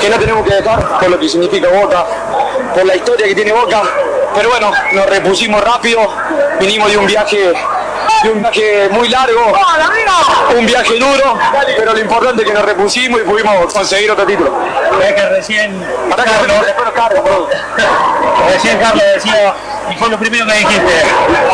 que 0.00 0.08
no 0.08 0.16
tenemos 0.18 0.46
que 0.46 0.54
dejar 0.54 0.98
por 0.98 1.10
lo 1.10 1.18
que 1.18 1.28
significa 1.28 1.68
Boca, 1.68 2.06
por 2.74 2.86
la 2.86 2.96
historia 2.96 3.26
que 3.26 3.34
tiene 3.34 3.52
Boca. 3.52 3.82
Pero 4.34 4.48
bueno, 4.48 4.70
nos 4.94 5.06
repusimos 5.06 5.62
rápido, 5.62 6.00
vinimos 6.58 6.90
de 6.90 6.96
un 6.96 7.06
viaje 7.06 7.52
de 8.22 8.30
un 8.30 8.40
viaje 8.40 8.88
muy 8.90 9.08
largo, 9.08 9.52
un 10.56 10.66
viaje 10.66 10.98
duro, 10.98 11.38
pero 11.76 11.92
lo 11.92 11.98
importante 11.98 12.42
es 12.42 12.48
que 12.48 12.54
nos 12.54 12.64
repusimos 12.64 13.20
y 13.20 13.24
pudimos 13.24 13.72
conseguir 13.72 14.10
otro 14.10 14.26
título. 14.26 14.52
Es 15.02 15.12
que 15.12 15.28
recién 15.28 15.84
Carlos, 16.94 17.26
recién 18.52 18.78
Carlos 18.78 19.04
decía, 19.14 19.54
y 19.90 19.96
fue 19.96 20.08
lo 20.08 20.18
primero 20.18 20.46
que 20.46 20.52
dijiste, 20.52 21.02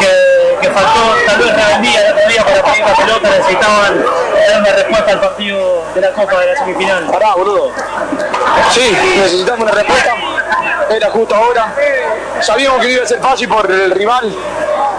que, 0.01 0.59
que 0.61 0.71
faltó 0.71 1.17
tal 1.27 1.39
vez 1.39 1.55
rebeldía 1.55 2.07
el 2.07 2.13
otro 2.13 2.29
día 2.29 2.45
para 2.45 2.63
pedir 2.65 2.85
la 2.85 2.95
pelota, 2.97 3.31
necesitaban 3.31 4.05
dar 4.49 4.61
una 4.61 4.73
respuesta 4.73 5.11
al 5.13 5.21
partido 5.21 5.85
de 5.95 6.01
la 6.01 6.11
Copa 6.13 6.41
de 6.41 6.47
la 6.47 6.59
semifinal. 6.59 7.07
Pará, 7.07 7.35
boludo. 7.35 7.73
Sí, 8.71 8.97
necesitamos 9.17 9.61
una 9.61 9.73
respuesta. 9.73 10.15
Era 10.91 11.11
justo 11.11 11.35
ahora. 11.35 11.75
Sabíamos 12.41 12.81
que 12.81 12.87
no 12.89 12.93
iba 12.95 13.05
a 13.05 13.07
ser 13.07 13.21
fácil 13.21 13.49
por 13.49 13.71
el 13.71 13.91
rival. 13.91 14.35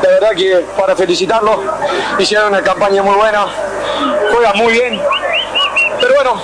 La 0.02 0.10
verdad 0.10 0.30
que 0.36 0.66
para 0.78 0.96
felicitarlo, 0.96 1.62
hicieron 2.18 2.48
una 2.50 2.62
campaña 2.62 3.04
muy 3.04 3.16
buena. 3.16 3.46
Juega 4.32 4.54
muy 4.54 4.74
bien. 4.74 5.02
Pero 6.00 6.14
bueno, 6.16 6.42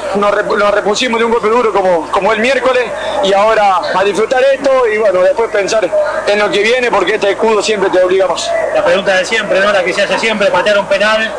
nos 0.58 0.72
repusimos 0.72 1.18
de 1.18 1.26
un 1.26 1.32
golpe 1.32 1.48
duro 1.48 1.72
como, 1.72 2.12
como 2.12 2.34
el 2.34 2.40
miércoles 2.40 2.84
y 3.24 3.32
ahora 3.34 3.80
a 3.96 4.04
disfrutar 4.04 4.44
esto 4.54 4.86
y 4.94 4.98
bueno, 4.98 5.22
después 5.22 5.50
pensar 5.50 5.90
en 6.28 6.40
lo 6.40 6.52
que 6.52 6.62
viene 6.62 6.92
porque 6.92 7.16
este 7.16 7.32
escudo 7.32 7.62
siempre 7.62 7.90
te 7.90 8.04
obliga 8.04 8.28
más. 8.28 8.52
La 8.74 8.84
pregunta 8.84 9.16
de 9.16 9.24
siempre, 9.24 9.62
¿no? 9.62 9.72
La 9.72 9.82
que 9.82 9.94
se 9.94 10.02
hace 10.02 10.20
siempre, 10.20 10.48
patear 10.52 10.78
un 10.80 10.88
penal. 10.88 11.32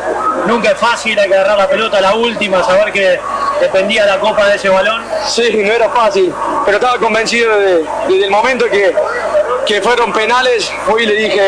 Nunca 0.47 0.71
es 0.71 0.77
fácil, 0.79 1.17
hay 1.19 1.27
que 1.27 1.35
agarrar 1.35 1.57
la 1.59 1.67
pelota 1.69 1.99
a 1.99 2.01
la 2.01 2.15
última, 2.15 2.63
saber 2.63 2.91
que 2.91 3.19
dependía 3.61 4.05
la 4.07 4.19
copa 4.19 4.47
de 4.47 4.55
ese 4.55 4.69
balón. 4.69 5.03
Sí, 5.27 5.61
no 5.63 5.71
era 5.71 5.87
fácil, 5.89 6.33
pero 6.65 6.77
estaba 6.77 6.97
convencido 6.97 7.55
de- 7.59 7.85
desde 8.07 8.25
el 8.25 8.31
momento 8.31 8.65
que, 8.65 8.95
que 9.65 9.81
fueron 9.81 10.11
penales. 10.13 10.71
Fui 10.85 11.03
y 11.03 11.05
le 11.05 11.15
dije 11.15 11.41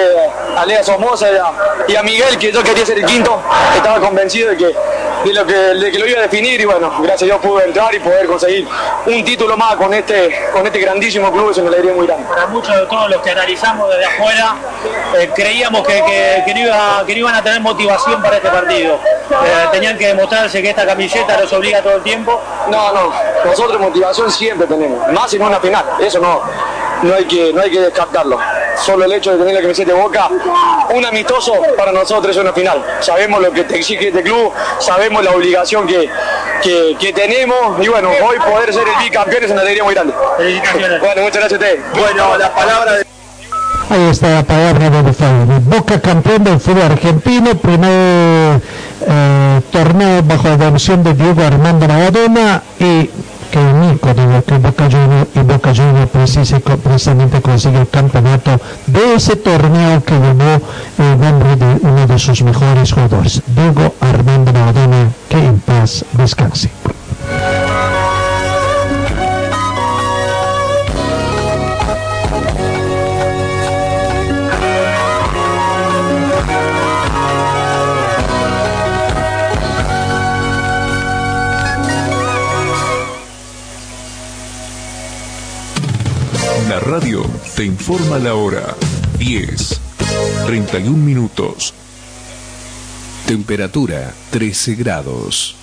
a 0.57 0.65
Lea 0.65 0.83
Somoza 0.83 1.31
y 1.31 1.35
a, 1.35 1.51
y 1.87 1.95
a 1.95 2.03
Miguel 2.03 2.37
que 2.37 2.51
yo 2.51 2.63
quería 2.63 2.85
ser 2.85 2.99
el 2.99 3.05
quinto. 3.05 3.39
Estaba 3.75 3.99
convencido 3.99 4.49
de 4.51 4.57
que, 4.57 4.65
de 4.65 5.33
lo 5.33 5.45
que, 5.45 5.53
de 5.53 5.91
que 5.91 5.99
lo 5.99 6.07
iba 6.07 6.19
a 6.19 6.23
definir 6.23 6.59
y 6.59 6.65
bueno, 6.65 6.91
gracias 6.99 7.23
a 7.23 7.25
Dios 7.25 7.39
pude 7.39 7.65
entrar 7.65 7.93
y 7.95 7.99
poder 7.99 8.25
conseguir 8.27 8.67
un 9.05 9.23
título 9.25 9.55
más 9.57 9.75
con 9.75 9.93
este, 9.93 10.49
con 10.51 10.65
este 10.65 10.79
grandísimo 10.79 11.31
club. 11.31 11.51
Es 11.51 11.57
una 11.57 11.69
alegría 11.69 11.93
muy 11.93 12.07
grande. 12.07 12.25
Para 12.27 12.47
muchos 12.47 12.75
de 12.75 12.85
todos 12.87 13.09
los 13.09 13.21
que 13.21 13.31
analizamos 13.31 13.89
desde 13.89 14.05
afuera, 14.05 14.55
eh, 15.17 15.29
creíamos 15.35 15.85
que, 15.87 15.93
que- 16.03 16.43
que 16.45 16.53
no 16.53 16.59
iba- 16.61 17.03
que 17.05 17.13
no 17.13 17.19
iban 17.19 17.35
a 17.35 17.43
tener 17.43 17.59
motivación 17.61 18.21
para 18.21 18.37
este 18.37 18.49
partido. 18.49 18.95
Eh, 18.95 19.67
tenían 19.71 19.97
que 19.97 20.07
demostrarse 20.07 20.61
que 20.61 20.69
esta 20.69 20.85
camiseta 20.85 21.39
los 21.39 21.51
obliga 21.53 21.81
todo 21.81 21.95
el 21.95 22.01
tiempo. 22.03 22.41
No, 22.69 22.91
no, 22.93 23.13
nosotros 23.45 23.79
motivación 23.79 24.31
siempre 24.31 24.67
tenemos, 24.67 25.07
más 25.11 25.33
en 25.33 25.41
una 25.41 25.59
final, 25.59 25.83
eso 25.99 26.19
no, 26.19 26.41
no, 27.03 27.13
hay, 27.13 27.25
que, 27.25 27.53
no 27.53 27.61
hay 27.61 27.71
que 27.71 27.79
descartarlo. 27.81 28.39
Solo 28.77 29.05
el 29.05 29.13
hecho 29.13 29.31
de 29.31 29.39
tener 29.39 29.55
la 29.55 29.61
camiseta 29.61 29.93
de 29.93 30.01
boca, 30.01 30.29
un 30.93 31.05
amistoso 31.05 31.53
para 31.77 31.91
nosotros 31.91 32.35
es 32.35 32.41
una 32.41 32.53
final. 32.53 32.83
Sabemos 32.99 33.41
lo 33.41 33.51
que 33.51 33.63
te 33.63 33.77
exige 33.77 34.09
este 34.09 34.23
club, 34.23 34.51
sabemos 34.79 35.23
la 35.23 35.31
obligación 35.31 35.85
que, 35.87 36.09
que, 36.61 36.95
que 36.99 37.13
tenemos 37.13 37.83
y 37.83 37.87
bueno, 37.87 38.09
hoy 38.09 38.37
poder 38.39 38.73
ser 38.73 38.87
el 38.87 39.03
bicampeón 39.03 39.43
es 39.43 39.51
una 39.51 39.61
alegría 39.61 39.83
muy 39.83 39.93
grande. 39.93 40.13
Bueno, 40.99 41.21
muchas 41.21 41.39
gracias 41.41 41.51
a 41.51 41.55
ustedes. 41.55 41.79
Bueno, 41.93 42.37
la 42.37 42.53
palabra 42.53 42.93
de... 42.93 43.05
Ahí 43.89 44.09
está 44.11 44.29
la 44.29 44.43
palabra 44.43 44.89
de 44.89 45.01
Buffarini. 45.01 45.59
Boca 45.61 45.99
campeón 45.99 46.43
del 46.43 46.59
fútbol 46.59 46.83
argentino, 46.83 47.55
primer 47.55 48.61
eh, 49.07 49.61
torneo 49.71 50.21
bajo 50.23 50.47
la 50.47 50.57
dirección 50.57 51.03
de 51.03 51.13
Diego 51.15 51.41
Armando 51.41 51.87
Maradona 51.87 52.61
y 52.79 53.09
que 53.51 53.59
un 53.59 53.93
ícono 53.93 54.27
de 54.27 54.43
que 54.43 54.57
Boca 54.57 54.85
Juniors 54.85 55.27
y 55.35 55.39
Boca 55.39 55.73
Juniors 55.73 56.09
precisamente 56.83 57.41
consiguió 57.41 57.81
el 57.81 57.89
campeonato 57.89 58.59
de 58.87 59.15
ese 59.15 59.35
torneo 59.35 60.03
que 60.03 60.13
llevó 60.13 60.61
el 60.97 61.19
nombre 61.19 61.55
de 61.55 61.79
uno 61.81 62.07
de 62.07 62.19
sus 62.19 62.41
mejores 62.43 62.91
jugadores, 62.91 63.41
Diego 63.47 63.93
Armando 64.01 64.53
Maradona, 64.53 65.09
que 65.29 65.45
en 65.45 65.59
paz 65.59 66.05
descanse. 66.13 66.69
Radio 86.89 87.23
te 87.55 87.63
informa 87.65 88.17
la 88.17 88.33
hora. 88.33 88.75
10, 89.19 89.79
31 90.47 90.97
minutos. 90.97 91.71
Temperatura 93.27 94.11
13 94.31 94.73
grados. 94.73 95.55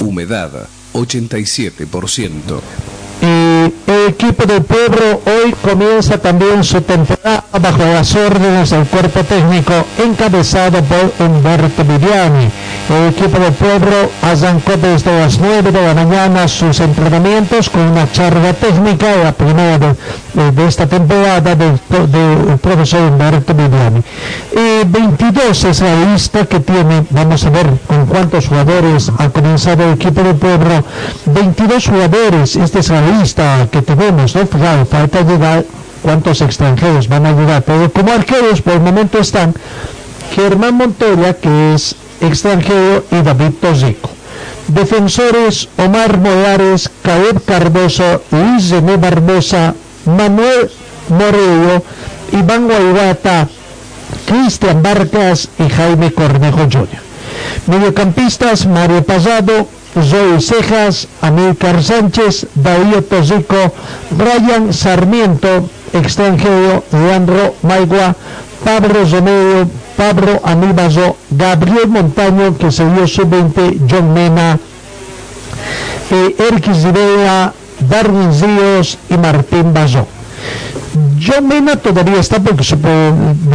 Humedad 0.00 0.68
87%. 0.92 2.60
Equipo 4.08 4.46
del 4.46 4.62
pueblo 4.62 5.20
hoy 5.26 5.54
comienza 5.62 6.16
también 6.18 6.64
su 6.64 6.80
temporada 6.80 7.44
bajo 7.60 7.78
las 7.84 8.14
órdenes 8.14 8.70
del 8.70 8.86
cuerpo 8.86 9.22
técnico 9.22 9.72
encabezado 10.02 10.82
por 10.82 11.12
Humberto 11.26 11.84
Viviani. 11.84 12.48
El 12.88 13.08
equipo 13.10 13.38
del 13.38 13.52
pueblo 13.52 14.10
arrancó 14.22 14.72
desde 14.78 15.18
las 15.20 15.38
9 15.38 15.70
de 15.72 15.82
la 15.86 15.92
mañana 15.94 16.48
sus 16.48 16.80
entrenamientos 16.80 17.68
con 17.68 17.82
una 17.82 18.10
charla 18.10 18.54
técnica, 18.54 19.14
la 19.22 19.32
primera 19.32 19.78
de, 19.78 20.52
de- 20.52 20.66
esta 20.66 20.86
temporada 20.86 21.54
del, 21.54 21.78
profesor 22.62 23.02
Humberto 23.12 23.52
Viviani. 23.54 24.02
Y 24.56 24.84
22 24.86 25.64
es 25.64 25.80
la 25.82 25.94
lista 26.12 26.46
que 26.46 26.60
tiene, 26.60 27.04
vamos 27.10 27.44
a 27.44 27.50
ver 27.50 27.66
con 27.86 28.06
cuántos 28.06 28.46
jugadores 28.48 29.12
ha 29.18 29.28
comenzado 29.28 29.84
el 29.84 29.92
equipo 29.94 30.22
del 30.22 30.36
pueblo. 30.36 30.82
22 31.26 31.86
jugadores, 31.86 32.56
esta 32.56 32.78
es 32.78 32.88
la 32.88 33.00
lista 33.02 33.68
que 33.70 33.82
tenemos, 33.82 33.97
¿no? 33.98 34.46
Claro, 34.46 34.86
falta 34.86 35.22
llegar 35.22 35.64
cuántos 36.02 36.40
extranjeros 36.40 37.08
van 37.08 37.26
a 37.26 37.32
llegar, 37.32 37.62
pero 37.62 37.90
como 37.92 38.12
arqueros 38.12 38.62
por 38.62 38.74
el 38.74 38.80
momento 38.80 39.18
están 39.18 39.54
Germán 40.34 40.74
Montoya, 40.74 41.34
que 41.34 41.74
es 41.74 41.96
extranjero, 42.20 43.04
y 43.10 43.22
David 43.22 43.52
Tosico. 43.60 44.10
Defensores 44.68 45.68
Omar 45.78 46.18
Molares, 46.18 46.90
Caleb 47.02 47.44
Cardoso, 47.44 48.22
Luis 48.30 48.70
René 48.70 48.96
Barbosa, 48.96 49.74
Manuel 50.04 50.70
Morello, 51.08 51.82
Iván 52.32 52.66
Guaivata, 52.66 53.48
Cristian 54.26 54.82
Barcas 54.82 55.48
y 55.58 55.68
Jaime 55.68 56.12
Cornejo 56.12 56.68
Jr. 56.70 56.88
Mediocampistas 57.66 58.66
Mario 58.66 59.02
Pasado, 59.04 59.68
Zoe 60.02 60.40
Cejas, 60.40 61.08
Amílcar 61.20 61.82
Sánchez, 61.82 62.46
Darío 62.54 63.02
Tosico, 63.02 63.72
Brian 64.10 64.72
Sarmiento, 64.72 65.68
extranjero, 65.92 66.84
Leandro 66.92 67.54
Maigua, 67.62 68.14
Pablo 68.64 69.04
Romero, 69.10 69.68
Pablo 69.96 70.40
Aníbazo, 70.44 71.16
Gabriel 71.30 71.88
Montaño, 71.88 72.56
que 72.56 72.70
se 72.70 72.84
dio 72.90 73.06
sub-20, 73.06 73.80
John 73.90 74.12
Mena, 74.12 74.58
eh, 76.10 76.36
Erquis 76.38 76.82
Rivera, 76.82 77.52
Darwin 77.80 78.30
Ríos 78.40 78.98
y 79.10 79.16
Martín 79.16 79.72
Bazo. 79.72 80.17
John 81.20 81.48
Mena 81.48 81.76
todavía 81.76 82.20
está 82.20 82.38
porque 82.40 82.62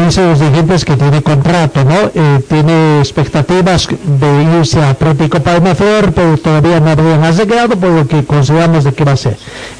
dice 0.06 0.26
los 0.26 0.40
dirigentes 0.40 0.86
que 0.86 0.96
tiene 0.96 1.22
contrato, 1.22 1.84
¿no? 1.84 2.12
Eh, 2.14 2.42
tiene 2.48 3.00
expectativas 3.00 3.88
de 3.88 4.60
irse 4.60 4.82
a 4.82 4.90
Atlético 4.92 5.40
Palma 5.40 5.74
pero 5.74 6.38
todavía 6.38 6.80
no 6.80 6.90
habrían 6.92 7.36
llegado 7.36 7.76
por 7.78 7.90
lo 7.90 8.08
que 8.08 8.24
consideramos 8.26 8.84
de 8.84 8.94
qué 8.94 9.04
va 9.04 9.14
a 9.14 9.18
ser. 9.18 9.38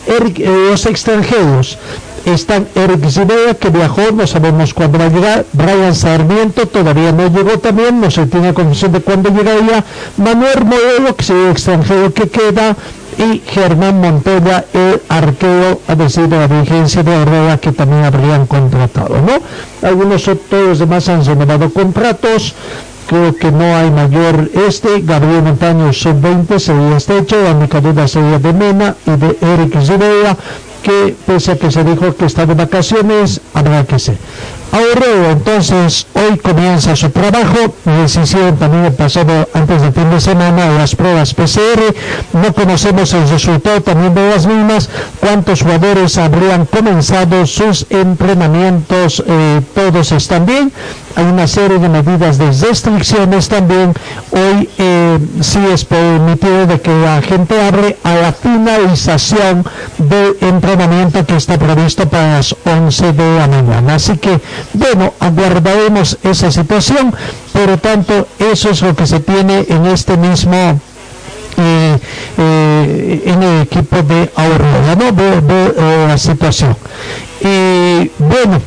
Eh, 0.08 0.68
los 0.70 0.86
extranjeros 0.86 1.78
están 2.26 2.68
Eric 2.76 3.10
Zidea, 3.10 3.54
que 3.56 3.70
viajó, 3.70 4.12
no 4.14 4.26
sabemos 4.26 4.74
cuándo 4.74 4.98
va 4.98 5.06
a 5.06 5.10
llegar, 5.10 5.46
Brian 5.52 5.94
Sarmiento 5.94 6.68
todavía 6.68 7.12
no 7.12 7.28
llegó 7.28 7.60
también, 7.60 8.00
no 8.00 8.10
se 8.10 8.26
tiene 8.28 8.54
condición 8.54 8.94
de 8.94 9.02
cuándo 9.02 9.30
llegaría, 9.30 9.84
Manuel 10.18 10.64
Modelo, 10.66 11.16
que 11.16 11.24
es 11.24 11.30
el 11.30 11.52
extranjero 11.52 12.14
que 12.14 12.30
queda, 12.30 12.76
y 13.18 13.42
Germán 13.46 14.02
Montella, 14.02 14.66
el 14.74 15.02
arquero, 15.10 15.82
a 15.88 15.96
decir 15.96 16.28
de 16.28 16.38
la 16.38 16.48
dirigencia 16.48 17.04
de 17.04 17.14
Herrera, 17.14 17.58
que 17.58 17.72
también 17.72 18.04
habrían 18.04 18.46
contratado, 18.48 19.16
¿no? 19.22 19.88
Algunos 19.88 20.28
otros 20.28 20.80
demás 20.80 21.10
han 21.10 21.26
renovado 21.26 21.72
contratos, 21.72 22.54
creo 23.08 23.36
que 23.36 23.52
no 23.52 23.76
hay 23.76 23.92
mayor 23.92 24.50
este, 24.68 25.02
Gabriel 25.02 25.44
Montaño 25.44 25.92
sub-20 25.92 26.60
sería 26.60 26.98
este 26.98 27.18
hecho, 27.20 27.42
la 27.42 27.52
única 27.52 28.08
sería 28.08 28.40
de 28.40 28.54
Mena 28.54 28.96
y 29.06 29.12
de 29.12 29.38
Eric 29.42 29.80
Zidea, 29.82 30.38
que 30.82 31.16
pese 31.26 31.54
a 31.54 31.56
que 31.58 31.72
se 31.72 31.84
dijo 31.84 32.16
que 32.16 32.26
está 32.26 32.46
de 32.46 32.54
vacaciones, 32.54 33.42
habrá 33.54 33.86
que 33.86 34.00
ser. 34.00 34.18
Ahorreo, 34.74 35.30
entonces, 35.30 36.08
hoy 36.16 36.36
comienza 36.40 36.96
su 36.96 37.12
trabajo, 37.12 37.76
les 37.86 38.16
hicieron 38.16 38.58
también 38.58 38.86
el 38.86 38.94
pasado, 38.94 39.48
antes 39.54 39.84
del 39.84 39.94
fin 39.94 40.10
de 40.10 40.20
semana, 40.20 40.72
las 40.72 40.96
pruebas 40.96 41.32
PCR, 41.36 41.94
no 42.34 42.52
conocemos 42.54 43.14
el 43.14 43.30
resultado 43.30 43.82
también 43.82 44.16
de 44.16 44.32
las 44.32 44.48
mismas, 44.48 44.90
cuántos 45.20 45.62
jugadores 45.62 46.18
habrían 46.18 46.66
comenzado 46.66 47.46
sus 47.46 47.86
entrenamientos, 47.92 49.24
eh, 49.28 49.62
todos 49.76 50.12
están 50.12 50.48
bien, 50.48 50.72
hay 51.16 51.26
una 51.26 51.48
serie 51.48 51.80
de 51.80 51.90
medidas 51.90 52.38
de 52.38 52.52
restricciones 52.52 53.50
también, 53.50 53.94
hoy 54.32 54.70
eh, 54.78 55.20
sí 55.42 55.60
es 55.72 55.86
permitido 55.86 56.66
de 56.66 56.82
que 56.82 56.92
la 56.92 57.22
gente 57.22 57.62
abre 57.62 57.98
a 58.04 58.16
la 58.16 58.34
finalización 58.34 59.66
del 59.98 60.38
entrenamiento 60.42 61.26
que 61.26 61.36
está 61.36 61.58
previsto 61.58 62.08
para 62.08 62.38
las 62.38 62.56
11 62.66 63.14
de 63.14 63.38
la 63.38 63.48
mañana, 63.48 63.96
así 63.96 64.18
que 64.18 64.40
bueno, 64.74 65.14
aguardaremos 65.20 66.18
esa 66.24 66.52
situación, 66.52 67.14
por 67.52 67.68
lo 67.68 67.78
tanto, 67.78 68.28
eso 68.40 68.70
es 68.70 68.82
lo 68.82 68.96
que 68.96 69.08
se 69.08 69.20
tiene 69.20 69.66
en 69.70 69.86
este 69.86 70.18
mismo 70.18 70.80
eh, 71.58 72.00
eh, 72.38 73.24
en 73.26 73.44
el 73.44 73.62
equipo 73.62 74.02
de 74.02 74.32
Aurora, 74.36 74.96
¿no? 74.96 75.12
De, 75.12 75.74
eh, 75.78 76.06
la 76.08 76.18
situación. 76.18 76.76
Y 77.42 78.10
bueno, 78.18 78.60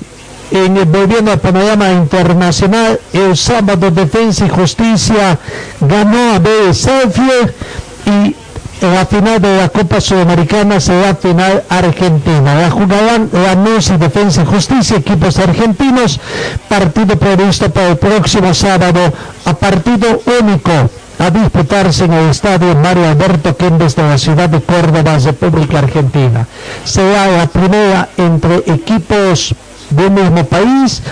en, 0.51 0.75
volviendo 0.91 1.33
al 1.33 1.41
panorama 1.41 1.91
internacional, 1.93 3.01
el 3.13 3.37
sábado 3.37 3.91
Defensa 3.91 4.47
y 4.47 4.49
Justicia 4.49 5.39
ganó 5.81 6.35
a 6.35 6.39
BS 6.39 6.91
y 8.07 8.37
la 8.81 9.07
final 9.07 9.41
de 9.41 9.57
la 9.57 9.69
Copa 9.71 10.01
Sudamericana 10.01 10.81
será 10.81 11.15
final 11.15 11.65
argentina. 11.69 12.55
La 12.55 12.71
jugarán 12.71 13.31
Lanús 13.33 13.89
y 13.89 13.97
Defensa 13.97 14.43
y 14.43 14.47
Justicia, 14.47 14.99
equipos 14.99 15.39
argentinos, 15.39 16.21
partido 16.69 17.19
previsto 17.19 17.71
para 17.71 17.89
el 17.89 17.97
próximo 17.97 18.53
sábado 18.53 19.13
a 19.45 19.55
partido 19.55 20.21
único 20.41 20.71
a 21.19 21.31
disputarse 21.31 22.05
en 22.05 22.13
el 22.13 22.29
estadio 22.29 22.75
Mario 22.77 23.09
Alberto 23.09 23.57
Kempes 23.57 23.97
de 23.97 24.03
la 24.03 24.19
ciudad 24.19 24.51
de 24.51 24.61
Córdoba, 24.61 25.19
República 25.19 25.79
Argentina. 25.79 26.47
Será 26.85 27.27
la 27.29 27.47
primera 27.47 28.11
entre 28.19 28.57
equipos 28.67 29.55
del 29.91 30.11
mismo 30.11 30.45
país 30.45 31.03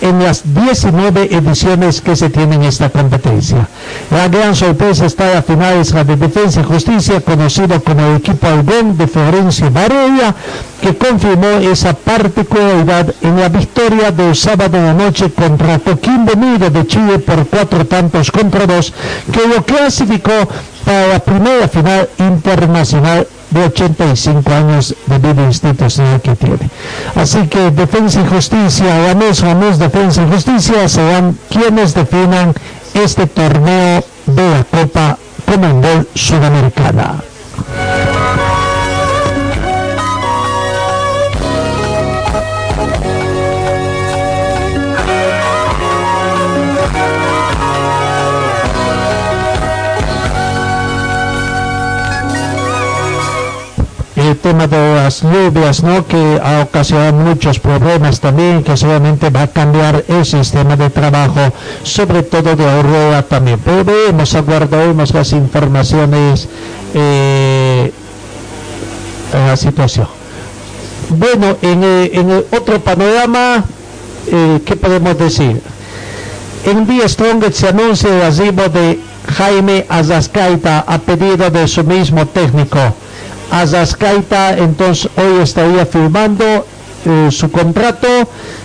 en 0.00 0.22
las 0.22 0.42
19 0.54 1.34
ediciones 1.34 2.00
que 2.00 2.14
se 2.14 2.30
tienen 2.30 2.62
en 2.62 2.68
esta 2.68 2.90
competencia. 2.90 3.68
La 4.10 4.28
gran 4.28 4.54
sorpresa 4.54 5.06
está 5.06 5.38
a 5.38 5.42
finales 5.42 5.92
la 5.92 6.04
de 6.04 6.16
Defensa 6.16 6.60
y 6.60 6.64
Justicia, 6.64 7.20
conocido 7.20 7.82
como 7.82 8.06
el 8.06 8.16
equipo 8.16 8.46
Albén 8.46 8.96
de 8.96 9.06
Florencio 9.06 9.70
Varela, 9.70 10.34
que 10.80 10.96
confirmó 10.96 11.48
esa 11.60 11.94
particularidad 11.94 13.12
en 13.22 13.40
la 13.40 13.48
victoria 13.48 14.12
del 14.12 14.36
sábado 14.36 14.78
de 14.78 14.84
la 14.84 14.94
noche 14.94 15.30
contra 15.30 15.78
Coquimbo 15.78 16.32
Unido 16.32 16.70
de 16.70 16.86
Chile 16.86 17.18
por 17.18 17.46
cuatro 17.48 17.84
tantos 17.86 18.30
contra 18.30 18.66
dos, 18.66 18.92
que 19.32 19.48
lo 19.48 19.64
clasificó 19.64 20.48
para 20.88 21.06
la 21.06 21.18
primera 21.18 21.68
final 21.68 22.08
internacional 22.18 23.28
de 23.50 23.62
85 23.62 24.50
años 24.50 24.94
de 25.04 25.18
vida 25.18 25.44
institucional 25.44 26.18
que 26.22 26.34
tiene. 26.34 26.70
Así 27.14 27.46
que 27.46 27.70
Defensa 27.70 28.22
y 28.22 28.26
Justicia, 28.26 28.98
Ganés, 29.06 29.42
Ganés, 29.42 29.78
Defensa 29.78 30.22
y 30.22 30.32
Justicia 30.32 30.88
serán 30.88 31.36
quienes 31.50 31.92
definan 31.92 32.54
este 32.94 33.26
torneo 33.26 34.02
de 34.24 34.50
la 34.50 34.64
Copa 34.64 35.18
Commonwealth 35.44 36.08
Sudamericana. 36.14 37.16
El 54.28 54.36
tema 54.38 54.66
de 54.66 54.94
las 54.94 55.22
lluvias, 55.22 55.82
¿no? 55.82 56.06
que 56.06 56.40
ha 56.42 56.62
ocasionado 56.62 57.14
muchos 57.14 57.58
problemas 57.58 58.20
también, 58.20 58.62
que 58.62 58.76
seguramente 58.76 59.30
va 59.30 59.42
a 59.42 59.46
cambiar 59.46 60.04
el 60.06 60.24
sistema 60.24 60.76
de 60.76 60.90
trabajo, 60.90 61.52
sobre 61.82 62.22
todo 62.22 62.54
de 62.54 62.70
Aurora 62.70 63.22
también. 63.22 63.58
Pero 63.64 63.84
vemos, 63.84 64.34
aguardaremos 64.34 65.14
las 65.14 65.32
informaciones 65.32 66.48
eh, 66.94 67.92
en 69.32 69.46
la 69.46 69.56
situación. 69.56 70.08
Bueno, 71.08 71.56
en 71.62 71.82
el, 71.82 72.46
otro 72.52 72.80
panorama, 72.80 73.64
eh, 74.26 74.60
¿qué 74.64 74.76
podemos 74.76 75.16
decir? 75.16 75.62
En 76.64 76.86
día 76.86 77.08
Strong 77.08 77.50
se 77.52 77.68
anuncia 77.68 78.10
el 78.14 78.22
arribo 78.22 78.68
de 78.68 78.98
Jaime 79.36 79.86
Azascaita 79.88 80.84
a 80.86 80.98
pedido 80.98 81.50
de 81.50 81.66
su 81.66 81.82
mismo 81.84 82.26
técnico. 82.26 82.78
Azascaita 83.50 84.58
entonces 84.58 85.10
hoy 85.16 85.42
estaría 85.42 85.86
firmando 85.86 86.66
eh, 87.06 87.28
su 87.30 87.50
contrato 87.50 88.06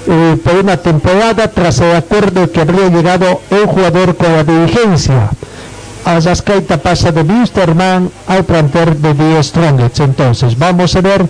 eh, 0.07 0.37
por 0.43 0.55
una 0.55 0.77
temporada 0.77 1.49
tras 1.49 1.79
el 1.79 1.95
acuerdo 1.95 2.51
que 2.51 2.61
habría 2.61 2.89
llegado 2.89 3.41
el 3.49 3.65
jugador 3.65 4.15
con 4.17 4.33
la 4.33 4.43
dirigencia. 4.43 5.29
Azascaita 6.05 6.77
pasa 6.77 7.11
de 7.11 7.21
Wisterman 7.21 8.11
al 8.27 8.43
planter 8.43 8.97
de 8.97 9.13
Die 9.13 9.43
Strongets. 9.43 9.99
Entonces, 10.01 10.57
vamos 10.57 10.95
a 10.95 11.01
ver 11.01 11.25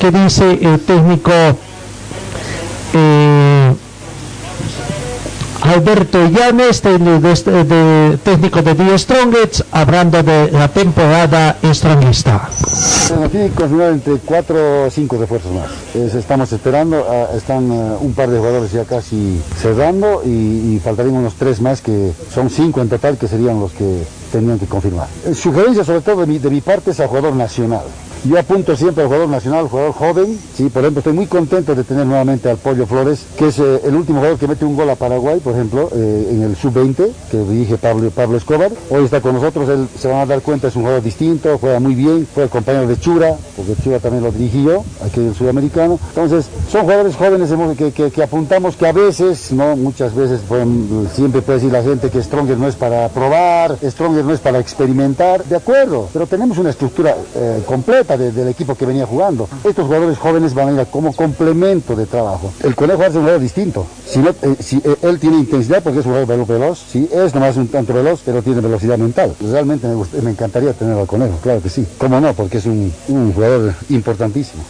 qué 0.00 0.10
dice 0.10 0.58
el 0.62 0.80
técnico 0.80 1.30
eh, 2.92 3.35
Alberto 5.66 6.28
Llanes, 6.28 6.80
técnico 6.80 8.62
de 8.62 8.74
Die 8.74 8.98
Strongets, 8.98 9.64
hablando 9.72 10.22
de 10.22 10.50
la 10.52 10.68
temporada 10.68 11.56
strongista. 11.72 12.48
Aquí 13.24 13.50
confirmar 13.54 13.90
entre 13.90 14.18
4 14.18 14.86
o 14.86 14.90
5 14.90 15.16
refuerzos 15.18 15.52
más. 15.52 15.70
estamos 16.14 16.52
esperando, 16.52 17.04
ah, 17.08 17.36
están 17.36 17.70
ah, 17.72 17.96
un 18.00 18.14
par 18.14 18.30
de 18.30 18.38
jugadores 18.38 18.70
ya 18.70 18.84
casi 18.84 19.40
cerrando 19.60 20.22
y, 20.24 20.80
faltarían 20.84 21.16
unos 21.16 21.34
3 21.34 21.60
más 21.60 21.80
que 21.80 22.12
son 22.32 22.48
5 22.48 22.80
en 22.82 22.88
total 22.88 23.16
que 23.16 23.26
serían 23.26 23.58
los 23.58 23.72
que 23.72 24.04
tenían 24.30 24.58
que 24.58 24.66
confirmar. 24.66 25.08
Eh, 25.24 25.34
sugerencia 25.34 25.84
sobre 25.84 26.00
todo 26.00 26.20
de 26.20 26.26
mi, 26.26 26.38
de 26.38 26.50
mi 26.50 26.60
parte 26.60 26.92
es 26.92 27.00
a 27.00 27.08
jugador 27.08 27.34
nacional. 27.34 27.84
Yo 28.24 28.38
apunto 28.38 28.76
siempre 28.76 29.02
al 29.02 29.08
jugador 29.08 29.28
nacional, 29.28 29.60
al 29.60 29.68
jugador 29.68 29.92
joven. 29.92 30.38
Sí, 30.54 30.68
por 30.68 30.82
ejemplo, 30.82 31.00
estoy 31.00 31.12
muy 31.12 31.26
contento 31.26 31.74
de 31.74 31.84
tener 31.84 32.06
nuevamente 32.06 32.50
al 32.50 32.56
Pollo 32.56 32.86
Flores, 32.86 33.24
que 33.36 33.48
es 33.48 33.58
eh, 33.58 33.80
el 33.84 33.94
último 33.94 34.18
jugador 34.18 34.38
que 34.38 34.48
mete 34.48 34.64
un 34.64 34.76
gol 34.76 34.90
a 34.90 34.96
Paraguay, 34.96 35.38
por 35.40 35.54
ejemplo, 35.54 35.88
eh, 35.94 36.28
en 36.32 36.42
el 36.42 36.56
sub-20, 36.56 37.08
que 37.30 37.38
dirige 37.38 37.76
Pablo, 37.76 38.10
Pablo 38.10 38.36
Escobar. 38.36 38.72
Hoy 38.90 39.04
está 39.04 39.20
con 39.20 39.34
nosotros, 39.34 39.68
él 39.68 39.88
se 39.96 40.08
van 40.08 40.18
a 40.18 40.26
dar 40.26 40.40
cuenta, 40.42 40.68
es 40.68 40.76
un 40.76 40.82
jugador 40.82 41.02
distinto, 41.02 41.56
juega 41.60 41.78
muy 41.78 41.94
bien, 41.94 42.26
fue 42.32 42.44
el 42.44 42.48
compañero 42.48 42.88
de 42.88 42.98
Chura, 42.98 43.36
porque 43.54 43.74
Chura 43.82 44.00
también 44.00 44.24
lo 44.24 44.32
dirigí 44.32 44.64
yo, 44.64 44.84
aquí 45.04 45.20
en 45.20 45.28
el 45.28 45.34
sudamericano. 45.34 45.98
Entonces, 46.08 46.46
son 46.70 46.82
jugadores 46.82 47.14
jóvenes 47.16 47.50
que, 47.76 48.10
que, 48.10 48.22
apuntamos 48.22 48.76
que 48.76 48.86
a 48.86 48.92
veces, 48.92 49.52
no 49.52 49.76
muchas 49.76 50.14
veces, 50.14 50.40
siempre 51.14 51.42
puede 51.42 51.58
decir 51.58 51.72
la 51.72 51.82
gente 51.82 52.10
que 52.10 52.22
Stronger 52.22 52.58
no 52.58 52.66
es 52.66 52.74
para 52.74 53.08
probar, 53.08 53.78
Stronger 53.84 54.24
no 54.24 54.32
es 54.32 54.40
para 54.40 54.58
experimentar, 54.58 55.44
de 55.44 55.56
acuerdo, 55.56 56.08
pero 56.12 56.26
tenemos 56.26 56.58
una 56.58 56.70
estructura 56.70 57.14
eh, 57.34 57.62
completa 57.66 58.05
de, 58.16 58.30
del 58.30 58.48
equipo 58.48 58.74
que 58.74 58.86
venía 58.86 59.06
jugando. 59.06 59.48
Estos 59.64 59.86
jugadores 59.86 60.18
jóvenes 60.18 60.54
van 60.54 60.68
a 60.68 60.82
ir 60.82 60.86
como 60.88 61.12
complemento 61.12 61.96
de 61.96 62.06
trabajo. 62.06 62.52
El 62.62 62.74
Conejo 62.74 63.02
hace 63.02 63.16
un 63.16 63.22
jugador 63.22 63.40
distinto. 63.40 63.86
Si, 64.06 64.18
no, 64.18 64.30
eh, 64.30 64.56
si 64.60 64.76
eh, 64.76 64.96
él 65.02 65.18
tiene 65.18 65.38
intensidad 65.38 65.82
porque 65.82 66.00
es 66.00 66.06
un 66.06 66.12
jugador 66.12 66.46
veloz, 66.46 66.78
sí, 66.90 67.08
es 67.12 67.34
nomás 67.34 67.56
un 67.56 67.68
tanto 67.68 67.94
veloz, 67.94 68.20
pero 68.24 68.42
tiene 68.42 68.60
velocidad 68.60 68.98
mental. 68.98 69.34
Realmente 69.40 69.88
me, 70.22 70.30
encantaría 70.30 70.72
tener 70.72 70.96
al 70.96 71.06
Conejo, 71.06 71.38
claro 71.42 71.62
que 71.62 71.68
sí. 71.68 71.86
¿Cómo 71.98 72.20
no? 72.20 72.32
Porque 72.34 72.58
es 72.58 72.66
un, 72.66 72.92
jugador 73.34 73.74
importantísimo. 73.88 74.62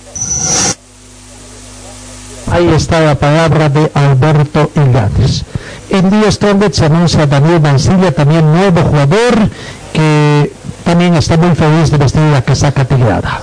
Ahí 2.51 2.69
está 2.69 3.01
la 3.01 3.17
palabra 3.17 3.69
de 3.69 3.91
Alberto 3.93 4.71
Illanes. 4.77 5.45
En 5.91 6.11
Día 6.11 6.31
Strongest 6.31 6.77
se 6.77 6.87
anuncia 6.87 7.27
Daniel 7.27 7.61
Mancilla, 7.61 8.13
también 8.13 8.53
nuevo 8.53 8.83
jugador, 8.83 9.51
que 9.93 10.53
también 10.87 11.15
está 11.17 11.37
muy 11.37 11.53
feliz 11.57 11.91
de 11.91 11.99
vestir 11.99 12.23
la 12.33 12.43
casaca 12.43 12.85
tigrada. 12.85 13.41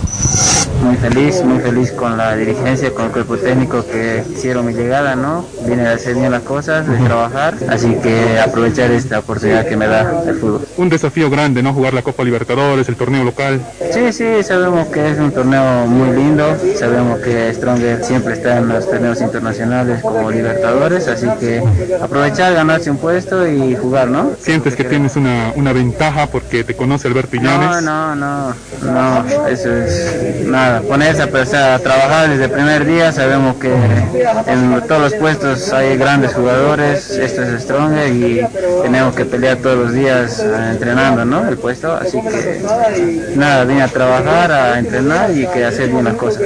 Muy 0.82 0.95
feliz, 0.95 1.44
muy 1.44 1.60
feliz 1.60 1.91
con 1.91 2.18
la 2.18 2.36
dirigencia, 2.38 2.94
con 2.94 3.06
el 3.06 3.11
cuerpo 3.11 3.38
técnico 3.38 3.86
que 3.86 4.24
hicieron 4.34 4.65
mi 4.65 4.74
llegada, 4.74 5.15
¿no? 5.15 5.45
Vine 5.68 5.88
a 5.88 5.91
hacer 5.91 6.15
bien 6.15 6.32
las 6.32 6.44
cosas, 6.44 6.88
de 6.88 6.98
trabajar, 6.99 7.56
así 7.70 7.95
que 8.02 8.40
aprovechar 8.40 8.91
esta 8.91 9.20
oportunidad 9.20 9.68
que 9.68 9.76
me 9.76 9.88
da 9.88 10.24
el 10.26 10.36
fútbol. 10.36 10.65
Un 10.78 10.88
desafío 10.88 11.30
grande, 11.30 11.61
¿no? 11.61 11.74
Jugar 11.74 11.94
la 11.94 12.02
Copa 12.02 12.24
Libertadores, 12.24 12.88
el 12.88 12.95
torneo 12.95 13.26
local. 13.26 13.61
Sí, 13.91 14.14
sí, 14.14 14.41
sabemos 14.41 14.88
que 14.88 15.11
es 15.11 15.20
un 15.20 15.32
torneo 15.32 15.86
muy 15.86 16.15
lindo, 16.15 16.45
sabemos 16.78 17.20
que 17.20 17.53
Stronger 17.53 18.03
siempre 18.06 18.36
está 18.36 18.57
en 18.57 18.70
los 18.70 18.90
torneos 18.90 19.20
internacionales 19.20 20.02
como 20.02 20.32
Libertadores, 20.32 21.10
así 21.10 21.28
que 21.41 21.61
aprovechar, 22.02 22.53
ganarse 22.53 22.90
un 22.90 22.98
puesto 22.98 23.45
y 23.45 23.76
jugar, 23.76 24.07
¿no? 24.07 24.32
¿Sientes 24.40 24.76
que 24.76 24.86
tienes 24.86 25.18
una, 25.18 25.52
una 25.57 25.74
ventaja 25.74 26.28
porque 26.28 26.64
te 26.64 26.76
conoce 26.76 27.10
Alberto 27.10 27.33
No, 27.42 27.82
no, 27.82 28.16
no, 28.16 28.56
no, 28.84 29.48
eso 29.48 29.76
es 29.76 30.46
nada. 30.46 30.82
Ponerse 30.82 31.24
a, 31.24 31.32
pues, 31.32 31.54
a 31.54 31.80
trabajar 31.80 32.30
desde 32.30 32.46
el 32.46 32.52
primer 32.52 32.86
día, 32.86 33.12
sabemos 33.12 33.56
que 33.56 33.74
en 34.46 34.82
todos 34.88 35.02
los 35.02 35.14
puestos 35.16 35.74
hay 35.74 35.98
grandes 35.98 36.34
jugadores, 36.34 37.10
esto 37.10 37.42
es 37.44 37.64
Stronger 37.64 38.14
y 38.14 38.46
tenemos 38.84 39.16
que 39.16 39.26
pelear 39.26 39.58
todos 39.58 39.78
los 39.78 39.94
días 39.94 40.40
eh, 40.40 40.70
entrenando, 40.72 41.26
¿no? 41.26 41.48
El 41.48 41.58
puesto, 41.58 41.94
así 41.96 42.22
que 42.22 42.62
nada, 43.36 43.64
vine 43.64 43.82
a 43.82 43.88
trabajar, 43.88 44.52
a 44.52 44.80
entrenar 44.80 45.32
y 45.32 45.48
que 45.48 45.66
hacer 45.66 45.90
bien 45.90 46.06
las 46.06 46.16
cosas. 46.16 46.44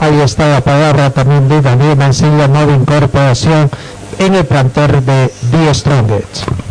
Ahí 0.00 0.20
está 0.20 0.48
la 0.48 0.60
palabra 0.62 1.10
también 1.10 1.48
de 1.48 1.60
Daniel 1.60 1.96
Mancilla, 1.96 2.48
nueva 2.48 2.72
incorporación 2.72 3.70
en 4.18 4.34
el 4.34 4.44
plantel 4.44 5.04
de 5.04 5.30
The 5.52 5.74
Strongest. 5.74 6.69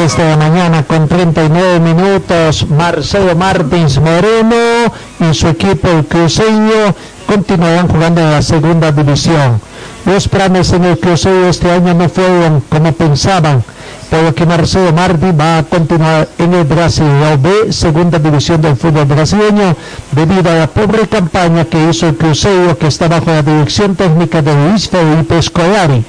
Diez 0.00 0.16
de 0.16 0.30
la 0.30 0.36
mañana 0.38 0.82
con 0.84 1.06
39 1.06 1.78
minutos, 1.80 2.66
Marcelo 2.70 3.36
Martins 3.36 4.00
Moreno 4.00 4.56
y 5.18 5.34
su 5.34 5.48
equipo 5.48 5.88
el 5.88 6.06
cruceño 6.06 6.94
continuarán 7.26 7.86
jugando 7.86 8.22
en 8.22 8.30
la 8.30 8.40
segunda 8.40 8.92
división. 8.92 9.60
Los 10.06 10.26
planes 10.26 10.72
en 10.72 10.84
el 10.84 10.98
cruceño 10.98 11.48
este 11.48 11.70
año 11.70 11.92
no 11.92 12.08
fueron 12.08 12.62
como 12.70 12.92
pensaban, 12.92 13.62
por 14.10 14.22
lo 14.22 14.34
que 14.34 14.44
Marcelo 14.44 14.92
Martins 14.92 15.38
va 15.38 15.58
a 15.58 15.62
continuar 15.62 16.26
en 16.36 16.52
el 16.52 16.64
Brasileirão 16.64 17.38
B, 17.38 17.72
segunda 17.72 18.18
división 18.18 18.60
del 18.60 18.76
fútbol 18.76 19.04
brasileño, 19.04 19.76
debido 20.10 20.50
a 20.50 20.54
la 20.54 20.66
pobre 20.66 21.06
campaña 21.06 21.64
que 21.64 21.88
hizo 21.88 22.08
el 22.08 22.16
Cruzeiro, 22.16 22.76
que 22.76 22.88
está 22.88 23.06
bajo 23.06 23.30
la 23.30 23.42
dirección 23.42 23.94
técnica 23.94 24.42
de 24.42 24.52
Luis 24.52 24.88
Felipe 24.88 25.40
Scolari. 25.40 26.04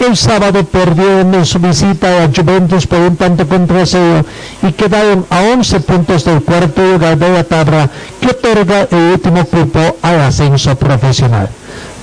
El 0.00 0.16
sábado 0.16 0.64
perdieron 0.64 1.34
en 1.34 1.44
su 1.44 1.58
visita 1.58 2.24
a 2.24 2.30
Juventus 2.34 2.86
por 2.86 3.00
un 3.00 3.16
tanto 3.16 3.46
contra 3.46 3.84
cero 3.84 4.24
y 4.62 4.72
quedaron 4.72 5.26
a 5.28 5.42
11 5.52 5.80
puntos 5.80 6.24
del 6.24 6.42
cuarto 6.42 6.80
lugar 6.80 7.18
de 7.18 7.28
la 7.28 7.44
tabla 7.44 7.90
que 8.18 8.28
otorga 8.28 8.88
el 8.90 9.12
último 9.12 9.44
cupo 9.44 9.96
al 10.00 10.22
ascenso 10.22 10.74
profesional. 10.76 11.50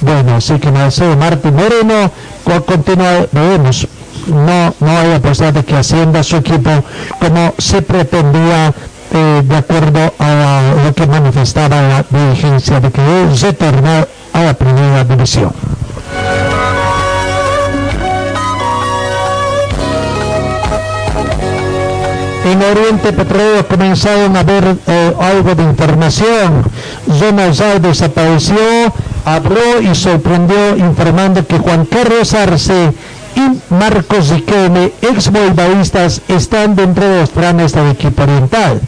Bueno, 0.01 0.35
así 0.35 0.59
que 0.59 0.71
Marcelo 0.71 1.17
Martín 1.17 1.55
Moreno 1.55 2.11
a 2.55 2.61
continuar, 2.61 3.30
veremos, 3.31 3.88
no, 4.28 4.74
no 4.80 4.98
hay 4.98 5.10
la 5.10 5.20
posibilidad 5.20 5.54
de 5.54 5.66
que 5.66 5.76
ascienda 5.76 6.24
su 6.24 6.38
equipo 6.38 6.70
como 7.20 7.54
se 7.58 7.82
pretendía 7.82 8.74
eh, 9.12 9.41
de 9.44 9.56
acuerdo 9.56 10.14
a 10.20 10.62
lo 10.86 10.94
que 10.94 11.08
manifestaba 11.08 11.82
la 11.82 12.06
dirigencia 12.10 12.80
de 12.80 12.91
que 12.91 13.02
es 13.24 13.41
retornar 13.41 14.08
a 14.34 14.44
la 14.44 14.54
primera 14.54 15.04
división. 15.04 15.52
En 22.46 22.64
Oriente 22.64 23.14
Petróleo 23.14 23.68
comenzaron 23.68 24.36
a 24.36 24.44
ver 24.44 24.76
eh, 24.88 25.14
algo 25.20 25.54
de 25.54 25.64
información. 25.64 26.64
Zal 27.54 27.82
desapareció, 27.82 28.58
habló 29.26 29.82
y 29.82 29.94
sorprendió 29.94 30.78
informando 30.78 31.46
que 31.46 31.60
Juan 31.60 31.86
Carlos 31.86 32.34
Arce 32.34 32.91
y 33.35 33.73
Marcos 33.73 34.30
Riquelme, 34.30 34.91
ex 35.01 35.31
están 36.27 36.76
dentro 36.76 37.07
de 37.07 37.22
los 37.22 37.30
planes 37.30 37.73
del 37.73 37.91
equipo 37.91 38.23
oriental. 38.23 38.81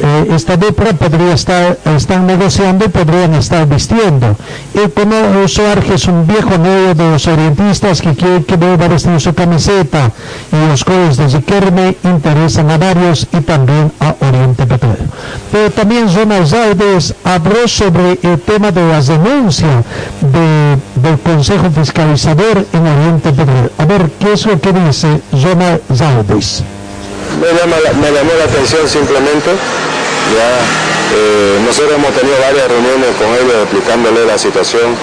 Eh, 0.00 0.28
esta 0.32 0.56
dupla 0.56 0.92
podría 0.92 1.32
estar, 1.32 1.76
están 1.96 2.26
negociando 2.26 2.84
y 2.84 2.88
podrían 2.88 3.34
estar 3.34 3.66
vistiendo. 3.66 4.36
El 4.74 4.92
Conoso 4.92 5.66
Arge 5.66 5.94
es 5.94 6.06
un 6.06 6.24
viejo 6.26 6.56
novio 6.56 6.94
de 6.94 7.10
los 7.10 7.26
orientistas 7.26 8.00
que 8.00 8.14
quiere 8.14 8.44
que 8.44 8.56
vuelva 8.56 8.86
vestir 8.86 9.20
su 9.20 9.34
camiseta 9.34 10.12
y 10.52 10.68
los 10.68 10.84
goles 10.84 11.16
de 11.16 11.26
Riquelme 11.28 11.96
interesan 12.04 12.70
a 12.70 12.78
varios 12.78 13.26
y 13.32 13.40
también 13.40 13.90
a 13.98 14.14
Oriente 14.20 14.66
Petróleo. 14.66 15.06
Pero 15.50 15.70
también 15.72 16.08
Jonas 16.08 16.52
Alves 16.52 17.14
habló 17.24 17.66
sobre 17.66 18.18
el 18.22 18.38
tema 18.40 18.70
de 18.70 18.86
las 18.88 19.08
denuncias 19.08 19.84
de- 20.20 20.76
del 21.02 21.18
Consejo 21.18 21.70
Fiscalizador 21.70 22.64
en 22.72 22.86
Oriente 22.86 23.32
Petróleo. 23.32 23.70
A 23.78 23.84
ver, 23.84 24.10
¿qué 24.20 24.32
es 24.34 24.46
lo 24.46 24.60
que 24.60 24.72
dice 24.72 25.20
Jonas 25.32 25.80
Alves? 26.00 26.62
Me, 27.40 27.46
llama 27.58 27.76
la- 27.82 27.92
me 27.94 28.10
llamó 28.10 28.32
la 28.38 28.44
atención 28.44 28.88
simplemente. 28.88 29.50
Ya, 30.34 30.50
eh, 31.16 31.58
nosotros 31.64 31.94
hemos 31.94 32.12
tenido 32.12 32.36
varias 32.40 32.68
reuniones 32.68 33.10
con 33.16 33.28
ellos 33.32 33.56
explicándole 33.62 34.26
la 34.26 34.36
situación. 34.38 34.94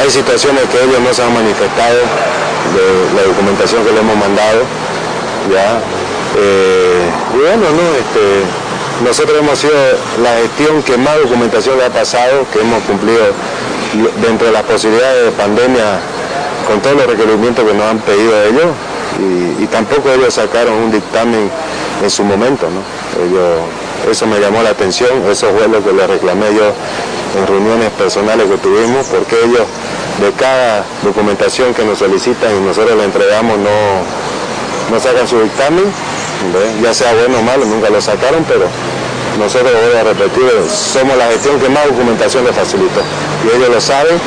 Hay 0.00 0.10
situaciones 0.10 0.64
que 0.70 0.78
ellos 0.82 1.00
no 1.00 1.12
se 1.12 1.22
han 1.22 1.32
manifestado 1.34 1.98
de 2.76 2.86
la 3.16 3.22
documentación 3.26 3.84
que 3.84 3.92
le 3.92 4.00
hemos 4.00 4.16
mandado. 4.16 4.62
Ya, 5.52 5.80
eh, 6.38 7.06
y 7.34 7.38
bueno, 7.38 7.64
no, 7.70 7.84
este, 7.96 8.42
nosotros 9.04 9.38
hemos 9.38 9.58
sido 9.58 9.74
la 10.22 10.36
gestión 10.42 10.82
que 10.82 10.96
más 10.96 11.16
documentación 11.18 11.78
le 11.78 11.84
ha 11.86 11.90
pasado, 11.90 12.46
que 12.52 12.60
hemos 12.60 12.82
cumplido 12.84 13.20
dentro 14.22 14.46
de 14.48 14.52
las 14.52 14.62
posibilidades 14.64 15.24
de 15.26 15.30
pandemia 15.32 16.00
con 16.66 16.80
todos 16.80 16.96
los 16.96 17.06
requerimientos 17.06 17.64
que 17.64 17.74
nos 17.74 17.86
han 17.86 17.98
pedido 18.00 18.32
ellos 18.44 18.66
y, 19.18 19.66
tampoco 19.66 20.10
ellos 20.10 20.34
sacaron 20.34 20.74
un 20.74 20.92
dictamen 20.92 21.50
en 22.02 22.10
su 22.10 22.24
momento, 22.24 22.66
¿no? 22.70 22.80
Ellos, 23.24 23.60
eso 24.10 24.26
me 24.26 24.38
llamó 24.38 24.62
la 24.62 24.70
atención, 24.70 25.10
eso 25.30 25.48
fue 25.56 25.68
lo 25.68 25.82
que 25.82 25.92
le 25.92 26.06
reclamé 26.06 26.54
yo 26.54 26.72
en 27.38 27.46
reuniones 27.46 27.90
personales 27.92 28.46
que 28.46 28.56
tuvimos, 28.58 29.06
porque 29.06 29.36
ellos 29.44 29.66
de 30.20 30.32
cada 30.32 30.84
documentación 31.02 31.74
que 31.74 31.84
nos 31.84 31.98
solicitan 31.98 32.56
y 32.56 32.60
nosotros 32.60 32.96
le 32.96 33.04
entregamos 33.04 33.58
no, 33.58 33.70
no 34.92 35.00
sacan 35.00 35.26
su 35.26 35.40
dictamen, 35.40 35.84
¿ve? 35.84 36.82
ya 36.82 36.94
sea 36.94 37.12
bueno 37.14 37.38
o 37.38 37.42
malo, 37.42 37.64
nunca 37.64 37.90
lo 37.90 38.00
sacaron, 38.00 38.44
pero 38.48 38.66
nosotros, 39.38 39.70
voy 39.72 39.98
a 39.98 40.04
repetir, 40.04 40.50
somos 40.70 41.16
la 41.16 41.26
gestión 41.26 41.58
que 41.60 41.68
más 41.68 41.84
documentación 41.86 42.44
les 42.44 42.54
facilitó 42.54 43.00
y 43.44 43.56
ellos 43.56 43.68
lo 43.68 43.80
saben 43.80 44.18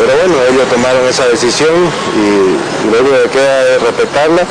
pero 0.00 0.16
bueno, 0.16 0.34
ellos 0.48 0.66
tomaron 0.70 1.06
esa 1.06 1.26
decisión 1.28 1.74
y 2.16 2.90
lo 2.90 3.00
único 3.00 3.22
que 3.24 3.28
queda 3.28 3.74
es 3.74 3.82
respetarla 3.82 4.42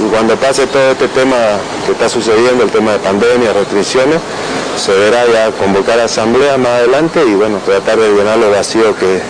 y 0.00 0.08
cuando 0.08 0.34
pase 0.36 0.66
todo 0.68 0.92
este 0.92 1.08
tema 1.08 1.36
que 1.84 1.92
está 1.92 2.08
sucediendo, 2.08 2.64
el 2.64 2.70
tema 2.70 2.92
de 2.92 2.98
pandemia, 3.00 3.52
restricciones, 3.52 4.20
se 4.78 4.92
verá 4.92 5.26
ya 5.26 5.50
convocar 5.50 6.00
asamblea 6.00 6.56
más 6.56 6.70
adelante 6.70 7.20
y 7.26 7.34
bueno, 7.34 7.58
tratar 7.58 7.98
de 7.98 8.08
llenar 8.08 8.38
los 8.38 8.50
vacíos 8.50 8.96
que, 8.96 9.20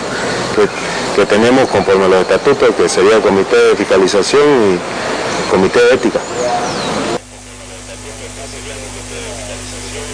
que, 1.15 1.25
tenemos 1.25 1.67
conforme 1.67 2.05
a 2.05 2.07
los 2.07 2.21
estatutos, 2.21 2.73
que 2.75 2.87
sería 2.87 3.17
el 3.17 3.21
comité 3.21 3.57
de 3.57 3.75
fiscalización 3.75 4.41
y 4.41 5.51
comité 5.51 5.79
de 5.81 5.93
ética. 5.95 6.19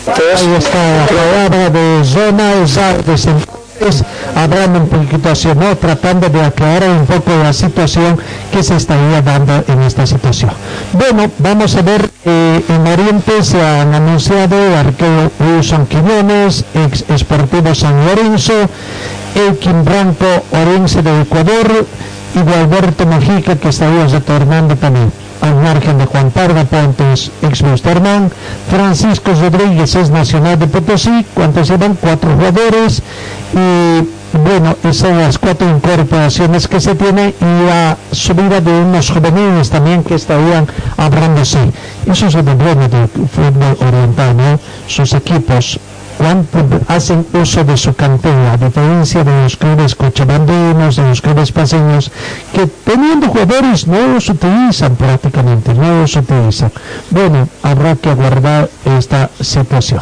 Ahí 0.08 0.56
está 0.58 0.98
la 0.98 1.06
palabra 1.06 1.70
de 1.70 2.04
Zona 2.04 3.57
hablando 4.36 4.80
un 4.80 4.88
poquito 4.88 5.30
¿no? 5.56 5.76
tratando 5.78 6.30
de 6.30 6.42
aclarar 6.42 6.90
un 6.90 7.06
poco 7.06 7.32
la 7.42 7.54
situación 7.54 8.18
que 8.52 8.64
se 8.64 8.76
estaría 8.76 9.22
dando 9.22 9.64
en 9.68 9.82
esta 9.82 10.06
situación. 10.06 10.52
Bueno, 10.94 11.30
vamos 11.40 11.76
a 11.76 11.82
ver, 11.82 12.10
eh, 12.26 12.64
en 12.68 12.88
Oriente 12.88 13.44
se 13.44 13.62
han 13.62 13.94
anunciado 13.94 14.56
el 14.68 14.76
arquero 14.76 15.32
Wilson 15.40 15.86
Quiñones, 15.88 16.66
ex 16.74 17.06
Esportivo 17.10 17.74
San 17.76 18.06
Lorenzo, 18.06 18.54
Elkin 19.36 19.84
Branco, 19.84 20.26
Orense 20.52 21.02
de 21.02 21.22
Ecuador, 21.22 21.86
y 22.36 22.44
de 22.44 22.56
Alberto 22.56 23.06
Mojica, 23.06 23.56
que 23.56 23.70
estaría 23.70 24.06
retornando 24.08 24.76
también 24.76 25.12
al 25.42 25.56
margen 25.56 25.98
de 25.98 26.06
Juan 26.06 26.32
Parda 26.32 26.64
Pontes, 26.66 27.32
ex 27.42 27.62
Busterman, 27.62 28.32
Francisco 28.70 29.32
Rodríguez 29.34 29.96
es 29.96 30.10
nacional 30.10 30.58
de 30.60 30.68
Potosí, 30.68 31.26
cuántos 31.34 31.70
eran 31.70 31.96
cuatro 31.96 32.32
jugadores 32.36 33.02
y 33.54 34.18
bueno, 34.44 34.76
esas 34.84 34.98
son 34.98 35.18
las 35.18 35.38
cuatro 35.38 35.70
incorporaciones 35.70 36.68
que 36.68 36.82
se 36.82 36.96
tiene 36.96 37.34
y 37.40 37.66
la 37.66 37.98
subida 38.12 38.60
de 38.60 38.72
unos 38.72 39.10
juveniles 39.10 39.70
también 39.70 40.04
que 40.04 40.16
estarían 40.16 40.68
hablándose. 40.98 41.60
Eso 42.06 42.28
es 42.28 42.36
lo 42.36 42.44
bueno 42.44 42.88
del 42.90 43.08
fútbol 43.08 43.78
oriental, 43.80 44.36
¿no? 44.36 44.60
Sus 44.88 45.14
equipos 45.14 45.80
hacen 46.88 47.26
uso 47.34 47.64
de 47.64 47.78
su 47.78 47.94
cantera, 47.94 48.54
a 48.54 48.58
diferencia 48.58 49.24
de 49.24 49.44
los 49.44 49.56
clubes 49.56 49.96
cochabandinos, 49.96 50.96
de 50.96 51.04
los 51.04 51.22
clubes 51.22 51.52
paseños, 51.52 52.12
que 52.54 52.68
teniendo 52.68 53.28
jugadores 53.28 53.88
no 53.88 54.08
los 54.08 54.30
utilizan 54.30 54.96
prácticamente, 54.96 55.74
no 55.74 56.02
los 56.02 56.16
utilizan. 56.16 56.72
Bueno, 57.12 57.48
habrá 57.64 57.96
que 57.96 58.10
aguardar 58.10 58.70
esta 58.86 59.30
situación. 59.40 60.02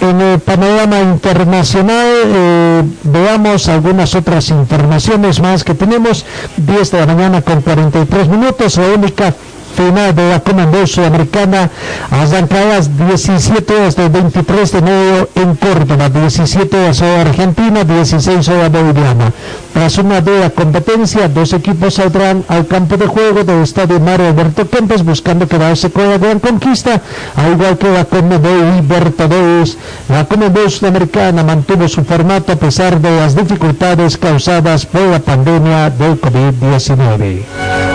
En 0.00 0.20
el 0.20 0.38
panorama 0.38 1.00
internacional 1.00 2.06
eh, 2.24 2.82
veamos 3.02 3.68
algunas 3.68 4.14
otras 4.14 4.48
informaciones 4.50 5.40
más 5.40 5.64
que 5.64 5.74
tenemos. 5.74 6.24
10 6.56 6.90
de 6.92 6.98
la 7.00 7.06
mañana 7.06 7.42
con 7.42 7.62
43 7.62 8.28
minutos, 8.28 8.76
la 8.76 8.86
única 8.94 9.34
final 9.78 10.12
de 10.12 10.28
la 10.28 10.40
Comando 10.40 10.84
Sudamericana 10.88 11.70
arrancadas 12.10 12.90
17 12.98 13.74
horas 13.74 13.94
del 13.94 14.08
23 14.08 14.72
de 14.72 14.78
enero 14.78 15.28
en 15.36 15.54
Córdoba, 15.54 16.08
17 16.08 16.76
horas 16.76 17.00
hora 17.00 17.20
Argentina, 17.20 17.84
16 17.84 18.48
horas 18.48 18.72
boliviana. 18.72 19.32
Tras 19.72 19.98
una 19.98 20.20
dura 20.20 20.50
competencia, 20.50 21.28
dos 21.28 21.52
equipos 21.52 21.94
saldrán 21.94 22.44
al 22.48 22.66
campo 22.66 22.96
de 22.96 23.06
juego 23.06 23.44
del 23.44 23.62
Estadio 23.62 24.00
Mario 24.00 24.26
Alberto 24.26 24.68
Kempes 24.68 25.04
buscando 25.04 25.46
quedarse 25.46 25.90
con 25.90 26.10
la 26.10 26.18
gran 26.18 26.40
conquista, 26.40 27.00
al 27.36 27.52
igual 27.52 27.78
que 27.78 27.88
la 27.88 28.04
Conmebol 28.04 28.74
Libertadores. 28.74 29.78
La 30.08 30.24
Comando 30.24 30.68
Sudamericana 30.68 31.44
mantuvo 31.44 31.86
su 31.86 32.02
formato 32.02 32.50
a 32.52 32.56
pesar 32.56 33.00
de 33.00 33.14
las 33.16 33.36
dificultades 33.36 34.16
causadas 34.16 34.86
por 34.86 35.02
la 35.02 35.20
pandemia 35.20 35.90
del 35.90 36.20
COVID-19. 36.20 37.87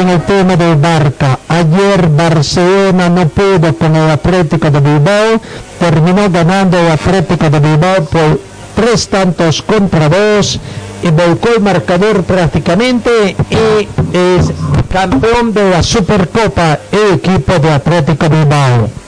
En 0.00 0.08
el 0.08 0.22
tema 0.22 0.56
de 0.56 0.74
Barca. 0.74 1.38
Ayer 1.48 2.08
Barcelona 2.08 3.08
no 3.08 3.28
pudo 3.28 3.74
con 3.76 3.94
el 3.94 4.10
Atlético 4.10 4.70
de 4.70 4.80
Bilbao, 4.80 5.40
terminó 5.78 6.30
ganando 6.30 6.78
el 6.78 6.90
Atlético 6.90 7.50
de 7.50 7.60
Bilbao 7.60 8.04
por 8.04 8.40
tres 8.74 9.08
tantos 9.08 9.62
contra 9.62 10.08
dos 10.08 10.58
y 11.02 11.10
volcó 11.10 11.50
el 11.56 11.62
marcador 11.62 12.22
prácticamente 12.24 13.36
y 13.50 13.88
es 14.16 14.52
campeón 14.90 15.52
de 15.52 15.70
la 15.70 15.82
Supercopa 15.82 16.78
el 16.90 17.14
equipo 17.14 17.58
de 17.58 17.72
Atlético 17.72 18.28
de 18.28 18.36
Bilbao. 18.36 19.03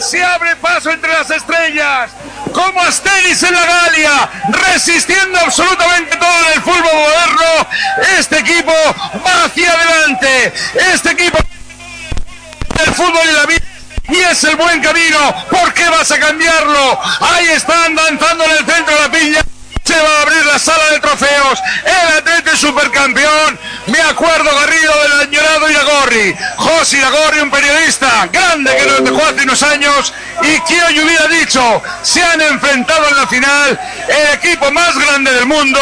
Se 0.00 0.22
abre 0.24 0.56
paso 0.56 0.90
entre 0.90 1.12
las 1.12 1.30
estrellas, 1.30 2.10
como 2.52 2.80
Asteris 2.80 3.42
en 3.42 3.54
la 3.54 3.64
Galia, 3.64 4.30
resistiendo 4.72 5.38
absolutamente 5.38 6.16
todo 6.16 6.46
en 6.46 6.52
el 6.54 6.62
fútbol 6.62 6.94
moderno. 6.94 7.68
Este 8.18 8.38
equipo 8.38 8.72
va 9.24 9.44
hacia 9.44 9.72
adelante, 9.72 10.52
este 10.92 11.10
equipo 11.10 11.38
del 12.76 12.94
fútbol 12.94 13.28
y 13.28 13.32
la 13.32 13.46
vida. 13.46 13.60
Y 14.08 14.16
es 14.16 14.42
el 14.44 14.56
buen 14.56 14.80
camino. 14.80 15.46
¿Por 15.50 15.72
qué 15.72 15.88
vas 15.88 16.10
a 16.10 16.18
cambiarlo? 16.18 16.98
Ahí 17.20 17.48
están 17.50 17.94
danzando 17.94 18.44
en 18.44 18.50
el 18.50 18.66
centro 18.66 18.94
de 18.94 19.00
la 19.00 19.10
piña 19.10 19.44
se 19.90 20.00
va 20.00 20.18
a 20.18 20.22
abrir 20.22 20.46
la 20.46 20.58
sala 20.58 20.84
de 20.92 21.00
trofeos. 21.00 21.58
El 21.84 22.18
Atlete 22.18 22.56
supercampeón. 22.56 23.58
Me 23.86 24.00
acuerdo 24.00 24.50
Garrido 24.54 24.92
del 25.02 25.20
añorado 25.28 25.68
Iragorri. 25.68 26.36
José 26.56 26.98
Iragorri, 26.98 27.40
un 27.40 27.50
periodista 27.50 28.28
grande 28.32 28.76
que 28.76 28.86
nos 28.86 29.04
dejó 29.04 29.26
hace 29.26 29.42
unos 29.42 29.62
años. 29.62 30.12
Y 30.42 30.60
quien 30.60 30.94
yo 30.94 31.04
hubiera 31.04 31.26
dicho, 31.26 31.82
se 32.02 32.22
han 32.22 32.40
enfrentado 32.40 33.08
en 33.08 33.16
la 33.16 33.26
final 33.26 33.80
el 34.08 34.34
equipo 34.34 34.70
más 34.70 34.96
grande 34.96 35.32
del 35.32 35.46
mundo 35.46 35.80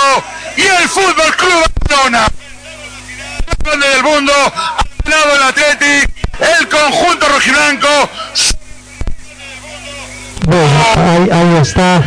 y 0.57 0.63
el 0.63 0.89
Fútbol 0.89 1.37
Club 1.37 1.65
Barcelona. 1.87 2.29
El 3.09 3.47
más 3.47 3.57
grande 3.59 3.89
del 3.89 4.03
mundo 4.03 4.33
ha 4.33 4.85
ganado 5.05 5.37
el 5.37 5.43
Atlético, 5.43 6.13
el 6.59 6.69
conjunto 6.69 7.29
rojiblanco. 7.29 8.11
Ahí 10.51 11.59
está 11.61 12.03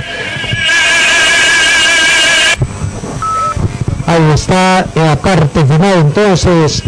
Ahí 4.11 4.31
está 4.33 4.85
en 4.93 5.05
la 5.05 5.15
parte 5.15 5.63
final. 5.63 5.99
Entonces, 5.99 6.83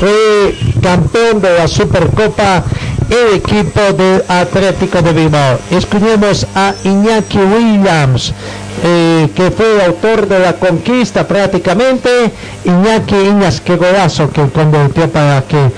fue 0.00 0.54
campeón 0.82 1.42
de 1.42 1.58
la 1.58 1.68
Supercopa 1.68 2.64
el 3.10 3.36
equipo 3.36 3.92
del 3.92 4.24
Atlético 4.26 5.02
de 5.02 5.12
Bilbao. 5.12 5.58
Escuchemos 5.70 6.46
a 6.54 6.72
Iñaki 6.82 7.36
Williams, 7.36 8.32
eh, 8.84 9.28
que 9.34 9.50
fue 9.50 9.74
el 9.74 9.80
autor 9.82 10.26
de 10.26 10.38
la 10.38 10.54
conquista 10.54 11.28
prácticamente. 11.28 12.32
Iñaki 12.64 13.16
Iñas, 13.16 13.60
que 13.60 13.76
golazo 13.76 14.30
que 14.30 14.48
convirtió 14.48 15.10
para 15.10 15.42
que 15.42 15.70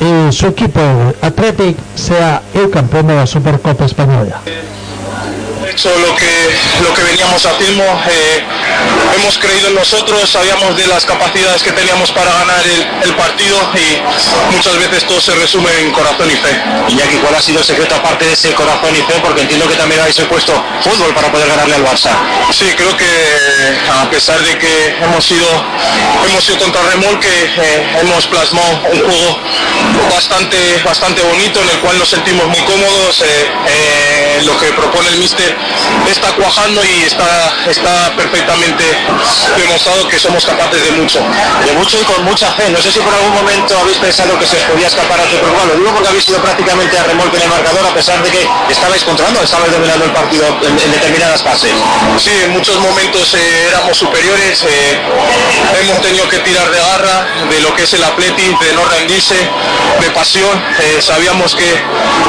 eh, 0.00 0.28
su 0.30 0.46
equipo 0.46 0.80
Atlético 1.22 1.80
sea 1.96 2.40
el 2.54 2.70
campeón 2.70 3.08
de 3.08 3.16
la 3.16 3.26
Supercopa 3.26 3.84
Española 3.84 4.42
lo 5.84 6.16
que, 6.16 6.82
lo 6.82 6.94
que 6.94 7.02
veníamos 7.02 7.44
haciendo, 7.44 7.84
eh, 7.84 8.42
hemos 9.16 9.36
creído 9.36 9.68
en 9.68 9.74
nosotros, 9.74 10.28
sabíamos 10.30 10.74
de 10.74 10.86
las 10.86 11.04
capacidades 11.04 11.62
que 11.62 11.70
teníamos 11.72 12.10
para 12.12 12.32
ganar 12.32 12.64
el, 13.02 13.14
partido 13.16 13.56
y 13.74 14.54
muchas 14.54 14.78
veces 14.78 15.04
todo 15.04 15.20
se 15.20 15.34
resume 15.34 15.70
en 15.80 15.90
corazón 15.92 16.30
y 16.30 16.36
fe. 16.36 16.50
Y 16.88 17.00
aquí, 17.00 17.16
¿cuál 17.16 17.34
ha 17.34 17.40
sido 17.40 17.60
el 17.60 17.64
secreto 17.64 17.94
aparte 17.94 18.26
de 18.26 18.32
ese 18.32 18.52
corazón 18.54 18.94
y 18.94 19.00
fe? 19.02 19.18
Porque 19.22 19.42
entiendo 19.42 19.68
que 19.68 19.74
también 19.74 20.00
habéis 20.00 20.18
puesto 20.20 20.52
fútbol 20.82 21.14
para 21.14 21.30
poder 21.30 21.48
ganarle 21.48 21.74
al 21.74 21.84
Barça. 21.84 22.10
Sí, 22.52 22.66
creo 22.76 22.96
que 22.96 23.06
a 23.90 24.08
pesar 24.10 24.40
de 24.42 24.58
que 24.58 24.96
hemos 25.02 25.24
sido, 25.24 25.46
hemos 26.28 26.44
sido 26.44 26.58
contra 26.58 26.82
remolque, 26.82 27.28
eh, 27.28 27.98
hemos 28.00 28.26
plasmado 28.26 28.80
un 28.92 29.00
juego 29.00 29.38
bastante, 30.10 30.58
bastante 30.84 31.22
bonito 31.22 31.60
en 31.62 31.70
el 31.70 31.78
cual 31.80 31.98
nos 31.98 32.08
sentimos 32.08 32.46
muy 32.46 32.60
cómodos. 32.60 33.22
Eh, 33.22 34.42
lo 34.44 34.58
que 34.58 34.66
propone 34.72 35.08
el 35.08 35.16
míster 35.16 35.56
está 36.10 36.32
cuajando 36.32 36.82
y 36.84 37.02
está, 37.04 37.52
está 37.68 38.12
perfectamente 38.16 38.84
demostrado 39.56 40.08
que 40.08 40.18
somos 40.18 40.44
capaces 40.44 40.82
de 40.84 40.90
mucho. 40.92 41.20
De 41.64 41.72
mucho 41.72 41.98
y 42.00 42.04
con 42.04 42.24
mucha 42.24 42.50
fe. 42.52 42.70
No 42.70 42.80
sé 42.80 42.90
si 42.92 43.00
por 43.00 43.12
algún 43.14 43.34
momento 43.34 43.78
habéis 43.78 43.98
pensado 43.98 44.38
que 44.38 44.46
se 44.46 44.56
podía 44.56 44.86
escapar 44.86 45.20
a 45.20 45.24
Superbowl. 45.30 45.68
Lo 45.68 45.74
digo 45.76 45.90
porque 45.92 46.08
habéis 46.08 46.24
sido 46.24 46.38
prácticamente 46.40 46.98
a 46.98 47.04
remolque 47.04 47.36
en 47.36 47.42
el 47.44 47.48
marcador 47.48 47.84
a 47.86 47.94
pesar 47.94 48.22
de 48.22 48.30
que 48.30 48.48
estabais 48.70 49.02
controlando, 49.04 49.42
estabais 49.42 49.72
dominando 49.72 50.04
el 50.04 50.12
partido 50.12 50.46
en, 50.62 50.76
determinadas 50.92 51.42
fases. 51.42 51.72
Sí, 52.18 52.30
en 52.44 52.52
muchos 52.52 52.78
momentos 52.80 53.34
eh, 53.34 53.66
éramos 53.68 53.96
superiores. 53.96 54.62
Eh, 54.68 55.00
hemos 55.80 56.00
tenido 56.02 56.28
que 56.28 56.38
tirar 56.40 56.70
de 56.70 56.78
garra 56.78 57.26
de 57.50 57.60
lo 57.60 57.74
que 57.74 57.82
es 57.84 57.92
el 57.94 58.04
atleti, 58.04 58.42
de 58.60 58.72
no 58.74 58.84
rendirse 58.86 59.34
de 60.00 60.10
pasión. 60.10 60.62
Eh, 60.80 61.00
sabíamos 61.00 61.54
que, 61.54 61.64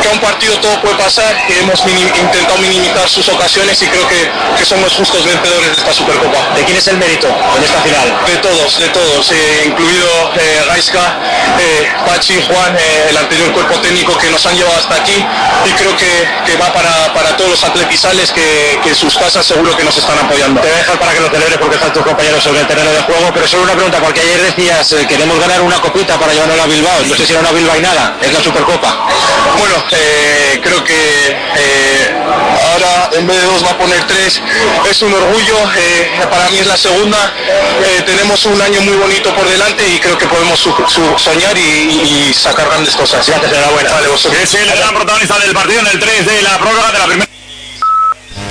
que 0.02 0.08
a 0.10 0.12
un 0.12 0.20
partido 0.20 0.58
todo 0.60 0.80
puede 0.82 0.96
pasar 0.96 1.36
y 1.50 1.60
hemos 1.60 1.84
minim- 1.86 2.12
intentado 2.20 2.58
minimizar 2.60 3.08
sus 3.08 3.27
ocasiones 3.30 3.82
y 3.82 3.88
creo 3.88 4.08
que, 4.08 4.30
que 4.58 4.66
somos 4.66 4.94
justos 4.94 5.26
vencedores 5.26 5.76
de 5.76 5.82
esta 5.82 5.94
Supercopa. 5.94 6.56
¿De 6.56 6.64
quién 6.64 6.78
es 6.78 6.88
el 6.88 6.98
mérito 6.98 7.28
en 7.28 7.64
esta 7.64 7.82
final? 7.82 8.08
De 8.26 8.38
todos, 8.38 8.80
de 8.80 8.88
todos, 8.90 9.32
eh, 9.32 9.64
incluido 9.66 10.08
eh, 10.36 10.64
Gaisca, 10.68 11.20
eh, 11.60 11.88
Pachi, 12.06 12.42
Juan, 12.48 12.76
eh, 12.76 13.08
el 13.10 13.18
anterior 13.18 13.52
cuerpo 13.54 13.76
técnico 13.80 14.18
que 14.18 14.30
nos 14.30 14.46
han 14.46 14.56
llevado 14.56 14.78
hasta 14.78 14.96
aquí 14.96 15.26
y 15.66 15.72
creo 15.72 15.96
que, 15.96 16.28
que 16.46 16.58
va 16.58 16.72
para, 16.74 17.14
para 17.14 17.36
todos 17.38 17.52
los 17.52 17.64
atletizales 17.64 18.32
que, 18.32 18.80
que 18.84 18.90
en 18.90 18.96
sus 18.96 19.18
casas 19.18 19.46
seguro 19.46 19.76
que 19.76 19.84
nos 19.84 19.98
están 19.98 20.18
apoyando. 20.20 20.62
Te 20.62 20.68
voy 20.68 20.76
a 20.76 20.80
dejar 20.80 21.00
para 21.00 21.14
que 21.14 21.20
lo 21.20 21.30
celebres 21.30 21.58
porque 21.58 21.76
están 21.76 21.94
tus 21.94 22.04
compañeros 22.04 22.44
sobre 22.44 22.62
el 22.62 22.68
terreno 22.68 22.92
de 22.92 23.02
juego, 23.02 23.32
pero 23.34 23.48
solo 23.48 23.64
una 23.64 23.74
pregunta, 23.74 24.00
porque 24.00 24.22
ayer 24.22 24.42
decías 24.42 24.96
queremos 25.08 25.40
ganar 25.40 25.62
una 25.62 25.80
copita 25.80 26.18
para 26.18 26.34
llevarnos 26.34 26.60
a 26.60 26.66
Bilbao, 26.66 27.02
no 27.06 27.16
sé 27.16 27.26
si 27.26 27.34
era 27.34 27.42
una 27.42 27.52
bilbainada, 27.52 28.18
es 28.22 28.34
la 28.34 28.42
Supercopa. 28.42 29.08
Bueno, 29.58 29.76
creo 30.62 30.84
que 30.84 31.38
eh, 31.56 32.16
en 33.14 33.28
vez 33.28 33.42
de 33.42 33.48
dos 33.48 33.64
va 33.66 33.72
a 33.72 33.78
poner 33.78 34.06
tres. 34.08 34.42
Es 34.90 35.02
un 35.02 35.14
orgullo, 35.14 35.58
eh, 35.78 36.10
para 36.30 36.50
mí 36.50 36.58
es 36.60 36.68
la 36.68 36.78
segunda. 36.78 37.18
Eh, 37.84 38.02
tenemos 38.06 38.46
un 38.46 38.62
año 38.62 38.82
muy 38.82 38.96
bonito 38.96 39.34
por 39.36 39.48
delante 39.50 39.88
y 39.88 40.00
creo 40.00 40.18
que 40.18 40.26
podemos 40.28 40.60
su- 40.60 40.74
su- 40.88 41.18
soñar 41.20 41.58
y, 41.58 42.30
y 42.30 42.34
sacar 42.34 42.68
grandes 42.68 42.96
cosas. 42.96 43.28
Gracias, 43.28 43.52
enhorabuena. 43.52 43.92
Vale, 43.92 44.08
vosotros. 44.08 44.42
Es 44.42 44.54
el 44.56 44.68
gran 44.78 44.94
protagonista 44.94 45.38
del 45.40 45.54
partido 45.54 45.80
en 45.82 45.88
el 45.88 46.00
3 46.00 46.26
de 46.26 46.42
la 46.42 46.58
prórroga 46.58 46.92
de 46.92 47.00
la 47.00 47.06
primera. 47.06 47.28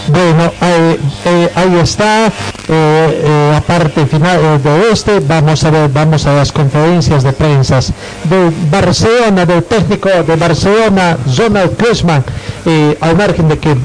Bueno, 0.08 0.52
eh, 0.62 0.98
eh, 1.24 1.50
ahí 1.56 1.80
está, 1.82 2.26
eh, 2.28 2.30
eh, 2.68 3.48
la 3.52 3.60
parte 3.60 4.06
final 4.06 4.38
eh, 4.40 4.58
de 4.62 4.92
este, 4.92 5.18
vamos 5.18 5.64
a 5.64 5.70
ver, 5.70 5.88
vamos 5.88 6.24
a 6.26 6.32
las 6.32 6.52
conferencias 6.52 7.24
de 7.24 7.32
prensa 7.32 7.80
de 7.80 8.50
Barcelona, 8.70 9.44
del 9.44 9.64
técnico 9.64 10.08
de 10.08 10.36
Barcelona, 10.36 11.18
Donald 11.26 11.76
Koeman, 11.76 12.24
eh, 12.66 12.96
al 13.00 13.16
margen 13.16 13.48
de 13.48 13.58
que 13.58 13.76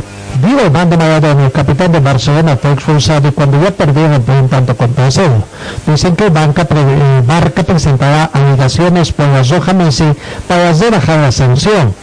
Diego 0.41 0.61
Armando 0.61 0.97
Maradona, 0.97 1.45
el 1.45 1.51
capitán 1.51 1.91
de 1.91 1.99
Barcelona, 1.99 2.57
fue 2.57 2.71
expulsado 2.73 3.31
cuando 3.31 3.61
ya 3.61 3.69
perdieron 3.69 4.23
por 4.23 4.35
un 4.35 4.49
tanto 4.49 4.75
contra 4.75 5.11
cero. 5.11 5.43
Dicen 5.85 6.15
que 6.15 6.29
Banca, 6.29 6.67
eh, 6.69 7.21
Barca 7.25 7.61
presentará 7.61 8.25
alegaciones 8.33 9.11
por 9.13 9.27
la 9.27 9.43
Roja 9.43 9.73
Messi 9.73 10.11
para 10.47 10.73
rebajar 10.73 11.19
la 11.19 11.31
sanción. 11.31 11.93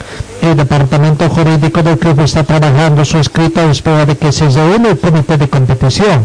El 0.41 0.57
departamento 0.57 1.29
jurídico 1.29 1.83
del 1.83 1.99
club 1.99 2.21
está 2.21 2.45
trabajando 2.45 3.05
su 3.05 3.19
escrito 3.19 3.61
a 3.61 3.65
espera 3.65 4.07
de 4.07 4.17
que 4.17 4.31
se 4.31 4.49
reúne 4.49 4.91
el 4.91 4.99
comité 4.99 5.37
de 5.37 5.49
competición. 5.49 6.25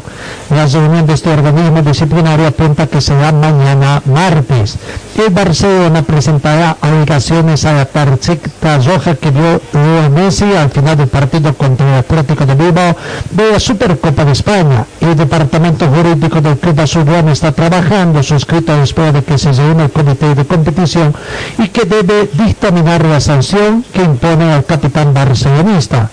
La 0.53 0.67
reunión 0.67 1.07
de 1.07 1.13
este 1.13 1.31
organismo 1.31 1.81
disciplinario 1.81 2.45
apunta 2.45 2.85
que 2.85 3.01
será 3.01 3.31
mañana 3.31 4.03
martes. 4.05 4.77
El 5.17 5.33
Barcelona 5.33 6.03
presentará 6.03 6.77
alegaciones 6.79 7.65
a 7.65 7.73
la 7.73 7.85
tarjeta 7.85 8.77
roja 8.77 9.15
que 9.15 9.31
dio 9.31 9.59
Leo 9.73 10.09
Messi 10.11 10.45
al 10.53 10.69
final 10.69 10.97
del 10.97 11.07
partido 11.07 11.55
contra 11.55 11.87
el 11.87 11.99
Atlético 11.99 12.45
de 12.45 12.53
Bilbao 12.53 12.95
de 13.31 13.51
la 13.51 13.59
Supercopa 13.59 14.25
de 14.25 14.31
España. 14.31 14.85
El 15.01 15.15
departamento 15.15 15.87
jurídico 15.87 16.39
del 16.39 16.59
club 16.59 16.79
azulgrana 16.79 17.31
está 17.31 17.51
trabajando 17.51 18.21
su 18.21 18.35
escrito 18.35 18.73
a 18.73 18.83
espera 18.83 19.11
de 19.11 19.23
que 19.23 19.39
se 19.39 19.51
reúne 19.53 19.85
el 19.85 19.91
comité 19.91 20.35
de 20.35 20.45
competición 20.45 21.15
y 21.57 21.69
que 21.69 21.85
debe 21.85 22.29
dictaminar 22.33 23.03
la 23.03 23.19
sanción 23.19 23.83
que 23.91 24.03
impone 24.03 24.53
al 24.53 24.65
capitán 24.65 25.15
barcelonista. 25.15 26.11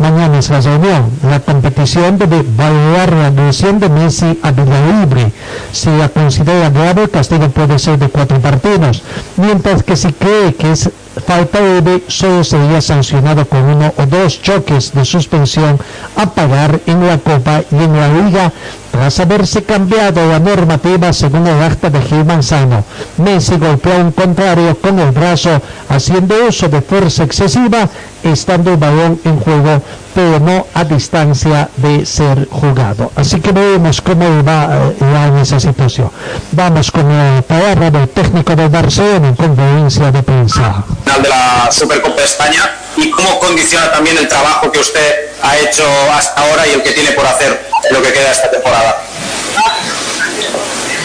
Mañana 0.00 0.38
es 0.38 0.48
la 0.48 0.62
reunión. 0.62 1.10
La 1.28 1.40
competición 1.40 2.16
debe 2.16 2.42
valorar 2.56 3.12
la 3.12 3.26
agresión 3.26 3.78
de 3.78 3.90
Messi 3.90 4.40
a 4.42 4.50
Libre. 4.50 5.30
Si 5.72 5.90
la 5.90 6.08
considera 6.08 6.70
grave, 6.70 7.02
el 7.02 7.10
castigo 7.10 7.50
puede 7.50 7.78
ser 7.78 7.98
de 7.98 8.08
cuatro 8.08 8.40
partidos, 8.40 9.02
mientras 9.36 9.82
que 9.82 9.96
si 9.96 10.10
cree 10.14 10.54
que 10.54 10.72
es 10.72 10.88
falta 11.26 11.60
leve, 11.60 12.02
solo 12.08 12.42
sería 12.44 12.80
sancionado 12.80 13.44
con 13.44 13.62
uno 13.62 13.92
o 13.98 14.06
dos 14.06 14.40
choques 14.40 14.92
de 14.94 15.04
suspensión 15.04 15.78
a 16.16 16.30
pagar 16.30 16.80
en 16.86 17.06
la 17.06 17.18
Copa 17.18 17.62
y 17.70 17.76
en 17.76 17.94
la 17.94 18.08
Liga 18.08 18.52
tras 18.90 19.20
haberse 19.20 19.62
cambiado 19.62 20.26
la 20.28 20.38
normativa 20.38 21.12
según 21.12 21.46
el 21.46 21.62
acta 21.62 21.90
de 21.90 22.00
Gil 22.02 22.24
Manzano. 22.24 22.84
Messi 23.18 23.56
golpeó 23.56 23.96
un 23.98 24.12
contrario 24.12 24.76
con 24.78 24.98
el 24.98 25.10
brazo 25.10 25.60
haciendo 25.88 26.34
uso 26.46 26.68
de 26.68 26.80
fuerza 26.80 27.24
excesiva 27.24 27.88
estando 28.22 28.72
el 28.72 28.76
balón 28.76 29.20
en 29.24 29.40
juego 29.40 29.82
pero 30.14 30.40
no 30.40 30.66
a 30.74 30.84
distancia 30.84 31.68
de 31.76 32.04
ser 32.04 32.48
jugado. 32.50 33.12
Así 33.14 33.40
que 33.40 33.52
veremos 33.52 34.00
cómo 34.00 34.42
va 34.44 34.90
eh, 35.00 35.28
en 35.28 35.38
esa 35.38 35.60
situación. 35.60 36.10
Vamos 36.52 36.90
con 36.90 37.08
la 37.08 37.42
palabra 37.42 37.90
del 37.90 38.08
técnico 38.08 38.56
del 38.56 38.68
Barcelona 38.68 39.28
en 39.28 39.36
conferencia 39.36 40.10
de 40.10 40.22
prensa. 40.22 40.84
final 41.04 41.22
de 41.22 41.28
la 41.28 41.68
Supercopa 41.70 42.22
España 42.22 42.79
y 43.00 43.10
cómo 43.10 43.38
condiciona 43.40 43.90
también 43.90 44.18
el 44.18 44.28
trabajo 44.28 44.70
que 44.70 44.78
usted 44.78 45.30
ha 45.42 45.56
hecho 45.58 45.84
hasta 46.12 46.40
ahora 46.42 46.66
y 46.66 46.72
el 46.72 46.82
que 46.82 46.92
tiene 46.92 47.12
por 47.12 47.26
hacer 47.26 47.58
lo 47.90 48.02
que 48.02 48.12
queda 48.12 48.30
esta 48.30 48.50
temporada. 48.50 49.02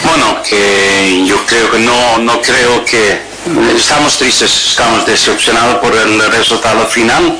Bueno, 0.04 0.42
que 0.42 1.24
yo 1.26 1.44
creo 1.46 1.70
que 1.70 1.78
no, 1.78 2.18
no 2.18 2.40
creo 2.42 2.84
que 2.84 3.18
estamos 3.76 4.18
tristes, 4.18 4.68
estamos 4.70 5.06
decepcionados 5.06 5.76
por 5.76 5.94
el 5.94 6.20
resultado 6.32 6.86
final. 6.86 7.38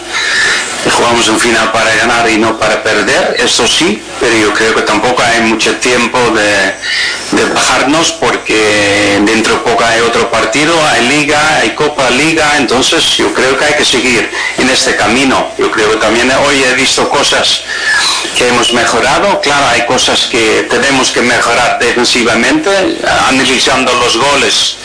Jugamos 0.96 1.26
un 1.28 1.40
final 1.40 1.72
para 1.72 1.92
ganar 1.96 2.30
y 2.30 2.36
no 2.36 2.56
para 2.60 2.80
perder, 2.80 3.36
eso 3.40 3.66
sí, 3.66 4.00
pero 4.20 4.36
yo 4.36 4.54
creo 4.54 4.72
que 4.72 4.82
tampoco 4.82 5.20
hay 5.20 5.40
mucho 5.40 5.74
tiempo 5.76 6.16
de, 6.30 6.74
de 7.36 7.52
bajarnos 7.52 8.12
porque 8.12 9.20
dentro 9.24 9.54
de 9.54 9.60
poco 9.60 9.84
hay 9.84 10.00
otro 10.00 10.30
partido, 10.30 10.72
hay 10.86 11.08
liga, 11.08 11.56
hay 11.56 11.74
Copa 11.74 12.08
Liga, 12.10 12.56
entonces 12.56 13.04
yo 13.16 13.34
creo 13.34 13.58
que 13.58 13.64
hay 13.64 13.74
que 13.74 13.84
seguir 13.84 14.30
en 14.58 14.70
este 14.70 14.94
camino. 14.94 15.50
Yo 15.58 15.72
creo 15.72 15.90
que 15.90 15.96
también 15.96 16.30
hoy 16.30 16.62
he 16.62 16.74
visto 16.74 17.08
cosas 17.08 17.62
que 18.36 18.48
hemos 18.48 18.72
mejorado, 18.72 19.40
claro, 19.40 19.66
hay 19.68 19.86
cosas 19.86 20.26
que 20.26 20.66
tenemos 20.68 21.10
que 21.10 21.22
mejorar 21.22 21.78
defensivamente, 21.78 22.70
analizando 23.28 23.92
los 23.94 24.16
goles. 24.16 24.76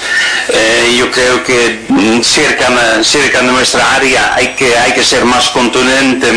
eh, 0.49 0.95
yo 0.97 1.11
creo 1.11 1.43
que 1.43 1.85
mm, 1.89 2.21
cerca, 2.21 2.67
cerca 3.03 3.39
de 3.41 3.51
nuestra 3.51 3.95
área 3.95 4.33
hay 4.35 4.55
que, 4.55 4.77
hay 4.77 4.93
que 4.93 5.03
ser 5.03 5.25
más 5.25 5.49
contundente, 5.49 6.31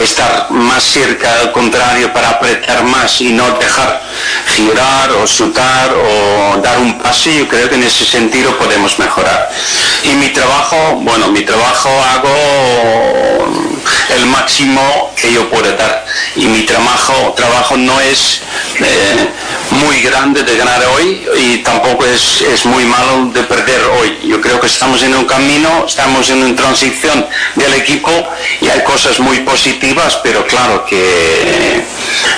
estar 0.00 0.50
más 0.50 0.84
cerca 0.84 1.40
al 1.40 1.52
contrario 1.52 2.12
para 2.12 2.30
apretar 2.30 2.84
más 2.84 3.20
y 3.20 3.32
no 3.32 3.58
dejar 3.58 4.02
girar 4.54 5.10
o 5.12 5.26
chutar 5.26 5.92
o 5.94 6.60
dar 6.62 6.78
un 6.78 6.98
pase. 6.98 7.34
Yo 7.34 7.48
creo 7.48 7.68
que 7.68 7.76
en 7.76 7.84
ese 7.84 8.04
sentido 8.04 8.56
podemos 8.58 8.98
mejorar. 8.98 9.50
Y 10.04 10.10
mi 10.10 10.28
trabajo, 10.28 10.76
bueno, 11.00 11.28
mi 11.28 11.42
trabajo 11.42 11.88
hago 12.12 13.77
el 14.10 14.26
máximo 14.26 15.12
que 15.16 15.32
yo 15.32 15.48
puedo 15.50 15.70
dar. 15.76 16.04
Y 16.36 16.46
mi 16.46 16.62
trabajo, 16.62 17.34
no 17.76 18.00
es 18.00 18.40
eh, 18.80 19.28
muy 19.70 20.00
grande 20.00 20.42
de 20.42 20.56
ganar 20.56 20.84
hoy 20.86 21.26
y 21.36 21.58
tampoco 21.58 22.04
es, 22.04 22.40
es 22.42 22.64
muy 22.66 22.84
malo 22.84 23.30
de 23.32 23.42
perder 23.42 23.80
hoy. 23.84 24.18
Yo 24.24 24.40
creo 24.40 24.60
que 24.60 24.66
estamos 24.66 25.02
en 25.02 25.14
un 25.14 25.24
camino, 25.24 25.84
estamos 25.86 26.28
en 26.30 26.42
una 26.42 26.56
transición 26.56 27.26
del 27.54 27.74
equipo 27.74 28.10
y 28.60 28.68
hay 28.68 28.82
cosas 28.84 29.18
muy 29.20 29.40
positivas, 29.40 30.18
pero 30.22 30.46
claro 30.46 30.84
que 30.86 31.84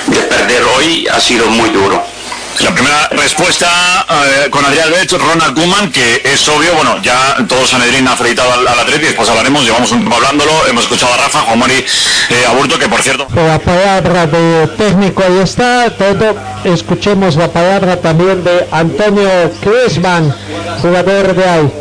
de 0.07 0.19
perder 0.19 0.63
hoy 0.75 1.07
ha 1.07 1.19
sido 1.19 1.47
muy 1.47 1.69
duro. 1.69 2.20
La 2.59 2.71
primera 2.73 3.07
respuesta 3.11 4.05
eh, 4.09 4.49
con 4.49 4.63
Adrián 4.63 4.91
Bech, 4.91 5.11
Ronald 5.13 5.55
Koeman, 5.55 5.91
que 5.91 6.21
es 6.23 6.47
obvio, 6.47 6.75
bueno, 6.75 7.01
ya 7.01 7.37
todo 7.47 7.65
Sanedrín 7.65 8.07
ha 8.07 8.15
felicitado 8.15 8.53
al, 8.53 8.67
al 8.67 8.79
Atleti, 8.79 9.05
después 9.05 9.27
hablaremos, 9.29 9.63
llevamos 9.63 9.91
un 9.91 9.99
tiempo 9.99 10.15
hablándolo, 10.15 10.51
hemos 10.67 10.83
escuchado 10.83 11.13
a 11.13 11.17
Rafa, 11.17 11.39
Juan 11.41 11.59
Mari 11.59 11.85
eh, 12.29 12.45
Aburto, 12.47 12.77
que 12.77 12.87
por 12.87 13.01
cierto... 13.01 13.27
La 13.35 13.57
palabra 13.57 14.27
de 14.27 14.67
técnico 14.77 15.23
ahí 15.23 15.39
está, 15.39 15.89
todo. 15.97 16.35
Escuchemos 16.63 17.35
la 17.35 17.47
palabra 17.47 17.97
también 17.97 18.43
de 18.43 18.67
Antonio 18.71 19.51
Griezmann, 19.63 20.35
jugador 20.81 21.35
de 21.35 21.45
ahí. 21.49 21.73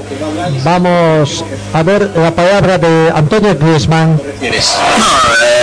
Vamos 0.64 1.44
a 1.74 1.82
ver 1.82 2.10
la 2.16 2.30
palabra 2.30 2.78
de 2.78 3.12
Antonio 3.14 3.56
Griezmann. 3.58 4.16
No, 4.16 4.46
eh, 4.46 5.59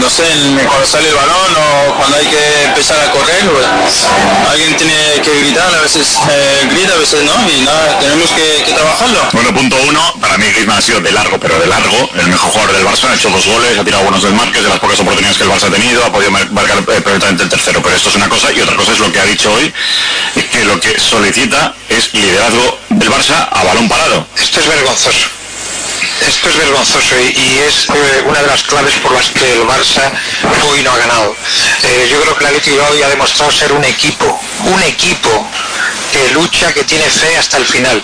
no 0.00 0.08
sé, 0.10 0.24
cuando 0.66 0.86
sale 0.86 1.08
el 1.08 1.14
balón 1.14 1.56
o 1.56 1.94
cuando 1.96 2.16
hay 2.16 2.26
que 2.26 2.64
empezar 2.64 2.98
a 3.00 3.10
correr, 3.10 3.42
pues, 3.50 3.66
alguien 4.50 4.76
tiene 4.76 4.94
que 5.22 5.40
gritar, 5.40 5.74
a 5.74 5.80
veces 5.80 6.06
eh, 6.30 6.68
grita, 6.70 6.94
a 6.94 6.98
veces 6.98 7.22
no, 7.24 7.34
y 7.50 7.60
nada, 7.62 7.98
tenemos 8.00 8.30
que, 8.30 8.62
que 8.64 8.72
trabajarlo. 8.72 9.20
Bueno, 9.32 9.54
punto 9.54 9.76
uno, 9.88 10.14
para 10.20 10.36
mí 10.38 10.46
Griezmann 10.46 10.78
ha 10.78 10.82
sido 10.82 11.00
de 11.00 11.12
largo, 11.12 11.38
pero 11.38 11.58
de 11.58 11.66
largo, 11.66 12.10
el 12.18 12.26
mejor 12.28 12.50
jugador 12.50 12.74
del 12.76 12.84
Barça, 12.86 13.10
ha 13.10 13.14
hecho 13.14 13.30
dos 13.30 13.46
goles, 13.46 13.78
ha 13.78 13.84
tirado 13.84 14.02
buenos 14.04 14.22
del 14.22 14.34
Márquez, 14.34 14.62
de 14.62 14.68
las 14.68 14.78
pocas 14.78 15.00
oportunidades 15.00 15.36
que 15.38 15.44
el 15.44 15.50
Barça 15.50 15.68
ha 15.68 15.70
tenido, 15.70 16.04
ha 16.04 16.12
podido 16.12 16.30
mar- 16.30 16.50
marcar 16.50 16.78
eh, 16.78 16.82
perfectamente 16.82 17.42
el 17.44 17.48
tercero, 17.48 17.80
pero 17.82 17.96
esto 17.96 18.08
es 18.08 18.14
una 18.16 18.28
cosa, 18.28 18.52
y 18.52 18.60
otra 18.60 18.76
cosa 18.76 18.92
es 18.92 18.98
lo 18.98 19.10
que 19.12 19.20
ha 19.20 19.24
dicho 19.24 19.52
hoy, 19.52 19.72
que 20.52 20.64
lo 20.64 20.78
que 20.80 20.98
solicita 20.98 21.74
es 21.88 22.12
liderazgo 22.14 22.78
del 22.90 23.10
Barça 23.10 23.48
a 23.50 23.62
balón 23.64 23.88
parado. 23.88 24.26
Esto 24.40 24.60
es 24.60 24.66
vergonzoso. 24.68 25.26
Esto 26.20 26.48
es 26.48 26.56
vergonzoso 26.56 27.18
y, 27.18 27.58
es 27.66 27.88
eh, 27.88 28.22
una 28.26 28.40
de 28.40 28.46
las 28.46 28.62
claves 28.62 28.94
por 29.02 29.12
las 29.12 29.30
que 29.30 29.52
el 29.52 29.62
Barça 29.62 30.12
hoy 30.70 30.82
no 30.82 30.92
ha 30.92 30.98
ganado. 30.98 31.36
Eh, 31.82 32.08
yo 32.10 32.20
creo 32.20 32.36
que 32.36 32.44
el 32.44 32.50
Athletic 32.50 32.80
hoy 32.90 33.02
ha 33.02 33.08
demostrado 33.08 33.50
ser 33.50 33.72
un 33.72 33.84
equipo, 33.84 34.40
un 34.64 34.82
equipo 34.82 35.48
que 36.12 36.30
lucha, 36.30 36.72
que 36.72 36.84
tiene 36.84 37.10
fe 37.10 37.36
hasta 37.36 37.56
el 37.56 37.66
final. 37.66 38.02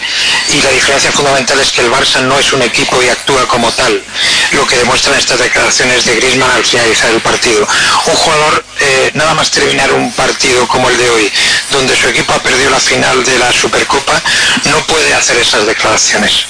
Y 0.52 0.60
la 0.62 0.70
diferencia 0.70 1.12
fundamental 1.12 1.60
es 1.60 1.70
que 1.70 1.82
el 1.82 1.90
Barça 1.90 2.20
no 2.22 2.38
es 2.38 2.52
un 2.52 2.62
equipo 2.62 3.00
y 3.00 3.08
actúa 3.08 3.46
como 3.46 3.70
tal, 3.72 4.04
lo 4.52 4.66
que 4.66 4.76
demuestran 4.76 5.16
estas 5.16 5.38
declaraciones 5.38 6.04
de 6.04 6.16
Griezmann 6.16 6.50
al 6.50 6.64
finalizar 6.64 7.10
el 7.10 7.20
partido. 7.20 7.66
Un 8.06 8.14
jugador, 8.16 8.64
eh, 8.80 9.10
nada 9.14 9.34
más 9.34 9.50
terminar 9.50 9.92
un 9.92 10.12
partido 10.12 10.66
como 10.66 10.90
el 10.90 10.96
de 10.96 11.10
hoy, 11.10 11.32
donde 11.70 11.96
su 11.96 12.08
equipo 12.08 12.32
ha 12.32 12.42
perdido 12.42 12.70
la 12.70 12.80
final 12.80 13.24
de 13.24 13.38
la 13.38 13.52
Supercopa, 13.52 14.20
no 14.64 14.84
puede 14.86 15.14
hacer 15.14 15.36
esas 15.38 15.64
declaraciones. 15.66 16.46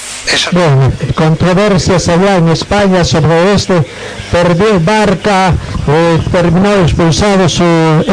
Bueno, 0.51 0.91
controversias 1.15 2.07
allá 2.09 2.37
en 2.37 2.49
España 2.49 3.03
sobre 3.03 3.53
este, 3.53 3.83
perdió 4.31 4.79
Barca, 4.79 5.53
eh, 5.87 6.21
terminó 6.31 6.73
expulsado 6.75 7.47
su, 7.49 7.63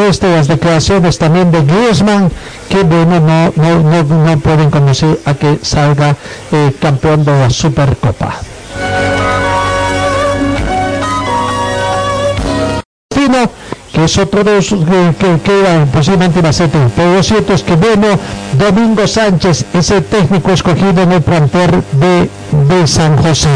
este, 0.08 0.30
las 0.34 0.48
declaraciones 0.48 1.18
también 1.18 1.50
de 1.50 1.62
Griezmann, 1.62 2.30
que 2.68 2.82
bueno, 2.82 3.20
no, 3.20 3.52
no, 3.56 4.02
no, 4.02 4.40
pueden 4.40 4.70
conducir 4.70 5.18
a 5.24 5.34
que 5.34 5.58
salga 5.62 6.16
eh, 6.52 6.72
campeón 6.80 7.24
de 7.24 7.32
la 7.32 7.50
Supercopa. 7.50 8.40
Fino, 13.12 13.50
que 13.92 14.04
es 14.04 14.18
otro 14.18 14.44
de 14.44 14.56
los 14.56 14.68
que, 14.68 15.14
que 15.18 15.40
queda 15.42 15.84
posiblemente 15.92 16.42
va 16.42 16.50
a 16.50 16.88
pero 16.96 17.14
lo 17.14 17.22
cierto 17.22 17.54
es 17.54 17.62
que 17.62 17.76
bueno 17.76 18.06
Domingo 18.58 19.06
Sánchez 19.06 19.64
es 19.72 19.90
el 19.90 20.04
técnico 20.04 20.50
escogido 20.50 21.02
en 21.02 21.12
el 21.12 21.22
plantel 21.22 21.82
de, 21.92 22.28
de 22.68 22.86
San 22.86 23.16
José 23.16 23.48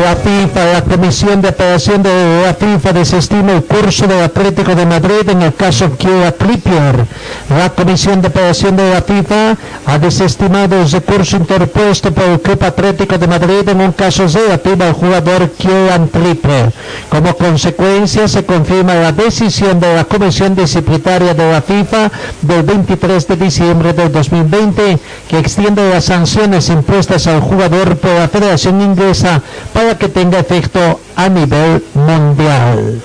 La 0.00 0.16
FIFA, 0.16 0.64
la 0.72 0.82
Comisión 0.82 1.42
de 1.42 1.48
Apelación 1.48 2.02
de 2.02 2.42
la 2.44 2.54
FIFA 2.54 2.92
desestima 2.94 3.52
el 3.52 3.64
curso 3.64 4.06
del 4.06 4.22
Atlético 4.22 4.74
de 4.74 4.86
Madrid 4.86 5.28
en 5.28 5.42
el 5.42 5.54
caso 5.54 5.96
Kiera 5.98 6.32
Trippier. 6.32 7.04
La 7.50 7.68
Comisión 7.70 8.22
de 8.22 8.28
Apelación 8.28 8.76
de 8.76 8.90
la 8.90 9.02
FIFA 9.02 9.56
ha 9.86 9.98
desestimado 9.98 10.80
el 10.80 10.90
recurso 10.90 11.36
interpuesto 11.36 12.10
por 12.12 12.24
el 12.24 12.40
Club 12.40 12.64
Atlético 12.64 13.18
de 13.18 13.26
Madrid 13.26 13.68
en 13.68 13.80
un 13.80 13.92
caso 13.92 14.26
relativo 14.28 14.84
al 14.84 14.92
jugador 14.94 15.50
Trippier. 15.50 16.72
Como 17.10 17.34
consecuencia, 17.36 18.28
se 18.28 18.44
confirma 18.44 18.94
la 18.94 19.12
decisión 19.12 19.78
de 19.78 19.94
la 19.94 20.04
Comisión 20.04 20.54
Disciplinaria 20.54 21.34
de 21.34 21.52
la 21.52 21.60
FIFA 21.60 22.10
del 22.40 22.62
23 22.62 23.28
de 23.28 23.36
diciembre 23.36 23.92
del 23.92 24.10
2020 24.10 24.98
que 25.28 25.38
extiende 25.38 25.90
las 25.90 26.04
sanciones 26.06 26.68
impuestas 26.70 27.26
al 27.26 27.40
jugador 27.40 27.96
por 27.96 28.12
la 28.12 28.28
Federación 28.28 28.80
Inglesa 28.80 29.42
para 29.72 29.81
que 29.98 30.08
tenga 30.08 30.38
efecto 30.38 31.00
a 31.16 31.28
nivel 31.28 31.82
mundial. 31.94 33.00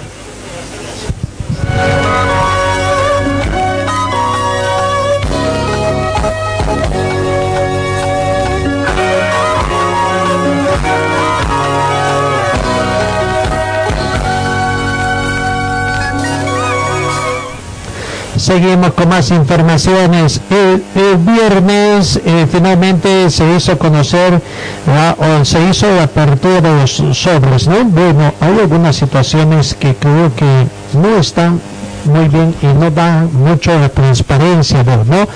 Seguimos 18.52 18.94
con 18.94 19.10
más 19.10 19.30
informaciones. 19.32 20.40
El, 20.50 20.82
viernes 21.18 22.18
eh, 22.24 22.48
finalmente 22.50 23.30
se 23.30 23.44
hizo 23.54 23.78
conocer 23.78 24.42
la- 24.88 25.18
o 25.20 25.44
se 25.44 25.62
hizo 25.70 25.86
la 25.94 26.04
apertura 26.04 26.62
de 26.62 26.80
los 26.80 26.92
sobres, 26.92 27.68
¿no? 27.68 27.84
Bueno, 27.84 28.34
hay 28.40 28.60
algunas 28.62 28.96
situaciones 28.96 29.76
que 29.78 29.96
creo 29.96 30.34
que 30.34 30.66
no 30.94 31.18
están 31.18 31.60
muy 32.06 32.30
bien 32.30 32.56
y 32.62 32.68
no 32.68 32.90
dan 32.90 33.30
mucho 33.34 33.78
de 33.82 33.90
transparencia, 33.90 34.82
¿no? 34.82 35.28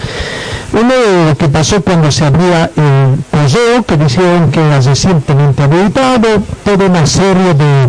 Uno 0.79 0.93
de 0.93 1.25
lo 1.31 1.37
que 1.37 1.49
pasó 1.49 1.81
cuando 1.81 2.09
se 2.13 2.23
abría 2.23 2.71
el 2.77 3.21
correo, 3.29 3.83
que 3.85 3.97
dijeron 3.97 4.51
que 4.51 4.61
era 4.65 4.79
recientemente 4.79 5.63
habilitado, 5.63 6.29
toda 6.63 6.85
una 6.85 7.05
serie 7.05 7.53
de 7.55 7.87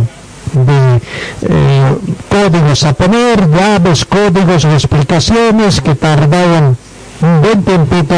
de 0.52 1.00
eh, 1.42 1.96
códigos 2.28 2.84
a 2.84 2.92
poner, 2.92 3.50
llaves, 3.50 4.04
códigos, 4.04 4.64
explicaciones 4.64 5.80
que 5.80 5.94
tardaban 5.94 6.76
un 7.22 7.40
buen 7.40 7.62
tiempito 7.62 8.14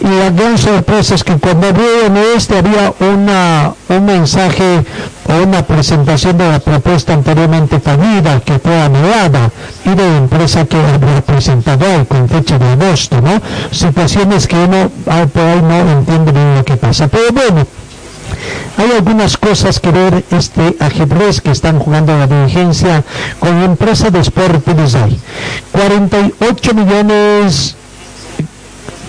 y 0.00 0.18
la 0.18 0.30
gran 0.30 0.58
sorpresa 0.58 1.14
es 1.14 1.22
que 1.24 1.36
cuando 1.36 1.68
abrieron 1.68 2.16
este 2.36 2.58
había 2.58 2.92
una, 2.98 3.72
un 3.88 4.04
mensaje 4.04 4.84
o 5.28 5.42
una 5.44 5.64
presentación 5.64 6.36
de 6.38 6.48
la 6.48 6.58
propuesta 6.58 7.14
anteriormente 7.14 7.78
fallida 7.78 8.40
que 8.40 8.58
fue 8.58 8.80
anulada 8.80 9.50
y 9.84 9.90
de 9.90 10.10
la 10.10 10.16
empresa 10.16 10.64
que 10.64 10.76
había 10.76 11.20
presentado 11.22 11.86
ahí 11.86 12.04
con 12.04 12.28
fecha 12.28 12.58
de 12.58 12.66
agosto, 12.66 13.20
¿no? 13.20 13.40
Situaciones 13.70 14.48
que 14.48 14.56
uno 14.56 14.90
por 15.04 15.42
ahí 15.42 15.62
no 15.62 15.90
entiende 15.92 16.32
bien 16.32 16.56
lo 16.56 16.64
que 16.64 16.76
pasa. 16.76 17.06
Pero 17.06 17.32
bueno, 17.32 17.64
hay 18.76 18.92
algunas 18.92 19.36
cosas 19.36 19.80
que 19.80 19.90
ver 19.90 20.24
este 20.30 20.76
ajedrez 20.80 21.40
que 21.40 21.50
están 21.50 21.78
jugando 21.78 22.16
la 22.16 22.26
dirigencia 22.26 23.04
con 23.38 23.58
la 23.60 23.66
empresa 23.66 24.10
de 24.10 24.20
Sport 24.20 24.66
Design. 24.66 25.18
48 25.72 26.74
millones 26.74 27.76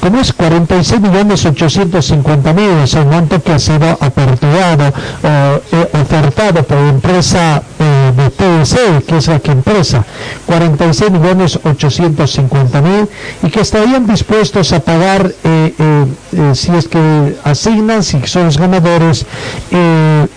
¿Cómo 0.04 0.20
es? 0.20 0.34
46 0.34 1.00
millones 1.00 1.46
850 1.46 2.52
mil 2.52 2.72
es 2.84 2.94
el 2.94 3.06
monto 3.06 3.42
que 3.42 3.54
ha 3.54 3.58
sido 3.58 3.90
aperturado 4.02 4.90
o 4.90 5.28
eh, 5.72 5.90
ofertado 5.94 6.62
por 6.64 6.78
la 6.78 6.90
empresa 6.90 7.64
eh, 7.80 8.12
de 8.14 8.30
TSE, 8.30 9.04
que 9.08 9.16
es 9.16 9.28
la 9.30 9.40
que 9.40 9.52
empresa, 9.52 10.04
46 10.46 11.10
millones 11.10 11.58
850 11.64 12.82
mil 12.82 13.08
y 13.44 13.50
que 13.50 13.62
estarían 13.62 14.06
dispuestos 14.06 14.74
a 14.74 14.82
pagar, 14.82 15.34
eh, 15.42 15.74
eh, 15.80 16.06
eh, 16.34 16.52
si 16.54 16.76
es 16.76 16.90
que 16.90 17.38
asignan, 17.46 18.04
si 18.04 18.20
son 18.28 18.48
los 18.48 18.58
ganadores, 18.58 19.26
eh, 19.72 20.28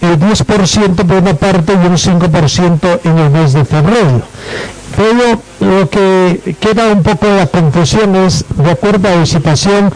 el 0.00 0.18
10% 0.18 0.94
por 1.06 1.16
una 1.18 1.34
parte 1.34 1.72
y 1.74 1.86
un 1.86 1.96
5% 1.96 3.00
en 3.04 3.18
el 3.18 3.30
mes 3.30 3.52
de 3.52 3.64
febrero. 3.64 4.22
Pero 4.96 5.40
lo 5.60 5.88
que 5.88 6.56
queda 6.60 6.88
un 6.88 7.02
poco 7.02 7.26
la 7.26 7.46
confusión 7.46 8.14
es, 8.16 8.44
de 8.56 8.70
acuerdo 8.70 9.08
a 9.08 9.16
la 9.16 9.26
situación, 9.26 9.92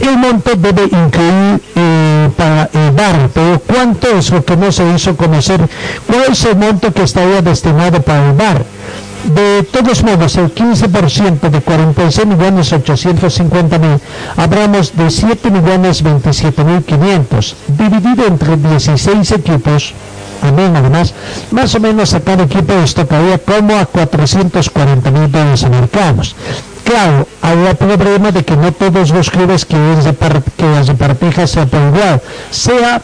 el 0.00 0.16
monto 0.16 0.52
debe 0.56 0.84
incluir 0.84 1.60
eh, 1.74 2.30
para 2.36 2.68
el 2.72 2.90
bar, 2.92 3.30
pero 3.32 3.60
¿cuánto 3.60 4.08
es 4.08 4.30
lo 4.30 4.44
que 4.44 4.56
no 4.56 4.72
se 4.72 4.88
hizo 4.94 5.16
conocer? 5.16 5.60
¿Cuál 6.06 6.32
es 6.32 6.44
el 6.44 6.56
monto 6.56 6.92
que 6.92 7.02
estaría 7.02 7.42
destinado 7.42 8.02
para 8.02 8.30
el 8.30 8.36
bar? 8.36 8.64
De 9.24 9.62
todos 9.64 10.02
modos, 10.02 10.36
el 10.36 10.52
15% 10.54 11.50
de 11.50 11.60
46 11.60 12.26
millones 12.26 12.72
850 12.72 13.78
mil, 13.78 14.00
hablamos 14.36 14.96
de 14.96 15.10
7 15.10 15.50
millones 15.50 16.02
27 16.02 16.64
mil 16.64 16.82
500, 16.82 17.56
dividido 17.68 18.26
entre 18.26 18.56
16 18.56 19.30
equipos, 19.32 19.92
amén 20.42 20.76
además, 20.76 21.14
más 21.50 21.74
o 21.74 21.80
menos 21.80 22.14
a 22.14 22.20
cada 22.20 22.44
equipo 22.44 22.74
les 22.74 22.94
tocaría 22.94 23.38
como 23.38 23.76
a 23.76 23.86
440 23.86 25.10
mil 25.10 25.30
dólares 25.30 25.64
americanos. 25.64 26.36
Claro, 26.84 27.26
hay 27.42 27.66
el 27.66 27.76
problema 27.76 28.32
de 28.32 28.44
que 28.44 28.56
no 28.56 28.72
todos 28.72 29.10
los 29.10 29.30
clubes 29.30 29.64
quieren 29.64 30.00
que 30.56 30.66
las 30.66 30.88
repartijas 30.88 31.50
sea 31.50 31.66
por 31.66 31.80
igual, 31.80 32.20
sea 32.50 33.00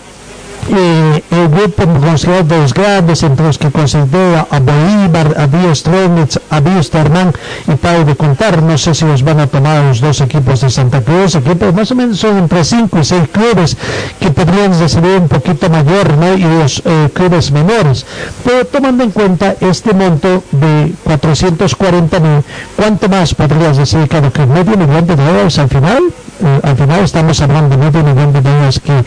eh, 0.68 1.22
el 1.30 1.48
grupo 1.48 1.84
considerado 1.86 2.44
de 2.44 2.58
los 2.58 2.74
grandes, 2.74 3.22
entre 3.22 3.46
los 3.46 3.58
que 3.58 3.70
considera 3.70 4.46
a 4.50 4.58
Bolívar, 4.60 5.34
a 5.38 5.46
Díaz 5.46 5.78
Strongets, 5.78 6.40
a 6.50 6.60
Starman 6.82 7.32
y 7.68 7.74
para 7.76 8.04
de 8.04 8.16
contar, 8.16 8.62
no 8.62 8.76
sé 8.78 8.94
si 8.94 9.04
los 9.04 9.22
van 9.22 9.40
a 9.40 9.46
tomar 9.46 9.84
los 9.84 10.00
dos 10.00 10.20
equipos 10.20 10.60
de 10.60 10.70
Santa 10.70 11.00
Cruz, 11.02 11.34
equipos 11.34 11.74
más 11.74 11.90
o 11.90 11.94
menos 11.94 12.18
son 12.18 12.38
entre 12.38 12.64
5 12.64 12.98
y 12.98 13.04
6 13.04 13.22
clubes 13.32 13.76
que 14.20 14.30
podrían 14.30 14.78
recibir 14.78 15.20
un 15.20 15.28
poquito 15.28 15.68
mayor, 15.70 16.16
¿no? 16.16 16.34
Y 16.34 16.42
los 16.42 16.82
eh, 16.84 17.08
clubes 17.12 17.50
menores. 17.50 18.06
Pero 18.44 18.64
tomando 18.66 19.04
en 19.04 19.10
cuenta 19.10 19.56
este 19.60 19.92
monto 19.94 20.42
de 20.52 20.92
440 21.04 22.20
mil, 22.20 22.42
¿cuánto 22.76 23.08
más 23.08 23.34
podrías 23.34 23.76
recibir 23.76 24.08
cada 24.08 24.30
club? 24.30 24.48
¿Medio 24.48 24.76
millón 24.76 25.06
de 25.06 25.16
dólares 25.16 25.58
al 25.58 25.68
final? 25.68 26.02
Eh, 26.42 26.60
al 26.62 26.76
final 26.76 27.00
estamos 27.00 27.40
hablando 27.40 27.76
de 27.76 27.84
medio 27.84 28.02
millón 28.02 28.32
de 28.32 28.42
dólares 28.42 28.80
que 28.80 29.04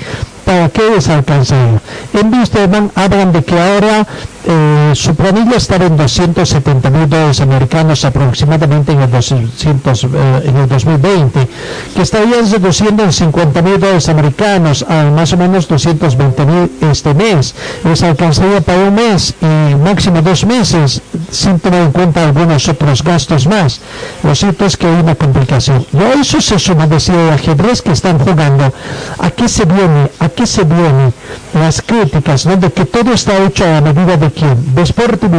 ¿Para 0.50 0.68
qué 0.70 0.82
les 0.90 1.08
alcanzaría? 1.08 1.80
En 2.12 2.34
Wisterman 2.34 2.92
hablan 2.96 3.32
de 3.32 3.44
que 3.44 3.54
ahora 3.54 4.08
eh, 4.46 4.92
su 4.96 5.16
planilla 5.16 5.58
estará 5.58 5.86
en 5.86 5.98
270 5.98 6.90
mil 6.90 7.10
dólares 7.10 7.42
americanos 7.42 8.06
aproximadamente 8.06 8.94
en 8.94 9.02
el, 9.02 9.12
200, 9.12 10.04
eh, 10.04 10.66
2020, 10.70 11.48
que 11.94 12.02
estarían 12.02 12.50
reduciendo 12.50 13.04
en 13.04 13.12
50 13.12 13.62
mil 13.62 13.80
dólares 13.80 14.08
americanos 14.08 14.86
a 14.88 15.04
más 15.12 15.34
o 15.34 15.38
menos 15.38 15.68
220 15.68 16.46
mil 16.46 16.72
este 16.90 17.14
mes. 17.14 17.54
Les 17.84 18.02
alcanzaría 18.02 18.62
para 18.62 18.80
un 18.80 18.96
mes 18.96 19.34
y 19.42 19.76
máximo 19.76 20.22
dos 20.22 20.46
meses, 20.46 21.02
sin 21.32 21.60
tener 21.60 21.84
en 21.84 21.92
cuenta 21.92 22.24
algunos 22.24 22.68
otros 22.70 23.04
gastos 23.04 23.46
más. 23.48 23.82
Lo 24.24 24.34
cierto 24.36 24.66
es 24.66 24.78
que 24.78 24.88
hay 24.88 25.02
una 25.02 25.16
complicación. 25.16 25.86
Y 25.94 25.98
a 25.98 26.14
eso 26.14 26.40
se 26.40 26.58
suma, 26.60 26.88
decía 26.88 27.16
el 27.28 27.34
ajedrez 27.34 27.82
que 27.82 27.92
están 27.92 28.18
jugando. 28.20 28.74
¿A 29.20 29.30
qué 29.32 29.50
se 29.50 29.66
viene? 29.66 30.10
¿A 30.20 30.30
qué 30.30 30.48
se 30.48 30.64
viene? 30.64 31.12
Las 31.54 31.82
críticas, 31.82 32.46
¿no? 32.46 32.56
De 32.56 32.72
que 32.72 32.86
todo 32.86 33.14
está 33.14 33.38
hecho 33.44 33.66
a 33.66 33.82
medida 33.82 34.18
de 34.18 34.29
de 34.30 34.32
quién? 34.32 34.76
¿De 34.76 34.82
Sporting? 34.84 35.30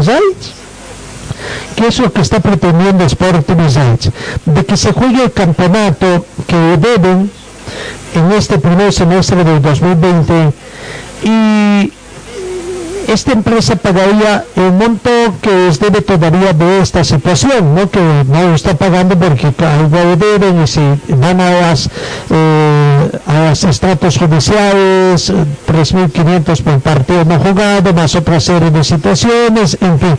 ¿Qué 1.77 1.87
es 1.87 1.99
lo 1.99 2.12
que 2.12 2.21
está 2.21 2.41
pretendiendo 2.41 3.05
Sporting? 3.05 3.57
De 4.45 4.65
que 4.67 4.77
se 4.77 4.93
juegue 4.93 5.25
el 5.25 5.33
campeonato 5.33 6.27
que 6.47 6.57
deben 6.77 7.31
en 8.15 8.33
este 8.33 8.59
primer 8.59 8.93
semestre 8.93 9.45
del 9.45 9.62
2020 9.62 10.53
y 11.23 11.93
esta 13.12 13.32
empresa 13.32 13.77
pagaría 13.77 14.45
el 14.57 14.73
monto 14.73 15.11
que 15.43 15.51
les 15.51 15.81
debe 15.81 16.01
todavía 16.01 16.53
de 16.53 16.81
esta 16.81 17.03
situación, 17.03 17.74
¿no? 17.74 17.91
que 17.91 18.01
no 18.01 18.43
lo 18.49 18.55
está 18.55 18.74
pagando 18.74 19.19
porque 19.19 19.53
algo 19.65 20.16
deben 20.16 20.62
y 20.62 20.66
si 20.66 20.81
van 21.09 21.41
a 21.41 21.51
las, 21.51 21.91
eh, 22.31 23.11
a 23.27 23.49
los 23.49 23.65
estratos 23.65 24.16
judiciales, 24.16 25.32
3.500 25.66 26.62
por 26.62 26.81
partido 26.81 27.24
no 27.24 27.39
jugado, 27.39 27.93
más 27.93 28.15
otra 28.15 28.39
serie 28.39 28.70
de 28.70 28.85
situaciones, 28.85 29.77
en 29.81 29.99
fin 29.99 30.19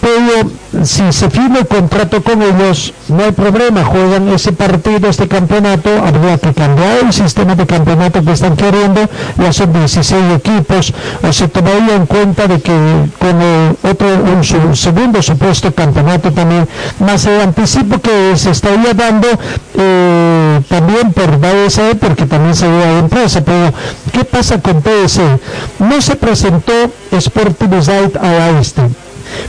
pero 0.00 0.48
si 0.84 1.12
se 1.12 1.30
firma 1.30 1.58
el 1.58 1.66
contrato 1.66 2.22
con 2.22 2.42
ellos, 2.42 2.92
no 3.08 3.24
hay 3.24 3.32
problema, 3.32 3.84
juegan 3.84 4.28
ese 4.28 4.52
partido, 4.52 5.08
este 5.08 5.26
campeonato, 5.26 5.90
habría 6.04 6.38
que 6.38 6.52
cambiar 6.52 6.98
el 7.04 7.12
sistema 7.12 7.54
de 7.54 7.66
campeonato 7.66 8.22
que 8.22 8.32
están 8.32 8.56
queriendo, 8.56 9.08
ya 9.38 9.52
son 9.52 9.72
16 9.72 10.36
equipos, 10.36 10.92
o 11.22 11.32
se 11.32 11.48
tomaría 11.48 11.96
en 11.96 12.06
cuenta 12.06 12.46
de 12.46 12.60
que 12.60 12.72
con 13.18 13.40
el 13.40 13.76
otro, 13.82 14.06
un 14.36 14.76
segundo 14.76 15.22
supuesto 15.22 15.72
campeonato 15.74 16.32
también, 16.32 16.68
más 17.00 17.24
el 17.26 17.40
anticipo 17.40 18.00
que 18.00 18.36
se 18.36 18.50
estaría 18.50 18.94
dando 18.94 19.28
eh, 19.74 20.60
también 20.68 21.12
por 21.12 21.40
DSE, 21.40 21.96
porque 21.96 22.26
también 22.26 22.54
sería 22.54 22.92
la 22.92 22.98
empresa, 22.98 23.42
pero 23.44 23.72
¿qué 24.12 24.24
pasa 24.24 24.60
con 24.60 24.82
PSE? 24.82 25.38
No 25.78 26.00
se 26.00 26.16
presentó 26.16 26.72
Sporting 27.10 27.68
Night 27.68 28.16
a 28.16 28.32
la 28.32 28.60
este 28.60 28.82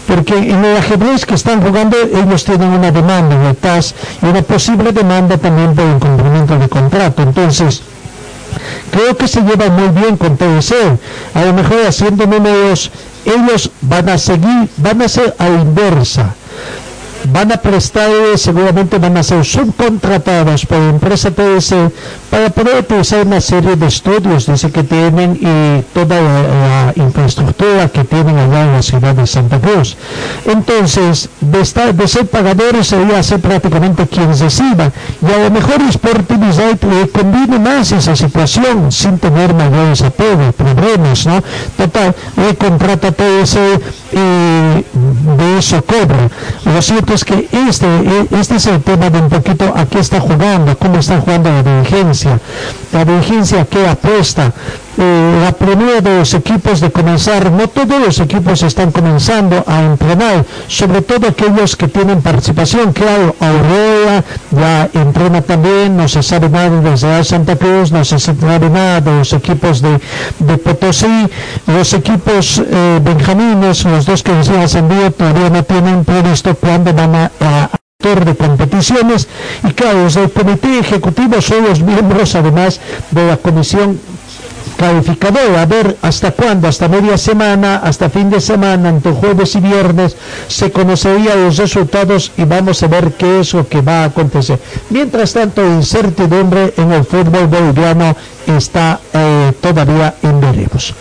porque 0.08 0.36
en 0.38 0.64
el 0.64 0.78
ajedrez 0.78 1.26
que 1.26 1.36
están 1.36 1.62
jugando 1.62 1.98
ellos 1.98 2.44
tienen 2.44 2.70
una 2.70 2.92
demanda 2.92 3.36
en 3.36 3.42
el 3.44 3.56
TAS 3.56 3.96
y 4.22 4.26
una 4.26 4.42
posible 4.42 4.92
demanda 4.92 5.38
también 5.38 5.76
por 5.76 5.86
incumplimiento 5.86 6.58
de 6.58 6.70
contrato. 6.70 7.24
Entonces, 7.24 7.82
creo 8.92 9.16
que 9.16 9.28
se 9.28 9.42
lleva 9.42 9.70
muy 9.70 9.90
bien 9.90 10.18
con 10.18 10.38
TSE. 10.38 10.98
A 11.34 11.46
lo 11.46 11.54
mejor 11.54 11.86
haciendo 11.88 12.26
números, 12.26 12.92
ellos 13.26 13.72
van 13.82 14.10
a 14.10 14.18
seguir, 14.18 14.70
van 14.78 15.02
a 15.02 15.08
ser 15.08 15.36
a 15.38 15.50
la 15.50 15.62
inversa. 15.62 16.34
Van 17.32 17.52
a 17.52 17.58
prestar, 17.58 18.10
seguramente 18.38 18.98
van 18.98 19.18
a 19.18 19.24
ser 19.24 19.44
subcontratados 19.44 20.66
por 20.66 20.78
la 20.78 20.90
empresa 20.90 21.32
TS 21.32 21.74
para 22.30 22.50
poder 22.50 22.80
utilizar 22.80 23.26
una 23.26 23.42
serie 23.42 23.76
de 23.76 23.88
estudios 23.88 24.46
dice 24.46 24.72
que 24.72 24.84
tienen 24.84 25.38
y 25.42 25.82
toda 25.94 26.22
la, 26.22 26.94
infraestructura 26.96 27.88
que 27.90 28.04
tienen 28.04 28.38
allá 28.38 28.64
en 28.64 28.74
la 28.74 28.82
ciudad 28.82 29.16
de 29.16 29.26
Santa 29.26 29.60
Cruz. 29.60 29.96
Entonces, 30.46 31.30
de, 31.40 31.62
estar, 31.62 31.94
de 31.94 32.08
ser 32.08 32.28
pagadores 32.28 32.88
sería 32.88 33.22
ser 33.24 33.40
prácticamente 33.40 34.08
quienes 34.08 34.40
reciban. 34.40 34.92
Y 35.22 35.32
a 35.32 35.44
lo 35.44 35.52
mejor 35.52 35.82
Sporting 35.90 36.40
Resort 36.42 36.84
le 36.84 37.10
conviene 37.10 37.60
más 37.60 37.92
esa 37.92 38.16
situación 38.16 38.92
sin 38.92 39.18
tener 39.20 39.54
mayores 39.54 40.02
apegos, 40.02 40.54
problemas, 40.56 41.26
¿no? 41.26 41.42
Total, 41.78 42.16
le 42.36 42.56
contrata 42.56 43.12
TS 43.12 43.58
y 44.12 44.18
de 44.18 45.58
eso 45.58 45.84
cobra. 45.84 46.30
Lo 46.66 46.82
cierto 46.82 47.14
es 47.14 47.24
que 47.24 47.48
este, 47.68 47.88
este 48.32 48.56
es 48.56 48.66
el 48.66 48.82
tema 48.82 49.10
de 49.10 49.20
un 49.20 49.30
poquito 49.30 49.72
a 49.76 49.86
qué 49.86 50.00
está 50.00 50.20
jugando, 50.20 50.78
cómo 50.78 50.98
está 50.98 51.20
jugando 51.20 51.50
la 51.50 51.64
dirigencia. 51.64 52.19
La 52.26 53.06
dirigencia 53.06 53.66
que 53.66 53.88
apuesta. 53.88 54.52
Eh, 55.02 55.40
la 55.42 55.54
primera 55.54 56.02
de 56.02 56.20
los 56.20 56.34
equipos 56.34 56.82
de 56.82 56.92
comenzar, 56.92 57.50
no 57.52 57.70
todos 57.70 58.02
los 58.02 58.20
equipos 58.20 58.62
están 58.64 58.92
comenzando 58.92 59.64
a 59.66 59.80
entrenar, 59.80 60.46
sobre 60.68 61.02
todo 61.02 61.30
aquellos 61.30 61.78
que 61.78 61.88
tienen 61.88 62.22
participación. 62.22 62.92
Claro, 62.92 63.34
Aurora 63.40 64.26
ya 64.52 64.90
entrena 64.94 65.42
también, 65.42 65.96
no 65.96 66.08
se 66.10 66.22
sabe 66.22 66.50
nada 66.50 66.82
desde 66.82 67.24
Santa 67.24 67.56
Cruz, 67.56 67.94
no 67.94 68.04
se 68.04 68.20
sabe 68.20 68.70
nada 68.70 69.00
de 69.00 69.12
los 69.20 69.32
equipos 69.32 69.82
de, 69.82 70.02
de 70.40 70.58
Potosí, 70.58 71.30
los 71.68 71.94
equipos 71.94 72.62
eh, 72.66 73.00
benjamines, 73.02 73.86
los 73.86 74.06
dos 74.06 74.22
que 74.22 74.34
recién 74.34 74.60
ascendido 74.60 75.12
todavía 75.12 75.50
no 75.50 75.64
tienen 75.64 76.04
previsto 76.04 76.56
cuándo 76.56 76.94
van 76.94 77.16
a, 77.16 77.32
a 77.40 77.70
de 78.02 78.34
competiciones 78.34 79.28
y 79.62 79.74
claro, 79.74 80.06
los 80.06 80.14
del 80.14 80.32
comité 80.32 80.80
ejecutivo 80.80 81.42
son 81.42 81.66
los 81.66 81.82
miembros 81.82 82.34
además 82.34 82.80
de 83.12 83.28
la 83.28 83.36
comisión 83.36 84.00
calificadora, 84.78 85.64
a 85.64 85.66
ver 85.66 85.98
hasta 86.02 86.32
cuándo, 86.32 86.70
hasta 86.70 86.88
media 86.88 87.18
semana, 87.18 87.82
hasta 87.84 88.10
fin 88.10 88.30
de 88.30 88.40
semana, 88.40 88.88
entre 88.88 89.12
jueves 89.12 89.54
y 89.56 89.60
viernes, 89.60 90.16
se 90.48 90.72
conocerían 90.72 91.44
los 91.44 91.58
resultados 91.58 92.32
y 92.38 92.46
vamos 92.46 92.82
a 92.84 92.88
ver 92.88 93.12
qué 93.18 93.42
es 93.42 93.54
lo 93.54 93.68
que 93.68 93.82
va 93.82 94.04
a 94.04 94.06
acontecer. 94.06 94.58
Mientras 94.92 95.34
tanto, 95.34 95.62
incertidumbre 95.66 96.74
en 96.78 96.94
el 96.94 97.04
fútbol 97.04 97.48
boliviano 97.48 98.16
está 98.48 99.02
eh, 99.12 99.52
todavía 99.60 100.16
en 100.24 100.40
veremos. 100.40 100.94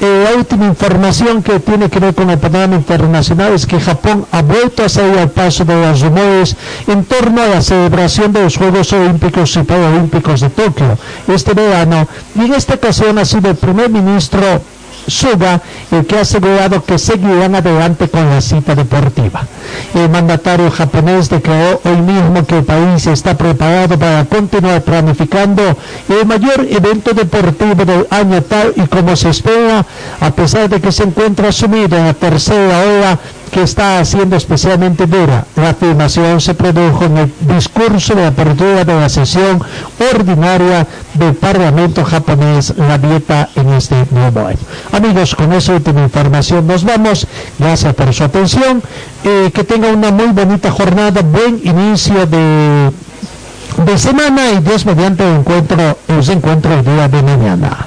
Eh, 0.00 0.24
la 0.28 0.36
última 0.36 0.66
información 0.66 1.42
que 1.42 1.60
tiene 1.60 1.88
que 1.88 2.00
ver 2.00 2.14
con 2.14 2.28
el 2.28 2.38
panorama 2.38 2.74
internacional 2.74 3.52
es 3.52 3.66
que 3.66 3.80
Japón 3.80 4.26
ha 4.32 4.42
vuelto 4.42 4.84
a 4.84 4.88
salir 4.88 5.18
al 5.18 5.30
paso 5.30 5.64
de 5.64 5.74
los 5.74 6.00
rumores 6.00 6.56
en 6.88 7.04
torno 7.04 7.42
a 7.42 7.46
la 7.46 7.62
celebración 7.62 8.32
de 8.32 8.42
los 8.42 8.56
Juegos 8.56 8.92
Olímpicos 8.92 9.56
y 9.56 9.62
Paralímpicos 9.62 10.40
de 10.40 10.50
Tokio 10.50 10.98
este 11.28 11.54
verano. 11.54 12.08
Y 12.34 12.44
en 12.44 12.54
esta 12.54 12.74
ocasión 12.74 13.18
ha 13.18 13.24
sido 13.24 13.50
el 13.50 13.56
primer 13.56 13.88
ministro 13.90 14.60
Suga 15.06 15.60
el 15.90 16.06
que 16.06 16.18
ha 16.18 16.20
asegurado 16.22 16.82
que 16.82 16.98
seguirán 16.98 17.54
adelante 17.54 18.08
con 18.08 18.28
la 18.28 18.40
cita 18.40 18.74
deportiva. 18.74 19.46
El 19.94 20.08
mandatario 20.08 20.70
japonés 20.70 21.28
declaró 21.28 21.80
hoy 21.84 22.00
mismo 22.00 22.46
que 22.46 22.58
el 22.58 22.64
país 22.64 23.06
está 23.06 23.36
preparado 23.36 23.98
para 23.98 24.24
continuar 24.24 24.82
planificando 24.82 25.62
el 26.08 26.26
mayor 26.26 26.66
evento 26.70 27.12
deportivo 27.12 27.84
del 27.84 28.06
año 28.10 28.42
tal 28.42 28.72
y 28.76 28.86
como 28.86 29.14
se 29.16 29.30
espera, 29.30 29.84
a 30.20 30.30
pesar 30.30 30.68
de 30.68 30.80
que 30.80 30.92
se 30.92 31.04
encuentra 31.04 31.52
sumido 31.52 31.96
en 31.96 32.06
la 32.06 32.14
tercera 32.14 32.80
ola 32.80 33.18
que 33.54 33.62
está 33.62 34.00
haciendo 34.00 34.34
especialmente 34.34 35.06
dura. 35.06 35.46
La 35.54 35.70
afirmación 35.70 36.40
se 36.40 36.54
produjo 36.54 37.04
en 37.04 37.18
el 37.18 37.32
discurso 37.42 38.16
de 38.16 38.26
apertura 38.26 38.84
de 38.84 38.94
la 38.98 39.08
sesión 39.08 39.62
ordinaria 40.12 40.84
del 41.14 41.34
Parlamento 41.34 42.04
japonés, 42.04 42.74
la 42.76 42.98
dieta 42.98 43.48
en 43.54 43.74
este 43.74 43.94
nuevo 44.10 44.40
año. 44.44 44.58
Amigos, 44.90 45.36
con 45.36 45.52
esa 45.52 45.72
última 45.72 46.02
información 46.02 46.66
nos 46.66 46.82
vamos. 46.82 47.28
Gracias 47.56 47.94
por 47.94 48.12
su 48.12 48.24
atención. 48.24 48.82
Eh, 49.22 49.52
que 49.54 49.62
tenga 49.62 49.86
una 49.88 50.10
muy 50.10 50.32
bonita 50.32 50.72
jornada, 50.72 51.22
buen 51.22 51.60
inicio 51.62 52.26
de, 52.26 52.90
de 53.86 53.98
semana 53.98 54.50
y 54.50 54.62
Dios 54.62 54.84
mediante 54.84 55.22
el 55.22 55.36
encuentro, 55.38 55.96
os 56.18 56.28
encuentro 56.28 56.74
el 56.74 56.84
día 56.84 57.06
de 57.06 57.22
mañana. 57.22 57.86